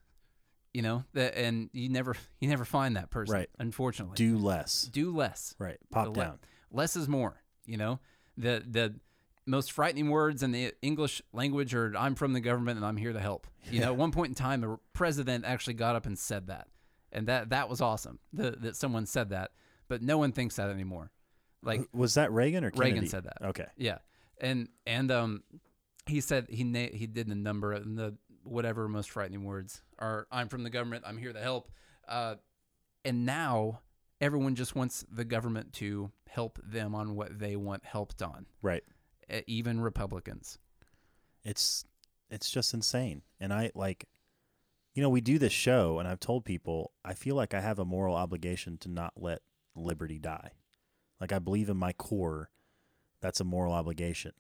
you 0.74 0.82
know 0.82 1.04
that 1.14 1.36
and 1.36 1.70
you 1.74 1.90
never 1.90 2.16
you 2.40 2.48
never 2.48 2.66
find 2.66 2.96
that 2.96 3.10
person 3.10 3.34
Right. 3.34 3.50
unfortunately 3.60 4.16
do 4.16 4.38
less. 4.38 4.84
do 4.84 5.16
less 5.16 5.56
Right. 5.58 5.78
Pop 5.92 6.06
the 6.06 6.12
le- 6.12 6.16
down. 6.26 6.40
less 6.72 6.96
is 6.96 7.08
more. 7.08 7.42
You 7.66 7.78
know, 7.78 8.00
the 8.38 8.64
the 8.68 8.96
most 9.50 9.72
frightening 9.72 10.10
words 10.10 10.44
in 10.44 10.52
the 10.52 10.74
English 10.82 11.22
language 11.34 11.74
are 11.74 11.94
"I'm 11.98 12.16
from 12.16 12.34
the 12.34 12.40
government 12.40 12.78
and 12.78 12.86
I'm 12.86 12.98
here 12.98 13.14
to 13.14 13.20
help." 13.20 13.48
You 13.72 13.82
know, 13.82 13.88
at 13.88 13.98
one 13.98 14.12
point 14.12 14.30
in 14.30 14.36
time, 14.36 14.62
the 14.62 14.78
president 14.94 15.46
actually 15.46 15.74
got 15.74 15.96
up 15.96 16.06
and 16.06 16.18
said 16.18 16.48
that, 16.48 16.68
and 17.12 17.28
that 17.28 17.50
that 17.50 17.70
was 17.70 17.82
awesome. 17.82 18.20
The, 18.34 18.52
that 18.52 18.76
someone 18.76 19.06
said 19.06 19.30
that, 19.30 19.52
but 19.88 20.02
no 20.02 20.18
one 20.18 20.32
thinks 20.32 20.56
that 20.56 20.70
anymore. 20.70 21.12
Like 21.62 21.82
Was 21.94 22.14
that 22.14 22.32
Reagan 22.32 22.64
or 22.64 22.72
Kennedy? 22.72 22.92
Reagan 22.94 23.10
said 23.10 23.26
that. 23.26 23.38
Okay. 23.44 23.66
yeah, 23.78 23.98
and 24.40 24.70
and 24.88 25.12
um, 25.12 25.44
he 26.06 26.22
said 26.22 26.48
he 26.50 26.64
na- 26.64 26.94
he 26.94 27.08
did 27.08 27.28
the 27.28 27.36
number 27.36 27.74
and 27.74 27.98
the 27.98 28.16
whatever 28.44 28.88
most 28.88 29.10
frightening 29.12 29.44
words 29.44 29.82
are. 29.98 30.28
I'm 30.32 30.48
from 30.48 30.64
the 30.64 30.70
government. 30.70 31.04
I'm 31.06 31.18
here 31.18 31.34
to 31.34 31.40
help. 31.40 31.70
Uh, 32.08 32.36
and 33.06 33.26
now 33.26 33.82
everyone 34.22 34.56
just 34.56 34.76
wants 34.76 35.06
the 35.12 35.24
government 35.26 35.74
to 35.74 36.12
help 36.28 36.60
them 36.64 36.96
on 36.96 37.16
what 37.16 37.38
they 37.40 37.56
want 37.56 37.86
helped 37.86 38.22
on. 38.22 38.46
Right. 38.62 38.84
Even 39.48 39.82
Republicans. 39.82 40.58
It's 41.44 41.86
it's 42.30 42.50
just 42.50 42.74
insane. 42.74 43.22
And 43.40 43.54
I 43.54 43.72
like 43.76 44.06
you 44.94 45.04
know, 45.04 45.10
we 45.10 45.22
do 45.22 45.38
this 45.38 45.54
show 45.54 46.00
and 46.00 46.08
I've 46.08 46.20
told 46.20 46.46
people 46.46 46.92
I 47.06 47.14
feel 47.14 47.36
like 47.36 47.54
I 47.54 47.62
have 47.62 47.80
a 47.80 47.86
moral 47.86 48.16
obligation 48.16 48.78
to 48.80 48.90
not 48.90 49.14
let 49.16 49.42
liberty 49.76 50.20
die. 50.20 50.52
Like 51.22 51.32
I 51.32 51.40
believe 51.40 51.70
in 51.70 51.78
my 51.78 51.94
core 51.94 52.50
that's 53.22 53.42
a 53.42 53.46
moral 53.46 53.74
obligation. 53.74 54.32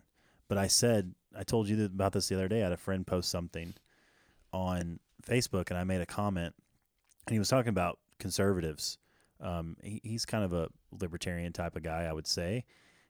But 0.48 0.58
I 0.58 0.68
said 0.68 1.14
I 1.38 1.44
told 1.44 1.68
you 1.68 1.86
about 1.86 2.14
this 2.14 2.28
the 2.28 2.36
other 2.36 2.48
day. 2.48 2.61
I 2.61 2.64
had 2.64 2.72
a 2.72 2.78
friend 2.78 3.06
post 3.06 3.30
something 3.30 3.74
on 4.52 4.99
Facebook 5.24 5.70
and 5.70 5.78
I 5.78 5.84
made 5.84 6.02
a 6.02 6.06
comment 6.06 6.56
and 7.28 7.34
he 7.34 7.40
was 7.40 7.49
talking 7.49 7.70
about 7.70 7.99
conservatives. 8.18 8.98
Um, 9.41 9.78
he, 9.82 10.02
he's 10.03 10.26
kind 10.26 10.44
of 10.44 10.52
a 10.52 10.70
libertarian 10.91 11.53
type 11.53 11.76
of 11.76 11.84
guy, 11.84 12.03
I 12.03 12.11
would 12.11 12.28
say, 12.28 12.66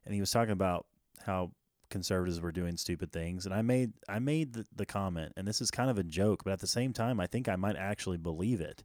and 0.06 0.14
he 0.14 0.20
was 0.20 0.30
talking 0.30 0.52
about 0.52 0.86
how 1.26 1.52
conservatives 1.90 2.42
were 2.42 2.52
doing 2.52 2.78
stupid 2.78 3.12
things. 3.12 3.46
And 3.46 3.54
I 3.54 3.62
made 3.62 3.94
I 4.08 4.20
made 4.20 4.54
the, 4.54 4.66
the 4.76 4.86
comment, 4.86 5.34
and 5.38 5.48
this 5.48 5.62
is 5.62 5.72
kind 5.72 5.90
of 5.90 5.98
a 5.98 6.04
joke, 6.04 6.44
but 6.44 6.54
at 6.54 6.60
the 6.60 6.68
same 6.68 6.94
time, 6.94 7.20
I 7.20 7.28
think 7.28 7.48
I 7.48 7.56
might 7.56 7.76
actually 7.76 8.18
believe 8.18 8.62
it. 8.62 8.84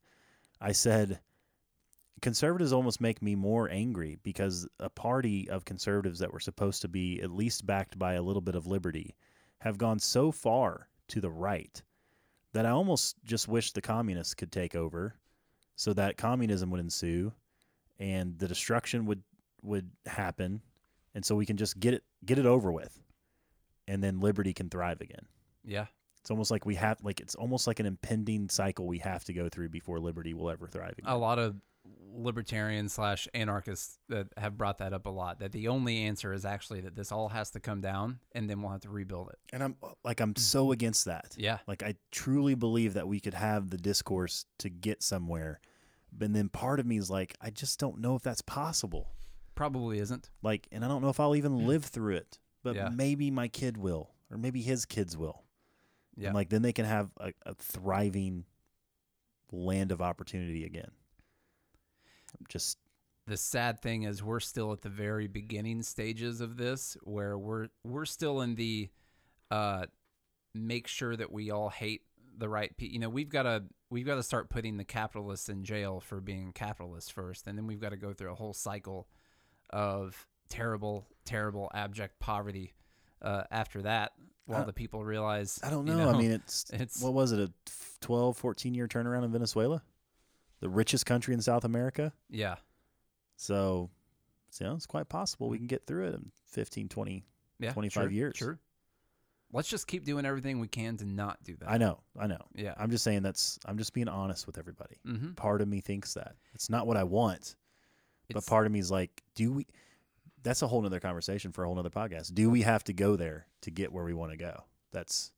I 0.60 0.72
said 0.72 1.20
conservatives 2.22 2.72
almost 2.72 3.00
make 3.00 3.20
me 3.20 3.34
more 3.34 3.68
angry 3.70 4.16
because 4.22 4.66
a 4.80 4.88
party 4.88 5.48
of 5.50 5.64
conservatives 5.64 6.20
that 6.20 6.32
were 6.32 6.40
supposed 6.40 6.80
to 6.82 6.88
be 6.88 7.20
at 7.20 7.30
least 7.30 7.66
backed 7.66 7.98
by 7.98 8.14
a 8.14 8.22
little 8.22 8.40
bit 8.40 8.54
of 8.54 8.66
liberty 8.66 9.14
have 9.58 9.76
gone 9.78 9.98
so 9.98 10.30
far 10.30 10.88
to 11.08 11.20
the 11.20 11.30
right 11.30 11.82
that 12.52 12.64
I 12.64 12.70
almost 12.70 13.16
just 13.24 13.48
wish 13.48 13.72
the 13.72 13.82
communists 13.82 14.34
could 14.34 14.52
take 14.52 14.74
over 14.74 15.16
so 15.76 15.92
that 15.92 16.16
communism 16.16 16.70
would 16.70 16.80
ensue 16.80 17.32
and 17.98 18.38
the 18.38 18.48
destruction 18.48 19.06
would 19.06 19.22
would 19.62 19.90
happen 20.06 20.62
and 21.14 21.24
so 21.24 21.34
we 21.34 21.46
can 21.46 21.56
just 21.56 21.78
get 21.80 21.94
it 21.94 22.02
get 22.24 22.38
it 22.38 22.46
over 22.46 22.70
with 22.72 23.00
and 23.88 24.02
then 24.02 24.20
liberty 24.20 24.52
can 24.52 24.68
thrive 24.70 25.00
again 25.00 25.26
Yeah. 25.64 25.86
it's 26.20 26.30
almost 26.30 26.50
like 26.50 26.64
we 26.66 26.74
have 26.76 26.98
like 27.02 27.20
it's 27.20 27.34
almost 27.34 27.66
like 27.66 27.80
an 27.80 27.86
impending 27.86 28.48
cycle 28.48 28.86
we 28.86 28.98
have 28.98 29.24
to 29.24 29.32
go 29.32 29.48
through 29.48 29.68
before 29.70 29.98
liberty 30.00 30.34
will 30.34 30.50
ever 30.50 30.66
thrive 30.66 30.94
again 30.98 31.10
A 31.10 31.16
lot 31.18 31.38
of 31.38 31.56
libertarians 32.16 32.92
slash 32.94 33.28
anarchists 33.34 33.98
that 34.08 34.28
have 34.36 34.56
brought 34.56 34.78
that 34.78 34.92
up 34.92 35.04
a 35.04 35.10
lot. 35.10 35.40
That 35.40 35.52
the 35.52 35.68
only 35.68 36.04
answer 36.04 36.32
is 36.32 36.44
actually 36.44 36.80
that 36.82 36.94
this 36.94 37.12
all 37.12 37.28
has 37.28 37.50
to 37.50 37.60
come 37.60 37.80
down 37.80 38.20
and 38.32 38.48
then 38.48 38.62
we'll 38.62 38.70
have 38.70 38.80
to 38.82 38.88
rebuild 38.88 39.28
it. 39.30 39.38
and 39.52 39.62
i'm 39.62 39.76
like 40.04 40.20
i'm 40.20 40.34
so 40.36 40.64
mm-hmm. 40.64 40.72
against 40.72 41.04
that 41.06 41.34
Yeah. 41.36 41.58
like 41.66 41.82
i 41.82 41.94
truly 42.12 42.54
believe 42.54 42.94
that 42.94 43.08
we 43.08 43.20
could 43.20 43.34
have 43.34 43.68
the 43.70 43.76
discourse 43.76 44.46
to 44.60 44.70
get 44.70 45.02
somewhere 45.02 45.60
but 46.16 46.32
then 46.32 46.48
part 46.48 46.78
of 46.80 46.86
me 46.86 46.96
is 46.98 47.10
like 47.10 47.34
i 47.40 47.50
just 47.50 47.78
don't 47.80 47.98
know 47.98 48.14
if 48.14 48.22
that's 48.22 48.42
possible 48.42 49.10
Probably 49.54 49.98
isn't. 49.98 50.30
like 50.42 50.66
and 50.72 50.84
i 50.84 50.88
don't 50.88 51.02
know 51.02 51.08
if 51.10 51.20
i'll 51.20 51.36
even 51.36 51.66
live 51.66 51.84
through 51.84 52.16
it 52.16 52.38
but 52.62 52.74
Yeah. 52.74 52.88
maybe 52.92 53.30
my 53.30 53.48
kid 53.48 53.76
will 53.76 54.10
or 54.30 54.38
maybe 54.38 54.62
his 54.62 54.84
kids 54.84 55.16
will 55.16 55.44
Yeah. 56.16 56.28
and 56.28 56.34
like 56.34 56.48
then 56.48 56.62
they 56.62 56.72
can 56.72 56.84
have 56.86 57.10
a, 57.18 57.32
a 57.46 57.54
thriving 57.54 58.44
land 59.52 59.92
of 59.92 60.00
opportunity 60.02 60.64
again 60.64 60.90
just 62.48 62.78
the 63.26 63.36
sad 63.36 63.80
thing 63.80 64.02
is 64.02 64.22
we're 64.22 64.40
still 64.40 64.72
at 64.72 64.82
the 64.82 64.88
very 64.88 65.26
beginning 65.28 65.82
stages 65.82 66.40
of 66.40 66.56
this 66.56 66.96
where 67.04 67.38
we're 67.38 67.68
we're 67.84 68.04
still 68.04 68.40
in 68.40 68.54
the 68.54 68.90
uh 69.50 69.86
make 70.54 70.86
sure 70.86 71.16
that 71.16 71.32
we 71.32 71.50
all 71.50 71.68
hate 71.70 72.02
the 72.36 72.48
right 72.48 72.76
people. 72.76 72.92
You 72.94 72.98
know, 73.00 73.08
we've 73.08 73.28
got 73.28 73.44
to 73.44 73.62
we've 73.90 74.04
got 74.06 74.16
to 74.16 74.22
start 74.22 74.50
putting 74.50 74.76
the 74.76 74.84
capitalists 74.84 75.48
in 75.48 75.62
jail 75.64 76.00
for 76.00 76.20
being 76.20 76.52
capitalists 76.52 77.10
first, 77.10 77.46
and 77.46 77.56
then 77.56 77.66
we've 77.66 77.80
got 77.80 77.90
to 77.90 77.96
go 77.96 78.12
through 78.12 78.32
a 78.32 78.34
whole 78.34 78.52
cycle 78.52 79.08
of 79.74 80.26
terrible, 80.48 81.06
terrible, 81.24 81.70
abject 81.74 82.18
poverty 82.20 82.72
uh, 83.20 83.42
after 83.50 83.82
that. 83.82 84.12
While 84.46 84.62
I- 84.62 84.64
the 84.66 84.72
people 84.72 85.04
realize, 85.04 85.58
I 85.62 85.70
don't 85.70 85.86
you 85.86 85.94
know. 85.94 86.10
I 86.10 86.16
mean, 86.18 86.30
it's, 86.30 86.66
it's 86.72 87.00
what 87.02 87.12
was 87.14 87.32
it, 87.32 87.40
a 87.40 87.50
12, 88.02 88.36
14 88.36 88.74
year 88.74 88.86
turnaround 88.86 89.24
in 89.24 89.32
Venezuela? 89.32 89.82
The 90.60 90.68
richest 90.68 91.06
country 91.06 91.34
in 91.34 91.40
South 91.42 91.64
America. 91.64 92.12
yeah, 92.30 92.56
So, 93.36 93.90
so, 94.50 94.64
you 94.64 94.70
know, 94.70 94.76
it's 94.76 94.86
quite 94.86 95.08
possible 95.08 95.48
we 95.48 95.58
can 95.58 95.66
get 95.66 95.86
through 95.86 96.06
it 96.08 96.14
in 96.14 96.30
15, 96.48 96.88
20. 96.88 97.24
yeah, 97.58 97.72
25 97.72 98.02
sure, 98.04 98.10
years. 98.10 98.36
Sure. 98.36 98.58
Let's 99.52 99.68
just 99.68 99.86
keep 99.86 100.04
doing 100.04 100.24
everything 100.26 100.58
we 100.60 100.68
can 100.68 100.96
to 100.98 101.04
not 101.04 101.42
do 101.44 101.56
that. 101.60 101.70
I 101.70 101.76
know, 101.78 102.00
I 102.18 102.26
know. 102.26 102.40
yeah. 102.54 102.74
I'm 102.76 102.90
just 102.90 103.04
saying 103.04 103.22
that's, 103.22 103.58
I'm 103.66 103.78
just 103.78 103.92
being 103.94 104.08
honest 104.08 104.46
with 104.46 104.58
everybody. 104.58 104.96
mm-hmm. 105.06 105.32
Part 105.34 105.60
of 105.60 105.68
me 105.68 105.80
thinks 105.80 106.14
that. 106.14 106.34
It's 106.54 106.68
not 106.70 106.86
what 106.86 106.96
I 106.96 107.04
want, 107.04 107.56
but 108.32 108.46
part 108.46 108.66
of 108.66 108.72
me 108.72 108.78
is 108.78 108.90
like, 108.90 109.22
do 109.34 109.52
we, 109.52 109.66
that's 110.42 110.62
a 110.62 110.66
whole 110.66 110.82
nother 110.82 111.00
conversation 111.00 111.52
for 111.52 111.64
a 111.64 111.66
whole 111.66 111.76
nother 111.76 111.90
podcast. 111.90 112.34
Do 112.34 112.50
we 112.50 112.62
have 112.62 112.84
to 112.84 112.92
go 112.92 113.16
there 113.16 113.46
to 113.62 113.70
get 113.70 113.92
where 113.92 114.04
we 114.04 114.14
want 114.14 114.30
to 114.32 114.36
go? 114.36 114.64
That's, 114.92 115.32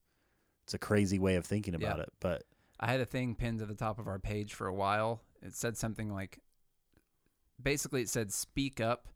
it's 0.64 0.74
a 0.74 0.78
crazy 0.78 1.18
way 1.18 1.36
of 1.36 1.44
thinking 1.46 1.74
about 1.74 1.98
Yeah. 1.98 2.04
it, 2.04 2.12
but 2.20 2.42
I 2.78 2.90
had 2.90 3.00
a 3.00 3.06
thing 3.06 3.34
pinned 3.34 3.60
to 3.60 3.66
the 3.66 3.74
top 3.74 3.98
of 3.98 4.06
our 4.06 4.18
page 4.18 4.52
for 4.54 4.66
a 4.66 4.74
while. 4.74 5.22
It 5.42 5.54
said 5.54 5.76
something 5.76 6.12
like, 6.12 6.40
basically, 7.62 8.02
it 8.02 8.08
said 8.08 8.32
"speak 8.32 8.80
up." 8.80 9.08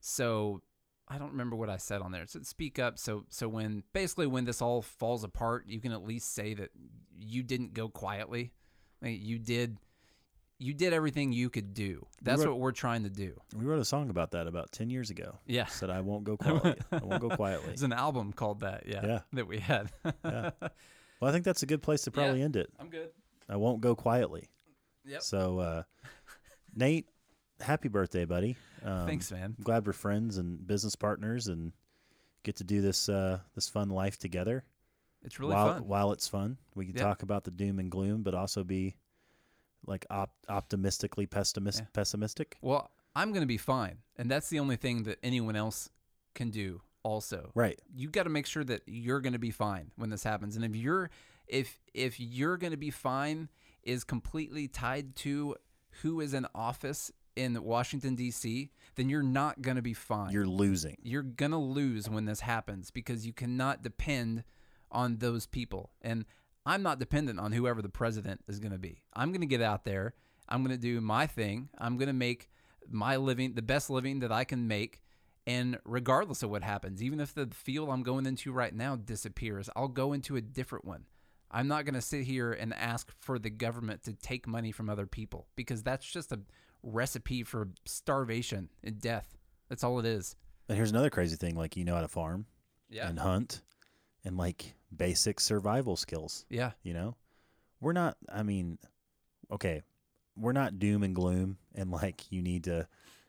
So 0.00 0.62
I 1.08 1.18
don't 1.18 1.32
remember 1.32 1.56
what 1.56 1.68
I 1.68 1.76
said 1.76 2.00
on 2.00 2.12
there. 2.12 2.22
It 2.22 2.30
said 2.30 2.46
"speak 2.46 2.78
up." 2.78 2.98
So 2.98 3.24
so 3.28 3.48
when 3.48 3.82
basically 3.92 4.26
when 4.26 4.44
this 4.44 4.62
all 4.62 4.80
falls 4.82 5.24
apart, 5.24 5.64
you 5.66 5.80
can 5.80 5.92
at 5.92 6.02
least 6.04 6.32
say 6.34 6.54
that 6.54 6.70
you 7.14 7.42
didn't 7.42 7.74
go 7.74 7.88
quietly. 7.88 8.52
Like, 9.02 9.20
you 9.20 9.38
did. 9.38 9.76
You 10.64 10.72
did 10.74 10.92
everything 10.92 11.32
you 11.32 11.50
could 11.50 11.74
do. 11.74 12.06
That's 12.22 12.40
wrote- 12.40 12.50
what 12.52 12.58
we're 12.60 12.72
trying 12.72 13.02
to 13.04 13.10
do. 13.10 13.38
we 13.54 13.64
wrote 13.64 13.80
a 13.80 13.84
song 13.84 14.08
about 14.08 14.30
that 14.30 14.46
about 14.46 14.72
10 14.72 14.88
years 14.88 15.10
ago. 15.10 15.38
Yeah. 15.46 15.66
Said, 15.66 15.90
I 15.90 16.00
won't 16.00 16.24
go 16.24 16.36
quietly. 16.38 16.74
I 16.90 16.98
won't 17.04 17.20
go 17.20 17.28
quietly. 17.30 17.72
It's 17.72 17.82
an 17.82 17.92
album 17.92 18.32
called 18.32 18.60
that. 18.60 18.84
Yeah. 18.86 19.04
Yeah. 19.06 19.20
That 19.34 19.46
we 19.46 19.58
had. 19.58 19.90
Yeah. 20.24 20.50
Well, 21.20 21.28
I 21.30 21.32
think 21.32 21.44
that's 21.44 21.62
a 21.62 21.66
good 21.66 21.80
place 21.80 22.02
to 22.02 22.10
Yeah. 22.10 22.22
probably 22.24 22.42
end 22.42 22.56
it. 22.56 22.70
I'm 22.78 22.90
good. 22.90 23.08
I 23.48 23.56
won't 23.56 23.80
go 23.80 23.94
quietly. 23.94 24.50
Yep. 25.06 25.22
So, 25.22 25.58
uh, 25.60 25.82
Nate, 26.74 27.08
happy 27.60 27.88
birthday, 27.88 28.24
buddy. 28.24 28.56
Um, 28.82 29.06
Thanks, 29.06 29.30
man. 29.30 29.54
I'm 29.56 29.64
glad 29.64 29.86
we're 29.86 29.92
friends 29.92 30.38
and 30.38 30.66
business 30.66 30.96
partners 30.96 31.46
and 31.46 31.72
get 32.42 32.56
to 32.56 32.64
do 32.64 32.80
this 32.82 33.08
uh, 33.08 33.38
this 33.54 33.68
fun 33.68 33.90
life 33.90 34.18
together. 34.18 34.64
It's 35.22 35.38
really 35.38 35.54
while 35.54 35.74
fun. 35.74 35.86
while 35.86 36.12
it's 36.12 36.28
fun, 36.28 36.58
we 36.74 36.86
can 36.86 36.96
Yeah. 36.96 37.02
talk 37.04 37.22
about 37.22 37.44
the 37.44 37.50
doom 37.52 37.78
and 37.78 37.90
gloom, 37.90 38.22
but 38.22 38.34
also 38.34 38.64
be 38.64 38.96
like 39.86 40.06
op- 40.10 40.34
optimistically 40.48 41.26
pessimist- 41.26 41.80
Yeah. 41.80 41.86
pessimistic. 41.92 42.56
Well, 42.62 42.90
I'm 43.16 43.30
going 43.30 43.42
to 43.42 43.46
be 43.46 43.58
fine. 43.58 43.98
And 44.16 44.30
that's 44.30 44.48
the 44.48 44.58
only 44.58 44.76
thing 44.76 45.04
that 45.04 45.18
anyone 45.22 45.56
else 45.56 45.88
can 46.34 46.50
do 46.50 46.82
also. 47.02 47.52
Right. 47.54 47.80
You 47.94 48.08
got 48.10 48.24
to 48.24 48.30
make 48.30 48.46
sure 48.46 48.64
that 48.64 48.82
you're 48.86 49.20
going 49.20 49.34
to 49.34 49.38
be 49.38 49.50
fine 49.50 49.90
when 49.96 50.10
this 50.10 50.24
happens. 50.24 50.56
And 50.56 50.64
if 50.64 50.74
you're 50.74 51.10
if 51.46 51.78
if 51.92 52.18
you're 52.18 52.56
going 52.56 52.70
to 52.72 52.76
be 52.78 52.90
fine 52.90 53.50
is 53.82 54.02
completely 54.04 54.66
tied 54.66 55.14
to 55.16 55.54
who 56.02 56.20
is 56.20 56.32
in 56.34 56.46
office 56.54 57.12
in 57.36 57.62
Washington 57.62 58.14
D.C., 58.14 58.70
then 58.94 59.08
you're 59.08 59.22
not 59.22 59.60
going 59.60 59.76
to 59.76 59.82
be 59.82 59.92
fine. 59.92 60.32
You're 60.32 60.46
losing. 60.46 60.96
you're 61.02 61.22
going 61.22 61.50
to 61.50 61.58
lose 61.58 62.08
when 62.08 62.24
this 62.24 62.40
happens 62.40 62.90
because 62.90 63.26
you 63.26 63.32
cannot 63.32 63.82
depend 63.82 64.44
on 64.90 65.16
those 65.18 65.44
people. 65.46 65.90
And 66.00 66.24
I'm 66.66 66.82
not 66.82 66.98
dependent 66.98 67.38
on 67.38 67.52
whoever 67.52 67.82
the 67.82 67.88
president 67.88 68.40
is 68.48 68.58
going 68.58 68.72
to 68.72 68.78
be. 68.78 69.02
I'm 69.14 69.30
going 69.30 69.40
to 69.42 69.46
get 69.46 69.60
out 69.62 69.84
there. 69.84 70.14
I'm 70.48 70.62
going 70.64 70.76
to 70.76 70.80
do 70.80 71.00
my 71.00 71.26
thing. 71.26 71.68
I'm 71.78 71.96
going 71.96 72.06
to 72.08 72.12
make 72.14 72.50
my 72.90 73.16
living 73.16 73.54
the 73.54 73.62
best 73.62 73.90
living 73.90 74.20
that 74.20 74.32
I 74.32 74.44
can 74.44 74.66
make. 74.68 75.00
And 75.46 75.78
regardless 75.84 76.42
of 76.42 76.50
what 76.50 76.62
happens, 76.62 77.02
even 77.02 77.20
if 77.20 77.34
the 77.34 77.48
field 77.52 77.90
I'm 77.90 78.02
going 78.02 78.24
into 78.26 78.52
right 78.52 78.74
now 78.74 78.96
disappears, 78.96 79.68
I'll 79.76 79.88
go 79.88 80.12
into 80.14 80.36
a 80.36 80.40
different 80.40 80.84
one. 80.86 81.04
I'm 81.50 81.68
not 81.68 81.84
going 81.84 81.94
to 81.94 82.00
sit 82.00 82.24
here 82.24 82.52
and 82.52 82.72
ask 82.74 83.12
for 83.20 83.38
the 83.38 83.50
government 83.50 84.02
to 84.04 84.14
take 84.14 84.46
money 84.46 84.72
from 84.72 84.88
other 84.88 85.06
people 85.06 85.46
because 85.54 85.82
that's 85.82 86.04
just 86.10 86.32
a 86.32 86.40
recipe 86.82 87.42
for 87.42 87.68
starvation 87.84 88.70
and 88.82 88.98
death. 89.00 89.36
That's 89.68 89.84
all 89.84 89.98
it 89.98 90.06
is. 90.06 90.34
And 90.68 90.76
here's 90.76 90.90
another 90.90 91.10
crazy 91.10 91.36
thing: 91.36 91.56
like 91.56 91.76
you 91.76 91.84
know 91.84 91.94
how 91.94 92.00
to 92.00 92.08
farm 92.08 92.46
Yeah. 92.90 93.08
and 93.08 93.18
hunt, 93.18 93.60
and 94.24 94.36
like 94.36 94.74
basic 94.94 95.40
survival 95.40 95.96
skills. 95.96 96.44
Yeah. 96.48 96.72
You 96.82 96.94
know, 96.94 97.16
we're 97.80 97.92
not. 97.92 98.16
I 98.32 98.42
mean, 98.42 98.78
okay, 99.50 99.82
we're 100.36 100.52
not 100.52 100.78
doom 100.78 101.02
and 101.02 101.14
gloom, 101.14 101.58
and 101.74 101.90
like 101.90 102.30
you 102.32 102.42
need 102.42 102.64
to 102.64 102.86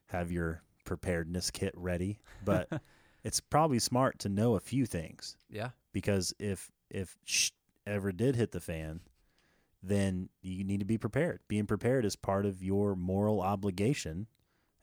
have 0.08 0.32
your 0.32 0.62
preparedness 0.86 1.52
kit 1.52 1.74
ready. 1.76 2.20
But 2.44 2.70
it's 3.24 3.40
probably 3.40 3.80
smart 3.80 4.20
to 4.20 4.30
know 4.30 4.56
a 4.56 4.60
few 4.60 4.86
things 4.86 5.36
Yeah. 5.50 5.70
because 5.92 6.34
if 6.40 6.72
if 6.90 7.18
sh- 7.26 7.52
ever 7.88 8.12
did 8.12 8.36
hit 8.36 8.52
the 8.52 8.60
fan, 8.60 9.02
then 9.84 10.30
you 10.42 10.64
need 10.64 10.80
to 10.80 10.86
be 10.86 10.98
prepared. 10.98 11.40
Being 11.48 11.66
prepared 11.68 12.06
is 12.06 12.16
part 12.16 12.46
of 12.46 12.64
your 12.64 12.96
moral 12.96 13.42
obligation 13.42 14.28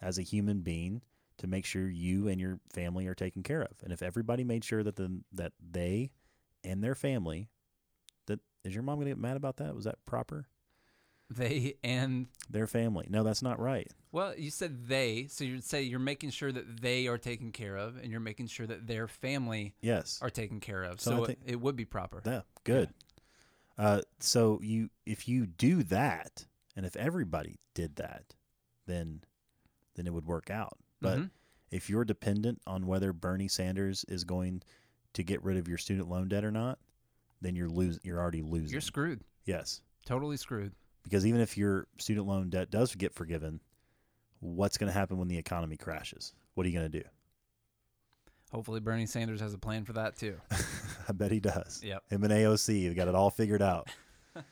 as 0.00 0.18
a 0.18 0.22
human 0.22 0.60
being 0.60 1.02
to 1.42 1.46
make 1.46 1.64
sure 1.66 1.88
you 1.88 2.28
and 2.28 2.40
your 2.40 2.58
family 2.72 3.06
are 3.06 3.14
taken 3.14 3.42
care 3.42 3.60
of. 3.62 3.72
And 3.84 3.92
if 3.92 4.02
everybody 4.02 4.42
made 4.44 4.64
sure 4.64 4.82
that 4.82 4.96
the 4.96 5.20
that 5.32 5.52
they 5.60 6.10
and 6.64 6.82
their 6.82 6.94
family 6.94 7.48
that 8.26 8.40
is 8.64 8.72
your 8.74 8.82
mom 8.82 8.96
going 8.96 9.06
to 9.06 9.10
get 9.10 9.18
mad 9.18 9.36
about 9.36 9.56
that? 9.58 9.74
Was 9.74 9.84
that 9.84 9.98
proper? 10.06 10.46
They 11.30 11.74
and 11.82 12.26
Their 12.50 12.66
family. 12.66 13.06
No, 13.08 13.22
that's 13.24 13.40
not 13.42 13.58
right. 13.58 13.90
well, 14.12 14.34
you 14.36 14.50
said 14.50 14.86
they, 14.86 15.26
so 15.30 15.44
you'd 15.44 15.64
say 15.64 15.82
you're 15.82 15.98
making 15.98 16.28
sure 16.30 16.52
that 16.52 16.82
they 16.82 17.06
are 17.06 17.16
taken 17.16 17.52
care 17.52 17.76
of, 17.76 17.96
and 17.96 18.10
you're 18.10 18.20
making 18.20 18.48
sure 18.48 18.66
that 18.66 18.86
their 18.86 19.08
family 19.08 19.74
Yes. 19.80 20.18
are 20.20 20.28
taken 20.28 20.60
care 20.60 20.82
of. 20.82 21.00
So 21.00 21.10
So, 21.10 21.24
think- 21.24 21.38
it, 21.46 21.52
it 21.52 21.60
would 21.60 21.74
be 21.74 21.86
proper. 21.86 22.20
Yeah, 22.26 22.42
good. 22.64 22.90
Uh, 23.78 24.02
so 24.20 24.60
you 24.62 24.90
if 25.06 25.26
you 25.26 25.46
do 25.46 25.82
that, 25.84 26.44
and 26.76 26.84
if 26.84 26.94
everybody 26.96 27.58
did 27.74 27.96
that, 27.96 28.34
then 28.86 29.22
then 29.96 30.06
it 30.06 30.12
would 30.12 30.26
work 30.26 30.50
out. 30.50 30.78
But 31.02 31.18
Mhm. 31.18 31.30
if 31.70 31.90
you're 31.90 32.04
dependent 32.04 32.62
on 32.66 32.86
whether 32.86 33.12
Bernie 33.12 33.48
Sanders 33.48 34.04
is 34.08 34.24
going 34.24 34.62
to 35.14 35.22
get 35.22 35.42
rid 35.44 35.56
of 35.58 35.68
your 35.68 35.78
student 35.78 36.08
loan 36.08 36.28
debt 36.28 36.44
or 36.44 36.50
not, 36.50 36.78
then 37.40 37.54
you're 37.56 37.68
losing. 37.68 38.00
You're 38.04 38.20
already 38.20 38.40
losing. 38.42 38.70
you're 38.70 38.80
screwed. 38.80 39.22
yes, 39.44 39.82
Totally 40.06 40.36
screwed. 40.36 40.72
because 41.02 41.26
even 41.26 41.40
if 41.40 41.58
your 41.58 41.86
student 41.98 42.26
loan 42.26 42.48
debt 42.50 42.70
does 42.70 42.94
get 42.94 43.12
forgiven, 43.12 43.60
what's 44.40 44.78
going 44.78 44.88
to 44.88 44.92
happen 44.98 45.18
when 45.18 45.28
the 45.28 45.36
economy 45.38 45.76
crashes? 45.76 46.32
What 46.54 46.64
are 46.64 46.68
you 46.68 46.78
going 46.78 46.90
to 46.90 47.00
do? 47.00 47.06
Hopefully, 48.50 48.80
Bernie 48.80 49.06
Sanders 49.06 49.40
has 49.40 49.54
a 49.54 49.58
plan 49.58 49.84
for 49.84 49.94
that 49.94 50.16
too. 50.16 50.36
I 51.08 51.12
bet 51.12 51.32
he 51.32 51.40
does. 51.40 51.80
Yep. 51.82 52.04
Him 52.10 52.22
and 52.24 52.32
AOC 52.32 52.84
have 52.84 52.94
got 52.96 53.08
it 53.08 53.14
all 53.14 53.30
figured 53.30 53.62
out. 53.62 53.88
all 54.36 54.42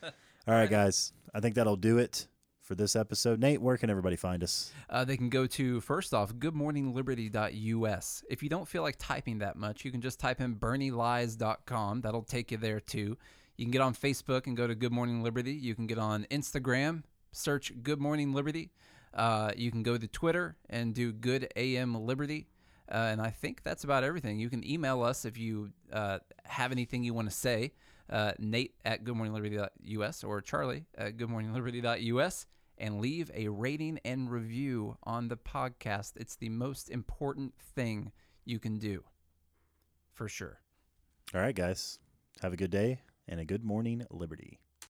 right, 0.47 0.69
guys. 0.69 1.13
I 1.33 1.39
think 1.39 1.55
that'll 1.55 1.75
do 1.77 1.97
it 1.99 2.27
for 2.71 2.75
this 2.75 2.95
episode. 2.95 3.37
Nate, 3.41 3.61
where 3.61 3.75
can 3.75 3.89
everybody 3.89 4.15
find 4.15 4.41
us? 4.41 4.71
Uh, 4.89 5.03
they 5.03 5.17
can 5.17 5.27
go 5.27 5.45
to 5.45 5.81
first 5.81 6.13
off 6.13 6.33
goodmorningliberty.us. 6.35 8.23
If 8.29 8.41
you 8.41 8.47
don't 8.47 8.65
feel 8.65 8.81
like 8.81 8.95
typing 8.97 9.39
that 9.39 9.57
much, 9.57 9.83
you 9.83 9.91
can 9.91 9.99
just 9.99 10.21
type 10.21 10.39
in 10.39 10.55
bernielies.com. 10.55 11.99
That'll 11.99 12.23
take 12.23 12.49
you 12.49 12.57
there 12.57 12.79
too. 12.79 13.17
You 13.57 13.65
can 13.65 13.71
get 13.71 13.81
on 13.81 13.93
Facebook 13.93 14.47
and 14.47 14.55
go 14.55 14.67
to 14.67 14.73
Good 14.73 14.93
Morning 14.93 15.21
Liberty. 15.21 15.51
You 15.51 15.75
can 15.75 15.85
get 15.85 15.97
on 15.97 16.25
Instagram, 16.31 17.03
search 17.33 17.73
Good 17.83 17.99
Morning 17.99 18.31
Liberty. 18.31 18.71
Uh, 19.13 19.51
you 19.57 19.69
can 19.69 19.83
go 19.83 19.97
to 19.97 20.07
Twitter 20.07 20.55
and 20.69 20.95
do 20.95 21.11
Good 21.11 21.51
AM 21.57 21.93
Liberty. 21.93 22.47
Uh, 22.89 23.09
and 23.11 23.21
I 23.21 23.31
think 23.31 23.63
that's 23.63 23.83
about 23.83 24.05
everything. 24.05 24.39
You 24.39 24.49
can 24.49 24.65
email 24.65 25.03
us 25.03 25.25
if 25.25 25.37
you 25.37 25.73
uh, 25.91 26.19
have 26.45 26.71
anything 26.71 27.03
you 27.03 27.13
want 27.13 27.29
to 27.29 27.35
say. 27.35 27.73
Uh, 28.09 28.31
Nate 28.39 28.75
at 28.85 29.03
goodmorningliberty.us 29.03 30.23
or 30.23 30.39
Charlie 30.39 30.85
at 30.97 31.17
goodmorningliberty.us 31.17 32.45
and 32.81 32.99
leave 32.99 33.29
a 33.35 33.47
rating 33.47 33.99
and 34.03 34.31
review 34.31 34.97
on 35.03 35.27
the 35.27 35.37
podcast. 35.37 36.13
It's 36.15 36.35
the 36.35 36.49
most 36.49 36.89
important 36.89 37.53
thing 37.75 38.11
you 38.43 38.59
can 38.59 38.79
do. 38.79 39.03
For 40.13 40.27
sure. 40.27 40.59
All 41.33 41.39
right, 41.39 41.55
guys. 41.55 41.99
Have 42.41 42.53
a 42.53 42.57
good 42.57 42.71
day 42.71 43.01
and 43.27 43.39
a 43.39 43.45
good 43.45 43.63
morning, 43.63 44.03
Liberty. 44.09 44.60